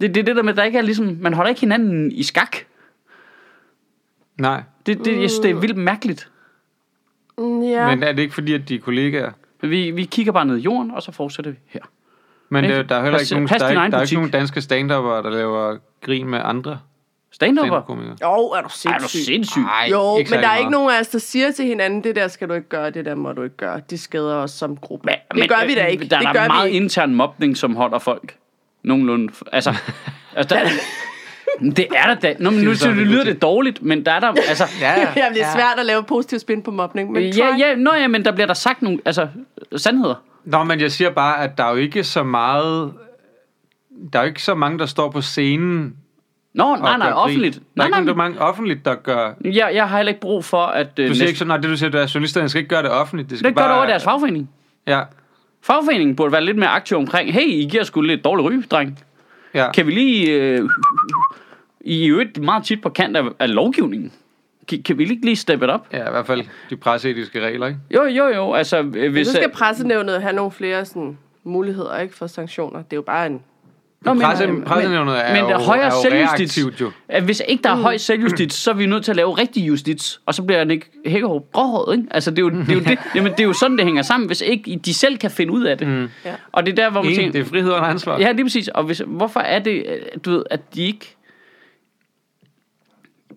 Det, 0.00 0.14
det 0.14 0.20
er 0.20 0.24
det 0.24 0.36
der 0.36 0.42
med, 0.42 0.52
at 0.52 0.56
der 0.56 0.64
ikke 0.64 0.78
er 0.78 0.82
ligesom, 0.82 1.18
man 1.20 1.32
holder 1.34 1.48
ikke 1.48 1.60
hinanden 1.60 2.12
i 2.12 2.22
skak. 2.22 2.56
Nej, 4.38 4.62
Det, 4.86 5.04
det, 5.04 5.20
jeg 5.20 5.30
synes, 5.30 5.38
det 5.38 5.50
er 5.50 5.54
vildt 5.54 5.76
mærkeligt. 5.76 6.30
Mm, 7.38 7.62
ja. 7.62 7.68
Ja. 7.68 7.94
men 7.94 8.02
er 8.02 8.12
det 8.12 8.22
ikke 8.22 8.34
fordi, 8.34 8.52
at 8.52 8.68
de 8.68 8.74
er 8.74 8.80
kollegaer? 8.80 9.32
Vi, 9.60 9.90
vi 9.90 10.04
kigger 10.04 10.32
bare 10.32 10.44
ned 10.46 10.56
i 10.56 10.60
jorden, 10.60 10.90
og 10.90 11.02
så 11.02 11.12
fortsætter 11.12 11.50
vi 11.50 11.56
her. 11.66 11.80
Men 12.48 12.64
Ikke? 12.64 12.82
der 12.82 12.94
er 12.96 13.02
heller 13.02 13.18
Pas- 13.18 13.22
ikke 13.22 13.34
nogen, 13.34 13.48
pas 13.48 13.60
der 13.60 13.66
er, 13.66 13.88
der 13.88 13.98
er 13.98 14.02
ikke 14.02 14.14
nogen 14.14 14.30
danske 14.30 14.60
stand 14.60 14.88
der 14.88 15.30
laver 15.30 15.76
grin 16.04 16.28
med 16.28 16.40
andre 16.44 16.78
stand-up-komikere. 17.32 18.16
Jo, 18.22 18.28
er 18.28 18.60
du 18.62 18.68
Ej, 18.88 18.94
er 18.94 18.98
du 18.98 19.08
sindssyg? 19.08 19.18
sindssyg? 19.24 19.60
Ej, 19.60 19.88
Jo, 19.90 20.18
ikke 20.18 20.30
men 20.30 20.40
der 20.40 20.48
er 20.48 20.56
ikke 20.56 20.70
nogen 20.70 20.90
af 20.90 21.00
os, 21.00 21.08
der 21.08 21.18
siger 21.18 21.50
til 21.52 21.64
hinanden, 21.64 22.04
det 22.04 22.16
der 22.16 22.28
skal 22.28 22.48
du 22.48 22.54
ikke 22.54 22.68
gøre, 22.68 22.90
det 22.90 23.04
der 23.04 23.14
må 23.14 23.32
du 23.32 23.42
ikke 23.42 23.56
gøre. 23.56 23.80
Det 23.90 24.00
skader 24.00 24.34
os 24.34 24.50
som 24.50 24.76
gruppe. 24.76 25.06
Men- 25.32 25.40
det 25.42 25.48
gør 25.48 25.56
men, 25.60 25.68
vi 25.68 25.74
da 25.74 25.84
øh, 25.84 25.90
ikke. 25.90 26.04
Der 26.08 26.18
det 26.18 26.26
er 26.28 26.32
gør 26.32 26.40
der 26.40 26.46
vi 26.46 26.48
meget 26.48 26.66
ikke. 26.66 26.76
intern 26.76 27.14
mobning, 27.14 27.56
som 27.56 27.76
holder 27.76 27.98
folk 27.98 28.36
nogenlunde... 28.82 29.32
Altså, 29.52 29.70
altså 30.36 30.54
der, 30.54 30.60
det 31.60 31.86
er 31.96 32.06
der 32.06 32.14
da. 32.14 32.34
Nå, 32.38 32.50
men 32.50 32.60
nu 32.64 32.70
er 32.70 32.74
sådan, 32.74 32.98
det 32.98 33.06
lyder 33.06 33.24
det 33.24 33.42
dårligt, 33.42 33.82
men 33.82 34.06
der 34.06 34.12
er 34.12 34.20
der... 34.20 34.28
Altså, 34.28 34.64
Ja, 34.80 34.92
Jamen, 35.16 35.34
det 35.34 35.42
er 35.42 35.52
svært 35.54 35.78
at 35.78 35.86
lave 35.86 36.02
positiv 36.02 36.38
spin 36.38 36.62
på 36.62 36.70
mobning, 36.70 37.12
men 37.12 37.22
ja, 37.22 37.30
try. 37.30 37.58
ja, 37.58 37.74
nå, 37.74 37.94
ja, 37.94 38.08
men 38.08 38.24
der 38.24 38.32
bliver 38.32 38.46
der 38.46 38.54
sagt 38.54 38.82
nogle 38.82 38.98
altså, 39.04 39.28
sandheder. 39.76 40.14
Nå, 40.44 40.62
men 40.64 40.80
jeg 40.80 40.92
siger 40.92 41.10
bare, 41.10 41.44
at 41.44 41.58
der 41.58 41.64
er 41.64 41.70
jo 41.70 41.76
ikke 41.76 42.04
så 42.04 42.22
meget... 42.22 42.92
Der 44.12 44.18
er 44.18 44.22
jo 44.22 44.28
ikke 44.28 44.42
så 44.42 44.54
mange, 44.54 44.78
der 44.78 44.86
står 44.86 45.10
på 45.10 45.20
scenen 45.20 45.96
Nå, 46.54 46.76
nej, 46.76 46.96
nej, 46.98 47.08
gør 47.08 47.14
offentligt. 47.14 47.54
Der 47.54 47.60
er 47.60 47.88
Nej, 47.88 47.98
ikke 47.98 48.04
nej, 48.06 48.12
er 48.12 48.16
mange 48.16 48.40
offentligt, 48.40 48.84
der 48.84 48.94
gør... 48.94 49.32
jeg, 49.44 49.70
jeg 49.74 49.88
har 49.88 49.96
heller 49.96 50.10
ikke 50.10 50.20
brug 50.20 50.44
for, 50.44 50.62
at... 50.66 50.86
Øh, 50.86 50.90
Du 50.96 50.96
siger 50.96 51.08
næste, 51.08 51.26
ikke 51.26 51.38
sådan, 51.38 51.48
nej, 51.48 51.56
det 51.56 51.70
du 51.70 51.76
siger, 51.76 51.98
er, 51.98 52.02
at 52.02 52.14
journalisterne 52.14 52.48
skal 52.48 52.58
ikke 52.58 52.68
gøre 52.68 52.82
det 52.82 52.90
offentligt. 52.90 53.30
Det, 53.30 53.38
skal 53.38 53.48
det 53.48 53.56
gør 53.56 53.62
bare, 53.62 53.70
det 53.70 53.76
over 53.78 53.86
deres 53.86 54.04
fagforening. 54.04 54.50
Ja, 54.86 55.00
Fagforeningen 55.62 56.16
burde 56.16 56.32
være 56.32 56.44
lidt 56.44 56.56
mere 56.56 56.68
aktiv 56.68 56.96
omkring, 56.96 57.32
hey, 57.32 57.46
I 57.46 57.68
giver 57.70 57.84
sgu 57.84 58.00
lidt 58.00 58.24
dårlig 58.24 58.44
ry, 58.44 58.62
dreng. 58.70 58.98
Ja. 59.56 59.72
Kan 59.72 59.86
vi 59.86 59.92
lige... 59.92 60.32
Øh, 60.32 60.68
I 61.80 62.04
er 62.04 62.08
jo 62.08 62.18
ikke 62.18 62.40
meget 62.40 62.64
tit 62.64 62.82
på 62.82 62.88
kant 62.88 63.16
af, 63.16 63.24
af 63.38 63.54
lovgivningen. 63.54 64.12
Kan, 64.68 64.82
kan 64.82 64.98
vi 64.98 65.02
ikke 65.02 65.24
lige 65.24 65.36
steppe 65.36 65.66
it 65.66 65.72
up? 65.74 65.80
ja, 65.92 66.08
i 66.08 66.10
hvert 66.10 66.26
fald 66.26 66.44
de 66.70 66.76
presseetiske 66.76 67.46
regler, 67.46 67.66
ikke? 67.66 67.80
Jo, 67.94 68.04
jo, 68.04 68.26
jo. 68.26 68.52
Altså, 68.52 68.78
øh, 68.78 68.94
Men 68.94 69.12
hvis... 69.12 69.26
så 69.26 69.32
skal 69.32 69.48
øh, 69.48 69.52
pressenævnet 69.52 70.22
have 70.22 70.32
nogle 70.32 70.52
flere 70.52 70.84
sådan, 70.84 71.18
muligheder 71.44 71.98
ikke 71.98 72.14
for 72.14 72.26
sanktioner. 72.26 72.82
Det 72.82 72.92
er 72.92 72.96
jo 72.96 73.02
bare 73.02 73.26
en... 73.26 73.42
Nå, 74.00 74.12
men- 74.14 74.22
Presse, 74.22 74.46
men- 74.46 74.62
pressenævnet 74.62 75.24
er, 75.28 75.32
men 75.32 75.40
jo, 75.42 75.48
der 75.48 75.54
er 75.54 75.62
højere 75.62 75.82
er 75.84 75.94
jo 75.94 76.02
selvjustits. 76.02 76.58
reaktivt 76.58 76.80
jo. 76.80 76.90
at 77.08 77.22
hvis 77.22 77.42
ikke 77.48 77.62
der 77.62 77.70
er 77.70 77.76
høj 77.76 77.96
selvjustits, 77.96 78.54
så 78.56 78.70
er 78.70 78.74
vi 78.74 78.86
nødt 78.86 79.04
til 79.04 79.12
at 79.12 79.16
lave 79.16 79.34
rigtig 79.38 79.68
justits. 79.68 80.20
Og 80.26 80.34
så 80.34 80.42
bliver 80.42 80.64
Nick 80.64 80.88
Hækkerup 81.06 81.42
gråhåret, 81.52 81.96
ikke? 81.96 82.08
Altså, 82.10 82.30
det 82.30 82.38
er 82.38 82.42
jo, 82.42 82.50
det 82.50 82.68
er 82.70 82.74
jo, 82.74 82.80
det, 82.80 82.98
jamen, 83.14 83.32
det 83.32 83.40
er 83.40 83.44
jo 83.44 83.52
sådan, 83.52 83.76
det 83.76 83.84
hænger 83.84 84.02
sammen, 84.02 84.26
hvis 84.26 84.40
ikke 84.40 84.80
de 84.84 84.94
selv 84.94 85.18
kan 85.18 85.30
finde 85.30 85.52
ud 85.52 85.64
af 85.64 85.78
det. 85.78 85.86
Mm. 85.88 86.08
Ja. 86.24 86.34
Og 86.52 86.66
det 86.66 86.72
er 86.72 86.76
der, 86.84 86.90
hvor 86.90 87.02
man 87.02 87.10
En, 87.12 87.16
tænker... 87.16 87.32
det 87.32 87.40
er 87.40 87.44
frihed 87.44 87.70
og 87.70 87.90
ansvar. 87.90 88.18
Ja, 88.18 88.32
lige 88.32 88.44
præcis. 88.44 88.68
Og 88.68 88.84
hvis, 88.84 89.02
hvorfor 89.06 89.40
er 89.40 89.58
det, 89.58 89.72
øh, 89.88 89.96
du 90.24 90.30
ved, 90.30 90.42
at 90.50 90.74
de 90.74 90.82
ikke 90.82 91.16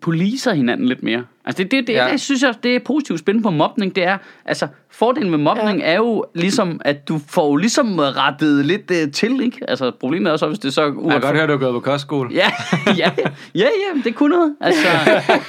poliser 0.01 0.53
hinanden 0.53 0.88
lidt 0.88 1.03
mere? 1.03 1.26
Altså, 1.45 1.64
det, 1.64 1.72
det, 1.72 1.88
det, 1.88 1.93
Ja. 1.93 2.07
det 2.12 2.22
synes 2.22 2.43
jeg, 2.43 2.53
det 2.64 2.76
er 2.76 2.80
positivt 2.80 3.20
spændende 3.20 3.43
på 3.43 3.49
mobning. 3.49 3.95
Det 3.95 4.03
er, 4.03 4.18
altså, 4.45 4.68
fordelen 4.92 5.30
med 5.30 5.38
mobning 5.38 5.80
ja. 5.80 5.86
er 5.86 5.96
jo 5.96 6.26
ligesom, 6.36 6.82
at 6.86 7.08
du 7.08 7.20
får 7.30 7.48
jo 7.50 7.56
ligesom 7.56 8.00
rettet 8.00 8.66
lidt 8.66 8.92
uh, 8.92 9.12
til, 9.12 9.42
ikke? 9.44 9.58
Altså, 9.68 9.92
problemet 10.00 10.28
er 10.28 10.32
også, 10.32 10.48
hvis 10.48 10.60
det 10.60 10.74
så 10.74 10.82
er 10.82 10.86
Jeg 10.86 10.94
kan 11.12 11.22
godt 11.22 11.34
høre, 11.34 11.44
at 11.44 11.50
du 11.50 11.54
har 11.54 11.60
gået 11.60 11.74
på 11.74 11.80
kostskole. 11.80 12.30
Ja, 12.34 12.52
ja, 12.98 13.12
ja, 13.56 13.66
ja, 13.66 14.02
det 14.04 14.16
kunne 14.16 14.36
noget. 14.36 14.56
Altså, 14.62 14.88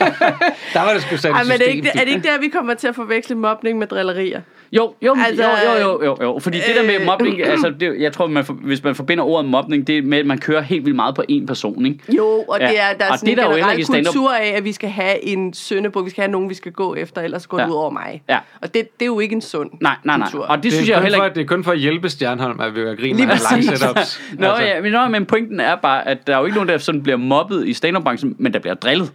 Der 0.75 0.81
var 0.81 0.93
det 0.93 1.03
sgu 1.03 1.17
sat 1.17 1.33
Ej, 1.33 1.43
men 1.43 1.53
er 1.53 1.57
det, 1.57 1.67
ikke, 1.67 1.89
er 1.95 2.05
det 2.05 2.09
ikke 2.09 2.29
der, 2.29 2.41
vi 2.41 2.49
kommer 2.49 2.75
til 2.75 2.89
at 2.89 2.95
forveksle 2.95 3.37
mobning 3.37 3.79
med 3.79 3.87
drillerier? 3.87 4.41
jo, 4.73 4.95
jo, 5.03 5.17
Altså, 5.27 5.43
jo, 5.43 5.81
jo, 5.81 5.91
jo, 5.91 6.05
jo, 6.05 6.17
jo, 6.23 6.39
fordi 6.39 6.59
det 6.59 6.77
der 6.77 6.87
med 6.87 7.01
øh, 7.01 7.07
mobning, 7.07 7.43
altså, 7.53 7.73
det, 7.81 8.01
jeg 8.01 8.13
tror, 8.13 8.27
man 8.27 8.45
for, 8.45 8.53
hvis 8.53 8.85
man 8.85 8.95
forbinder 8.95 9.25
ordet 9.25 9.51
mobning, 9.51 9.87
det 9.87 9.99
er 9.99 10.03
med, 10.03 10.19
at 10.19 10.27
man 10.27 10.39
kører 10.39 10.61
helt 10.61 10.85
vildt 10.85 10.97
meget 10.97 11.15
på 11.15 11.23
én 11.31 11.47
person, 11.47 11.87
ikke? 11.87 11.99
Jo, 12.17 12.27
og 12.27 12.61
Ja, 12.61 12.69
det 12.69 12.81
er, 12.81 12.93
der 12.99 13.05
er 13.05 13.11
og 13.11 13.19
sådan 13.19 13.37
det 13.37 13.45
er 13.45 13.49
en 13.49 13.55
generel 13.55 14.05
kultur 14.05 14.33
af, 14.33 14.53
at 14.57 14.65
vi 14.65 14.73
skal 14.73 14.91
have 14.91 15.25
en 15.25 15.55
søndebog, 15.55 16.05
vi 16.05 16.11
skal 16.11 16.23
have 16.23 16.33
nogen, 16.33 16.49
vi 16.49 16.55
skal 16.55 16.73
gå 16.73 16.95
efter, 16.95 17.23
ellers 17.23 17.47
går 17.47 17.59
det 17.59 17.65
Ja. 17.65 17.71
ud 17.71 17.75
over 17.75 17.91
mig. 17.91 18.23
Ja. 18.29 18.39
Og 18.63 18.75
det, 18.75 18.75
det 18.75 19.03
er 19.03 19.07
jo 19.07 19.21
ikke 19.21 19.30
en 19.35 19.41
sund 19.43 19.71
Nej, 19.81 19.97
nej, 20.05 20.17
nej. 20.19 20.27
kultur. 20.27 20.45
Og 20.47 20.57
det, 20.57 20.65
Det 20.65 20.73
synes 20.73 20.89
jeg 20.89 20.97
jo 20.97 21.03
heller 21.03 21.19
for, 21.19 21.25
ikke... 21.25 21.35
det 21.35 21.43
er 21.43 21.47
kun 21.47 21.65
for 21.65 21.73
at 21.73 21.79
hjælpe 21.79 22.09
Stjernholm, 22.09 22.61
at 22.61 22.75
vi 22.75 22.81
gør 22.81 22.95
grin 22.95 23.17
Lige 23.17 23.27
med 23.27 23.37
lange 23.51 23.63
setups. 23.77 24.21
Nå, 24.39 24.47
altså. 24.47 24.63
ja, 24.65 24.81
men, 24.81 24.93
nå, 24.93 25.09
men 25.09 25.27
pointen 25.27 25.61
er 25.61 25.77
bare, 25.77 26.09
at 26.09 26.27
der 26.27 26.35
er 26.35 26.39
jo 26.39 26.45
ikke 26.45 26.55
nogen, 26.57 26.69
der 26.69 26.79
sådan 26.79 27.03
bliver 27.03 27.17
mobbet 27.17 27.69
i 27.69 27.73
stand-up-branchen, 27.73 28.37
men 28.39 28.53
der 28.53 28.59
bliver 28.59 28.75
drillet. 28.75 29.13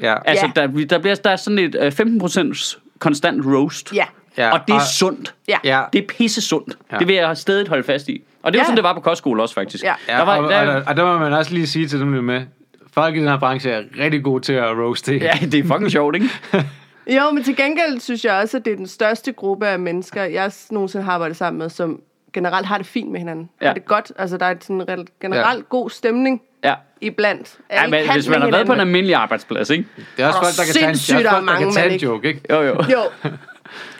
ja. 0.00 0.14
Altså, 0.24 0.46
Ja. 0.56 0.60
der, 0.60 0.84
der, 0.86 0.98
bliver, 0.98 1.14
der 1.14 1.30
er 1.30 1.36
sådan 1.36 1.58
et 1.58 1.76
øh, 1.80 1.92
15% 1.92 2.78
konstant 2.98 3.46
roast. 3.46 3.92
Ja. 3.94 4.04
ja. 4.38 4.50
Og 4.52 4.60
det 4.66 4.72
er 4.72 4.76
og- 4.76 4.82
sundt. 4.82 5.34
Ja. 5.48 5.58
Det 5.92 5.98
er 6.02 6.06
pisse 6.18 6.40
sundt. 6.40 6.76
Ja. 6.92 6.96
Det 6.98 7.06
vil 7.08 7.14
jeg 7.16 7.36
stadig 7.36 7.68
holde 7.68 7.82
fast 7.84 8.08
i. 8.08 8.22
Og 8.42 8.52
det 8.52 8.58
er 8.58 8.60
jo 8.60 8.62
Ja. 8.62 8.64
sådan, 8.64 8.76
det 8.76 8.84
var 8.84 8.94
på 8.94 9.00
kostskole 9.00 9.42
også, 9.42 9.54
faktisk. 9.54 9.84
Ja. 9.84 9.92
Der 10.08 10.22
var, 10.24 10.36
og, 10.36 10.50
der, 10.50 10.74
og, 10.76 10.82
og 10.86 10.96
der 10.96 11.04
må 11.04 11.18
man 11.18 11.32
også 11.32 11.54
lige 11.54 11.66
sige 11.66 11.86
til 11.88 12.00
dem, 12.00 12.10
der 12.12 12.18
er 12.18 12.22
med. 12.22 12.42
Folk 12.94 13.16
i 13.16 13.18
den 13.18 13.28
her 13.28 13.38
branche 13.38 13.70
er 13.70 13.82
rigtig 13.98 14.22
gode 14.24 14.42
til 14.44 14.52
at 14.52 14.64
roaste. 14.70 15.16
ja, 15.16 15.30
det 15.42 15.54
er 15.54 15.62
fucking 15.64 15.90
sjovt, 15.92 16.14
ikke? 16.14 16.28
Jo, 17.06 17.30
men 17.30 17.44
til 17.44 17.56
gengæld 17.56 18.00
synes 18.00 18.24
jeg 18.24 18.34
også, 18.34 18.56
at 18.56 18.64
det 18.64 18.72
er 18.72 18.76
den 18.76 18.86
største 18.86 19.32
gruppe 19.32 19.66
af 19.68 19.78
mennesker, 19.78 20.22
jeg 20.24 20.52
nogensinde 20.70 21.04
har 21.04 21.12
arbejdet 21.12 21.36
sammen 21.36 21.58
med, 21.58 21.68
som 21.70 22.00
generelt 22.32 22.66
har 22.66 22.76
det 22.78 22.86
fint 22.86 23.10
med 23.10 23.18
hinanden. 23.20 23.48
Ja. 23.60 23.66
Har 23.66 23.74
det 23.74 23.84
godt. 23.84 24.12
Altså, 24.18 24.36
der 24.36 24.46
er 24.46 24.54
sådan 24.60 24.76
en 24.80 24.88
rel- 24.90 25.06
generelt 25.20 25.58
ja. 25.58 25.64
god 25.68 25.90
stemning 25.90 26.42
Ja. 26.64 26.74
iblandt. 27.00 27.58
ja 27.72 27.86
men 27.86 28.10
hvis 28.12 28.28
man 28.28 28.38
med 28.38 28.44
har 28.46 28.50
været 28.50 28.66
på 28.66 28.72
en 28.72 28.80
almindelig 28.80 29.14
arbejdsplads, 29.16 29.70
ikke? 29.70 29.84
Det 30.16 30.22
er 30.22 30.26
også 30.26 30.38
Og 30.38 30.44
folk, 30.44 30.56
der 30.56 30.64
kan 30.64 30.74
tage 30.74 30.84
en, 30.84 31.26
er 31.26 31.30
der 31.30 31.30
også 31.30 31.36
er 31.36 31.46
folk, 31.46 31.48
der 31.48 31.64
kan 31.64 31.72
tage 31.72 31.94
en 31.94 32.00
joke, 32.00 32.28
ikke? 32.28 32.40
Jo, 32.50 32.62
jo. 32.62 32.74
Jo. 32.94 33.02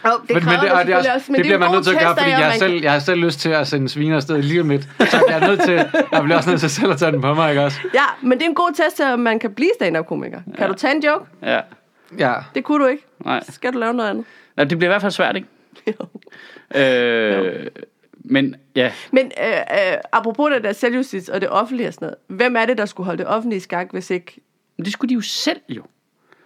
Jo, 0.07 0.11
det 0.29 0.35
Men, 0.35 0.45
men, 0.45 0.55
det, 0.61 0.73
og 0.73 0.87
det, 0.87 0.95
er 0.95 0.97
også, 0.99 1.11
det, 1.29 1.37
det 1.37 1.45
bliver 1.45 1.59
man 1.59 1.71
nødt 1.71 1.85
til 1.85 1.95
at 1.95 2.01
gøre, 2.01 2.17
fordi 2.19 2.31
jeg, 2.31 2.55
selv, 2.59 2.83
jeg 2.83 2.93
har 2.93 2.99
selv 2.99 3.21
lyst 3.21 3.41
til 3.41 3.49
at 3.51 3.69
sende 3.69 3.89
sviner 3.89 4.17
afsted 4.17 4.43
lige 4.43 4.61
om 4.61 4.69
lidt. 4.69 4.83
Så 5.01 5.25
jeg 5.29 5.39
er 5.43 5.47
nødt 5.47 5.61
til, 5.63 5.73
jeg 6.13 6.23
bliver 6.23 6.37
også 6.37 6.51
nødt 6.51 6.61
til 6.61 6.71
selv 6.71 6.91
at 6.93 6.99
tage 6.99 7.13
den 7.13 7.21
på 7.21 7.35
mig, 7.35 7.51
ikke 7.51 7.63
også? 7.63 7.79
Ja, 7.95 8.05
men 8.23 8.33
det 8.39 8.45
er 8.45 8.49
en 8.49 8.55
god 8.55 8.73
test 8.85 8.97
til, 8.97 9.05
om 9.05 9.19
man 9.19 9.39
kan 9.39 9.55
blive 9.55 9.71
stand-up-komiker. 9.77 10.41
Kan 10.45 10.55
Ja. 10.59 10.67
du 10.67 10.73
tage 10.75 10.95
en 10.97 11.03
joke? 11.05 11.25
Ja. 11.43 11.61
Ja. 12.19 12.35
Det 12.55 12.65
kunne 12.65 12.85
du 12.85 12.89
ikke. 12.89 13.05
Nej. 13.25 13.43
Så 13.45 13.53
skal 13.53 13.73
du 13.73 13.79
lave 13.79 13.95
noget 13.95 14.11
andet. 14.11 14.25
Nå, 14.57 14.65
det 14.65 14.79
bliver 14.79 14.89
i 14.91 14.93
hvert 14.93 15.01
fald 15.03 15.13
svært, 15.13 15.37
ikke? 15.37 15.49
Øh, 16.75 17.67
men 18.25 18.55
ja, 18.77 18.93
Men 19.11 19.33
øh, 19.45 19.53
øh, 19.53 19.97
apropos 20.13 20.51
det 20.55 20.65
der 20.65 20.73
selvjustits 20.73 21.29
og 21.29 21.41
det 21.41 21.49
offentlige 21.51 21.89
og 21.89 21.95
sådan 21.95 22.07
noget. 22.07 22.19
Hvem 22.39 22.57
er 22.57 22.67
det, 22.67 22.79
der 22.79 22.87
skulle 22.87 23.05
holde 23.05 23.19
det 23.19 23.27
offentlige 23.27 23.57
i 23.57 23.61
skak, 23.61 23.89
hvis 23.93 24.11
ikke... 24.11 24.41
men 24.77 24.85
det 24.85 24.93
skulle 24.93 25.09
de 25.09 25.15
jo 25.15 25.21
selv 25.21 25.61
jo. 25.69 25.83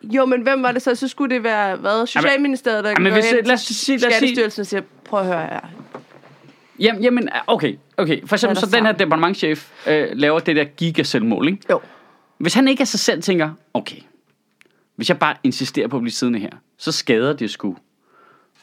Jo, 0.02 0.24
men 0.26 0.42
hvem 0.42 0.62
var 0.62 0.72
det 0.72 0.82
så? 0.82 0.94
Så 0.94 1.08
skulle 1.08 1.34
det 1.34 1.44
være, 1.44 1.76
hvad? 1.76 2.06
Socialministeriet, 2.06 2.84
der 2.84 2.90
Jamen, 2.90 3.04
går 3.12 3.14
hvis- 3.20 3.30
hen 3.30 3.44
lad 3.44 3.54
os 3.54 3.60
sige- 3.60 3.98
lad 3.98 4.08
os 4.08 4.12
Skattestyrelsen 4.14 4.60
og 4.60 4.66
siger, 4.66 4.82
prøv 5.04 5.20
at 5.20 5.26
høre 5.26 5.40
her. 5.46 5.60
Jamen, 6.78 7.02
jamen 7.02 7.28
okay, 7.46 7.76
okay. 7.96 8.26
For 8.26 8.36
eksempel 8.36 8.56
er 8.56 8.60
så 8.60 8.66
der 8.66 8.76
den 8.76 8.86
her 8.86 8.92
departementchef 8.92 9.70
øh, 9.88 10.08
laver 10.12 10.38
det 10.38 10.56
der 10.56 10.64
giga-selvmål, 10.64 11.46
ikke? 11.48 11.58
Jo. 11.70 11.80
Hvis 12.38 12.54
han 12.54 12.68
ikke 12.68 12.80
af 12.80 12.88
sig 12.88 13.00
selv 13.00 13.22
tænker, 13.22 13.50
okay, 13.74 13.96
hvis 14.96 15.08
jeg 15.08 15.18
bare 15.18 15.34
insisterer 15.42 15.88
på 15.88 15.96
at 15.96 16.02
blive 16.02 16.12
siddende 16.12 16.38
her, 16.38 16.50
så 16.78 16.92
skader 16.92 17.32
det 17.32 17.50
sgu 17.50 17.76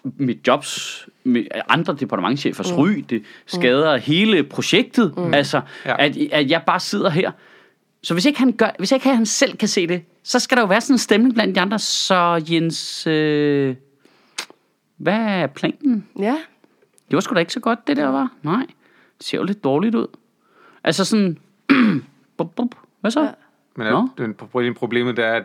mit 0.03 0.47
jobs, 0.47 1.05
med 1.23 1.45
andre 1.69 1.95
departementchefers 1.99 2.71
mm. 2.71 2.77
ry, 2.77 3.05
det 3.09 3.23
skader 3.45 3.95
mm. 3.95 4.01
hele 4.01 4.43
projektet, 4.43 5.17
mm. 5.17 5.33
altså, 5.33 5.61
Ja. 5.85 5.95
at, 6.05 6.17
at 6.31 6.49
jeg 6.49 6.63
bare 6.67 6.79
sidder 6.79 7.09
her. 7.09 7.31
Så 8.03 8.13
hvis 8.13 8.25
ikke, 8.25 8.39
han 8.39 8.51
gør, 8.51 8.69
hvis 8.77 8.91
ikke 8.91 9.09
han 9.09 9.25
selv 9.25 9.57
kan 9.57 9.67
se 9.67 9.87
det, 9.87 10.01
så 10.23 10.39
skal 10.39 10.57
der 10.57 10.61
jo 10.63 10.67
være 10.67 10.81
sådan 10.81 10.93
en 10.93 10.97
stemning 10.97 11.33
blandt 11.33 11.55
de 11.55 11.61
andre, 11.61 11.79
så 11.79 12.43
Jens, 12.49 13.07
øh, 13.07 13.75
Hvad 14.97 15.13
er 15.19 15.47
planen? 15.47 16.07
Ja. 16.19 16.37
Det 17.07 17.15
var 17.15 17.19
sgu 17.19 17.33
da 17.35 17.39
ikke 17.39 17.53
så 17.53 17.59
godt, 17.59 17.87
det 17.87 17.97
der 17.97 18.07
var. 18.07 18.31
Nej, 18.43 18.65
det 19.17 19.25
ser 19.25 19.37
jo 19.37 19.43
lidt 19.43 19.63
dårligt 19.63 19.95
ud. 19.95 20.07
Altså 20.83 21.05
sådan... 21.05 21.37
bup, 22.37 22.55
bup. 22.55 22.75
Hvad 23.01 23.11
så? 23.11 23.21
Ja. 23.21 23.29
Men 23.75 23.87
Nå. 23.87 24.09
den, 24.17 24.33
problem- 24.33 24.73
problemet 24.73 25.17
det 25.17 25.25
er, 25.25 25.33
at, 25.33 25.43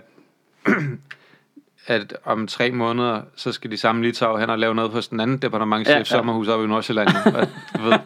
at 1.86 2.16
om 2.24 2.46
tre 2.46 2.70
måneder, 2.70 3.22
så 3.36 3.52
skal 3.52 3.70
de 3.70 3.76
samme 3.76 4.02
Litau 4.02 4.36
hen 4.36 4.50
og 4.50 4.58
lave 4.58 4.74
noget 4.74 4.90
hos 4.90 5.08
den 5.08 5.20
anden 5.20 5.38
departementchef 5.38 5.92
Ja, 5.94 5.98
ja, 5.98 6.04
sommerhus 6.04 6.48
oppe 6.48 6.64
i 6.64 6.68
Nordsjælland. 6.68 7.08
Og, 7.34 7.46
du 7.76 7.82
ved, 7.82 7.98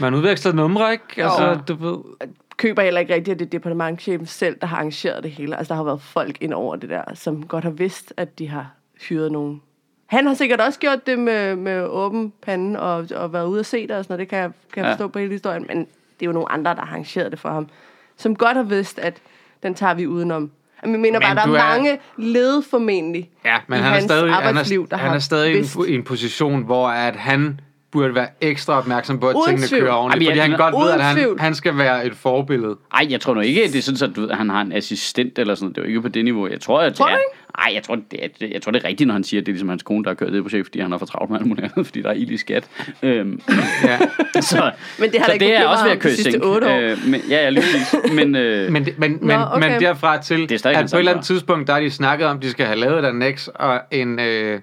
man 0.00 0.14
udveksler 0.14 0.52
numre, 0.52 0.92
ikke? 0.92 1.24
Altså, 1.24 1.48
Jo. 1.48 1.58
du 1.68 1.74
ved. 1.74 2.28
køber 2.56 2.82
heller 2.82 3.00
ikke 3.00 3.14
rigtigt, 3.14 3.32
at 3.34 3.38
det 3.38 3.46
er 3.46 3.50
departementchefen 3.50 4.26
selv, 4.26 4.56
der 4.60 4.66
har 4.66 4.76
arrangeret 4.76 5.22
det 5.22 5.30
hele. 5.30 5.56
Altså, 5.56 5.74
der 5.74 5.76
har 5.76 5.84
været 5.84 6.02
folk 6.02 6.36
ind 6.40 6.52
over 6.54 6.76
det 6.76 6.90
der, 6.90 7.02
som 7.14 7.46
godt 7.46 7.64
har 7.64 7.70
vidst, 7.70 8.14
at 8.16 8.38
de 8.38 8.48
har 8.48 8.70
hyret 9.08 9.32
nogen. 9.32 9.62
Han 10.06 10.26
har 10.26 10.34
sikkert 10.34 10.60
også 10.60 10.78
gjort 10.78 11.06
det 11.06 11.18
med, 11.18 11.56
med 11.56 11.82
åben 11.82 12.32
pande 12.42 12.80
og, 12.80 13.08
og 13.14 13.32
været 13.32 13.46
ude 13.46 13.60
at 13.60 13.66
se 13.66 13.82
det 13.86 13.90
og 13.96 14.04
sådan 14.04 14.12
noget. 14.14 14.20
Det 14.20 14.28
kan 14.28 14.38
jeg, 14.38 14.50
kan 14.72 14.82
jeg 14.82 14.88
Ja. 14.88 14.92
forstå 14.92 15.08
på 15.08 15.18
hele 15.18 15.32
historien. 15.32 15.64
Men 15.68 15.78
det 15.78 15.86
er 16.22 16.26
jo 16.26 16.32
nogle 16.32 16.52
andre, 16.52 16.70
der 16.74 16.80
har 16.80 16.86
arrangeret 16.86 17.30
det 17.32 17.38
for 17.40 17.48
ham. 17.48 17.68
Som 18.16 18.36
godt 18.36 18.56
har 18.56 18.62
vidst, 18.64 18.98
at 18.98 19.16
den 19.62 19.74
tager 19.74 19.94
vi 19.94 20.06
udenom. 20.06 20.50
Jeg 20.82 20.90
mener 20.90 21.02
Men 21.18 21.20
bare, 21.22 21.34
der 21.34 21.46
du 21.46 21.52
er, 21.54 21.58
er- 21.58 21.68
mange 21.76 21.98
led 22.16 22.62
formentlig. 22.70 23.30
Ja, 23.44 23.56
men 23.66 23.78
i 23.78 23.82
han 23.82 23.88
er 23.90 23.94
hans 23.94 24.04
stadig, 24.04 24.34
han 24.34 24.44
arbejdsliv, 24.46 24.82
er, 24.82 24.86
der 24.86 24.96
han 24.96 25.08
har 25.08 25.14
er 25.14 25.18
stadig 25.18 25.54
i 25.54 25.58
en, 25.58 25.66
i 25.88 25.94
en 25.94 26.02
position, 26.04 26.62
hvor 26.62 26.88
at 26.88 27.16
han 27.16 27.60
burde 27.92 28.14
være 28.14 28.28
ekstra 28.40 28.78
opmærksom 28.78 29.20
på, 29.20 29.28
at 29.28 29.34
Uden 29.34 29.46
tingene 29.48 29.66
tvivl. 29.66 29.82
kører 29.82 29.92
ordentligt. 29.94 30.24
Jamen, 30.28 30.38
fordi 30.40 30.50
jeg- 30.52 30.58
han 30.58 30.72
godt 30.72 30.84
ved, 30.84 30.92
at 30.92 31.04
han, 31.04 31.16
tvivl. 31.16 31.40
han 31.40 31.54
skal 31.54 31.78
være 31.78 32.06
et 32.06 32.14
forbillede. 32.16 32.76
Ej, 32.94 33.06
jeg 33.10 33.20
tror 33.20 33.34
nu 33.34 33.40
ikke, 33.40 33.64
at 33.64 33.72
det 33.72 33.78
er 33.78 33.82
sådan, 33.82 34.10
at 34.10 34.16
du 34.16 34.20
ved, 34.20 34.30
han 34.30 34.50
har 34.50 34.60
en 34.60 34.72
assistent 34.72 35.38
eller 35.38 35.54
sådan. 35.54 35.68
Det 35.68 35.78
er 35.78 35.82
jo 35.82 35.88
ikke 35.88 36.02
på 36.02 36.08
det 36.08 36.24
niveau. 36.24 36.48
Jeg 36.48 36.60
tror, 36.60 36.80
at 36.80 36.94
Tror 36.94 37.06
det 37.06 37.14
er... 37.14 37.18
Ej, 37.66 37.70
jeg 37.74 37.82
tror, 37.82 37.98
det 38.10 38.24
er, 38.24 38.46
jeg 38.52 38.62
tror, 38.62 38.72
det 38.72 38.84
er 38.84 38.88
rigtigt, 38.88 39.06
når 39.06 39.14
han 39.14 39.24
siger, 39.24 39.40
at 39.40 39.46
det 39.46 39.52
er 39.52 39.54
ligesom 39.54 39.68
hans 39.68 39.82
kone, 39.82 40.04
der 40.04 40.10
har 40.10 40.14
kørt 40.14 40.32
det 40.32 40.42
projekt, 40.42 40.66
fordi 40.66 40.80
han 40.80 40.90
har 40.90 40.98
for 40.98 41.06
travlt 41.06 41.30
med 41.30 41.38
alt 41.38 41.46
muligt 41.48 41.64
andet, 41.72 41.86
fordi 41.88 42.02
der 42.02 42.08
er 42.08 42.12
ild 42.14 42.30
i 42.30 42.36
skat. 42.36 42.68
Øhm, 43.02 43.40
Ja. 43.84 43.98
så, 44.40 44.70
Men 44.98 45.10
det 45.12 45.20
har 45.20 45.26
så 45.26 45.36
det 45.40 45.56
er 45.56 45.66
også 45.66 45.84
ved 45.84 45.92
at 45.92 45.98
køre 46.00 46.12
de 46.12 46.36
i 46.36 46.40
år. 46.40 46.78
Øh, 46.80 46.98
men, 47.08 47.20
ja, 47.30 47.42
ja, 47.42 47.48
lige 47.50 47.62
præcis. 47.72 48.14
Men, 48.14 48.36
øh, 48.36 48.72
Men, 48.72 48.84
det- 48.84 48.98
men, 48.98 49.18
men, 49.26 49.36
okay. 49.52 49.70
men 49.70 49.80
derfra 49.80 50.22
til, 50.22 50.48
Det 50.48 50.66
er 50.66 50.70
at 50.70 50.90
på 50.90 50.96
et 50.96 50.98
eller 50.98 51.12
andet 51.12 51.26
tidspunkt, 51.26 51.66
der 51.66 51.72
har 51.72 51.80
de 51.80 51.90
snakket 51.90 52.26
om, 52.26 52.36
at 52.36 52.42
de 52.42 52.50
skal 52.50 52.66
have 52.66 52.78
lavet 52.78 52.98
et 52.98 53.04
annex 53.04 53.48
og 53.48 53.80
en, 53.90 54.18
øh, 54.20 54.60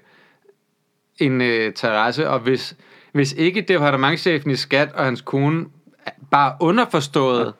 en 1.18 1.40
øh, 1.40 1.72
terrasse, 1.72 2.30
og 2.30 2.38
hvis, 2.38 2.76
hvis 3.12 3.32
ikke 3.32 3.60
departementchefen 3.60 4.50
i 4.50 4.56
skat 4.56 4.88
og 4.94 5.04
hans 5.04 5.20
kone 5.20 5.64
bare 6.30 6.52
underforstået 6.60 7.52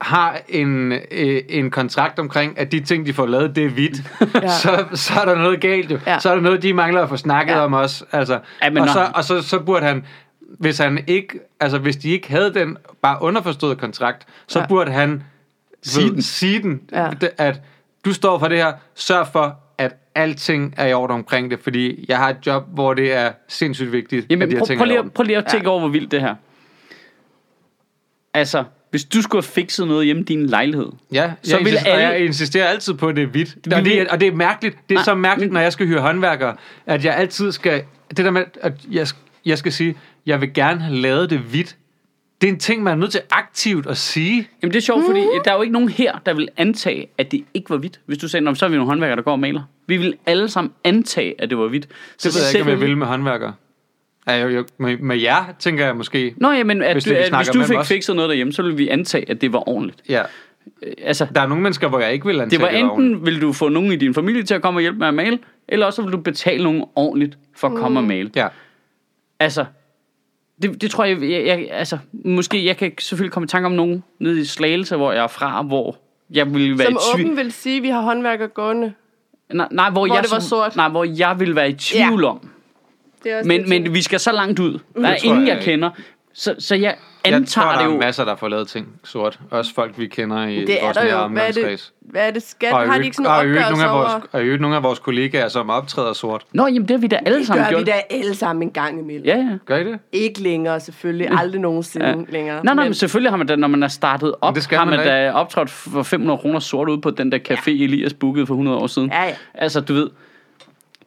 har 0.00 0.40
en, 0.48 0.92
øh, 0.92 1.42
en 1.48 1.70
kontrakt 1.70 2.18
omkring, 2.18 2.58
at 2.58 2.72
de 2.72 2.80
ting, 2.80 3.06
de 3.06 3.12
får 3.12 3.26
lavet, 3.26 3.56
det 3.56 3.64
er 3.64 3.68
hvidt, 3.70 3.96
Ja. 4.20 4.26
ja. 4.42 4.48
så, 4.48 4.84
så 4.94 5.12
er 5.20 5.24
der 5.24 5.34
noget 5.34 5.60
galt 5.60 5.90
jo. 5.90 5.98
Ja. 6.06 6.12
Ja. 6.12 6.18
Så 6.18 6.30
er 6.30 6.34
der 6.34 6.42
noget, 6.42 6.62
de 6.62 6.72
mangler 6.74 7.02
at 7.02 7.08
få 7.08 7.16
snakket 7.16 7.52
Ja. 7.52 7.58
ja. 7.58 7.64
om 7.64 7.72
også. 7.72 8.04
Altså, 8.12 8.40
Ja, 8.62 8.70
men 8.70 8.82
og, 8.82 8.88
så, 8.88 9.10
og 9.14 9.24
så, 9.24 9.42
så 9.42 9.58
burde 9.58 9.86
han, 9.86 10.04
hvis 10.58 10.78
han 10.78 11.04
ikke, 11.06 11.40
altså 11.60 11.78
hvis 11.78 11.96
de 11.96 12.10
ikke 12.10 12.30
havde 12.30 12.54
den 12.54 12.76
bare 13.02 13.22
underforstået 13.22 13.78
kontrakt, 13.78 14.26
så 14.48 14.58
Ja. 14.58 14.62
ja. 14.62 14.68
burde 14.68 14.90
han 14.92 15.22
Sige 15.82 16.10
den. 16.10 16.22
sige 16.22 16.62
den, 16.62 16.80
Ja. 16.92 17.04
ja. 17.22 17.28
at 17.38 17.60
du 18.04 18.12
står 18.12 18.38
for 18.38 18.48
det 18.48 18.56
her, 18.56 18.72
sørg 18.94 19.26
for, 19.32 19.56
at 19.78 19.92
alting 20.14 20.74
er 20.76 20.86
i 20.86 20.92
orden 20.92 21.14
omkring 21.16 21.50
det, 21.50 21.60
fordi 21.62 22.04
jeg 22.08 22.18
har 22.18 22.28
et 22.30 22.36
job, 22.46 22.64
hvor 22.74 22.94
det 22.94 23.12
er 23.12 23.32
sindssygt 23.48 23.92
vigtigt, 23.92 24.26
Jamen, 24.30 24.42
at 24.42 24.48
de 24.48 24.54
her 24.54 24.58
prøv, 24.60 24.66
ting 24.66 24.78
prøv, 24.78 24.88
er 24.88 24.92
i 24.92 24.96
lige, 25.02 25.10
prøv 25.10 25.24
lige 25.24 25.36
at 25.38 25.46
tænke 25.46 25.68
over, 25.70 25.80
hvor 25.80 25.88
vildt 25.88 26.10
det 26.10 26.20
her. 26.20 26.34
Altså, 28.34 28.64
hvis 28.90 29.04
du 29.04 29.22
skulle 29.22 29.42
have 29.42 29.52
fikset 29.52 29.86
noget 29.88 30.04
hjemme 30.06 30.22
i 30.22 30.24
din 30.24 30.46
lejlighed, 30.46 30.86
Ja, 31.12 31.32
Så 31.42 31.50
så 31.50 31.56
vil 31.56 31.64
jeg, 31.64 31.72
insisterer, 31.72 31.94
alle- 31.94 32.08
jeg 32.08 32.20
insisterer 32.24 32.66
altid 32.66 32.94
på, 32.94 33.08
at 33.08 33.16
det 33.16 33.22
er 33.22 33.26
hvidt. 33.26 33.56
Vi 33.66 33.72
Og 33.74 33.84
det, 33.84 34.00
er, 34.00 34.06
og 34.10 34.20
det 34.20 34.28
er 34.28 34.32
mærkeligt. 34.32 34.76
Det 34.88 34.94
er 34.94 34.98
Nej, 34.98 35.04
så 35.04 35.14
mærkeligt, 35.14 35.52
når 35.52 35.60
jeg 35.60 35.72
skal 35.72 35.86
hyre 35.86 36.00
håndværkere, 36.00 36.56
at 36.86 37.04
jeg 37.04 37.16
altid 37.16 37.52
skal... 37.52 37.82
Det 38.10 38.16
der 38.24 38.30
med, 38.30 38.44
at 38.60 38.72
jeg, 38.90 39.06
jeg 39.46 39.58
skal 39.58 39.72
sige, 39.72 39.96
jeg 40.26 40.40
vil 40.40 40.54
gerne 40.54 40.80
have 40.80 40.96
lavet 40.96 41.30
det 41.30 41.38
hvidt. 41.38 41.76
Det 42.40 42.48
er 42.48 42.52
en 42.52 42.58
ting, 42.58 42.82
man 42.82 42.92
er 42.92 42.96
nødt 42.96 43.10
til 43.12 43.20
aktivt 43.30 43.86
at 43.86 43.96
sige. 43.96 44.48
Jamen 44.62 44.72
det 44.72 44.78
er 44.78 44.82
sjovt, 44.82 45.04
fordi 45.06 45.20
der 45.44 45.50
er 45.50 45.54
jo 45.54 45.62
ikke 45.62 45.72
nogen 45.72 45.88
her, 45.88 46.18
der 46.26 46.34
vil 46.34 46.48
antage, 46.56 47.06
at 47.18 47.32
det 47.32 47.44
ikke 47.54 47.70
var 47.70 47.76
hvidt. 47.76 48.00
Hvis 48.06 48.18
du 48.18 48.28
sagde, 48.28 48.44
"Nå, 48.44 48.54
så 48.54 48.64
er 48.64 48.68
vi 48.68 48.76
nogle 48.76 48.90
håndværkere, 48.90 49.16
der 49.16 49.22
går 49.22 49.32
og 49.32 49.38
maler. 49.40 49.62
Vi 49.86 49.96
vil 49.96 50.14
alle 50.26 50.48
sammen 50.48 50.72
antage, 50.84 51.34
at 51.42 51.50
det 51.50 51.58
var 51.58 51.66
hvidt. 51.68 51.86
Det 52.22 52.24
ved 52.34 52.42
jeg 52.42 52.54
ikke, 52.54 52.62
om 52.62 52.68
jeg 52.80 52.80
vil 52.88 52.96
med 52.96 53.06
håndværkere. 53.06 53.54
Ja, 54.26 54.36
jo, 54.42 54.48
jo, 54.48 54.64
med, 54.78 54.96
med 54.98 55.16
jer, 55.18 55.44
tænker 55.58 55.84
jeg 55.86 55.96
måske. 55.96 56.34
Nå, 56.36 56.50
jamen, 56.50 56.82
at 56.82 56.94
Hvis 56.94 57.04
hvis 57.04 57.12
vi 57.12 57.18
du, 57.30 57.36
at 57.36 57.36
hvis 57.38 57.48
du 57.48 57.62
fik 57.62 57.76
også. 57.76 57.88
fikset 57.88 58.16
noget 58.16 58.28
derhjemme, 58.28 58.52
så 58.52 58.62
ville 58.62 58.76
vi 58.76 58.88
antage, 58.88 59.30
at 59.30 59.40
det 59.40 59.52
var 59.52 59.68
ordentligt. 59.68 60.02
Ja. 60.08 60.22
Øh, 60.82 60.92
Altså, 61.04 61.26
Der 61.34 61.40
er 61.40 61.46
nogle 61.46 61.62
mennesker, 61.62 61.88
hvor 61.88 62.00
jeg 62.00 62.12
ikke 62.12 62.26
vil 62.26 62.40
antage, 62.40 62.50
det 62.50 62.60
var 62.60 62.66
ordentligt. 62.66 63.10
enten, 63.12 63.26
vil 63.26 63.40
du 63.40 63.52
få 63.52 63.68
nogen 63.68 63.92
i 63.92 63.96
din 63.96 64.14
familie 64.14 64.42
til 64.42 64.54
at 64.54 64.62
komme 64.62 64.78
og 64.78 64.80
hjælpe 64.82 64.98
med 64.98 65.06
at 65.08 65.14
male, 65.14 65.38
eller 65.68 65.86
også 65.86 66.02
vil 66.02 66.12
du 66.12 66.16
betale 66.20 66.64
nogen 66.64 66.84
ordentligt 66.96 67.38
for 67.56 67.68
at 67.68 67.74
komme 67.74 67.98
og 68.00 68.04
male. 68.04 68.30
Ja. 68.36 68.46
Altså, 69.40 69.64
det, 70.62 70.82
det 70.82 70.90
tror 70.90 71.04
jeg, 71.04 71.22
jeg, 71.22 71.46
jeg, 71.46 71.68
altså, 71.70 71.98
måske, 72.12 72.64
jeg 72.66 72.76
kan 72.76 72.92
selvfølgelig 72.98 73.32
komme 73.32 73.44
i 73.44 73.48
tanke 73.48 73.66
om 73.66 73.72
nogen 73.72 74.04
nede 74.18 74.40
i 74.40 74.44
Slagelse, 74.44 74.96
hvor 74.96 75.12
jeg 75.12 75.22
er 75.24 75.28
fra, 75.28 75.62
hvor 75.62 75.96
jeg 76.30 76.54
ville 76.54 76.78
være 76.78 76.86
Som 76.86 76.94
i 76.94 77.16
tvivl. 77.16 77.30
åben 77.30 77.36
vil 77.44 77.52
sige, 77.52 77.76
at 77.76 77.82
vi 77.82 77.88
har 77.88 78.00
håndværker 78.00 78.46
gående. 78.46 78.92
Nej, 79.52 79.68
nej, 79.70 79.90
hvor, 79.90 80.06
Hvor 80.06 80.14
jeg, 80.14 80.24
det 80.24 80.32
var 80.32 80.38
sort. 80.38 80.76
Nej, 80.76 80.88
hvor 80.88 81.04
jeg 81.18 81.40
vil 81.40 81.54
være 81.56 81.70
i 81.70 81.74
tvivl 81.74 82.24
om. 82.24 82.49
Det 83.24 83.32
er 83.32 83.36
også 83.38 83.48
Men, 83.48 83.60
det, 83.60 83.68
men 83.68 83.94
vi 83.94 84.02
skal 84.02 84.20
så 84.20 84.32
langt 84.32 84.58
ud. 84.58 84.72
Der 84.72 85.08
er 85.08 85.12
Det 85.12 85.22
tror 85.22 85.28
ingen, 85.30 85.46
jeg 85.48 85.56
jeg 85.56 85.64
kender. 85.64 85.90
Så, 86.34 86.54
så 86.58 86.74
jeg 86.74 86.94
Jeg 87.24 87.34
antager 87.34 87.64
tror, 87.66 87.72
der 87.72 87.78
det 87.78 87.86
er 87.88 87.92
jo. 87.94 87.98
masser, 88.00 88.24
der 88.24 88.36
får 88.36 88.48
lavet 88.48 88.68
ting 88.68 88.88
sort. 89.04 89.38
Også 89.50 89.74
folk, 89.74 89.98
vi 89.98 90.06
kender 90.06 90.46
i 90.46 90.64
det 90.64 90.80
er 90.80 90.84
vores 90.84 90.96
nære 90.96 91.04
jo. 91.06 91.10
Hvad 91.10 91.18
er 91.18 91.24
omgangskreds. 91.24 91.92
det, 92.02 92.10
hvad 92.12 92.26
er 92.26 92.30
det 92.30 92.42
skat? 92.42 92.72
Og 92.72 92.78
Har 92.92 92.98
de 92.98 93.04
ikke 93.04 93.16
sådan 93.16 93.30
og 93.30 93.44
en 93.44 93.50
opgørelse 93.50 93.70
nogle 93.70 93.84
af 93.84 93.92
over? 93.94 94.02
vores, 94.10 94.24
og 94.32 94.44
i 94.46 94.56
nogle 94.56 94.76
af 94.76 94.82
vores 94.82 94.98
kollegaer, 94.98 95.48
som 95.48 95.70
optræder 95.70 96.12
sort. 96.12 96.44
Nå, 96.52 96.66
jamen 96.66 96.82
det 96.82 96.90
har 96.90 96.98
vi 96.98 97.06
da 97.06 97.18
alle 97.26 97.38
Det 97.38 97.46
sammen 97.46 97.64
gør 97.64 97.70
gjort. 97.70 97.80
vi 97.80 97.84
da 97.84 98.00
alle 98.10 98.34
sammen 98.34 98.62
en 98.62 98.70
gang 98.70 98.98
imellem. 99.00 99.24
Ja, 99.24 99.36
ja. 99.36 99.56
Gør 99.66 99.76
I 99.76 99.84
det? 99.84 99.98
Ikke 100.12 100.42
længere, 100.42 100.80
selvfølgelig. 100.80 101.28
Aldrig 101.38 101.60
nogensinde 101.60 102.06
Ja. 102.06 102.14
længere. 102.28 102.64
Nej, 102.64 102.74
nej, 102.74 102.84
men 102.84 102.94
selvfølgelig 102.94 103.32
har 103.32 103.36
man 103.36 103.46
da, 103.46 103.56
når 103.56 103.68
man 103.68 103.82
er 103.82 103.88
startet 103.88 104.34
op, 104.40 104.54
det 104.54 104.62
skal 104.62 104.78
har 104.78 104.84
man 104.84 104.96
man 104.98 105.06
da 105.06 105.30
optrådt 105.32 105.70
for 105.70 106.02
500 106.02 106.38
kroner 106.38 106.58
sort 106.58 106.88
ud 106.88 106.98
på 106.98 107.10
den 107.10 107.32
der 107.32 107.38
café, 107.50 107.70
Elias 107.70 108.14
bookede 108.14 108.46
for 108.46 108.54
100 108.54 108.78
år 108.78 108.86
siden. 108.86 109.10
Ja, 109.12 109.24
ja. 109.24 109.34
Altså, 109.54 109.80
du 109.80 109.94
ved, 109.94 110.10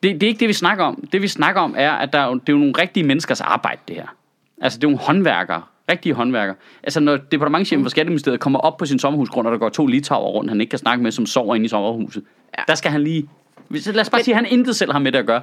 det, 0.04 0.22
det 0.22 0.24
er 0.24 0.28
ikke 0.28 0.40
det, 0.40 0.48
vi 0.48 0.54
snakker 0.54 0.84
om. 0.84 1.04
Det, 1.12 1.22
vi 1.22 1.28
snakker 1.28 1.62
om, 1.62 1.76
er, 1.78 1.92
at 1.92 2.14
der 2.14 2.20
er 2.20 2.34
det 2.34 2.50
er 2.50 2.54
jo 2.54 2.58
nogle 2.58 2.74
rigtige 2.78 3.04
menneskers 3.04 3.42
arbejde, 3.42 3.82
det 3.88 3.96
her. 3.96 4.08
Altså, 4.62 4.80
det 4.80 4.84
er 4.84 4.90
jo 4.90 4.92
nogle 4.92 5.06
håndværkere. 5.06 5.62
Rigtige 5.92 6.14
håndværkere. 6.14 6.56
Altså, 6.84 7.00
når 7.00 7.18
departementchefen 7.18 7.86
for 7.86 7.90
Skatteministeriet 7.90 8.40
kommer 8.40 8.60
op 8.60 8.78
på 8.78 8.86
sin 8.86 9.00
sommerhusgrund, 9.00 9.48
og 9.48 9.54
der 9.54 9.60
går 9.60 9.70
to 9.70 9.86
litauer 9.86 10.30
rundt, 10.30 10.50
han 10.50 10.62
ikke 10.62 10.70
kan 10.70 10.80
snakke 10.80 11.04
med, 11.04 11.12
som 11.12 11.26
sover 11.26 11.56
inde 11.56 11.66
i 11.66 11.70
sommerhuset, 11.70 12.24
ja. 12.58 12.64
der 12.68 12.76
skal 12.76 12.92
han 12.92 13.02
lige... 13.02 13.30
Lad 13.70 14.00
os 14.00 14.10
bare 14.10 14.24
sige, 14.24 14.34
at 14.34 14.36
han 14.36 14.46
intet 14.46 14.76
selv 14.76 14.92
har 14.92 15.00
med 15.00 15.12
det 15.12 15.20
at 15.20 15.26
gøre. 15.26 15.42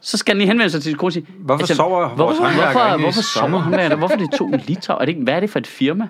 Så 0.00 0.16
skal 0.16 0.32
han 0.32 0.38
lige 0.38 0.48
henvende 0.48 0.70
sig 0.70 0.82
til 0.82 0.90
sin 0.90 0.98
kone 0.98 1.08
og 1.08 1.12
sige... 1.12 1.26
altså, 1.28 1.44
Hvorfor 1.44 1.66
sover 1.66 1.98
vores 1.98 2.16
hvorfor, 2.16 2.44
håndværkere 2.44 2.72
hvorfor, 2.72 2.94
inde 2.94 3.00
i 3.00 3.04
hvorfor 3.04 3.22
sover 3.22 3.58
håndværkere? 3.58 3.98
Hvorfor 3.98 4.14
er 4.14 4.18
det 4.18 4.32
to 4.32 4.50
litauer? 4.68 4.98
Er 4.98 5.04
det 5.04 5.08
ikke, 5.08 5.22
hvad 5.22 5.34
er 5.34 5.40
det 5.40 5.50
for 5.50 5.58
et 5.58 5.66
firma? 5.66 6.08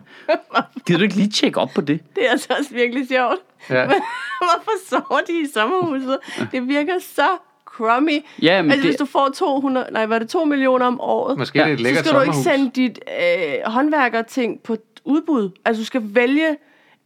Gider 0.86 0.98
du 0.98 1.02
ikke 1.02 1.16
lige 1.16 1.30
tjekke 1.30 1.60
op 1.60 1.70
på 1.74 1.80
det? 1.80 2.00
Det 2.16 2.26
er 2.26 2.30
altså 2.30 2.48
også 2.58 2.74
virkelig 2.74 3.08
sjovt. 3.08 3.38
Ja. 3.70 3.84
Hvorfor 4.40 4.72
sover 4.88 5.20
de 5.26 5.32
i 5.32 5.46
sommerhuset? 5.54 6.18
Det 6.52 6.68
virker 6.68 6.94
så 7.00 7.28
crummy. 7.80 8.18
Ja, 8.42 8.62
men 8.62 8.70
altså, 8.70 8.82
det- 8.82 8.90
hvis 8.90 8.98
du 8.98 9.04
får 9.04 9.28
200, 9.36 9.86
nej, 9.92 10.06
var 10.06 10.18
det 10.18 10.28
2 10.28 10.44
millioner 10.44 10.86
om 10.86 11.00
året, 11.00 11.38
Måske 11.38 11.58
Ja. 11.58 11.64
det 11.64 11.86
er 11.86 11.90
et 11.90 11.96
så 11.96 12.04
skal 12.04 12.14
du 12.14 12.20
ikke 12.20 12.34
sommerhus. 12.34 12.44
sende 12.44 12.70
dit 12.74 12.98
øh, 13.20 13.72
håndværkerting 13.72 14.60
på 14.60 14.76
udbud. 15.04 15.50
Altså, 15.64 15.80
du 15.80 15.84
skal 15.86 16.02
vælge 16.04 16.48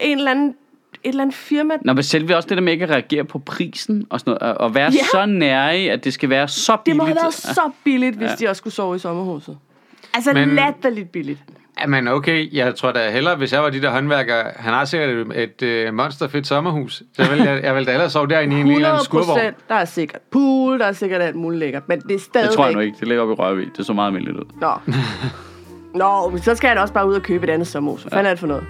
en 0.00 0.18
eller 0.18 0.30
anden, 0.30 0.48
et 0.48 1.08
eller 1.08 1.22
andet 1.22 1.36
firma. 1.36 1.74
Nå, 1.84 1.92
men 1.92 2.02
selve 2.02 2.36
også 2.36 2.48
det 2.48 2.56
der 2.56 2.62
med 2.62 2.72
ikke 2.72 2.84
at 2.84 2.90
reagere 2.90 3.24
på 3.24 3.38
prisen 3.38 4.06
og 4.10 4.20
sådan 4.20 4.38
noget, 4.42 4.56
og- 4.56 4.74
være 4.74 4.92
Ja. 4.92 5.04
så 5.12 5.26
nære, 5.26 5.74
at 5.74 6.04
det 6.04 6.12
skal 6.12 6.30
være 6.30 6.48
så 6.48 6.72
Det 6.72 6.80
billigt. 6.84 6.96
må 6.98 7.04
have 7.04 7.14
været 7.16 7.34
så 7.34 7.70
billigt, 7.84 8.16
hvis 8.16 8.28
Ja. 8.30 8.34
de 8.46 8.48
også 8.50 8.58
skulle 8.60 8.74
sove 8.74 8.96
i 8.96 8.98
sommerhuset. 8.98 9.58
Altså, 10.14 10.32
Men- 10.32 10.48
latterligt 10.54 11.12
billigt. 11.12 11.38
Jamen 11.80 12.08
okay, 12.08 12.48
jeg 12.52 12.74
tror 12.74 12.92
da 12.92 13.10
hellere, 13.10 13.36
hvis 13.36 13.52
jeg 13.52 13.62
var 13.62 13.70
de 13.70 13.82
der 13.82 13.90
håndværkere, 13.90 14.44
han 14.56 14.74
har 14.74 14.84
sikkert 14.84 15.10
et, 15.10 15.42
et, 15.62 15.86
et 15.86 15.94
monsterfedt 15.94 16.46
sommerhus, 16.46 17.02
så 17.16 17.30
vil 17.30 17.38
jeg, 17.38 17.60
jeg 17.62 17.74
vil 17.74 17.86
da 17.86 17.90
hellere 17.90 18.10
sove 18.10 18.26
derinde 18.26 18.56
i 18.56 18.60
en, 18.60 18.66
eller 18.66 18.72
100 18.72 18.92
anden 18.92 19.04
skurvogn. 19.04 19.40
Der 19.68 19.74
er 19.74 19.84
sikkert 19.84 20.20
pool, 20.32 20.78
der 20.78 20.86
er 20.86 20.92
sikkert 20.92 21.22
alt 21.22 21.36
muligt 21.36 21.60
lækkert. 21.60 21.88
Men 21.88 22.00
det 22.00 22.14
er 22.14 22.18
stadigvæk... 22.18 22.48
Det 22.50 22.56
tror 22.56 22.64
jeg 22.66 22.74
nu 22.74 22.80
ikke. 22.80 22.96
Det 23.00 23.08
ligger 23.08 23.22
op 23.24 23.30
i 23.30 23.32
Rørvig. 23.32 23.66
Det 23.76 23.86
så 23.86 23.92
meget 23.92 24.06
almindeligt 24.06 24.38
ud. 24.38 24.44
Nå. 24.60 24.72
Nå, 26.00 26.30
men 26.30 26.42
så 26.42 26.54
skal 26.54 26.68
han 26.68 26.78
også 26.78 26.94
bare 26.94 27.08
ud 27.08 27.14
og 27.14 27.22
købe 27.22 27.44
et 27.46 27.50
andet 27.50 27.68
sommerhus. 27.68 28.02
Hvad 28.02 28.10
fanden 28.10 28.26
er 28.26 28.30
det 28.30 28.40
for 28.40 28.46
noget? 28.46 28.64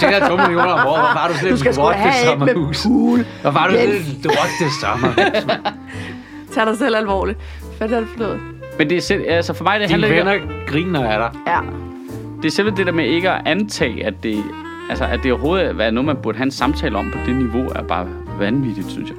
Så 0.00 0.08
jeg 0.08 0.28
2 0.28 0.36
millioner 0.36 0.62
om 0.72 0.86
året, 0.86 1.00
hvorfor 1.00 1.18
har 1.18 1.28
du 1.28 1.34
sådan 1.34 1.50
Du 1.50 1.56
skal 1.56 1.68
et 1.68 1.74
sgu 1.74 1.82
lorte 1.84 1.96
have 1.98 2.32
et 2.32 2.38
med 2.38 2.48
sommerhus? 2.48 2.82
pool. 2.86 3.26
Hvorfor 3.42 3.58
har 3.58 3.68
du 3.68 3.74
sådan 3.74 3.90
et 3.90 4.24
lorte 4.24 4.80
sommerhus? 4.80 5.46
Tag 6.54 6.66
dig 6.66 6.78
selv 6.78 6.96
alvorligt. 6.96 7.38
Hvad 7.78 7.90
er 7.90 8.00
det 8.00 8.08
for 8.08 8.18
noget? 8.18 8.40
Men 8.78 8.90
det 8.90 9.10
er 9.10 9.36
altså 9.36 9.52
for 9.52 9.64
mig, 9.64 9.80
det 9.80 9.88
Dine 9.88 10.06
handler 10.06 10.32
ikke 10.32 10.46
venner 10.46 10.66
griner 10.66 11.10
af 11.10 11.18
dig. 11.18 11.40
Ja. 11.46 11.60
Det 12.42 12.44
er 12.44 12.50
selve 12.50 12.70
det 12.70 12.86
der 12.86 12.92
med 12.92 13.04
ikke 13.04 13.30
at 13.30 13.42
antage, 13.44 14.06
at 14.06 14.14
det, 14.22 14.44
altså, 14.90 15.04
at 15.04 15.20
det 15.22 15.32
overhovedet 15.32 15.80
er 15.80 15.90
noget, 15.90 16.06
man 16.06 16.16
burde 16.16 16.38
have 16.38 16.44
en 16.44 16.50
samtale 16.50 16.98
om 16.98 17.10
på 17.10 17.18
det 17.26 17.36
niveau, 17.36 17.64
er 17.76 17.82
bare 17.82 18.06
vanvittigt, 18.38 18.90
synes 18.90 19.10
jeg. 19.10 19.16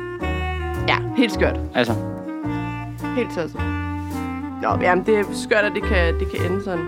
Ja, 0.88 0.96
helt 1.18 1.32
skørt. 1.34 1.60
Altså, 1.76 1.94
Helt 3.16 3.30
tosset. 3.30 3.62
Nå, 4.62 4.70
jamen 4.82 5.06
det 5.06 5.20
er 5.20 5.24
skørt, 5.34 5.64
at 5.64 5.72
det 5.76 5.84
kan, 5.84 6.20
det 6.20 6.28
kan 6.32 6.52
ende 6.52 6.64
sådan. 6.64 6.86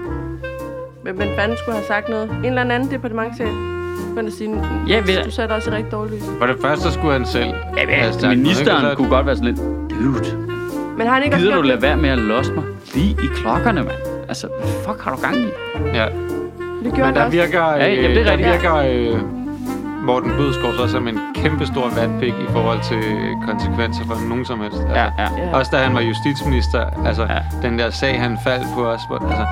Men, 1.03 1.17
men 1.17 1.27
fanden 1.37 1.57
skulle 1.57 1.75
have 1.75 1.87
sagt 1.87 2.09
noget. 2.09 2.29
En 2.29 2.45
eller 2.45 2.61
anden 2.61 2.91
departementchef. 2.91 3.47
Men 4.15 4.27
at 4.27 4.33
sige, 4.33 4.63
Ja, 4.87 4.97
ved- 4.99 5.23
du 5.25 5.31
satte 5.31 5.53
også 5.53 5.71
i 5.71 5.73
rigtig 5.73 5.91
dårligt 5.91 6.15
lys. 6.15 6.29
For 6.39 6.45
det 6.45 6.55
første 6.61 6.83
så 6.83 6.91
skulle 6.91 7.13
han 7.13 7.25
selv. 7.25 7.45
noget, 7.45 8.23
ikke? 8.23 8.27
ministeren 8.35 8.95
kunne 8.95 9.09
godt 9.09 9.25
være 9.25 9.35
sådan 9.35 9.53
lidt, 9.53 9.59
dude. 9.89 10.37
Men 10.37 10.97
Men 10.97 11.07
har 11.07 11.13
han 11.13 11.23
ikke 11.23 11.37
Gider 11.37 11.49
også 11.51 11.61
du 11.61 11.67
lade 11.67 11.81
være 11.81 11.97
med 11.97 12.09
at 12.09 12.17
låse 12.17 12.53
mig 12.53 12.63
lige 12.93 13.11
i 13.11 13.27
klokkerne, 13.35 13.83
mand? 13.83 14.10
Altså, 14.31 14.47
fuck 14.85 14.99
har 15.03 15.11
du 15.15 15.19
gang 15.27 15.35
i? 15.47 15.49
Ja. 15.99 16.05
det? 16.05 16.13
Det 16.83 16.89
gjorde 16.95 17.09
Men 17.11 17.15
der 17.15 17.25
også. 17.25 17.37
virker, 17.39 17.63
Ja, 17.81 17.87
øh, 17.89 17.97
jamen, 18.03 18.11
det 18.17 18.21
er 18.21 18.23
der 18.23 18.31
rigtigt. 18.31 18.49
virker 18.53 18.75
øh, 18.75 19.19
Morten 20.09 20.31
Bødskov 20.37 20.71
så 20.79 20.85
som 20.95 21.07
en 21.07 21.17
kæmpe 21.41 21.65
stor 21.73 21.85
vatpik 21.99 22.35
i 22.47 22.49
forhold 22.55 22.79
til 22.91 23.03
konsekvenser 23.49 24.03
for 24.09 24.15
nogen 24.29 24.45
som 24.45 24.57
helst. 24.63 24.77
Altså, 24.81 24.95
Ja, 24.99 25.05
ja. 25.23 25.27
Ja. 25.37 25.57
Også 25.57 25.69
da 25.73 25.77
han 25.85 25.93
var 25.97 26.01
justitsminister, 26.11 26.81
altså 27.07 27.23
Ja. 27.23 27.33
ja. 27.33 27.41
den 27.65 27.79
der 27.79 27.89
sag, 27.89 28.13
han 28.25 28.33
faldt 28.47 28.67
på 28.75 28.81
os, 28.93 29.01
hvor, 29.09 29.17
altså, 29.29 29.45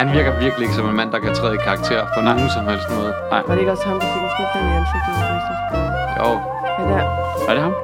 han 0.00 0.06
virker 0.16 0.32
virkelig 0.44 0.62
ikke 0.66 0.74
som 0.80 0.86
en 0.90 0.96
mand, 1.00 1.10
der 1.14 1.18
kan 1.18 1.34
træde 1.34 1.54
i 1.54 1.60
karakter 1.68 2.00
på 2.14 2.20
Nej. 2.22 2.34
nogen 2.34 2.50
som 2.56 2.62
helst 2.70 2.86
måde. 2.96 3.12
Var 3.30 3.52
det 3.54 3.58
ikke 3.62 3.72
også 3.76 3.86
ham, 3.90 3.96
der 4.00 4.06
fik 4.14 4.22
en 4.26 4.30
knippen 4.36 4.60
i 4.70 4.72
ansigtet? 4.80 5.14
Jo, 6.20 6.28
Ja, 6.78 6.84
der. 6.94 7.04
Var 7.48 7.52
det 7.56 7.62
ham? 7.66 7.74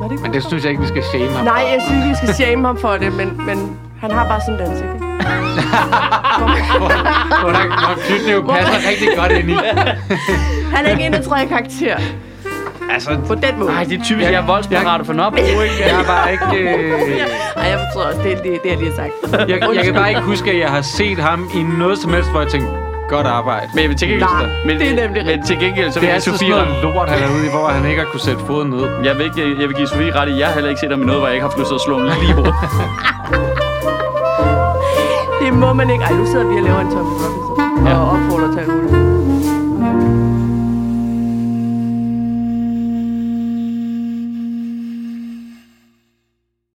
Var 0.00 0.08
det 0.10 0.16
men 0.22 0.32
det 0.34 0.42
synes 0.48 0.62
jeg 0.64 0.70
ikke, 0.72 0.82
vi 0.86 0.88
skal 0.94 1.02
shame 1.12 1.30
ham 1.36 1.44
Nej, 1.44 1.60
for. 1.62 1.68
jeg 1.74 1.80
synes, 1.88 2.02
vi 2.10 2.14
skal 2.20 2.28
shame 2.40 2.62
ham 2.68 2.76
for 2.84 2.92
det, 3.02 3.10
men, 3.20 3.28
men 3.48 3.58
han 4.00 4.10
har 4.10 4.28
bare 4.28 4.40
sådan 4.40 4.60
et 4.60 4.60
ansigt, 4.60 4.94
ikke? 4.94 5.06
Hvor 7.42 7.50
der, 7.52 7.86
hvor 7.86 7.94
knytnæve 8.08 8.44
passer 8.48 8.88
rigtig 8.90 9.08
godt 9.16 9.32
ind 9.32 9.50
i. 9.50 9.54
Han 10.74 10.86
er 10.86 10.90
ikke 10.90 11.06
inde 11.06 11.18
og 11.18 11.24
træde 11.24 11.48
karakter. 11.48 11.96
Altså, 12.90 13.18
På 13.26 13.34
den 13.34 13.58
måde. 13.58 13.70
Nej, 13.70 13.84
det 13.84 14.00
er 14.00 14.04
typisk, 14.04 14.30
jeg 14.30 14.34
er 14.34 14.46
voldsparat 14.46 15.06
for 15.06 15.12
Nobbo, 15.12 15.36
ikke? 15.36 15.74
jeg 15.86 15.96
har 15.96 16.04
bare 16.04 16.32
ikke... 16.32 16.70
Øh, 16.70 17.20
Ej, 17.56 17.64
jeg 17.70 17.78
forstår 17.84 18.08
også, 18.08 18.20
det 18.22 18.32
er 18.32 18.36
det, 18.36 18.62
det, 18.62 18.70
jeg 18.70 18.78
lige 18.78 18.90
har 18.90 18.96
sagt. 18.96 19.48
jeg, 19.48 19.74
jeg 19.74 19.84
kan 19.84 19.94
bare 19.94 20.08
ikke 20.08 20.20
huske, 20.20 20.50
at 20.50 20.58
jeg 20.58 20.70
har 20.70 20.82
set 20.82 21.18
ham 21.18 21.50
i 21.54 21.62
noget 21.78 21.98
som 21.98 22.12
helst, 22.12 22.30
hvor 22.30 22.40
jeg 22.40 22.50
tænkte, 22.50 22.70
godt 23.08 23.26
arbejde. 23.26 23.68
Men 23.74 23.82
jeg 23.82 23.88
vil 23.88 23.98
til 23.98 24.08
gengæld... 24.08 24.30
Nej, 24.30 24.46
men, 24.66 24.78
det 24.78 24.90
er 24.90 25.06
nemlig 25.06 25.26
Men 25.26 25.42
til 25.42 25.58
gengæld, 25.58 25.90
så 25.92 26.00
vil 26.00 26.06
Det 26.06 26.10
er 26.10 26.14
jeg 26.14 26.22
Sofie 26.22 26.38
sådan 26.38 26.66
noget 26.68 26.82
lort, 26.82 27.08
han 27.08 27.22
er 27.22 27.34
ude 27.34 27.46
i, 27.46 27.50
hvor 27.50 27.68
han 27.68 27.90
ikke 27.90 28.00
har 28.00 28.08
kunne 28.10 28.20
sætte 28.20 28.40
foden 28.46 28.70
ned. 28.70 28.84
Jeg 29.04 29.18
vil, 29.18 29.24
ikke, 29.24 29.60
jeg 29.60 29.68
vil 29.68 29.76
give 29.76 29.88
Sofie 29.88 30.12
ret 30.14 30.28
i, 30.28 30.38
jeg 30.38 30.46
har 30.46 30.54
heller 30.54 30.70
ikke 30.70 30.80
set 30.80 30.90
ham 30.90 31.02
i 31.02 31.04
noget, 31.04 31.20
hvor 31.20 31.28
jeg 31.28 31.34
ikke 31.34 31.42
har 31.44 31.50
haft 31.50 31.58
lyst 31.58 31.68
til 31.68 31.74
at 31.74 31.80
slå 31.80 31.98
ham 31.98 32.20
lige 32.20 32.30
i 32.30 32.32
hovedet 32.32 32.54
det 35.46 35.54
må 35.54 35.72
man 35.72 35.90
ikke. 35.90 36.04
Ej, 36.04 36.12
nu 36.12 36.26
sidder 36.26 36.46
vi 36.46 36.56
og 36.56 36.62
laver 36.62 36.80
en 36.80 36.90
Tommy 36.90 37.14
Robinson 37.22 37.86
ja. 37.86 37.98
og 37.98 38.10
opfordrer 38.10 38.52
til 38.52 38.60
alt. 38.60 39.05